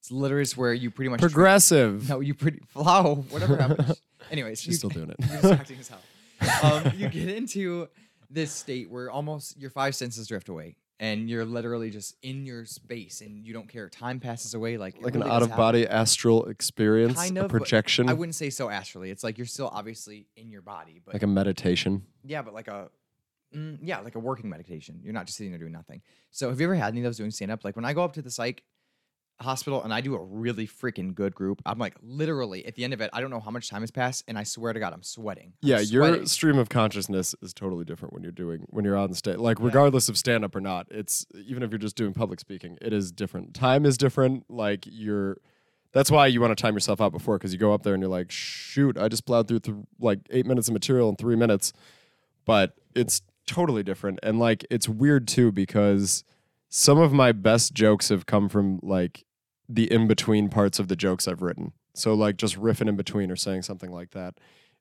It's 0.00 0.10
literally 0.10 0.46
where 0.56 0.72
you 0.72 0.90
pretty 0.90 1.10
much 1.10 1.20
Progressive. 1.20 2.08
No, 2.08 2.20
you 2.20 2.32
pretty 2.32 2.60
flow. 2.68 3.26
Whatever 3.30 3.56
happened. 3.56 3.94
Anyways, 4.30 4.60
She's 4.62 4.74
you- 4.74 4.78
still 4.78 4.90
doing 4.90 5.10
it. 5.10 5.16
You're 5.20 5.40
distracting 5.42 5.78
as 5.80 5.88
hell. 5.88 6.74
Um, 6.86 6.92
you 6.96 7.08
get 7.10 7.28
into 7.28 7.88
this 8.30 8.50
state 8.52 8.90
where 8.90 9.10
almost 9.10 9.58
your 9.60 9.70
five 9.70 9.94
senses 9.94 10.28
drift 10.28 10.48
away, 10.48 10.76
and 11.00 11.28
you're 11.30 11.44
literally 11.44 11.90
just 11.90 12.16
in 12.22 12.44
your 12.44 12.64
space, 12.64 13.20
and 13.20 13.44
you 13.46 13.52
don't 13.52 13.68
care. 13.68 13.88
Time 13.88 14.18
passes 14.20 14.54
away 14.54 14.76
like 14.76 14.96
like 15.00 15.14
an 15.14 15.22
out 15.22 15.42
of 15.42 15.54
body 15.56 15.86
astral 15.86 16.46
experience, 16.46 17.16
Kind 17.16 17.38
of, 17.38 17.50
projection. 17.50 18.08
I 18.08 18.12
wouldn't 18.14 18.34
say 18.34 18.50
so 18.50 18.68
astrally. 18.68 19.10
It's 19.10 19.22
like 19.24 19.38
you're 19.38 19.46
still 19.46 19.70
obviously 19.72 20.26
in 20.36 20.50
your 20.50 20.62
body, 20.62 21.00
but 21.04 21.14
like 21.14 21.22
a 21.22 21.26
meditation. 21.26 22.02
yeah, 22.24 22.42
but 22.42 22.52
like 22.54 22.68
a 22.68 22.88
mm, 23.54 23.78
yeah, 23.82 24.00
like 24.00 24.14
a 24.14 24.18
working 24.18 24.50
meditation. 24.50 25.00
You're 25.02 25.12
not 25.12 25.26
just 25.26 25.38
sitting 25.38 25.52
there 25.52 25.60
doing 25.60 25.72
nothing. 25.72 26.02
So 26.30 26.48
have 26.50 26.60
you 26.60 26.66
ever 26.66 26.74
had 26.74 26.88
any 26.88 27.00
of 27.00 27.04
those 27.04 27.16
doing 27.16 27.30
stand 27.30 27.50
up? 27.50 27.64
Like 27.64 27.76
when 27.76 27.84
I 27.84 27.92
go 27.92 28.02
up 28.04 28.12
to 28.14 28.22
the 28.22 28.30
psych, 28.30 28.62
hospital 29.40 29.82
and 29.82 29.92
I 29.94 30.00
do 30.00 30.14
a 30.14 30.22
really 30.22 30.66
freaking 30.66 31.14
good 31.14 31.34
group, 31.34 31.62
I'm 31.64 31.78
like 31.78 31.94
literally 32.02 32.66
at 32.66 32.74
the 32.74 32.84
end 32.84 32.92
of 32.92 33.00
it, 33.00 33.10
I 33.12 33.20
don't 33.20 33.30
know 33.30 33.40
how 33.40 33.50
much 33.50 33.70
time 33.70 33.82
has 33.82 33.90
passed, 33.90 34.24
and 34.28 34.38
I 34.38 34.42
swear 34.42 34.72
to 34.72 34.80
God, 34.80 34.92
I'm 34.92 35.02
sweating. 35.02 35.52
I'm 35.62 35.68
Yeah, 35.68 35.80
your 35.80 36.26
stream 36.26 36.58
of 36.58 36.68
consciousness 36.68 37.34
is 37.42 37.54
totally 37.54 37.84
different 37.84 38.14
when 38.14 38.22
you're 38.22 38.32
doing 38.32 38.66
when 38.70 38.84
you're 38.84 38.96
on 38.96 39.14
stage. 39.14 39.36
Like 39.38 39.58
Yeah. 39.58 39.66
regardless 39.66 40.08
of 40.08 40.18
stand 40.18 40.44
up 40.44 40.54
or 40.56 40.60
not, 40.60 40.86
it's 40.90 41.26
even 41.34 41.62
if 41.62 41.70
you're 41.70 41.78
just 41.78 41.96
doing 41.96 42.12
public 42.14 42.40
speaking, 42.40 42.78
it 42.80 42.92
is 42.92 43.12
different. 43.12 43.54
Time 43.54 43.86
is 43.86 43.96
different. 43.96 44.44
Like 44.48 44.84
you're 44.86 45.38
that's 45.92 46.10
why 46.10 46.26
you 46.26 46.40
want 46.40 46.56
to 46.56 46.60
time 46.60 46.74
yourself 46.74 47.00
out 47.00 47.12
before 47.12 47.38
because 47.38 47.52
you 47.52 47.58
go 47.58 47.72
up 47.72 47.82
there 47.82 47.94
and 47.94 48.02
you're 48.02 48.10
like, 48.10 48.30
shoot, 48.30 48.98
I 48.98 49.08
just 49.08 49.24
plowed 49.24 49.48
through 49.48 49.60
th- 49.60 49.76
like 49.98 50.18
eight 50.30 50.44
minutes 50.44 50.68
of 50.68 50.74
material 50.74 51.08
in 51.08 51.16
three 51.16 51.34
minutes. 51.36 51.72
But 52.44 52.74
it's 52.94 53.22
totally 53.46 53.82
different. 53.82 54.18
And 54.22 54.38
like 54.38 54.66
it's 54.70 54.88
weird 54.88 55.26
too 55.28 55.50
because 55.52 56.24
some 56.68 56.98
of 56.98 57.12
my 57.14 57.32
best 57.32 57.72
jokes 57.72 58.10
have 58.10 58.26
come 58.26 58.48
from 58.50 58.80
like 58.82 59.24
the 59.68 59.90
in 59.92 60.06
between 60.08 60.48
parts 60.48 60.78
of 60.78 60.88
the 60.88 60.96
jokes 60.96 61.28
I've 61.28 61.42
written. 61.42 61.72
So 61.94 62.14
like 62.14 62.36
just 62.36 62.56
riffing 62.56 62.88
in 62.88 62.96
between 62.96 63.30
or 63.30 63.36
saying 63.36 63.62
something 63.62 63.90
like 63.90 64.10
that. 64.12 64.34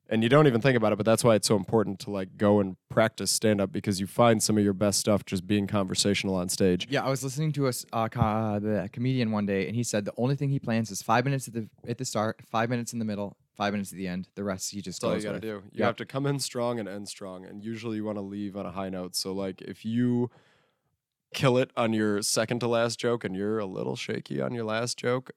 And 0.10 0.24
you 0.24 0.30
don't 0.30 0.48
even 0.48 0.62
think 0.62 0.78
about 0.78 0.94
it, 0.94 0.96
but 0.96 1.06
that's 1.06 1.22
why 1.22 1.36
it's 1.36 1.50
so 1.50 1.58
important 1.58 2.00
to 2.02 2.12
like 2.12 2.38
go 2.38 2.62
and 2.62 2.78
practice 2.88 3.30
stand 3.30 3.60
up 3.60 3.74
because 3.74 4.00
you 4.00 4.08
find 4.08 4.42
some 4.42 4.58
of 4.58 4.64
your 4.64 4.72
best 4.72 5.00
stuff 5.02 5.26
just 5.26 5.46
being 5.46 5.68
conversational 5.68 6.36
on 6.36 6.48
stage. 6.48 6.88
Yeah, 6.90 7.04
I 7.04 7.10
was 7.10 7.24
listening 7.26 7.52
to 7.54 7.68
a 7.68 7.74
uh, 7.92 8.08
co- 8.08 8.22
uh, 8.22 8.60
the 8.60 8.90
comedian 8.94 9.32
one 9.32 9.46
day, 9.46 9.68
and 9.68 9.76
he 9.76 9.84
said 9.84 10.06
the 10.06 10.14
only 10.16 10.38
thing 10.38 10.50
he 10.50 10.60
plans 10.60 10.92
is 10.92 11.02
five 11.02 11.26
minutes 11.26 11.50
at 11.50 11.54
the 11.56 11.68
at 11.90 11.98
the 11.98 12.06
start, 12.06 12.40
five 12.50 12.70
minutes 12.70 12.94
in 12.94 13.00
the 13.00 13.06
middle, 13.06 13.36
five 13.58 13.74
minutes 13.74 13.92
at 13.92 13.98
the 13.98 14.08
end. 14.08 14.30
The 14.36 14.46
rest 14.46 14.72
he 14.72 14.82
just 14.82 15.02
That's 15.02 15.10
all 15.12 15.18
you 15.18 15.24
got 15.24 15.30
to 15.30 15.34
with. 15.34 15.42
do. 15.42 15.48
You 15.74 15.80
Yep. 15.80 15.86
have 15.88 15.96
to 15.98 16.06
come 16.06 16.26
in 16.26 16.40
strong 16.40 16.80
and 16.80 16.88
end 16.88 17.10
strong, 17.10 17.44
and 17.44 17.62
usually 17.62 17.98
you 17.98 18.06
want 18.06 18.18
to 18.18 18.22
leave 18.24 18.56
on 18.56 18.66
a 18.66 18.72
high 18.72 18.88
note. 18.90 19.14
So 19.18 19.34
like 19.34 19.62
if 19.62 19.84
you 19.84 20.30
kill 21.38 21.58
it 21.58 21.72
on 21.78 21.94
your 21.94 22.22
second 22.24 22.60
to 22.62 22.68
last 22.68 23.00
joke 23.00 23.24
and 23.24 23.36
you're 23.36 23.60
a 23.60 23.66
little 23.66 23.96
shaky 23.96 24.42
on 24.42 24.54
your 24.54 24.64
last 24.66 24.98
joke, 24.98 25.32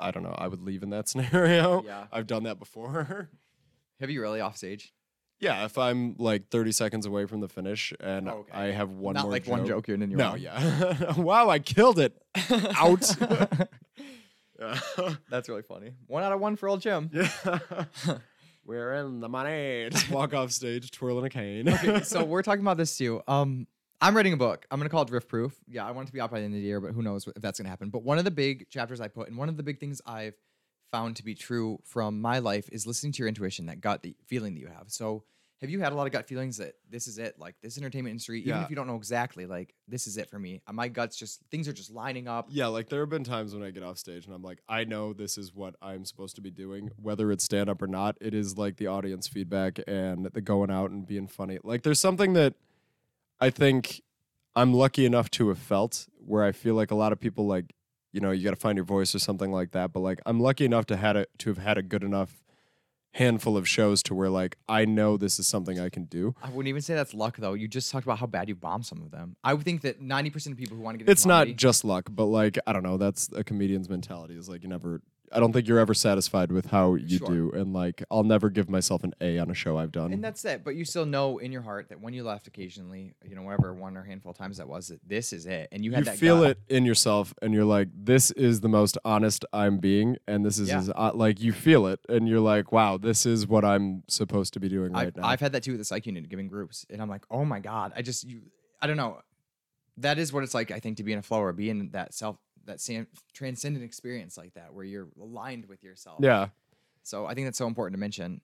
I 0.00 0.10
don't 0.10 0.22
know. 0.22 0.34
I 0.38 0.48
would 0.48 0.62
leave 0.62 0.82
in 0.82 0.90
that 0.90 1.06
scenario. 1.10 1.82
Yeah. 1.84 2.06
I've 2.10 2.26
done 2.26 2.44
that 2.44 2.58
before. 2.58 3.28
Have 4.00 4.10
you 4.10 4.20
really 4.20 4.40
off 4.40 4.56
stage? 4.56 4.92
yeah, 5.40 5.64
if 5.66 5.78
I'm 5.78 6.16
like 6.18 6.48
30 6.48 6.72
seconds 6.72 7.06
away 7.06 7.24
from 7.26 7.40
the 7.40 7.48
finish 7.48 7.92
and 8.00 8.28
Oh, 8.28 8.38
okay. 8.38 8.52
I 8.58 8.70
have 8.72 8.90
one 8.90 9.14
Not 9.14 9.22
more 9.24 9.30
like 9.32 9.46
one 9.46 9.64
joke 9.66 9.88
in 9.88 10.02
and 10.02 10.10
you're 10.10 10.18
No, 10.18 10.30
on. 10.32 10.40
yeah. 10.40 11.12
wow, 11.16 11.48
I 11.48 11.60
killed 11.60 12.00
it. 12.00 12.20
Out. 12.76 13.02
That's 15.30 15.48
really 15.48 15.62
funny. 15.62 15.92
One 16.06 16.22
out 16.24 16.32
of 16.32 16.40
one 16.40 16.56
for 16.56 16.68
old 16.68 16.82
Gim. 16.82 17.10
yeah. 17.12 17.58
We're 18.64 18.94
in 18.94 19.20
the 19.20 19.28
money. 19.28 19.88
Just 19.90 20.10
walk 20.10 20.34
off 20.34 20.50
stage 20.50 20.90
twirling 20.90 21.24
a 21.24 21.30
cane. 21.30 21.68
okay, 21.68 22.02
so 22.02 22.24
we're 22.24 22.42
talking 22.42 22.62
about 22.62 22.76
this 22.76 22.98
too. 22.98 23.22
Um, 23.28 23.66
I'm 24.00 24.16
writing 24.16 24.32
a 24.32 24.36
book. 24.36 24.64
I'm 24.70 24.78
gonna 24.78 24.88
call 24.90 25.02
it 25.02 25.08
Drift 25.08 25.28
Proof. 25.28 25.58
Yeah, 25.66 25.86
I 25.86 25.90
want 25.90 26.06
it 26.06 26.10
to 26.10 26.12
be 26.12 26.20
out 26.20 26.30
by 26.30 26.38
the 26.38 26.44
end 26.44 26.54
of 26.54 26.60
the 26.60 26.66
year, 26.66 26.80
but 26.80 26.92
who 26.92 27.02
knows 27.02 27.26
if 27.26 27.42
that's 27.42 27.58
gonna 27.58 27.68
happen. 27.68 27.90
But 27.90 28.02
one 28.04 28.18
of 28.18 28.24
the 28.24 28.30
big 28.30 28.68
chapters 28.70 29.00
I 29.00 29.08
put, 29.08 29.28
and 29.28 29.36
one 29.36 29.48
of 29.48 29.56
the 29.56 29.62
big 29.62 29.80
things 29.80 30.00
I've 30.06 30.34
found 30.92 31.16
to 31.16 31.24
be 31.24 31.34
true 31.34 31.80
from 31.84 32.20
my 32.20 32.38
life 32.38 32.68
is 32.72 32.86
listening 32.86 33.12
to 33.12 33.18
your 33.18 33.28
intuition, 33.28 33.66
that 33.66 33.80
gut 33.80 34.02
the 34.02 34.14
feeling 34.26 34.54
that 34.54 34.60
you 34.60 34.68
have. 34.68 34.84
So 34.86 35.24
have 35.60 35.68
you 35.68 35.80
had 35.80 35.92
a 35.92 35.96
lot 35.96 36.06
of 36.06 36.12
gut 36.12 36.28
feelings 36.28 36.58
that 36.58 36.74
this 36.88 37.08
is 37.08 37.18
it? 37.18 37.36
Like 37.40 37.56
this 37.60 37.76
entertainment 37.76 38.12
industry, 38.12 38.38
even 38.42 38.50
Yeah. 38.50 38.62
if 38.62 38.70
you 38.70 38.76
don't 38.76 38.86
know 38.86 38.94
exactly, 38.94 39.44
like 39.44 39.74
this 39.88 40.06
is 40.06 40.16
it 40.16 40.30
for 40.30 40.38
me. 40.38 40.62
Uh, 40.68 40.72
My 40.72 40.86
gut's 40.86 41.16
just 41.16 41.40
things 41.50 41.66
are 41.66 41.72
just 41.72 41.90
lining 41.90 42.28
up. 42.28 42.46
Yeah, 42.48 42.68
like 42.68 42.88
there 42.88 43.00
have 43.00 43.10
been 43.10 43.24
times 43.24 43.52
when 43.52 43.64
I 43.64 43.70
get 43.72 43.82
off 43.82 43.98
stage 43.98 44.24
and 44.26 44.32
I'm 44.34 44.42
like, 44.44 44.60
I 44.68 44.84
know 44.84 45.12
this 45.12 45.36
is 45.36 45.52
what 45.52 45.74
I'm 45.82 46.04
supposed 46.04 46.36
to 46.36 46.40
be 46.40 46.52
doing, 46.52 46.92
whether 47.02 47.32
it's 47.32 47.42
stand 47.44 47.68
up 47.68 47.82
or 47.82 47.88
not. 47.88 48.16
It 48.20 48.32
is 48.32 48.56
like 48.56 48.76
the 48.76 48.86
audience 48.86 49.26
feedback 49.26 49.80
and 49.88 50.26
the 50.26 50.40
going 50.40 50.70
out 50.70 50.92
and 50.92 51.04
being 51.04 51.26
funny. 51.26 51.58
Like 51.64 51.82
there's 51.82 52.00
something 52.00 52.34
that 52.34 52.54
I 53.40 53.50
think 53.50 54.02
I'm 54.56 54.74
lucky 54.74 55.04
enough 55.06 55.30
to 55.32 55.48
have 55.48 55.58
felt 55.58 56.06
where 56.16 56.44
I 56.44 56.52
feel 56.52 56.74
like 56.74 56.90
a 56.90 56.94
lot 56.94 57.12
of 57.12 57.20
people 57.20 57.46
like, 57.46 57.72
you 58.12 58.20
know, 58.20 58.30
you 58.30 58.42
got 58.44 58.50
to 58.50 58.56
find 58.56 58.76
your 58.76 58.84
voice 58.84 59.14
or 59.14 59.18
something 59.18 59.52
like 59.52 59.72
that. 59.72 59.92
But 59.92 60.00
like 60.00 60.20
I'm 60.26 60.40
lucky 60.40 60.64
enough 60.64 60.86
to 60.86 60.96
had 60.96 61.16
a, 61.16 61.26
to 61.38 61.50
have 61.50 61.58
had 61.58 61.78
a 61.78 61.82
good 61.82 62.02
enough 62.02 62.42
handful 63.12 63.56
of 63.56 63.68
shows 63.68 64.02
to 64.04 64.14
where 64.14 64.28
like 64.30 64.56
I 64.68 64.84
know 64.84 65.16
this 65.16 65.38
is 65.38 65.46
something 65.46 65.80
I 65.80 65.88
can 65.88 66.04
do. 66.04 66.34
I 66.42 66.48
wouldn't 66.48 66.68
even 66.68 66.82
say 66.82 66.94
that's 66.94 67.14
luck 67.14 67.36
though. 67.36 67.54
You 67.54 67.68
just 67.68 67.90
talked 67.90 68.04
about 68.06 68.18
how 68.18 68.26
bad 68.26 68.48
you 68.48 68.54
bombed 68.54 68.86
some 68.86 69.02
of 69.02 69.10
them. 69.10 69.36
I 69.42 69.54
would 69.54 69.64
think 69.64 69.82
that 69.82 70.00
90% 70.00 70.52
of 70.52 70.56
people 70.56 70.76
who 70.76 70.82
want 70.82 70.94
to 70.94 70.98
get 70.98 71.02
into 71.04 71.12
it's 71.12 71.26
not 71.26 71.40
comedy- 71.40 71.54
just 71.54 71.84
luck, 71.84 72.08
but 72.10 72.26
like 72.26 72.58
I 72.66 72.72
don't 72.72 72.82
know. 72.82 72.96
That's 72.96 73.30
a 73.34 73.44
comedian's 73.44 73.88
mentality. 73.88 74.36
Is 74.36 74.48
like 74.48 74.62
you 74.62 74.68
never. 74.68 75.00
I 75.32 75.40
don't 75.40 75.52
think 75.52 75.68
you're 75.68 75.78
ever 75.78 75.94
satisfied 75.94 76.50
with 76.52 76.66
how 76.66 76.94
you 76.94 77.18
Sure. 77.18 77.28
do, 77.28 77.50
and 77.52 77.72
like 77.72 78.02
I'll 78.10 78.24
never 78.24 78.50
give 78.50 78.68
myself 78.68 79.04
an 79.04 79.14
A 79.20 79.38
on 79.38 79.50
a 79.50 79.54
show 79.54 79.76
I've 79.78 79.92
done. 79.92 80.12
And 80.12 80.22
that's 80.22 80.44
it. 80.44 80.64
But 80.64 80.74
you 80.76 80.84
still 80.84 81.06
know 81.06 81.38
in 81.38 81.52
your 81.52 81.62
heart 81.62 81.88
that 81.90 82.00
when 82.00 82.14
you 82.14 82.22
left 82.24 82.46
occasionally, 82.46 83.14
you 83.24 83.34
know, 83.34 83.42
whatever 83.42 83.74
one 83.74 83.96
or 83.96 84.02
handful 84.02 84.30
of 84.30 84.36
times 84.38 84.56
that 84.58 84.68
was, 84.68 84.88
that 84.88 85.00
this 85.06 85.32
is 85.32 85.46
it. 85.46 85.68
And 85.72 85.84
you 85.84 85.90
you 85.96 86.04
that 86.04 86.16
feel 86.18 86.42
gut. 86.42 86.50
it 86.68 86.74
in 86.74 86.84
yourself, 86.84 87.34
and 87.42 87.52
you're 87.54 87.64
like, 87.64 87.88
"This 87.94 88.30
is 88.32 88.60
the 88.60 88.68
most 88.68 88.96
honest 89.04 89.44
I'm 89.52 89.78
being," 89.78 90.16
and 90.26 90.44
this 90.44 90.58
is 90.58 90.68
Yeah. 90.68 90.78
as, 90.78 90.90
uh, 90.94 91.12
like 91.14 91.40
you 91.40 91.52
feel 91.52 91.86
it, 91.86 92.00
and 92.08 92.28
you're 92.28 92.40
like, 92.40 92.72
"Wow, 92.72 92.96
this 92.96 93.26
is 93.26 93.46
what 93.46 93.64
I'm 93.64 94.04
supposed 94.08 94.52
to 94.54 94.60
be 94.60 94.68
doing 94.68 94.92
right 94.92 95.08
I've, 95.08 95.16
now." 95.16 95.26
I've 95.26 95.40
had 95.40 95.52
that 95.52 95.62
too 95.62 95.72
with 95.72 95.80
the 95.80 95.84
psych 95.84 96.06
unit 96.06 96.28
giving 96.28 96.48
groups. 96.48 96.86
And 96.90 97.00
I'm 97.02 97.08
like, 97.08 97.24
oh 97.30 97.44
my 97.44 97.60
God. 97.60 97.92
I 97.96 98.02
just, 98.02 98.24
you, 98.24 98.40
I 98.80 98.86
don't 98.86 98.96
know. 98.96 99.20
That 99.98 100.18
is 100.18 100.32
what 100.32 100.44
it's 100.44 100.54
like, 100.54 100.70
I 100.70 100.78
think, 100.78 100.96
to 100.98 101.02
be 101.04 101.12
in 101.12 101.18
a 101.18 101.22
flow 101.22 101.40
or 101.40 101.52
be 101.52 101.70
in 101.70 101.90
that 101.90 102.14
self, 102.14 102.36
that 102.68 102.80
sam- 102.80 103.08
transcendent 103.34 103.84
experience 103.84 104.38
like 104.38 104.54
that, 104.54 104.72
where 104.72 104.84
you're 104.84 105.08
aligned 105.20 105.66
with 105.66 105.82
yourself. 105.82 106.18
yeah, 106.22 106.48
So 107.02 107.26
I 107.26 107.34
think 107.34 107.46
that's 107.46 107.58
so 107.58 107.66
important 107.66 107.94
to 107.94 108.00
mention. 108.00 108.40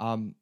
Um, 0.00 0.34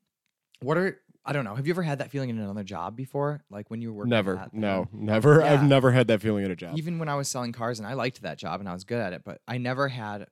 what 0.61 0.79
are, 0.79 0.99
I 1.25 1.33
don't 1.33 1.45
know. 1.45 1.55
Have 1.55 1.67
you 1.67 1.73
ever 1.73 1.83
had 1.83 1.99
that 1.99 2.11
feeling 2.11 2.31
in 2.31 2.39
another 2.39 2.63
job 2.65 2.97
before? 2.97 3.43
Like 3.51 3.71
when 3.71 3.83
you 3.83 3.89
were 3.93 3.99
working 3.99 4.11
never, 4.11 4.37
at, 4.39 4.55
no, 4.55 4.89
never. 4.93 5.43
I've 5.51 5.65
never 5.65 5.91
had 5.93 6.07
that 6.09 6.21
feeling 6.23 6.45
at 6.45 6.51
a 6.51 6.57
job. 6.57 6.79
even 6.79 6.99
when 6.99 7.09
I 7.09 7.17
was 7.17 7.29
selling 7.29 7.53
cars 7.53 7.79
and 7.79 7.87
I 7.87 7.95
liked 7.95 8.23
that 8.23 8.39
job 8.39 8.61
and 8.61 8.69
I 8.69 8.73
was 8.73 8.85
good 8.85 9.01
at 9.01 9.13
it, 9.13 9.23
but 9.25 9.41
I 9.47 9.59
never 9.59 9.89
had 9.89 10.27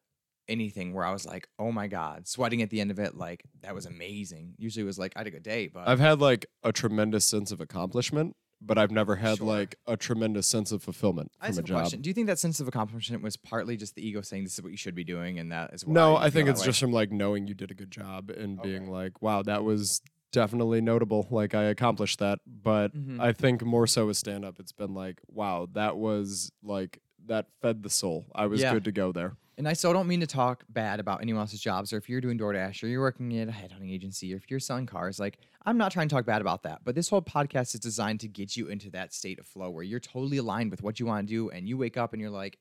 anything 0.49 0.93
where 0.93 1.05
I 1.05 1.13
was 1.13 1.25
like, 1.27 1.49
oh 1.59 1.71
my 1.71 1.87
God, 1.87 2.27
sweating 2.27 2.61
at 2.63 2.71
the 2.71 2.81
end 2.81 2.91
of 2.91 2.99
it, 2.99 3.17
like 3.17 3.45
that 3.63 3.75
was 3.75 3.87
amazing. 3.87 4.55
Usually 4.59 4.83
it 4.83 4.87
was 4.87 4.99
like 4.99 5.13
I 5.17 5.21
had 5.21 5.27
a 5.29 5.31
good 5.31 5.43
day, 5.45 5.69
but 5.69 5.87
I've 5.89 6.01
had 6.01 6.21
like 6.21 6.47
a 6.65 6.73
tremendous 6.73 7.25
sense 7.25 7.53
of 7.53 7.61
accomplishment, 7.61 8.35
but 8.61 8.77
I've 8.79 8.91
never 8.91 9.17
had 9.17 9.39
Sure. 9.39 9.47
like 9.47 9.77
a 9.87 9.97
tremendous 9.97 10.47
sense 10.47 10.71
of 10.73 10.83
fulfillment 10.83 11.33
from 11.39 11.45
a 11.45 11.47
have 11.49 11.59
a 11.59 11.63
job. 11.63 11.81
question. 11.81 12.01
Do 12.03 12.11
you 12.11 12.15
think 12.15 12.27
that 12.27 12.39
sense 12.39 12.61
of 12.61 12.69
accomplishment 12.69 13.23
was 13.23 13.37
partly 13.37 13.77
just 13.77 13.95
the 13.95 14.07
ego 14.07 14.21
saying 14.21 14.45
this 14.45 14.55
is 14.55 14.63
what 14.63 14.71
you 14.71 14.77
should 14.77 14.95
be 14.95 15.05
doing 15.05 15.39
and 15.39 15.51
that 15.53 15.73
is 15.73 15.85
why 15.87 15.93
No, 15.95 16.17
I 16.17 16.31
think 16.31 16.49
it's 16.49 16.63
just 16.63 16.79
from 16.81 16.93
like 16.93 17.11
knowing 17.11 17.47
you 17.47 17.55
did 17.55 17.71
a 17.71 17.75
good 17.75 17.91
job 17.91 18.31
and 18.31 18.61
being 18.61 18.91
like, 18.91 19.23
wow, 19.23 19.43
that 19.43 19.65
was 19.65 20.03
definitely 20.33 20.81
notable. 20.81 21.27
Like 21.31 21.55
I 21.55 21.65
accomplished 21.65 22.19
that. 22.21 22.39
But 22.47 22.95
Mhm. 22.95 23.19
I 23.21 23.33
think 23.33 23.65
more 23.65 23.87
so 23.87 24.07
with 24.07 24.17
stand 24.17 24.45
up, 24.45 24.61
it's 24.61 24.73
been 24.73 24.95
like, 24.95 25.21
wow, 25.29 25.67
that 25.73 25.97
was 25.97 26.53
like 26.63 27.01
that 27.27 27.47
fed 27.63 27.83
the 27.83 27.91
soul. 27.91 28.27
I 28.35 28.47
was 28.47 28.61
Yeah. 28.61 28.73
good 28.75 28.85
to 28.85 28.93
go 28.93 29.11
there. 29.13 29.37
And 29.61 29.69
I 29.69 29.75
still 29.75 29.93
don't 29.93 30.07
mean 30.07 30.21
to 30.21 30.27
talk 30.27 30.65
bad 30.71 31.01
about 31.01 31.21
anyone 31.21 31.43
else's 31.43 31.61
jobs, 31.61 31.93
or 31.93 31.99
if 31.99 32.09
you're 32.09 32.23
doing 32.23 32.39
DoorDash, 32.39 32.83
or 32.83 32.87
you're 32.87 33.03
working 33.03 33.39
at 33.39 33.47
a 33.47 33.51
headhunting 33.51 33.93
agency, 33.93 34.33
or 34.33 34.39
if 34.39 34.51
you're 34.51 34.59
selling 34.59 34.87
cars. 34.87 35.21
Like, 35.21 35.37
I'm 35.67 35.77
not 35.77 35.93
trying 35.93 36.09
to 36.09 36.15
talk 36.15 36.25
bad 36.25 36.41
about 36.41 36.63
that. 36.63 36.81
But 36.83 36.95
this 36.95 37.11
whole 37.11 37.21
podcast 37.21 37.75
is 37.75 37.81
designed 37.81 38.21
to 38.21 38.29
get 38.29 38.57
you 38.57 38.69
into 38.69 38.89
that 38.93 39.13
state 39.13 39.39
of 39.39 39.47
flow 39.47 39.69
where 39.69 39.85
you're 39.85 40.01
totally 40.01 40.39
aligned 40.39 40.71
with 40.71 40.83
what 40.83 40.99
you 40.99 41.05
want 41.05 41.29
to 41.29 41.31
do, 41.31 41.51
and 41.51 41.69
you 41.69 41.77
wake 41.77 41.99
up 41.99 42.15
and 42.15 42.23
you're 42.23 42.31
like, 42.31 42.57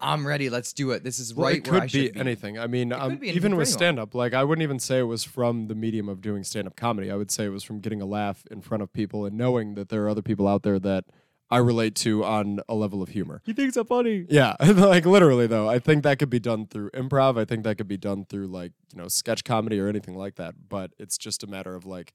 "I'm 0.00 0.26
ready. 0.26 0.48
Let's 0.48 0.72
do 0.72 0.92
it. 0.92 1.04
This 1.04 1.18
is 1.18 1.34
Well, 1.34 1.48
right 1.48 1.58
it 1.58 1.70
where 1.70 1.80
could 1.80 1.82
I 1.82 1.86
should 1.88 2.14
be 2.14 2.18
anything. 2.18 2.58
I 2.58 2.68
mean, 2.68 2.94
um, 2.94 3.10
anything 3.10 3.36
even 3.36 3.56
with 3.56 3.68
stand 3.68 3.98
up, 3.98 4.14
like 4.14 4.32
I 4.32 4.42
wouldn't 4.42 4.62
even 4.62 4.78
say 4.78 5.00
it 5.00 5.02
was 5.02 5.24
from 5.24 5.66
the 5.66 5.74
medium 5.74 6.08
of 6.08 6.22
doing 6.22 6.42
stand 6.42 6.66
up 6.66 6.74
comedy. 6.74 7.10
I 7.10 7.16
would 7.16 7.30
say 7.30 7.44
it 7.44 7.50
was 7.50 7.64
from 7.64 7.80
getting 7.80 8.00
a 8.00 8.06
laugh 8.06 8.44
in 8.50 8.62
front 8.62 8.82
of 8.82 8.94
people 8.94 9.26
and 9.26 9.36
knowing 9.36 9.74
that 9.74 9.90
there 9.90 10.02
are 10.04 10.08
other 10.08 10.22
people 10.22 10.48
out 10.48 10.62
there 10.62 10.78
that 10.78 11.04
I 11.50 11.58
relate 11.58 11.96
to 11.96 12.24
on 12.24 12.60
a 12.68 12.74
level 12.74 13.02
of 13.02 13.08
humor. 13.08 13.42
He 13.44 13.52
thinks 13.52 13.76
I'm 13.76 13.86
funny. 13.86 14.24
Yeah, 14.28 14.54
like 14.60 15.04
literally 15.04 15.46
though. 15.46 15.68
I 15.68 15.78
think 15.78 16.04
that 16.04 16.18
could 16.18 16.30
be 16.30 16.38
done 16.38 16.66
through 16.66 16.90
improv. 16.90 17.38
I 17.38 17.44
think 17.44 17.64
that 17.64 17.76
could 17.76 17.88
be 17.88 17.96
done 17.96 18.24
through 18.24 18.46
like, 18.46 18.72
you 18.92 19.02
know, 19.02 19.08
sketch 19.08 19.42
comedy 19.44 19.80
or 19.80 19.88
anything 19.88 20.16
like 20.16 20.36
that, 20.36 20.54
but 20.68 20.92
it's 20.98 21.18
just 21.18 21.42
a 21.42 21.46
matter 21.46 21.74
of 21.74 21.86
like 21.86 22.12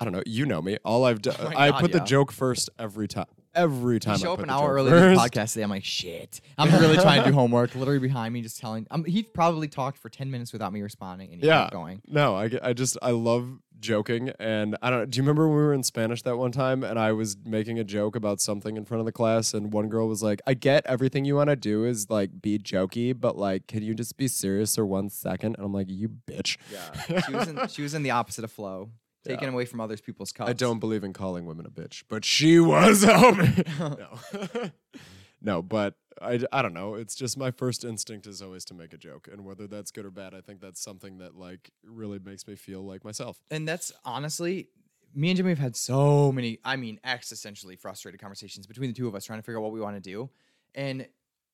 I 0.00 0.04
don't 0.04 0.12
know, 0.12 0.22
you 0.26 0.46
know 0.46 0.62
me. 0.62 0.78
All 0.84 1.04
I've 1.04 1.20
done 1.22 1.34
Oh 1.40 1.48
I 1.56 1.70
God, 1.70 1.80
put 1.80 1.92
the 1.92 2.00
joke 2.00 2.30
first 2.30 2.70
every 2.78 3.08
time. 3.08 3.26
Every 3.54 3.98
time 3.98 4.14
I 4.14 4.18
show 4.18 4.30
I 4.30 4.34
up 4.34 4.38
an 4.40 4.50
hour 4.50 4.74
early 4.74 4.90
to 4.90 4.94
the 4.94 5.00
first. 5.16 5.20
podcast 5.34 5.52
today. 5.52 5.62
I'm 5.64 5.70
like, 5.70 5.84
shit. 5.84 6.40
I'm 6.56 6.70
really 6.80 6.96
trying 6.96 7.22
to 7.24 7.30
do 7.30 7.34
homework. 7.34 7.74
Literally 7.74 7.98
behind 7.98 8.32
me, 8.34 8.40
just 8.42 8.58
telling. 8.60 8.86
Um, 8.90 9.04
he 9.04 9.22
probably 9.22 9.68
talked 9.68 9.98
for 9.98 10.08
ten 10.08 10.30
minutes 10.30 10.52
without 10.52 10.72
me 10.72 10.82
responding, 10.82 11.32
and 11.32 11.40
he 11.40 11.46
Yeah. 11.46 11.62
kept 11.62 11.72
going. 11.72 12.02
No, 12.06 12.36
I, 12.36 12.50
I 12.62 12.72
just 12.72 12.96
I 13.02 13.10
love 13.12 13.48
joking 13.80 14.30
and 14.40 14.76
I 14.82 14.90
don't 14.90 15.08
do 15.08 15.18
you 15.18 15.22
remember 15.22 15.46
when 15.46 15.56
we 15.56 15.62
were 15.62 15.72
in 15.72 15.84
Spanish 15.84 16.22
that 16.22 16.36
one 16.36 16.50
time 16.50 16.82
and 16.82 16.98
I 16.98 17.12
was 17.12 17.36
making 17.44 17.78
a 17.78 17.84
joke 17.84 18.16
about 18.16 18.40
something 18.40 18.76
in 18.76 18.84
front 18.84 18.98
of 18.98 19.06
the 19.06 19.12
class 19.12 19.54
and 19.54 19.72
one 19.72 19.88
girl 19.88 20.08
was 20.08 20.20
like, 20.20 20.40
"I 20.48 20.54
get 20.54 20.84
everything 20.84 21.24
you 21.24 21.36
want 21.36 21.50
to 21.50 21.54
do 21.54 21.84
is 21.84 22.10
like 22.10 22.42
be 22.42 22.58
jokey, 22.58 23.14
but 23.18 23.38
like 23.38 23.68
can 23.68 23.84
you 23.84 23.94
just 23.94 24.16
be 24.16 24.26
serious 24.26 24.74
for 24.74 24.84
one 24.84 25.08
second? 25.10 25.54
And 25.56 25.64
I'm 25.64 25.72
like, 25.72 25.86
"You 25.88 26.08
bitch." 26.08 26.56
Yeah, 26.72 27.20
she 27.22 27.32
was 27.32 27.46
in, 27.48 27.68
she 27.68 27.82
was 27.82 27.94
in 27.94 28.02
the 28.02 28.10
opposite 28.10 28.42
of 28.42 28.50
flow, 28.50 28.90
taken 29.24 29.44
Yeah. 29.44 29.50
away 29.54 29.64
from 29.64 29.80
others 29.80 30.00
people's 30.00 30.32
cups. 30.32 30.48
I 30.50 30.52
don't 30.52 30.78
believe 30.78 31.04
in 31.04 31.12
calling 31.12 31.46
women 31.46 31.66
a 31.66 31.70
bitch, 31.70 32.04
but 32.08 32.24
she 32.24 32.58
was 32.60 33.04
a 33.04 33.08
homie. 33.14 33.98
no. 33.98 34.70
no, 35.40 35.62
but 35.62 35.94
I, 36.20 36.40
I 36.52 36.62
don't 36.62 36.74
know. 36.74 36.94
It's 36.94 37.14
just 37.14 37.36
my 37.38 37.50
first 37.50 37.84
instinct 37.84 38.26
is 38.26 38.42
always 38.42 38.64
to 38.66 38.74
make 38.74 38.92
a 38.92 38.96
joke. 38.98 39.28
And 39.30 39.44
whether 39.44 39.66
that's 39.66 39.90
good 39.90 40.04
or 40.04 40.10
bad, 40.10 40.34
I 40.34 40.40
think 40.40 40.60
that's 40.60 40.80
something 40.80 41.18
that 41.18 41.36
like 41.36 41.70
really 41.84 42.18
makes 42.18 42.46
me 42.48 42.56
feel 42.56 42.82
like 42.84 43.04
myself. 43.04 43.38
and 43.50 43.66
that's 43.68 43.92
honestly, 44.04 44.68
me 45.14 45.30
and 45.30 45.38
Gimmy 45.38 45.48
have 45.50 45.58
had 45.58 45.76
so 45.76 46.30
many, 46.32 46.58
I 46.64 46.76
mean, 46.76 47.00
existentially 47.06 47.78
frustrated 47.78 48.20
conversations 48.20 48.66
between 48.66 48.90
the 48.90 48.94
two 48.94 49.08
of 49.08 49.14
us 49.14 49.24
trying 49.24 49.38
to 49.38 49.42
figure 49.42 49.58
out 49.58 49.62
what 49.62 49.72
we 49.72 49.80
want 49.80 49.96
to 49.96 50.00
do. 50.00 50.28
And 50.74 51.06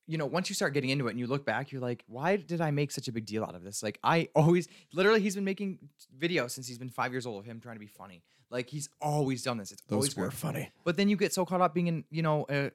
you 0.07 0.17
know, 0.17 0.25
once 0.25 0.49
you 0.49 0.55
start 0.55 0.73
getting 0.73 0.89
into 0.91 1.07
it 1.07 1.11
and 1.11 1.19
you 1.19 1.27
look 1.27 1.45
back, 1.45 1.71
you're 1.71 1.81
like, 1.81 2.03
why 2.07 2.35
did 2.35 2.61
I 2.61 2.71
make 2.71 2.91
such 2.91 3.07
a 3.07 3.11
big 3.11 3.25
deal 3.25 3.43
out 3.43 3.55
of 3.55 3.63
this? 3.63 3.81
Like, 3.81 3.99
I 4.03 4.29
always, 4.35 4.67
literally, 4.93 5.19
he's 5.21 5.35
been 5.35 5.43
making 5.45 5.79
videos 6.17 6.51
since 6.51 6.67
he's 6.67 6.77
been 6.77 6.89
five 6.89 7.11
years 7.11 7.25
old 7.25 7.39
of 7.39 7.45
him 7.45 7.59
trying 7.59 7.75
to 7.75 7.79
be 7.79 7.87
funny. 7.87 8.21
Like, 8.51 8.69
he's 8.69 8.87
always 9.01 9.41
done 9.43 9.57
this. 9.57 9.71
It's 9.71 9.81
always 9.91 10.09
Those 10.09 10.15
were 10.17 10.23
worked. 10.25 10.35
funny. 10.35 10.71
But 10.83 10.97
then 10.97 11.09
you 11.09 11.17
get 11.17 11.33
so 11.33 11.45
caught 11.45 11.61
up 11.61 11.73
being 11.73 11.87
in, 11.87 12.03
you 12.11 12.21
know, 12.21 12.45
a 12.49 12.71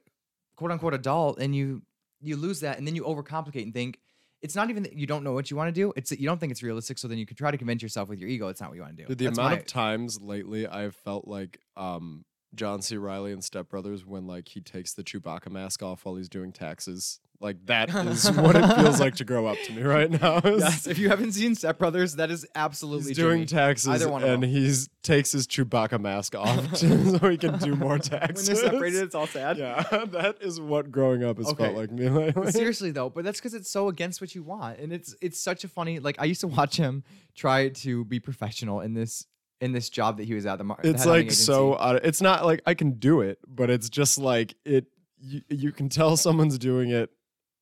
quote 0.57 0.71
unquote 0.73 0.95
adult, 0.95 1.39
and 1.39 1.55
you 1.55 1.83
you 2.21 2.37
lose 2.37 2.61
that, 2.61 2.77
and 2.79 2.87
then 2.87 2.95
you 2.97 3.05
overcomplicate 3.05 3.63
and 3.63 3.73
think 3.73 3.99
it's 4.43 4.55
not 4.57 4.69
even 4.71 4.83
that 4.83 4.95
you 4.95 5.07
don't 5.07 5.23
know 5.23 5.33
what 5.33 5.51
you 5.51 5.57
want 5.57 5.69
to 5.69 5.73
do. 5.73 5.93
It's 5.97 6.11
that 6.11 6.19
you 6.19 6.27
don't 6.27 6.39
think 6.41 6.51
it's 6.51 6.63
realistic. 6.63 6.99
So 6.99 7.07
then 7.09 7.19
you 7.19 7.27
can 7.27 7.37
try 7.37 7.51
to 7.51 7.57
convince 7.59 7.83
yourself 7.83 8.09
with 8.09 8.19
your 8.19 8.29
ego 8.29 8.49
it's 8.49 8.61
not 8.61 8.71
what 8.71 8.75
you 8.77 8.83
want 8.83 8.97
to 8.97 9.03
do. 9.05 9.09
Dude, 9.09 9.19
the 9.19 9.25
That's 9.27 9.39
amount 9.39 9.53
my- 9.55 9.59
of 9.61 9.67
times 9.67 10.21
lately 10.21 10.67
I've 10.67 10.95
felt 10.97 11.29
like 11.29 11.61
um, 11.77 12.25
John 12.55 12.83
C. 12.83 12.97
Reilly 12.97 13.33
and 13.33 13.45
Step 13.45 13.69
Brothers 13.69 14.05
when 14.05 14.27
like 14.27 14.49
he 14.49 14.61
takes 14.61 14.93
the 14.93 15.05
Chewbacca 15.05 15.51
mask 15.51 15.83
off 15.83 16.05
while 16.05 16.17
he's 16.17 16.29
doing 16.29 16.53
taxes. 16.53 17.21
Like 17.43 17.65
that 17.67 17.89
is 17.95 18.31
what 18.33 18.55
it 18.55 18.67
feels 18.77 19.01
like 19.01 19.15
to 19.15 19.25
grow 19.25 19.47
up 19.47 19.57
to 19.65 19.73
me 19.73 19.81
right 19.81 20.11
now. 20.11 20.43
yes, 20.45 20.87
if 20.87 20.99
you 20.99 21.09
haven't 21.09 21.33
seen 21.33 21.55
Step 21.55 21.79
Brothers, 21.79 22.17
that 22.17 22.31
is 22.31 22.47
absolutely 22.55 23.09
he's 23.09 23.17
doing 23.17 23.45
Gimmy. 23.45 23.49
taxes 23.49 23.89
Either 23.89 24.11
one 24.11 24.23
and 24.25 24.45
he 24.45 24.71
takes 25.03 25.33
his 25.33 25.47
Chewbacca 25.47 25.99
mask 25.99 26.35
off 26.35 26.71
to- 26.81 27.19
so 27.19 27.29
he 27.31 27.39
can 27.39 27.57
do 27.59 27.75
more 27.77 27.99
taxes. 27.99 28.47
when 28.49 28.57
they're 28.57 28.71
separated, 28.73 29.03
it's 29.05 29.15
all 29.15 29.27
sad. 29.27 29.57
yeah, 29.57 29.83
that 30.11 30.37
is 30.43 30.61
what 30.61 30.91
growing 30.91 31.25
up 31.25 31.39
has 31.39 31.47
Okay. 31.49 31.65
felt 31.65 31.77
like 31.77 31.89
to 31.89 31.95
me 31.95 32.11
lately. 32.11 32.51
Seriously 32.53 32.91
though, 32.91 33.09
but 33.09 33.25
that's 33.25 33.39
because 33.41 33.55
it's 33.55 33.71
so 33.71 33.89
against 33.89 34.21
what 34.21 34.35
you 34.35 34.43
want, 34.43 34.79
and 34.79 34.93
it's 34.93 35.15
it's 35.23 35.41
such 35.43 35.65
a 35.65 35.69
funny. 35.69 35.99
Like 35.99 36.17
I 36.19 36.27
used 36.27 36.43
to 36.43 36.49
watch 36.49 36.77
him 36.77 37.05
try 37.35 37.69
to 37.71 38.05
be 38.05 38.21
professional 38.21 38.81
in 38.81 38.93
this 38.93 39.27
in 39.61 39.73
this 39.73 39.91
job 39.91 40.17
that 40.17 40.25
he 40.25 40.35
was 40.35 40.47
at 40.47 40.57
the. 40.59 40.65
market. 40.65 40.87
it's 40.87 41.05
like 41.07 41.31
so 41.31 41.71
agency. 41.75 41.83
out 41.85 41.97
of- 41.97 42.05
it's 42.05 42.21
not 42.23 42.45
like 42.47 42.63
i 42.67 42.75
can 42.75 42.93
do 42.93 43.21
it 43.21 43.39
but 43.47 43.69
it's 43.71 43.89
just 43.89 44.19
like 44.19 44.55
it 44.65 44.87
you, 45.21 45.43
you 45.49 45.73
can 45.73 45.89
tell 45.89 46.17
someone's 46.17 46.59
doing 46.59 46.91
it 46.91 47.11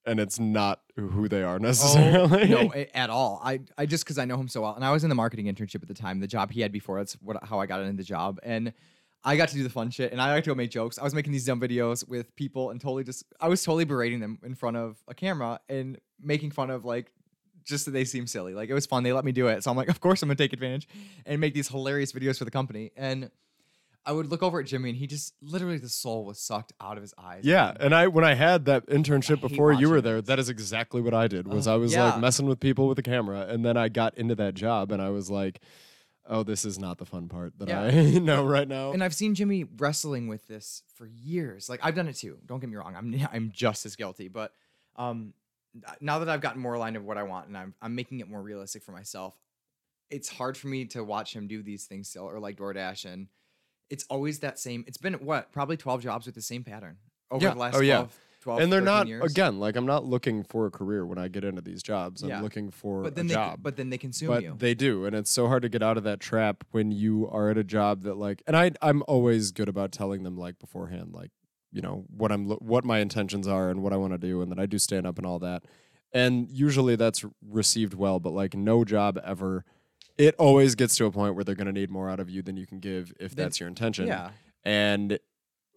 and 0.06 0.20
it's 0.20 0.38
not 0.38 0.80
who 0.96 1.28
they 1.28 1.42
are 1.42 1.58
necessarily 1.58 2.54
Oh, 2.54 2.62
no, 2.68 2.72
at 2.94 3.10
all. 3.10 3.40
I, 3.44 3.60
I 3.76 3.84
just 3.84 4.04
because 4.04 4.16
I 4.18 4.24
know 4.24 4.36
him 4.38 4.48
so 4.48 4.62
well, 4.62 4.74
and 4.74 4.82
I 4.84 4.90
was 4.90 5.02
in 5.04 5.10
the 5.10 5.14
marketing 5.14 5.46
internship 5.46 5.82
at 5.82 5.88
the 5.88 5.92
time. 5.94 6.18
The 6.20 6.26
job 6.26 6.50
he 6.50 6.60
had 6.62 6.72
before, 6.72 6.98
that's 6.98 7.12
what 7.20 7.36
how 7.44 7.58
I 7.60 7.66
got 7.66 7.82
into 7.82 7.96
the 7.96 8.02
job, 8.04 8.40
and 8.42 8.72
I 9.22 9.36
got 9.36 9.48
to 9.50 9.54
do 9.54 9.62
the 9.62 9.68
fun 9.70 9.90
shit, 9.90 10.10
and 10.12 10.20
I 10.20 10.32
like 10.32 10.44
to 10.44 10.50
go 10.50 10.54
make 10.54 10.70
jokes. 10.70 10.98
I 10.98 11.04
was 11.04 11.14
making 11.14 11.32
these 11.32 11.44
dumb 11.44 11.60
videos 11.60 12.08
with 12.08 12.34
people, 12.36 12.70
and 12.70 12.80
totally 12.80 13.04
just 13.04 13.24
I 13.40 13.48
was 13.48 13.62
totally 13.62 13.84
berating 13.84 14.18
them 14.20 14.38
in 14.42 14.54
front 14.54 14.76
of 14.78 14.96
a 15.08 15.14
camera 15.14 15.60
and 15.68 15.98
making 16.20 16.52
fun 16.52 16.70
of 16.70 16.84
like 16.86 17.12
just 17.68 17.84
that 17.84 17.92
they 17.92 18.04
seem 18.04 18.26
silly. 18.26 18.54
Like 18.54 18.68
it 18.70 18.74
was 18.74 18.86
fun. 18.86 19.02
They 19.04 19.12
let 19.12 19.24
me 19.24 19.32
do 19.32 19.46
it, 19.48 19.62
so 19.62 19.70
I'm 19.70 19.76
like, 19.76 19.88
of 19.88 20.00
course 20.00 20.22
I'm 20.22 20.28
gonna 20.28 20.36
take 20.36 20.52
advantage 20.52 20.88
and 21.26 21.40
make 21.40 21.54
these 21.54 21.68
hilarious 21.68 22.12
videos 22.12 22.38
for 22.38 22.44
the 22.44 22.50
company. 22.50 22.90
And 22.96 23.30
I 24.06 24.12
would 24.12 24.26
look 24.30 24.42
over 24.42 24.58
at 24.58 24.66
Gimmy, 24.66 24.88
and 24.88 24.96
he 24.96 25.06
just 25.06 25.34
literally 25.42 25.76
the 25.76 25.88
soul 25.88 26.24
was 26.24 26.38
sucked 26.40 26.72
out 26.80 26.96
of 26.96 27.02
his 27.02 27.12
eyes. 27.18 27.42
yeah 27.44 27.74
and 27.78 27.94
i 27.94 28.06
when 28.08 28.24
i 28.24 28.32
had 28.34 28.64
that 28.64 28.86
internship 28.86 29.40
before 29.42 29.70
you 29.72 29.90
were 29.90 30.00
there 30.00 30.14
those. 30.22 30.24
that 30.28 30.38
is 30.38 30.48
exactly 30.48 31.00
what 31.02 31.12
i 31.12 31.28
did 31.28 31.46
was 31.46 31.68
Oh, 31.68 31.74
i 31.74 31.76
was 31.76 31.92
yeah. 31.92 32.04
like 32.12 32.20
messing 32.20 32.46
with 32.46 32.58
people 32.58 32.88
with 32.88 32.98
a 32.98 33.02
camera 33.02 33.40
and 33.48 33.64
then 33.66 33.76
i 33.76 33.88
got 33.90 34.16
into 34.16 34.34
that 34.36 34.54
job 34.54 34.92
and 34.92 35.02
i 35.02 35.10
was 35.10 35.30
like 35.30 35.60
oh 36.26 36.42
this 36.42 36.64
is 36.64 36.78
not 36.78 36.96
the 36.96 37.04
fun 37.04 37.28
part 37.28 37.52
that 37.58 37.68
Yeah. 37.68 37.82
i 37.82 38.18
know 38.30 38.46
right 38.46 38.66
now 38.68 38.92
And 38.92 39.04
I've 39.04 39.14
seen 39.14 39.34
Gimmy 39.34 39.68
wrestling 39.78 40.26
with 40.28 40.46
this 40.46 40.82
for 40.94 41.06
years. 41.06 41.68
Like 41.68 41.80
I've 41.82 41.94
done 41.94 42.08
it 42.08 42.14
too. 42.16 42.38
Don't 42.46 42.60
get 42.60 42.70
me 42.70 42.76
wrong. 42.76 42.94
I'm 42.96 43.14
I'm 43.32 43.50
just 43.54 43.84
as 43.84 43.94
guilty. 43.96 44.28
But 44.28 44.52
um, 44.96 45.32
now 46.00 46.18
that 46.20 46.28
I've 46.28 46.40
gotten 46.40 46.60
more 46.60 46.74
aligned 46.74 46.96
of 46.96 47.04
what 47.04 47.18
I 47.18 47.22
want 47.22 47.48
and 47.48 47.56
I'm 47.56 47.74
I'm 47.82 47.94
making 47.94 48.20
it 48.20 48.28
more 48.28 48.42
realistic 48.42 48.82
for 48.82 48.92
myself, 48.92 49.34
it's 50.10 50.28
hard 50.28 50.56
for 50.56 50.68
me 50.68 50.84
to 50.86 51.04
watch 51.04 51.34
him 51.34 51.46
do 51.46 51.62
these 51.62 51.84
things 51.86 52.08
still 52.08 52.24
or 52.28 52.38
like 52.40 52.56
DoorDash 52.56 53.04
and 53.04 53.28
it's 53.90 54.04
always 54.10 54.40
that 54.40 54.58
same. 54.58 54.84
It's 54.86 54.98
been 54.98 55.14
what 55.14 55.50
probably 55.52 55.76
12 55.76 56.02
jobs 56.02 56.26
with 56.26 56.34
the 56.34 56.42
same 56.42 56.62
pattern 56.64 56.98
over 57.30 57.44
Yeah. 57.44 57.52
the 57.54 57.58
last 57.58 57.74
Oh, 57.76 57.80
yeah. 57.80 57.96
12, 57.96 58.18
12 58.40 58.60
and 58.62 58.72
they're 58.72 58.80
not 58.80 59.06
years. 59.08 59.30
again 59.32 59.58
like 59.58 59.74
i'm 59.76 59.84
not 59.84 60.04
looking 60.04 60.42
for 60.44 60.64
a 60.66 60.70
career 60.70 61.04
when 61.04 61.18
i 61.18 61.26
get 61.26 61.42
into 61.44 61.60
these 61.60 61.82
jobs 61.82 62.22
i'm 62.22 62.28
Yeah. 62.30 62.40
looking 62.40 62.70
for 62.70 63.02
But 63.02 63.14
then 63.16 63.26
a 63.26 63.28
they 63.28 63.34
job 63.34 63.58
but 63.62 63.76
then 63.76 63.90
they 63.90 63.98
consume 63.98 64.28
but 64.28 64.42
you. 64.42 64.54
they 64.56 64.74
do 64.74 65.04
and 65.06 65.14
it's 65.14 65.30
so 65.30 65.48
hard 65.48 65.62
to 65.62 65.68
get 65.68 65.82
out 65.82 65.96
of 65.98 66.04
that 66.04 66.20
trap 66.20 66.64
when 66.70 66.92
you 66.92 67.28
are 67.30 67.50
at 67.50 67.58
a 67.58 67.64
job 67.64 68.02
that 68.04 68.16
like 68.16 68.42
and 68.46 68.56
i 68.56 68.70
i'm 68.80 69.02
always 69.08 69.50
good 69.50 69.68
about 69.68 69.90
telling 69.90 70.22
them 70.22 70.36
like 70.36 70.58
beforehand 70.60 71.12
like 71.12 71.30
you 71.72 71.80
know 71.82 72.04
what 72.08 72.32
i'm 72.32 72.46
what 72.48 72.84
my 72.84 72.98
intentions 72.98 73.46
are 73.46 73.70
and 73.70 73.82
what 73.82 73.92
i 73.92 73.96
want 73.96 74.12
to 74.12 74.18
do 74.18 74.40
and 74.42 74.50
that 74.50 74.58
i 74.58 74.66
do 74.66 74.78
stand 74.78 75.06
up 75.06 75.18
and 75.18 75.26
all 75.26 75.38
that 75.38 75.62
and 76.12 76.48
usually 76.50 76.96
that's 76.96 77.24
received 77.46 77.94
well 77.94 78.18
but 78.18 78.32
like 78.32 78.54
no 78.54 78.84
job 78.84 79.18
ever 79.24 79.64
it 80.16 80.34
always 80.38 80.74
gets 80.74 80.96
to 80.96 81.04
a 81.04 81.10
point 81.10 81.34
where 81.34 81.44
they're 81.44 81.54
going 81.54 81.66
to 81.66 81.72
need 81.72 81.90
more 81.90 82.08
out 82.10 82.18
of 82.20 82.28
you 82.28 82.42
than 82.42 82.56
you 82.56 82.66
can 82.66 82.80
give 82.80 83.12
if 83.20 83.34
Then- 83.34 83.44
that's 83.46 83.60
your 83.60 83.68
intention 83.68 84.06
yeah. 84.06 84.30
and 84.64 85.18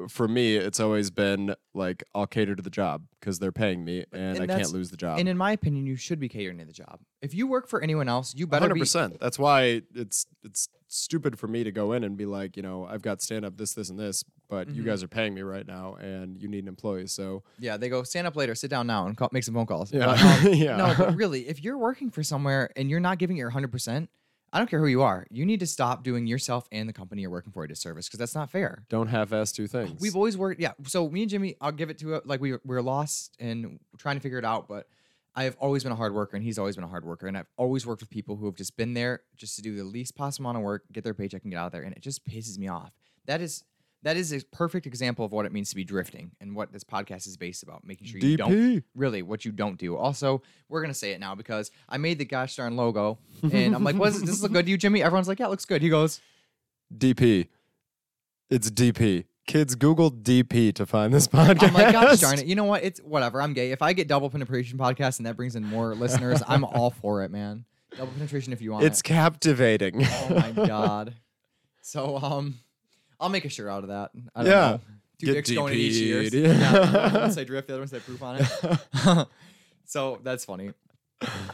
for 0.07 0.27
me 0.27 0.55
it's 0.55 0.79
always 0.79 1.09
been 1.11 1.55
like 1.73 2.03
i'll 2.15 2.27
cater 2.27 2.55
to 2.55 2.61
the 2.63 2.69
job 2.69 3.03
because 3.19 3.39
they're 3.39 3.51
paying 3.51 3.83
me 3.85 4.03
and, 4.11 4.37
and 4.37 4.41
i 4.41 4.47
can't 4.57 4.71
lose 4.71 4.89
the 4.91 4.97
job 4.97 5.19
And 5.19 5.27
in 5.29 5.37
my 5.37 5.51
opinion, 5.51 5.85
you 5.85 5.95
should 5.95 6.19
be 6.19 6.29
catering 6.29 6.57
to 6.59 6.65
the 6.65 6.71
job. 6.73 6.99
If 7.21 7.33
you 7.35 7.45
work 7.47 7.67
for 7.67 7.81
anyone 7.81 8.07
else, 8.09 8.33
you 8.35 8.47
better 8.47 8.63
Hundred 8.63 8.75
be 8.75 8.79
percent. 8.81 9.19
That's 9.19 9.37
why 9.37 9.81
it's 9.93 10.25
it's 10.43 10.67
stupid 10.87 11.37
for 11.39 11.47
me 11.47 11.63
to 11.63 11.71
go 11.71 11.93
in 11.93 12.03
and 12.03 12.17
be 12.17 12.25
like, 12.25 12.57
you 12.57 12.63
know, 12.63 12.85
I've 12.85 13.01
got 13.01 13.21
stand 13.21 13.45
up 13.45 13.57
this, 13.57 13.73
this, 13.73 13.89
and 13.89 13.97
this, 13.99 14.23
but 14.49 14.67
you 14.73 14.81
Mhm. 14.81 14.85
guys 14.87 15.03
are 15.03 15.07
paying 15.07 15.33
me 15.33 15.41
right 15.41 15.65
now, 15.67 15.95
and 15.95 16.41
you 16.41 16.47
need 16.49 16.63
an 16.63 16.67
employee. 16.67 17.07
So 17.07 17.43
Yeah, 17.59 17.77
they 17.77 17.89
go 17.89 18.03
stand 18.03 18.25
up 18.27 18.35
later, 18.35 18.55
sit 18.55 18.69
down 18.71 18.87
now, 18.87 19.05
and 19.05 19.15
call, 19.15 19.29
make 19.31 19.43
some 19.43 19.53
phone 19.53 19.65
calls. 19.67 19.93
yeah, 19.93 20.05
But, 20.05 20.21
um, 20.47 20.53
yeah. 20.65 20.77
no, 20.77 20.93
but 20.97 21.15
really, 21.15 21.47
if 21.47 21.63
you're 21.63 21.77
working 21.77 22.09
for 22.09 22.23
somewhere 22.23 22.71
and 22.75 22.89
you're 22.89 22.99
not 22.99 23.19
giving 23.19 23.37
it 23.37 23.39
your 23.39 23.51
100%, 23.51 24.07
I 24.53 24.57
don't 24.57 24.69
care 24.69 24.79
who 24.79 24.87
you 24.87 25.01
are. 25.01 25.25
You 25.31 25.45
need 25.45 25.61
to 25.61 25.67
stop 25.67 26.03
doing 26.03 26.27
yourself 26.27 26.67
and 26.71 26.87
the 26.89 26.93
company 26.93 27.21
you're 27.21 27.31
working 27.31 27.53
for 27.53 27.63
a 27.63 27.67
disservice 27.67 28.07
because 28.07 28.19
that's 28.19 28.35
not 28.35 28.49
fair. 28.49 28.83
don't 28.89 29.07
half-ass 29.07 29.51
two 29.53 29.67
things. 29.67 29.99
We've 30.01 30.15
always 30.15 30.37
worked, 30.37 30.59
yeah. 30.59 30.73
So 30.87 31.09
me 31.09 31.23
and 31.23 31.31
Gimmy, 31.31 31.55
I'll 31.61 31.71
give 31.71 31.89
it 31.89 31.97
to 31.99 32.21
like 32.25 32.41
we 32.41 32.51
were- 32.51 32.61
we 32.65 32.75
were 32.75 32.81
lost 32.81 33.35
and 33.39 33.79
trying 33.97 34.17
to 34.17 34.19
figure 34.21 34.37
it 34.39 34.45
out, 34.45 34.67
but 34.67 34.87
I 35.33 35.45
have 35.45 35.55
always 35.59 35.83
been 35.83 35.93
a 35.93 35.95
hard 35.95 36.13
worker 36.13 36.35
and 36.35 36.43
he's 36.43 36.59
always 36.59 36.75
been 36.75 36.83
a 36.83 36.89
hard 36.89 37.05
worker, 37.05 37.27
and 37.27 37.37
I've 37.37 37.47
always 37.55 37.85
worked 37.87 38.01
with 38.01 38.09
people 38.09 38.35
who 38.35 38.45
have 38.47 38.55
just 38.55 38.75
been 38.75 38.93
there 38.93 39.21
just 39.37 39.55
to 39.55 39.61
do 39.61 39.75
the 39.77 39.85
least 39.85 40.15
possible 40.15 40.45
amount 40.49 40.57
of 40.57 40.63
work, 40.65 40.83
get 40.91 41.05
their 41.05 41.13
paycheck, 41.13 41.43
and 41.43 41.51
get 41.53 41.57
out 41.57 41.67
of 41.67 41.71
there, 41.71 41.83
and 41.83 41.95
it 41.95 42.01
just 42.01 42.25
pisses 42.27 42.57
me 42.57 42.67
off. 42.67 42.91
That 43.27 43.39
is 43.39 43.63
that 44.03 44.17
is 44.17 44.31
a 44.31 44.43
perfect 44.45 44.87
example 44.87 45.25
of 45.25 45.31
what 45.31 45.45
it 45.45 45.51
means 45.51 45.69
to 45.69 45.75
be 45.75 45.83
drifting 45.83 46.31
and 46.41 46.55
what 46.55 46.71
this 46.71 46.83
podcast 46.83 47.27
is 47.27 47.37
based 47.37 47.63
about, 47.63 47.85
making 47.85 48.07
sure 48.07 48.19
you 48.19 48.37
don't 48.37 48.83
really 48.95 49.21
what 49.21 49.45
you 49.45 49.51
don't 49.51 49.77
do. 49.77 49.95
Also, 49.95 50.41
we're 50.69 50.81
gonna 50.81 50.93
say 50.93 51.11
it 51.11 51.19
now 51.19 51.35
because 51.35 51.71
I 51.87 51.97
made 51.97 52.17
the 52.17 52.25
gosh 52.25 52.55
darn 52.55 52.75
logo, 52.75 53.19
and 53.51 53.75
I'm 53.75 53.83
like, 53.83 53.95
"Was 53.95 54.19
does 54.19 54.29
this 54.29 54.41
look 54.41 54.53
good 54.53 54.65
to 54.65 54.71
you, 54.71 54.77
Gimmy?" 54.77 55.03
Everyone's 55.03 55.27
like, 55.27 55.39
"Yeah, 55.39 55.47
it 55.47 55.49
looks 55.49 55.65
good." 55.65 55.81
He 55.81 55.89
goes, 55.89 56.19
DP. 56.95 57.47
It's 58.49 58.69
DP. 58.69 59.25
Kids, 59.47 59.75
Google 59.75 60.11
DP 60.11 60.73
to 60.75 60.85
find 60.85 61.13
this 61.13 61.27
podcast. 61.27 61.69
"I'm 61.69 61.73
like, 61.73 61.93
gosh 61.93 62.19
darn 62.19 62.39
it." 62.39 62.45
You 62.45 62.55
know 62.55 62.63
what? 62.63 62.83
It's 62.83 62.99
whatever. 63.01 63.41
I'm 63.41 63.53
gay. 63.53 63.71
If 63.71 63.81
I 63.81 63.93
get 63.93 64.07
double 64.07 64.29
penetration 64.29 64.77
podcast 64.77 65.17
and 65.17 65.25
that 65.25 65.35
brings 65.35 65.55
in 65.55 65.63
more 65.63 65.95
listeners, 65.95 66.41
I'm 66.47 66.63
all 66.63 66.89
for 67.01 67.23
it, 67.23 67.31
man. 67.31 67.65
Double 67.97 68.11
penetration 68.13 68.53
if 68.53 68.61
you 68.61 68.71
want. 68.71 68.85
It's 68.85 68.99
it. 68.99 69.03
captivating. 69.03 70.05
oh 70.05 70.27
my 70.29 70.51
god. 70.67 71.15
So 71.81 72.17
um, 72.17 72.59
I'll 73.21 73.29
make 73.29 73.45
a 73.45 73.49
shirt 73.49 73.69
out 73.69 73.83
of 73.83 73.89
that. 73.89 74.11
I 74.35 74.43
don't 74.43 74.51
Yeah. 74.51 74.59
know. 74.71 74.79
Two 75.19 75.25
Get 75.27 75.33
dicks 75.35 75.51
going 75.51 75.73
in 75.75 75.79
each 75.79 76.01
ear. 76.01 76.23
DP'd. 76.23 76.33
Yeah, 76.33 77.17
one 77.21 77.31
say 77.31 77.43
drift, 77.45 77.67
the 77.67 77.73
other 77.75 77.81
one 77.81 77.87
say 77.87 77.99
proof 77.99 78.23
on 78.23 78.37
it. 78.41 79.27
so 79.85 80.19
that's 80.23 80.43
funny. 80.45 80.71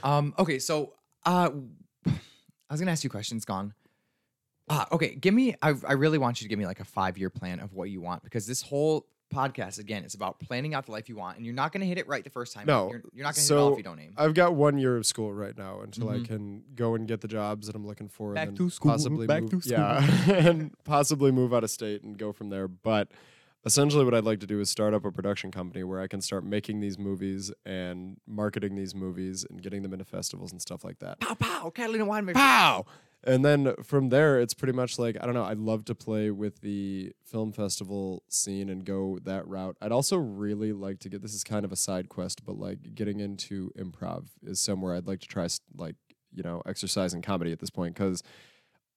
Um, 0.02 0.34
okay, 0.40 0.58
so 0.60 0.94
uh, 1.26 1.50
I 2.08 2.12
was 2.72 2.80
gonna 2.80 2.92
ask 2.92 3.04
you 3.04 3.10
questions. 3.10 3.44
Gone. 3.44 3.74
Ah, 4.70 4.88
okay. 4.94 5.16
Give 5.16 5.34
me. 5.34 5.56
I 5.62 5.74
I 5.86 5.94
really 5.94 6.18
want 6.18 6.40
you 6.42 6.46
to 6.46 6.50
give 6.50 6.58
me 6.60 6.66
like 6.66 6.80
a 6.80 6.86
five 6.86 7.18
year 7.18 7.30
plan 7.30 7.60
of 7.60 7.74
what 7.74 7.90
you 7.90 8.00
want 8.00 8.24
because 8.24 8.48
this 8.48 8.62
whole 8.62 9.06
podcast 9.34 9.80
again 9.80 10.04
is 10.04 10.14
about 10.14 10.40
planning 10.40 10.74
out 10.74 10.86
the 10.86 10.92
life 10.92 11.10
you 11.10 11.16
want, 11.16 11.38
and 11.38 11.46
you're 11.46 11.56
not 11.56 11.72
gonna 11.72 11.86
hit 11.86 11.98
it 11.98 12.08
right 12.08 12.24
the 12.24 12.30
first 12.30 12.54
time. 12.54 12.66
No. 12.66 12.90
you're, 12.90 13.02
you're 13.14 13.24
not 13.24 13.36
gonna 13.36 13.42
hit 13.44 13.52
it 13.52 13.58
all 13.58 13.68
So, 13.70 13.74
if 13.74 13.78
you 13.78 13.84
don't 13.84 14.00
aim. 14.00 14.14
I've 14.18 14.34
got 14.34 14.56
one 14.56 14.78
year 14.78 14.96
of 14.98 15.06
school 15.06 15.34
right 15.34 15.58
now 15.58 15.82
until 15.82 16.10
I 16.10 16.18
Mhm. 16.20 16.26
can 16.26 16.64
go 16.76 16.96
and 16.96 17.08
get 17.08 17.22
the 17.22 17.28
jobs 17.28 17.68
that 17.68 17.76
I'm 17.76 17.86
looking 17.86 18.08
for. 18.10 18.34
Back 18.34 18.50
and 18.50 18.58
to 18.58 18.70
school, 18.70 18.92
Possibly 18.92 19.28
back 19.28 19.44
move, 19.44 19.52
to 19.52 19.62
school. 19.62 19.78
Yeah, 19.78 20.32
and 20.50 20.72
possibly 20.84 21.32
move 21.32 21.54
out 21.54 21.64
of 21.64 21.70
state 21.70 22.04
and 22.04 22.18
go 22.18 22.32
from 22.32 22.50
there. 22.50 22.68
But 22.68 23.10
essentially, 23.66 24.06
what 24.06 24.14
I'd 24.14 24.24
like 24.24 24.40
to 24.40 24.48
do 24.48 24.60
is 24.62 24.70
start 24.70 24.94
up 24.94 25.04
a 25.04 25.12
production 25.12 25.52
company 25.52 25.84
where 25.84 26.00
I 26.00 26.08
can 26.08 26.22
start 26.22 26.46
making 26.46 26.80
these 26.80 26.98
movies 26.98 27.52
and 27.66 28.18
marketing 28.26 28.76
these 28.76 28.96
movies 28.96 29.46
and 29.50 29.62
getting 29.62 29.82
them 29.82 29.92
into 29.94 30.06
festivals 30.06 30.52
and 30.54 30.62
stuff 30.62 30.84
like 30.86 31.00
that. 31.00 31.20
pow 31.20 31.34
pow, 31.36 31.70
Catalina 31.70 32.06
Wine 32.06 32.24
Mixer. 32.26 32.40
Pow! 32.40 32.86
And 33.24 33.44
then 33.44 33.74
from 33.84 34.10
there, 34.10 34.40
it's 34.40 34.54
pretty 34.54 34.74
much 34.74 34.98
like 35.00 35.18
I 35.20 35.26
don't 35.26 35.34
know. 35.34 35.44
I'd 35.44 35.58
love 35.58 35.86
to 35.86 35.96
play 35.96 36.32
with 36.32 36.62
the 36.62 37.12
film 37.26 37.52
festival 37.52 38.24
scene 38.30 38.70
and 38.70 38.86
go 38.86 39.20
that 39.24 39.48
route. 39.48 39.76
I'd 39.82 39.92
also 39.92 40.18
really 40.18 40.72
like 40.72 41.00
to 41.00 41.10
get. 41.10 41.22
This 41.22 41.34
is 41.34 41.44
kind 41.44 41.66
of 41.66 41.72
a 41.72 41.76
side 41.76 42.10
quest, 42.10 42.46
but 42.46 42.58
like 42.58 42.96
getting 42.96 43.20
into 43.20 43.72
improv 43.78 44.28
is 44.44 44.60
somewhere 44.62 44.96
I'd 44.96 45.08
like 45.08 45.20
to 45.22 45.28
try. 45.28 45.48
Like 45.76 45.96
you 46.34 46.44
know, 46.44 46.62
exercising 46.66 47.22
comedy 47.22 47.52
at 47.52 47.60
this 47.60 47.70
point 47.72 47.96
because 47.96 48.22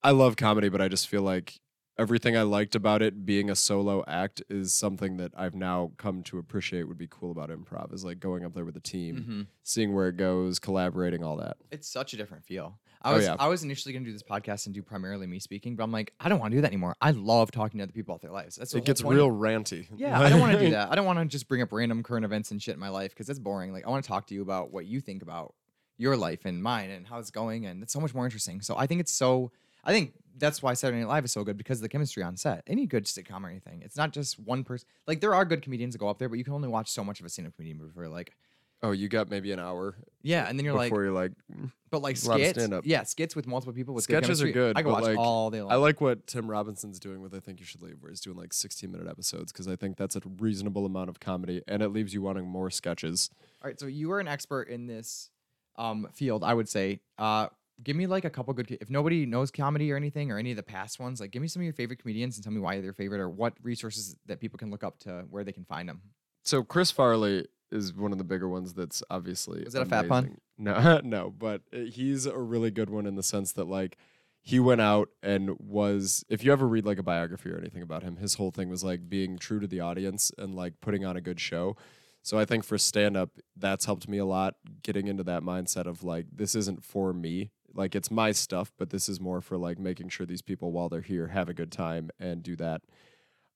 I 0.03 0.11
love 0.11 0.35
comedy, 0.35 0.69
but 0.69 0.81
I 0.81 0.87
just 0.87 1.07
feel 1.07 1.23
like 1.23 1.59
everything 1.97 2.37
I 2.37 2.43
liked 2.43 2.75
about 2.75 3.01
it 3.01 3.25
being 3.25 3.49
a 3.49 3.55
solo 3.55 4.03
act 4.07 4.41
is 4.49 4.73
something 4.73 5.17
that 5.17 5.31
I've 5.35 5.55
now 5.55 5.91
come 5.97 6.23
to 6.23 6.37
appreciate 6.37 6.87
would 6.87 6.97
be 6.97 7.07
cool 7.09 7.31
about 7.31 7.49
improv 7.49 7.93
is 7.93 8.03
like 8.05 8.19
going 8.19 8.45
up 8.45 8.53
there 8.53 8.65
with 8.65 8.75
a 8.77 8.81
team, 8.81 9.15
Mm-hmm. 9.17 9.41
seeing 9.63 9.93
where 9.93 10.07
it 10.09 10.17
goes, 10.17 10.57
collaborating, 10.59 11.23
all 11.23 11.37
that. 11.37 11.57
It's 11.71 11.87
such 11.87 12.13
a 12.13 12.17
different 12.17 12.43
feel. 12.45 12.79
I 13.03 13.11
Oh, 13.11 13.15
was 13.15 13.25
yeah. 13.25 13.35
I 13.39 13.47
was 13.47 13.63
initially 13.63 13.93
gonna 13.93 14.05
do 14.05 14.13
this 14.13 14.23
podcast 14.23 14.65
and 14.67 14.75
do 14.75 14.83
primarily 14.83 15.27
me 15.27 15.39
speaking, 15.39 15.75
but 15.75 15.83
I'm 15.83 15.91
like, 15.91 16.13
I 16.19 16.29
don't 16.29 16.39
want 16.39 16.51
to 16.51 16.57
do 16.57 16.61
that 16.61 16.67
anymore. 16.67 16.95
I 17.01 17.11
love 17.11 17.51
talking 17.51 17.79
to 17.79 17.83
other 17.83 17.91
people 17.91 18.13
about 18.13 18.21
their 18.21 18.31
lives. 18.31 18.55
That's 18.57 18.73
It 18.73 18.85
gets 18.85 19.01
point 19.01 19.15
real 19.15 19.29
ranty. 19.29 19.87
Yeah, 19.95 20.19
I 20.19 20.29
don't 20.29 20.39
want 20.39 20.53
to 20.53 20.59
do 20.59 20.69
that. 20.77 20.91
I 20.91 20.95
don't 20.95 21.05
want 21.05 21.19
to 21.19 21.25
just 21.25 21.47
bring 21.47 21.61
up 21.61 21.71
random 21.71 22.03
current 22.03 22.25
events 22.25 22.51
and 22.51 22.61
shit 22.61 22.73
in 22.75 22.79
my 22.79 22.89
life 22.89 23.11
because 23.11 23.27
that's 23.27 23.39
boring. 23.39 23.73
Like 23.73 23.85
I 23.85 23.89
want 23.89 24.03
to 24.03 24.07
talk 24.07 24.27
to 24.27 24.33
you 24.35 24.41
about 24.41 24.71
what 24.71 24.85
you 24.85 24.99
think 25.01 25.23
about 25.23 25.55
your 25.97 26.15
life 26.17 26.45
and 26.45 26.61
mine 26.61 26.89
and 26.89 27.07
how 27.07 27.19
it's 27.19 27.31
going, 27.31 27.65
and 27.65 27.81
it's 27.83 27.93
so 27.93 27.99
much 27.99 28.13
more 28.13 28.25
interesting. 28.25 28.61
So 28.61 28.75
I 28.77 28.87
think 28.87 29.01
it's 29.01 29.11
so. 29.11 29.51
I 29.83 29.91
think 29.91 30.13
that's 30.37 30.61
why 30.61 30.75
Saturday 30.75 30.99
Night 30.99 31.09
Live 31.09 31.25
is 31.25 31.31
so 31.31 31.43
good 31.43 31.57
because 31.57 31.79
of 31.79 31.81
the 31.81 31.89
chemistry 31.89 32.21
on 32.21 32.37
set. 32.37 32.63
Any 32.67 32.85
good 32.85 33.05
sitcom 33.05 33.43
or 33.43 33.49
anything, 33.49 33.81
it's 33.83 33.97
not 33.97 34.11
just 34.13 34.39
one 34.39 34.63
person. 34.63 34.87
Like 35.07 35.21
there 35.21 35.33
are 35.33 35.43
good 35.43 35.63
comedians 35.63 35.93
that 35.95 35.99
go 35.99 36.07
up 36.07 36.19
there, 36.19 36.29
but 36.29 36.37
you 36.37 36.43
can 36.43 36.53
only 36.53 36.67
watch 36.67 36.89
so 36.91 37.03
much 37.03 37.19
of 37.19 37.25
a 37.25 37.29
stand-up 37.29 37.55
comedian 37.55 37.79
before 37.79 38.07
like, 38.07 38.35
Oh, 38.83 38.91
you 38.91 39.09
got 39.09 39.29
maybe 39.29 39.51
an 39.51 39.59
hour 39.59 39.95
yeah, 40.23 40.47
and 40.47 40.57
then 40.57 40.65
you're 40.65 40.75
like, 40.75 40.89
before 40.89 41.03
you're 41.03 41.13
like, 41.13 41.31
"Mm." 41.51 41.71
but 41.89 42.01
like 42.01 42.21
a 42.23 42.27
lot 42.27 42.39
of 42.39 42.45
skits, 42.45 42.59
stand-up. 42.59 42.85
yeah, 42.85 43.03
skits 43.03 43.35
with 43.35 43.47
multiple 43.47 43.73
people 43.73 43.93
with 43.93 44.07
good 44.07 44.23
Sketches 44.23 44.41
are 44.41 44.45
chemistry, 44.45 44.51
good, 44.51 44.77
I 44.77 44.81
can 44.81 44.91
but, 44.91 45.01
watch 45.01 45.03
like, 45.03 45.17
all 45.17 45.49
day 45.49 45.61
long. 45.61 45.71
I 45.71 45.75
like 45.75 46.01
what 46.01 46.27
Tim 46.27 46.49
Robinson's 46.49 46.99
doing 46.99 47.21
with 47.21 47.33
I 47.33 47.39
Think 47.39 47.59
You 47.59 47.65
Should 47.65 47.81
Leave, 47.81 47.97
where 47.99 48.11
he's 48.11 48.21
doing 48.21 48.37
like 48.37 48.53
16 48.53 48.91
minute 48.91 49.07
episodes 49.07 49.51
because 49.51 49.67
I 49.67 49.75
think 49.75 49.97
that's 49.97 50.15
a 50.15 50.21
reasonable 50.39 50.85
amount 50.85 51.09
of 51.09 51.19
comedy 51.19 51.61
and 51.67 51.81
it 51.81 51.89
leaves 51.89 52.13
you 52.13 52.21
wanting 52.21 52.47
more 52.47 52.69
sketches. 52.69 53.29
All 53.63 53.69
right, 53.69 53.79
so 53.79 53.87
you 53.87 54.11
are 54.11 54.19
an 54.19 54.27
expert 54.27 54.63
in 54.63 54.87
this 54.87 55.29
um, 55.77 56.07
field, 56.13 56.43
I 56.43 56.53
would 56.53 56.69
say. 56.69 56.99
Uh, 57.17 57.47
give 57.83 57.95
me 57.95 58.07
like 58.07 58.25
a 58.25 58.29
couple 58.29 58.53
good. 58.53 58.77
If 58.79 58.89
nobody 58.89 59.25
knows 59.25 59.49
comedy 59.51 59.91
or 59.91 59.95
anything 59.95 60.31
or 60.31 60.37
any 60.37 60.51
of 60.51 60.57
the 60.57 60.63
past 60.63 60.99
ones, 60.99 61.19
like 61.19 61.31
give 61.31 61.41
me 61.41 61.47
some 61.47 61.61
of 61.61 61.65
your 61.65 61.73
favorite 61.73 61.99
comedians 61.99 62.37
and 62.37 62.43
tell 62.43 62.53
me 62.53 62.59
why 62.59 62.75
they're 62.75 62.83
your 62.83 62.93
favorite 62.93 63.19
or 63.19 63.29
what 63.29 63.53
resources 63.63 64.15
that 64.27 64.39
people 64.39 64.59
can 64.59 64.69
look 64.69 64.83
up 64.83 64.99
to 64.99 65.25
where 65.29 65.43
they 65.43 65.51
can 65.51 65.65
find 65.65 65.89
them. 65.89 66.01
So 66.43 66.63
Chris 66.63 66.91
Farley 66.91 67.47
is 67.71 67.93
one 67.93 68.11
of 68.11 68.17
the 68.17 68.23
bigger 68.23 68.47
ones 68.47 68.73
that's 68.73 69.03
obviously 69.09 69.61
Is 69.61 69.73
that 69.73 69.81
a 69.81 69.85
fat 69.85 70.07
pun? 70.07 70.37
No, 70.57 71.01
no, 71.03 71.33
but 71.35 71.63
uh, 71.73 71.79
he's 71.79 72.27
a 72.27 72.37
really 72.37 72.69
good 72.69 72.91
one 72.91 73.07
in 73.07 73.15
the 73.15 73.23
sense 73.23 73.51
that 73.53 73.67
like 73.67 73.97
he 74.43 74.59
went 74.59 74.79
out 74.79 75.09
and 75.23 75.59
was 75.59 76.23
if 76.29 76.43
you 76.43 76.51
ever 76.51 76.67
read 76.67 76.85
like 76.85 76.99
a 76.99 77.03
biography 77.03 77.49
or 77.49 77.57
anything 77.57 77.81
about 77.81 78.03
him, 78.03 78.17
his 78.17 78.35
whole 78.35 78.51
thing 78.51 78.69
was 78.69 78.83
like 78.83 79.09
being 79.09 79.39
true 79.39 79.59
to 79.59 79.67
the 79.67 79.79
audience 79.79 80.31
and 80.37 80.55
like 80.55 80.73
putting 80.79 81.03
on 81.03 81.17
a 81.17 81.21
good 81.21 81.39
show. 81.39 81.75
So 82.23 82.37
I 82.37 82.45
think 82.45 82.63
for 82.63 82.77
stand 82.77 83.17
up 83.17 83.31
that's 83.55 83.85
helped 83.85 84.07
me 84.07 84.19
a 84.19 84.25
lot 84.25 84.55
getting 84.83 85.07
into 85.07 85.23
that 85.23 85.41
mindset 85.41 85.87
of 85.87 86.03
like 86.03 86.27
this 86.31 86.53
isn't 86.55 86.83
for 86.83 87.13
me. 87.13 87.51
Like 87.73 87.95
it's 87.95 88.11
my 88.11 88.31
stuff, 88.31 88.71
but 88.77 88.89
this 88.89 89.07
is 89.09 89.19
more 89.19 89.41
for 89.41 89.57
like 89.57 89.79
making 89.79 90.09
sure 90.09 90.25
these 90.25 90.41
people 90.41 90.71
while 90.71 90.89
they're 90.89 91.01
here 91.01 91.27
have 91.27 91.49
a 91.49 91.53
good 91.53 91.71
time 91.71 92.09
and 92.19 92.43
do 92.43 92.55
that. 92.57 92.81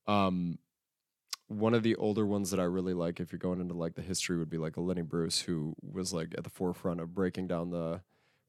Um 0.08 0.60
one 1.48 1.74
of 1.74 1.84
the 1.84 1.96
older 1.96 2.26
ones 2.26 2.52
that 2.52 2.60
I 2.60 2.64
really 2.64 2.94
like, 2.94 3.20
if 3.20 3.32
you're 3.32 3.40
going 3.40 3.62
into 3.62 3.74
like 3.74 3.96
the 3.96 4.02
history, 4.02 4.38
would 4.38 4.50
be 4.50 4.58
like 4.58 4.78
a 4.78 4.82
Lenny 4.82 5.02
Bruce, 5.02 5.42
who 5.42 5.76
was 5.82 6.14
like 6.14 6.34
at 6.38 6.44
the 6.44 6.50
forefront 6.50 7.00
of 7.00 7.14
breaking 7.14 7.48
down 7.48 7.70
the 7.70 8.02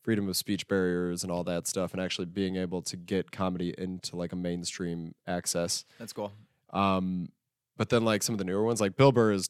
freedom 0.03 0.29
of 0.29 0.37
speech 0.37 0.69
barriers 0.69 1.23
and 1.23 1.33
all 1.33 1.45
that 1.45 1.67
stuff, 1.67 1.93
and 1.93 2.01
actually 2.01 2.27
being 2.27 2.57
able 2.57 2.81
to 2.83 2.97
get 2.97 3.31
comedy 3.31 3.75
into 3.77 4.17
like 4.17 4.33
a 4.33 4.37
mainstream 4.37 5.15
access. 5.27 5.85
That's 5.99 6.13
cool. 6.13 6.33
Um, 6.71 7.31
but 7.77 7.91
then 7.91 8.05
like 8.05 8.23
some 8.23 8.35
of 8.35 8.39
the 8.39 8.45
newer 8.45 8.65
ones, 8.65 8.81
like 8.81 8.97
Bill 8.97 9.13
Burr 9.13 9.33
is 9.33 9.49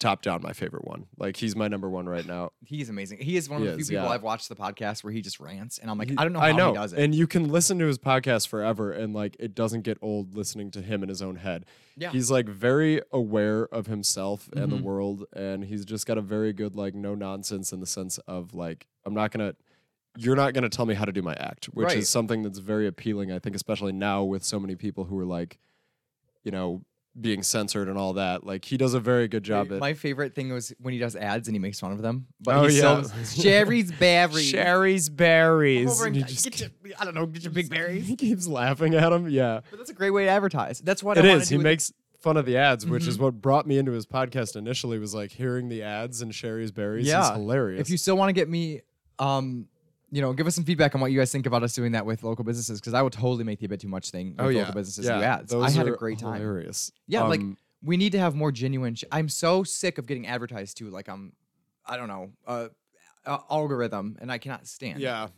top 0.00 0.22
down 0.22 0.42
my 0.42 0.52
favorite 0.52 0.84
one. 0.84 1.06
Like 1.16 1.36
he's 1.36 1.54
my 1.54 1.68
number 1.68 1.88
one 1.88 2.08
right 2.08 2.26
now. 2.26 2.50
He's 2.64 2.88
amazing. 2.88 3.18
He 3.20 3.36
is 3.36 3.48
one 3.48 3.58
of 3.60 3.62
He 3.62 3.68
the 3.68 3.74
few 3.76 3.80
is, 3.82 3.88
people 3.90 4.04
yeah. 4.06 4.10
I've 4.10 4.22
watched 4.24 4.48
the 4.48 4.56
podcast 4.56 5.04
where 5.04 5.12
he 5.12 5.20
just 5.22 5.38
rants, 5.38 5.78
and 5.78 5.88
I'm 5.90 5.98
like, 5.98 6.08
He- 6.10 6.16
I 6.18 6.24
don't 6.24 6.32
know 6.32 6.40
how 6.40 6.46
I 6.46 6.52
know, 6.52 6.70
he 6.72 6.74
does 6.78 6.92
it. 6.92 6.98
and 6.98 7.14
you 7.14 7.26
can 7.28 7.48
listen 7.48 7.78
to 7.78 7.86
his 7.86 7.98
podcast 7.98 8.48
forever, 8.48 8.90
and 8.90 9.14
like 9.14 9.36
it 9.38 9.54
doesn't 9.54 9.82
get 9.82 9.98
old 10.02 10.34
listening 10.34 10.72
to 10.72 10.82
him 10.82 11.02
in 11.04 11.08
his 11.08 11.22
own 11.22 11.36
head. 11.36 11.66
yeah, 11.96 12.10
He's 12.10 12.30
like 12.30 12.48
very 12.48 13.02
aware 13.12 13.64
of 13.66 13.86
himself 13.86 14.48
and 14.56 14.72
the 14.72 14.76
Mhm. 14.78 14.82
world, 14.82 15.26
and 15.34 15.64
he's 15.66 15.84
just 15.84 16.06
got 16.06 16.18
a 16.18 16.22
very 16.22 16.52
good 16.52 16.74
like 16.74 16.94
no 16.94 17.14
nonsense 17.14 17.72
in 17.72 17.78
the 17.80 17.86
sense 17.86 18.18
of 18.26 18.54
like 18.54 18.88
I'm 19.04 19.14
not 19.14 19.30
gonna, 19.30 19.54
you're 20.16 20.36
not 20.36 20.54
gonna 20.54 20.68
tell 20.70 20.86
me 20.86 20.94
how 20.94 21.04
to 21.04 21.12
do 21.12 21.22
my 21.22 21.34
act, 21.34 21.66
which 21.66 21.86
Right. 21.88 21.98
is 21.98 22.08
something 22.08 22.42
that's 22.42 22.58
very 22.58 22.86
appealing. 22.86 23.30
I 23.30 23.38
think 23.38 23.54
especially 23.54 23.92
now 23.92 24.24
with 24.24 24.42
so 24.44 24.58
many 24.58 24.76
people 24.76 25.04
who 25.04 25.18
are 25.18 25.24
like, 25.26 25.58
you 26.42 26.50
know, 26.50 26.82
being 27.18 27.42
censored 27.42 27.88
and 27.88 27.96
all 27.98 28.12
that. 28.14 28.44
Like 28.46 28.64
he 28.64 28.76
does 28.76 28.94
a 28.94 29.00
very 29.00 29.26
good 29.28 29.42
job 29.42 29.72
at 29.72 29.78
My 29.80 29.94
favorite 29.94 30.34
thing 30.34 30.52
was 30.52 30.72
when 30.78 30.92
he 30.92 31.00
does 31.00 31.16
ads 31.16 31.48
and 31.48 31.54
he 31.54 31.58
makes 31.58 31.80
fun 31.80 31.92
of 31.92 32.02
them. 32.02 32.26
But 32.40 32.56
Oh, 32.56 32.62
he's 32.64 32.78
yeah. 32.78 33.02
so 33.02 33.42
Shari's 33.42 33.90
berries. 33.98 34.50
Shari's 34.50 35.08
berries. 35.08 35.90
over 35.90 36.06
and 36.06 36.16
he 36.16 36.22
get 36.22 36.60
your, 36.60 36.70
I 36.98 37.04
don't 37.04 37.14
know, 37.14 37.26
get 37.26 37.42
your 37.42 37.52
big 37.52 37.68
berries. 37.76 38.06
he 38.06 38.16
keeps 38.16 38.46
laughing 38.46 38.94
at 38.94 39.12
him. 39.12 39.28
Yeah. 39.28 39.60
But 39.70 39.78
that's 39.78 39.90
a 39.90 39.94
great 39.94 40.10
way 40.10 40.24
to 40.24 40.30
advertise. 40.30 40.80
That's 40.80 41.02
what 41.02 41.18
It 41.18 41.24
I 41.24 41.28
is. 41.34 41.48
do 41.48 41.54
He 41.54 41.56
with- 41.58 41.64
makes 41.64 41.92
fun 42.20 42.36
of 42.36 42.44
the 42.46 42.56
ads, 42.58 42.86
which 42.86 43.06
is 43.06 43.16
Mhm. 43.16 43.22
what 43.22 43.40
brought 43.40 43.66
me 43.66 43.78
into 43.78 43.92
his 43.92 44.06
podcast 44.06 44.54
initially. 44.54 44.98
Was 44.98 45.14
like 45.14 45.30
hearing 45.32 45.68
the 45.70 45.82
ads 45.82 46.20
and 46.22 46.34
Shari's 46.34 46.70
berries. 46.70 47.06
is 47.06 47.12
Yeah. 47.12 47.32
hilarious. 47.32 47.80
If 47.80 47.90
you 47.90 47.96
still 47.96 48.16
want 48.16 48.28
to 48.28 48.34
get 48.34 48.48
me, 48.48 48.82
um, 49.18 49.66
you 50.10 50.20
know, 50.20 50.32
give 50.32 50.46
us 50.46 50.54
some 50.54 50.64
feedback 50.64 50.94
on 50.94 51.00
what 51.00 51.12
you 51.12 51.18
guys 51.18 51.30
think 51.30 51.46
about 51.46 51.62
us 51.62 51.74
doing 51.74 51.92
that 51.92 52.04
with 52.04 52.22
local 52.22 52.44
businesses 52.44 52.80
because 52.80 52.94
I 52.94 53.02
would 53.02 53.12
totally 53.12 53.44
make 53.44 53.60
the 53.60 53.66
a 53.66 53.68
bit 53.68 53.80
too 53.80 53.88
much 53.88 54.10
thing. 54.10 54.30
With 54.30 54.40
oh 54.40 54.48
yeah, 54.48 54.60
local 54.60 54.74
businesses 54.74 55.06
yeah, 55.06 55.18
do 55.18 55.24
ads. 55.24 55.54
I 55.54 55.58
those 55.58 55.74
had 55.74 55.88
a 55.88 55.92
great 55.92 56.18
time. 56.18 56.40
Hilarious. 56.40 56.90
Yeah, 57.06 57.24
like 57.24 57.40
Um, 57.40 57.56
we 57.82 57.96
need 57.96 58.12
to 58.12 58.18
have 58.18 58.34
more 58.34 58.52
genuine. 58.52 58.94
Sh- 58.94 59.04
I'm 59.12 59.28
so 59.28 59.62
sick 59.62 59.98
of 59.98 60.06
getting 60.06 60.26
advertised 60.26 60.76
to 60.78 60.90
like 60.90 61.08
I'm, 61.08 61.32
I 61.86 61.96
don't 61.96 62.08
know, 62.08 62.32
uh, 62.46 62.68
uh, 63.24 63.38
algorithm, 63.50 64.16
and 64.20 64.30
I 64.32 64.38
cannot 64.38 64.66
stand. 64.66 65.00
yeah, 65.00 65.28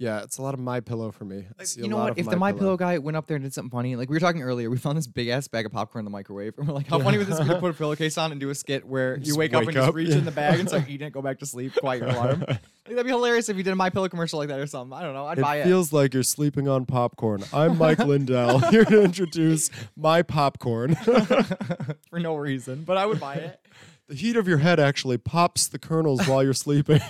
yeah. 0.00 0.22
It's 0.22 0.38
a 0.38 0.42
lot 0.42 0.54
of 0.54 0.60
my 0.60 0.80
pillow 0.80 1.12
for 1.12 1.24
me. 1.24 1.46
Like, 1.58 1.76
you 1.76 1.86
know 1.86 1.98
what? 1.98 2.18
If 2.18 2.28
the 2.28 2.36
My 2.36 2.52
Pillow 2.52 2.76
guy 2.76 2.98
went 2.98 3.16
up 3.16 3.26
there 3.26 3.36
and 3.36 3.44
did 3.44 3.54
something 3.54 3.70
funny, 3.70 3.94
like 3.96 4.08
we 4.08 4.16
were 4.16 4.20
talking 4.20 4.42
earlier, 4.42 4.68
we 4.70 4.78
found 4.78 4.96
this 4.98 5.06
big 5.06 5.28
ass 5.28 5.46
bag 5.46 5.66
of 5.66 5.72
popcorn 5.72 6.00
in 6.00 6.04
the 6.04 6.10
microwave, 6.10 6.54
and 6.58 6.66
we're 6.66 6.74
like, 6.74 6.88
how 6.88 6.98
funny 6.98 7.18
would 7.18 7.26
this 7.26 7.38
be 7.38 7.46
to 7.46 7.58
put 7.60 7.70
a 7.70 7.74
pillowcase 7.74 8.16
on 8.18 8.32
and 8.32 8.40
do 8.40 8.50
a 8.50 8.54
skit 8.54 8.86
where 8.86 9.14
you 9.18 9.24
Just 9.26 9.38
wake 9.38 9.52
up 9.54 9.60
wake 9.60 9.68
and 9.76 9.84
just 9.84 9.94
reach 9.94 10.08
yeah. 10.08 10.16
in 10.16 10.24
the 10.24 10.30
bag 10.32 10.58
and 10.58 10.68
start 10.68 10.84
eating 10.88 11.06
it, 11.06 11.12
go 11.12 11.22
back 11.22 11.38
to 11.40 11.46
sleep, 11.46 11.74
quiet 11.76 12.00
your 12.00 12.10
alarm. 12.10 12.44
Like, 12.86 12.96
that'd 12.96 13.06
be 13.06 13.12
hilarious 13.12 13.48
if 13.48 13.56
you 13.56 13.62
did 13.62 13.70
a 13.70 13.76
My 13.76 13.88
Pillow 13.90 14.08
commercial 14.08 14.40
like 14.40 14.48
that 14.48 14.58
or 14.58 14.66
something. 14.66 14.98
I 14.98 15.02
don't 15.02 15.14
know. 15.14 15.24
I'd 15.26 15.38
It 15.38 15.42
buy 15.42 15.56
it. 15.58 15.60
it. 15.60 15.64
feels 15.66 15.92
like 15.92 16.12
you're 16.12 16.24
sleeping 16.24 16.66
on 16.66 16.86
popcorn. 16.86 17.44
I'm 17.52 17.78
Mike 17.78 18.00
Lindell 18.00 18.58
here 18.70 18.84
to 18.84 19.04
introduce 19.04 19.70
my 19.96 20.22
popcorn. 20.22 20.96
for 20.96 22.18
no 22.18 22.34
reason, 22.34 22.82
but 22.82 22.96
I 22.96 23.06
would 23.06 23.20
buy 23.20 23.34
it. 23.34 23.60
the 24.08 24.16
heat 24.16 24.34
of 24.34 24.48
your 24.48 24.58
head 24.58 24.80
actually 24.80 25.18
pops 25.18 25.68
the 25.68 25.78
kernels 25.78 26.26
while 26.26 26.42
you're 26.42 26.52
sleeping, 26.52 27.00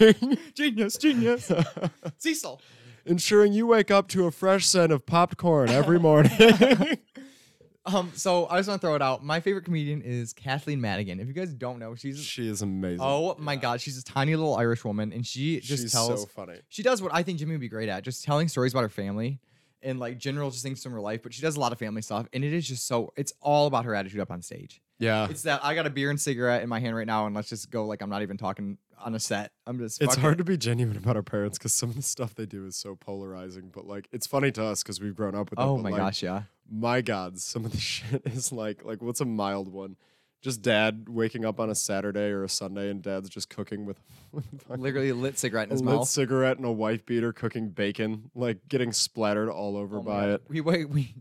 genius, 0.55 0.99
genius. 0.99 1.51
Cecil. 2.18 2.61
Ensuring 3.07 3.53
you 3.53 3.66
wake 3.66 3.90
up 3.90 4.09
to 4.09 4.26
a 4.26 4.30
fresh 4.30 4.66
scent 4.66 4.92
of 4.92 5.07
popped 5.07 5.36
corn 5.36 5.70
every 5.70 5.98
morning. 5.98 6.30
Um, 7.86 8.12
so 8.14 8.46
I 8.48 8.59
just 8.59 8.68
want 8.68 8.80
to 8.80 8.86
throw 8.86 8.94
it 8.94 9.01
out. 9.01 9.24
My 9.24 9.40
favorite 9.40 9.64
comedian 9.64 10.03
is 10.03 10.34
Kathleen 10.34 10.82
Madigan. 10.82 11.18
If 11.18 11.26
you 11.28 11.32
guys 11.32 11.53
don't 11.55 11.78
know, 11.78 11.94
she's 11.94 12.22
she 12.22 12.46
is 12.46 12.61
amazing. 12.61 12.98
oh 13.01 13.34
my 13.38 13.57
god, 13.57 13.80
she's 13.80 13.94
this 13.94 14.05
tiny 14.05 14.36
little 14.36 14.55
Irish 14.55 14.84
woman, 14.84 15.12
and 15.14 15.26
she 15.26 15.61
just 15.61 15.84
She's 15.84 15.92
tells 15.92 16.20
so 16.20 16.26
funny. 16.26 16.59
she 16.68 16.82
does 16.82 17.01
what 17.01 17.12
I 17.14 17.22
think 17.22 17.40
Gimmy 17.40 17.53
would 17.53 17.61
be 17.61 17.68
great 17.70 17.88
at, 17.88 18.05
just 18.05 18.22
telling 18.22 18.48
stories 18.48 18.74
about 18.74 18.82
her 18.82 18.90
family 18.90 19.40
and 19.82 19.98
like 19.98 20.18
general 20.18 20.51
just 20.51 20.62
things 20.62 20.82
from 20.82 20.92
her 20.92 21.01
life. 21.01 21.22
But 21.22 21.32
she 21.32 21.40
does 21.40 21.57
a 21.57 21.61
lot 21.61 21.72
of 21.72 21.78
family 21.78 22.03
stuff, 22.03 22.28
and 22.34 22.44
it 22.44 22.53
is 22.53 22.68
just 22.68 22.86
so 22.86 23.14
it's 23.16 23.32
all 23.40 23.66
about 23.66 23.86
her 23.86 23.94
attitude 23.94 24.20
up 24.20 24.30
on 24.30 24.42
stage. 24.42 24.82
Yeah. 24.98 25.26
It's 25.30 25.42
that 25.42 25.64
I 25.64 25.74
got 25.74 25.86
a 25.86 25.90
beer 25.90 26.11
and 26.11 26.20
cigarette 26.20 26.62
in 26.62 26.68
my 26.68 26.80
hand 26.80 26.94
right 26.94 27.07
now, 27.07 27.24
and 27.26 27.34
let's 27.34 27.48
just 27.48 27.70
go 27.70 27.86
like 27.86 28.03
I'm 28.03 28.11
not 28.11 28.20
even 28.20 28.36
talking 28.36 28.76
on 29.05 29.14
a 29.14 29.20
set. 29.20 29.53
I'm 29.66 29.78
just 29.78 30.01
It's 30.03 30.16
hard 30.16 30.34
it. 30.34 30.38
to 30.38 30.44
be 30.44 30.57
genuine 30.57 30.96
about 30.96 31.16
our 31.16 31.22
parents 31.22 31.59
because 31.59 31.72
some 31.72 31.90
of 31.90 31.96
the 31.96 32.03
stuff 32.03 32.34
they 32.34 32.46
do 32.46 32.66
is 32.66 32.76
so 32.76 32.96
polarizing. 32.96 33.70
But 33.72 33.86
like, 33.86 34.09
it's 34.12 34.26
funny 34.26 34.51
to 34.53 34.64
us 34.64 34.82
because 34.82 35.01
we've 35.01 35.16
grown 35.16 35.34
up 35.34 35.51
with 35.51 35.59
it. 35.59 35.62
Oh 35.62 35.76
my 35.78 35.90
like, 35.90 35.98
gosh, 35.98 36.22
yeah. 36.22 36.42
my 36.70 37.01
god, 37.01 37.38
some 37.38 37.64
of 37.64 37.72
the 37.72 37.78
shit 37.80 38.22
is 38.26 38.53
like 38.53 38.84
like 38.84 39.03
what's 39.03 39.20
a 39.20 39.24
mild 39.24 39.68
one? 39.72 39.96
Just 40.42 40.62
dad 40.62 41.07
waking 41.11 41.44
up 41.44 41.61
on 41.61 41.68
a 41.68 41.74
Saturday 41.74 42.30
or 42.30 42.44
a 42.44 42.48
Sunday 42.48 42.88
and 42.88 43.03
dad's 43.03 43.28
just 43.28 43.51
cooking 43.51 43.84
with, 43.84 44.01
with 44.32 44.46
Literally 44.70 45.11
a 45.11 45.14
lit 45.14 45.38
cigarette 45.38 45.66
in 45.66 45.72
a 45.72 45.74
his 45.74 45.82
lit 45.82 45.96
mouth. 45.96 46.09
cigarette 46.09 46.57
and 46.57 46.64
a 46.64 46.72
wife 46.72 47.05
beater 47.05 47.30
cooking 47.34 47.68
bacon, 47.68 48.30
like 48.34 48.66
getting 48.66 48.90
splattered 48.90 49.51
all 49.51 49.76
over 49.76 49.98
Oh 49.98 50.03
by 50.03 50.30
it. 50.30 50.42
We 50.48 50.62
wait. 50.62 50.88
We, 50.88 51.14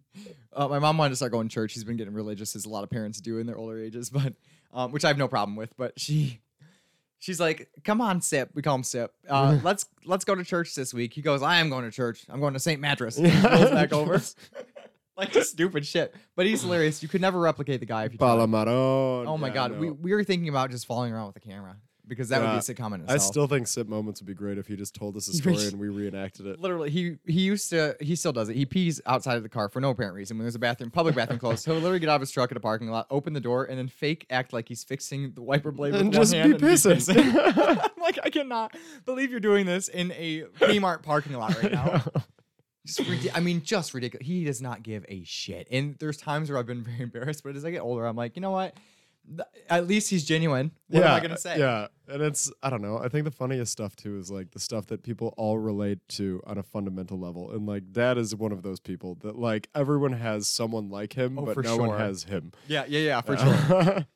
uh, 0.53 0.69
my 0.69 0.80
mom 0.80 0.97
wanted 0.97 1.09
to 1.09 1.15
start 1.17 1.34
going 1.34 1.49
to 1.49 1.53
church. 1.53 1.71
She's 1.71 1.84
been 1.84 1.97
getting 1.97 2.13
religious, 2.13 2.55
as 2.55 2.63
a 2.63 2.69
lot 2.69 2.86
of 2.86 2.89
parents 2.89 3.19
do 3.19 3.39
in 3.39 3.45
their 3.45 3.57
older 3.57 3.77
ages, 3.77 4.09
but 4.11 4.36
um, 4.73 4.93
which 4.93 5.03
I 5.03 5.09
have 5.09 5.17
no 5.17 5.27
problem 5.27 5.57
with. 5.57 5.75
But 5.75 5.99
she, 5.99 6.39
she's 7.20 7.39
like, 7.39 7.70
"Come 7.84 8.01
on, 8.01 8.22
Sip." 8.22 8.49
We 8.53 8.61
call 8.61 8.76
him 8.76 8.84
Sip. 8.84 9.13
Uh, 9.30 9.59
let's 9.63 9.86
let's 10.05 10.26
go 10.26 10.36
to 10.36 10.43
church 10.43 10.74
this 10.76 10.93
week. 10.93 11.13
He 11.13 11.22
goes, 11.22 11.41
"I 11.41 11.57
am 11.59 11.70
going 11.70 11.86
to 11.86 11.91
church. 11.91 12.26
I'm 12.30 12.39
going 12.39 12.53
to 12.53 12.59
St. 12.59 12.82
Mattress." 12.82 13.17
He 13.20 13.30
rolls 13.47 13.70
back 13.72 13.93
over. 13.93 14.20
like 15.17 15.32
just 15.32 15.51
stupid 15.51 15.86
shit. 15.86 16.15
But 16.36 16.45
he's 16.45 16.61
hilarious. 16.63 17.03
You 17.03 17.09
could 17.09 17.22
never 17.22 17.39
replicate 17.39 17.80
the 17.82 17.86
guy 17.86 18.05
if 18.05 18.13
you 18.13 18.17
tried. 18.17 18.43
Oh 19.28 19.38
my 19.38 19.47
Yeah, 19.49 19.53
god, 19.53 19.80
we 19.80 19.91
we 19.91 20.13
were 20.13 20.24
thinking 20.24 20.49
about 20.49 20.72
just 20.72 20.86
following 20.86 21.13
around 21.13 21.28
with 21.28 21.36
the 21.36 21.41
camera 21.41 21.76
because 22.10 22.28
that 22.30 22.39
would 22.41 22.47
be 22.47 22.49
a 22.49 22.53
Yeah, 22.55 22.60
sitcom 22.60 22.93
in 22.95 23.01
itself. 23.01 23.10
I 23.10 23.18
still 23.18 23.47
think 23.47 23.68
Sip 23.68 23.88
Moments 23.88 24.20
would 24.20 24.28
be 24.28 24.34
great 24.34 24.57
if 24.57 24.68
he 24.68 24.76
just 24.76 24.93
told 24.95 25.16
us 25.16 25.28
a 25.30 25.34
story 25.41 25.68
and 25.68 25.80
we 25.80 25.88
reenacted 25.88 26.45
it. 26.47 26.60
Literally, 26.60 26.89
he 26.89 27.18
he 27.26 27.41
used 27.41 27.70
to 27.70 27.95
he 28.01 28.16
still 28.16 28.34
does 28.34 28.49
it. 28.49 28.55
He 28.55 28.66
pees 28.66 28.99
outside 29.05 29.38
of 29.38 29.43
the 29.43 29.49
car 29.49 29.70
for 29.70 29.80
no 29.80 29.91
apparent 29.91 30.16
reason. 30.16 30.38
When 30.38 30.43
there's 30.43 30.55
a 30.55 30.60
bathroom, 30.60 30.91
public 30.91 31.16
bathroom 31.16 31.39
closed, 31.39 31.64
he'll 31.66 31.76
literally 31.76 31.99
get 31.99 32.10
out 32.10 32.16
of 32.16 32.22
his 32.22 32.32
truck 32.32 32.51
at 32.51 32.57
a 32.57 32.60
parking 32.60 32.89
lot, 32.89 33.07
open 33.10 33.32
the 33.34 33.39
door, 33.39 33.64
and 33.66 33.78
then 33.78 33.88
fake 33.88 34.26
act 34.30 34.51
like 34.51 34.68
he's 34.68 34.84
fixing 34.84 35.32
the 35.34 35.41
wiper 35.41 35.72
blade 35.72 35.93
with 35.93 36.01
And 36.01 36.10
one 36.10 36.22
just 36.22 36.34
hand 36.34 36.60
be 36.60 36.68
and 36.68 36.76
pissing. 36.76 37.16
I'm 37.95 38.01
like, 38.01 38.20
I 38.24 38.30
cannot 38.30 38.76
believe 39.05 39.32
you're 39.32 39.39
doing 39.39 39.66
this 39.66 39.88
in 39.88 40.12
a 40.14 40.41
Kmart 40.60 41.03
parking 41.03 41.34
lot 41.34 41.62
right 41.62 41.72
now. 41.72 42.03
Just 42.86 42.99
ridi- 43.07 43.32
I 43.32 43.39
mean, 43.39 43.62
just 43.62 43.93
ridiculous. 43.93 44.26
He 44.26 44.45
does 44.45 44.62
not 44.62 44.82
give 44.84 45.05
a 45.10 45.24
shit. 45.24 45.68
And 45.70 45.95
there's 45.99 46.18
times 46.18 46.49
where 46.49 46.57
I've 46.57 46.66
been 46.66 46.84
very 46.84 47.01
embarrassed, 47.01 47.43
but 47.43 47.55
as 47.55 47.64
I 47.64 47.72
get 47.72 47.82
older, 47.82 48.05
I'm 48.05 48.16
like, 48.16 48.36
you 48.36 48.41
know 48.41 48.51
what? 48.51 48.74
At 49.69 49.88
least 49.88 50.09
he's 50.09 50.25
genuine. 50.25 50.71
What 50.88 51.03
am 51.03 51.13
I 51.13 51.19
gonna 51.19 51.38
say? 51.38 51.59
Yeah, 51.59 51.88
and 52.07 52.21
it's 52.21 52.51
I 52.63 52.69
don't 52.69 52.82
know. 52.82 52.97
I 52.97 53.09
think 53.09 53.25
the 53.25 53.32
funniest 53.32 53.71
stuff 53.71 53.95
too 53.95 54.17
is 54.17 54.32
like 54.32 54.51
the 54.51 54.59
stuff 54.59 54.88
that 54.88 55.03
people 55.03 55.34
all 55.38 55.59
relate 55.59 55.99
to 56.09 56.41
on 56.47 56.57
a 56.57 56.63
fundamental 56.63 57.19
level, 57.19 57.51
and 57.51 57.65
like 57.67 57.84
that 57.93 58.17
is 58.17 58.36
one 58.36 58.51
of 58.51 58.63
those 58.63 58.80
people 58.80 59.15
that 59.21 59.38
like 59.38 59.69
everyone 59.75 60.13
has 60.13 60.47
someone 60.47 60.89
like 60.89 61.13
him, 61.13 61.38
Oh, 61.38 61.45
but 61.45 61.53
for 61.53 61.61
no 61.63 61.75
sure. 61.77 61.88
one 61.88 61.99
has 61.99 62.23
him. 62.23 62.51
Yeah, 62.67 62.86
yeah, 62.88 62.99
yeah, 62.99 63.21
for 63.21 63.36
uh, 63.36 63.67
sure. 63.67 64.05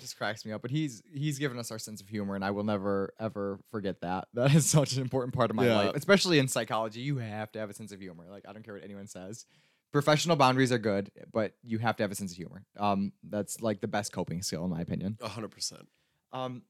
Just 0.00 0.16
cracks 0.16 0.44
me 0.46 0.52
up. 0.52 0.62
But 0.62 0.70
he's 0.70 1.02
he's 1.12 1.38
given 1.38 1.58
us 1.58 1.70
our 1.70 1.78
sense 1.78 2.00
of 2.00 2.08
humor, 2.08 2.34
and 2.34 2.44
I 2.44 2.50
will 2.52 2.64
never 2.64 3.12
ever 3.20 3.58
forget 3.70 4.00
that. 4.00 4.28
That 4.34 4.54
is 4.54 4.66
such 4.70 4.94
an 4.96 5.02
important 5.02 5.34
part 5.34 5.50
of 5.50 5.56
my 5.56 5.66
Yeah. 5.66 5.76
life, 5.76 5.92
especially 5.94 6.38
in 6.38 6.48
psychology. 6.48 7.00
You 7.00 7.18
have 7.18 7.52
to 7.52 7.58
have 7.58 7.68
a 7.70 7.74
sense 7.74 7.92
of 7.92 8.00
humor. 8.00 8.24
Like 8.30 8.44
I 8.48 8.52
don't 8.52 8.62
care 8.64 8.74
what 8.74 8.84
anyone 8.84 9.06
says. 9.08 9.46
Professional 9.94 10.34
boundaries 10.34 10.72
are 10.72 10.78
good, 10.78 11.12
but 11.32 11.52
you 11.62 11.78
have 11.78 11.94
to 11.98 12.02
have 12.02 12.10
a 12.10 12.16
sense 12.16 12.32
of 12.32 12.36
humor. 12.36 12.64
Um, 12.76 13.12
that's 13.22 13.60
like 13.60 13.80
the 13.80 13.86
best 13.86 14.12
coping 14.12 14.42
skill, 14.42 14.64
in 14.64 14.70
my 14.70 14.80
opinion. 14.80 15.16
A 15.22 15.28
hundred 15.28 15.52
percent. 15.52 15.86
Um, 16.32 16.62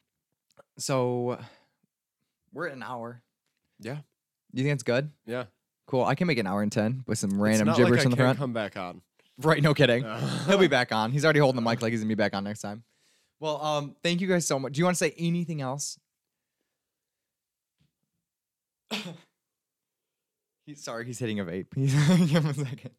so 0.77 1.39
we're 2.53 2.67
at 2.67 2.75
an 2.75 2.83
hour. 2.83 3.23
Yeah, 3.81 3.97
you 4.53 4.63
think 4.63 4.75
it's 4.75 4.83
good? 4.83 5.11
yeah. 5.25 5.45
Cool. 5.87 6.05
I 6.05 6.15
can 6.15 6.27
make 6.27 6.37
an 6.37 6.47
hour 6.47 6.61
and 6.61 6.71
ten 6.71 7.03
with 7.07 7.19
some 7.19 7.31
It's 7.31 7.39
random 7.39 7.69
not 7.69 7.79
gibberish 7.79 8.01
like 8.01 8.01
I 8.01 8.05
in 8.05 8.11
the 8.11 8.17
can't 8.19 8.27
front. 8.27 8.39
Come 8.41 8.53
back 8.53 8.77
on. 8.77 9.01
Right, 9.39 9.63
no 9.63 9.73
kidding. 9.73 10.05
He'll 10.47 10.59
be 10.59 10.67
back 10.67 10.93
on. 10.93 11.11
He's 11.11 11.25
already 11.25 11.41
holding 11.41 11.57
the 11.57 11.67
mic 11.67 11.81
like 11.83 11.93
he's 11.93 12.01
gonna 12.01 12.09
be 12.11 12.15
back 12.15 12.35
on 12.35 12.45
next 12.45 12.61
time. 12.61 12.85
Well, 13.41 13.59
um, 13.65 13.97
thank 14.03 14.21
you 14.21 14.29
guys 14.29 14.47
so 14.47 14.59
much. 14.59 14.75
Do 14.75 14.81
you 14.81 14.85
want 14.85 14.99
to 14.99 15.03
say 15.03 15.15
anything 15.17 15.63
else? 15.63 15.99
he's 20.67 20.85
sorry, 20.85 21.07
he's 21.07 21.19
hitting 21.19 21.41
a 21.41 21.45
vape. 21.47 21.69
He's 21.75 21.95
give 22.31 22.45
him 22.45 22.51
a 22.51 22.55
second. 22.55 22.91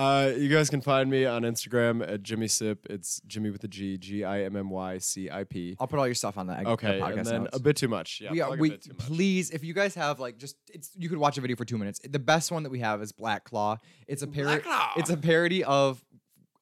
Uh, 0.00 0.32
you 0.34 0.48
guys 0.48 0.70
can 0.70 0.80
find 0.80 1.10
me 1.10 1.26
on 1.26 1.42
Instagram 1.42 2.02
at 2.02 2.22
Gimmy 2.22 2.50
Sip. 2.50 2.86
It's 2.88 3.20
Gimmy 3.28 3.52
with 3.52 3.62
a 3.64 3.68
G, 3.68 3.98
G 3.98 4.24
I 4.24 4.44
M 4.44 4.56
M 4.56 4.70
Y 4.70 4.96
C 4.96 5.28
I 5.30 5.44
P. 5.44 5.76
I'll 5.78 5.86
put 5.86 5.98
all 5.98 6.06
your 6.06 6.14
stuff 6.14 6.38
on 6.38 6.46
the 6.46 6.54
the 6.54 6.68
Okay, 6.70 6.98
podcast 6.98 7.16
and 7.18 7.26
then 7.26 7.42
notes. 7.44 7.56
a 7.56 7.60
bit 7.60 7.76
too 7.76 7.88
much. 7.88 8.22
Yeah, 8.22 8.32
we 8.32 8.40
are, 8.40 8.56
we 8.56 8.70
too 8.78 8.92
much. 8.94 8.98
please 9.06 9.50
if 9.50 9.62
you 9.62 9.74
guys 9.74 9.94
have 9.96 10.18
like 10.18 10.38
just 10.38 10.56
it's 10.72 10.90
you 10.96 11.10
could 11.10 11.18
watch 11.18 11.36
a 11.36 11.42
video 11.42 11.54
for 11.54 11.66
two 11.66 11.76
minutes. 11.76 12.00
The 12.08 12.18
best 12.18 12.50
one 12.50 12.62
that 12.62 12.70
we 12.70 12.78
have 12.78 13.02
is 13.02 13.12
Black 13.12 13.44
Claw. 13.44 13.76
It's 14.08 14.22
a 14.22 14.26
parody. 14.26 14.62
Claw. 14.62 14.92
It's 14.96 15.10
a 15.10 15.18
parody 15.18 15.64
of 15.64 16.02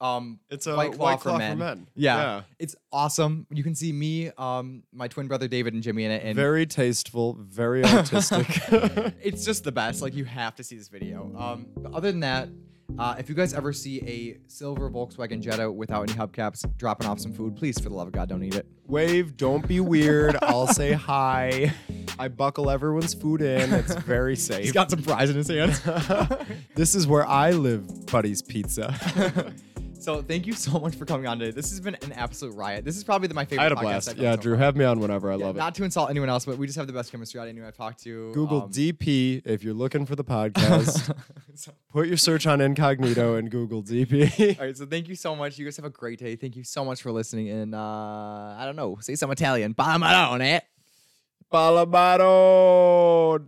um 0.01 0.41
It's 0.51 0.67
a 0.67 0.75
White 0.75 0.95
Claw 0.95 1.17
for 1.19 1.39
men. 1.39 1.59
men. 1.59 1.87
Yeah. 1.95 2.43
It's 2.59 2.75
awesome. 2.93 3.47
You 3.51 3.63
can 3.63 3.77
see 3.77 3.93
me, 3.93 4.33
um, 4.37 4.83
my 4.93 5.07
twin 5.07 5.29
brother 5.29 5.47
David 5.47 5.75
and 5.75 5.83
Gimmy 5.85 6.03
in 6.03 6.11
it, 6.11 6.25
and 6.25 6.35
very 6.35 6.67
tasteful, 6.67 7.37
very 7.39 7.85
artistic. 7.85 8.47
it's 9.23 9.45
just 9.45 9.63
the 9.63 9.73
best. 9.73 10.03
Like 10.03 10.15
you 10.17 10.25
have 10.25 10.57
to 10.57 10.65
see 10.65 10.77
this 10.77 10.89
video. 10.89 11.33
Um, 11.39 11.67
but 11.77 11.93
other 11.95 12.11
than 12.11 12.21
that, 12.21 12.49
uh, 12.97 13.15
if 13.19 13.29
you 13.29 13.35
guys 13.35 13.53
ever 13.53 13.73
see 13.73 14.01
a 14.03 14.39
silver 14.49 14.91
Volkswagen 14.91 15.41
Jetta 15.41 15.71
without 15.71 16.09
any 16.09 16.19
hubcaps 16.19 16.65
dropping 16.79 17.07
off 17.07 17.21
some 17.21 17.33
food, 17.33 17.57
please, 17.57 17.79
for 17.79 17.89
the 17.89 17.95
love 17.95 18.09
of 18.09 18.13
God, 18.13 18.29
don't 18.29 18.43
eat 18.43 18.55
it. 18.55 18.67
Wave, 18.87 19.37
don't 19.37 19.67
be 19.69 19.81
weird. 19.81 20.37
I'll 20.43 20.67
say 20.67 20.93
hi. 20.93 21.73
I 22.19 22.29
buckle 22.29 22.71
everyone's 22.71 23.15
food 23.15 23.43
in. 23.43 23.73
It's 23.73 23.95
very 23.95 24.37
safe. 24.37 24.65
He's 24.65 24.73
got 24.73 24.91
some 24.91 25.03
fries 25.03 25.31
in 25.31 25.37
his 25.37 25.49
hands. 25.49 25.81
this 26.75 26.95
is 26.95 27.07
where 27.07 27.27
I 27.27 27.51
live, 27.51 28.07
Buddy's 28.07 28.43
Pizza. 28.43 29.53
so 29.99 30.23
thank 30.23 30.47
you 30.47 30.53
so 30.53 30.79
much 30.79 30.95
for 30.97 31.05
coming 31.05 31.27
on 31.27 31.39
today. 31.39 31.51
This 31.51 31.71
has 31.71 31.81
been 31.81 31.97
an 32.03 32.13
absolute 32.13 32.55
riot. 32.55 32.85
This 32.85 32.97
is 32.97 33.05
probably 33.05 33.29
the, 33.29 33.35
my 33.35 33.45
favorite. 33.45 33.61
I 33.61 33.65
had 33.65 33.73
a 33.73 33.77
blast. 33.77 34.17
Yeah, 34.17 34.35
so 34.37 34.41
Drew, 34.43 34.55
far. 34.55 34.65
have 34.65 34.77
me 34.77 34.85
on 34.85 35.01
whenever. 35.01 35.31
I 35.31 35.37
Yeah, 35.37 35.47
love 35.47 35.57
it. 35.57 35.59
Not 35.59 35.75
to 35.77 35.85
insult 35.85 36.11
anyone 36.11 36.29
else, 36.29 36.45
but 36.45 36.57
we 36.59 36.67
just 36.67 36.79
have 36.79 36.87
the 36.87 36.93
best 36.93 37.11
chemistry 37.11 37.41
out 37.41 37.45
of 37.45 37.49
anyone 37.51 37.67
I've 37.69 37.77
talked 37.77 38.03
to. 38.05 38.33
Google 38.33 38.63
Um, 38.63 38.71
DP 38.71 39.43
if 39.45 39.63
you're 39.65 39.75
looking 39.75 40.07
for 40.07 40.17
the 40.17 40.25
podcast. 40.35 41.15
Put 41.93 42.07
your 42.09 42.17
search 42.17 42.47
on 42.47 42.61
incognito 42.61 43.35
and 43.37 43.51
Google 43.51 43.83
DP. 43.83 44.59
all 44.61 44.67
right, 44.67 44.77
so 44.77 44.87
thank 44.87 45.09
you 45.09 45.17
so 45.17 45.35
much. 45.35 45.59
You 45.59 45.65
guys 45.65 45.77
have 45.77 45.85
a 45.87 45.91
great 45.91 46.19
day. 46.19 46.37
Thank 46.37 46.55
you 46.57 46.65
so 46.65 46.85
much 46.85 47.03
for 47.03 47.11
listening. 47.13 47.49
And 47.49 47.75
uh, 47.75 47.79
I 48.59 48.63
don't 48.65 48.77
know, 48.77 48.99
say 49.01 49.15
some 49.17 49.31
Italian. 49.33 49.73
Bye, 49.73 49.97
Marone. 49.97 50.61
Palabaro. 51.53 53.39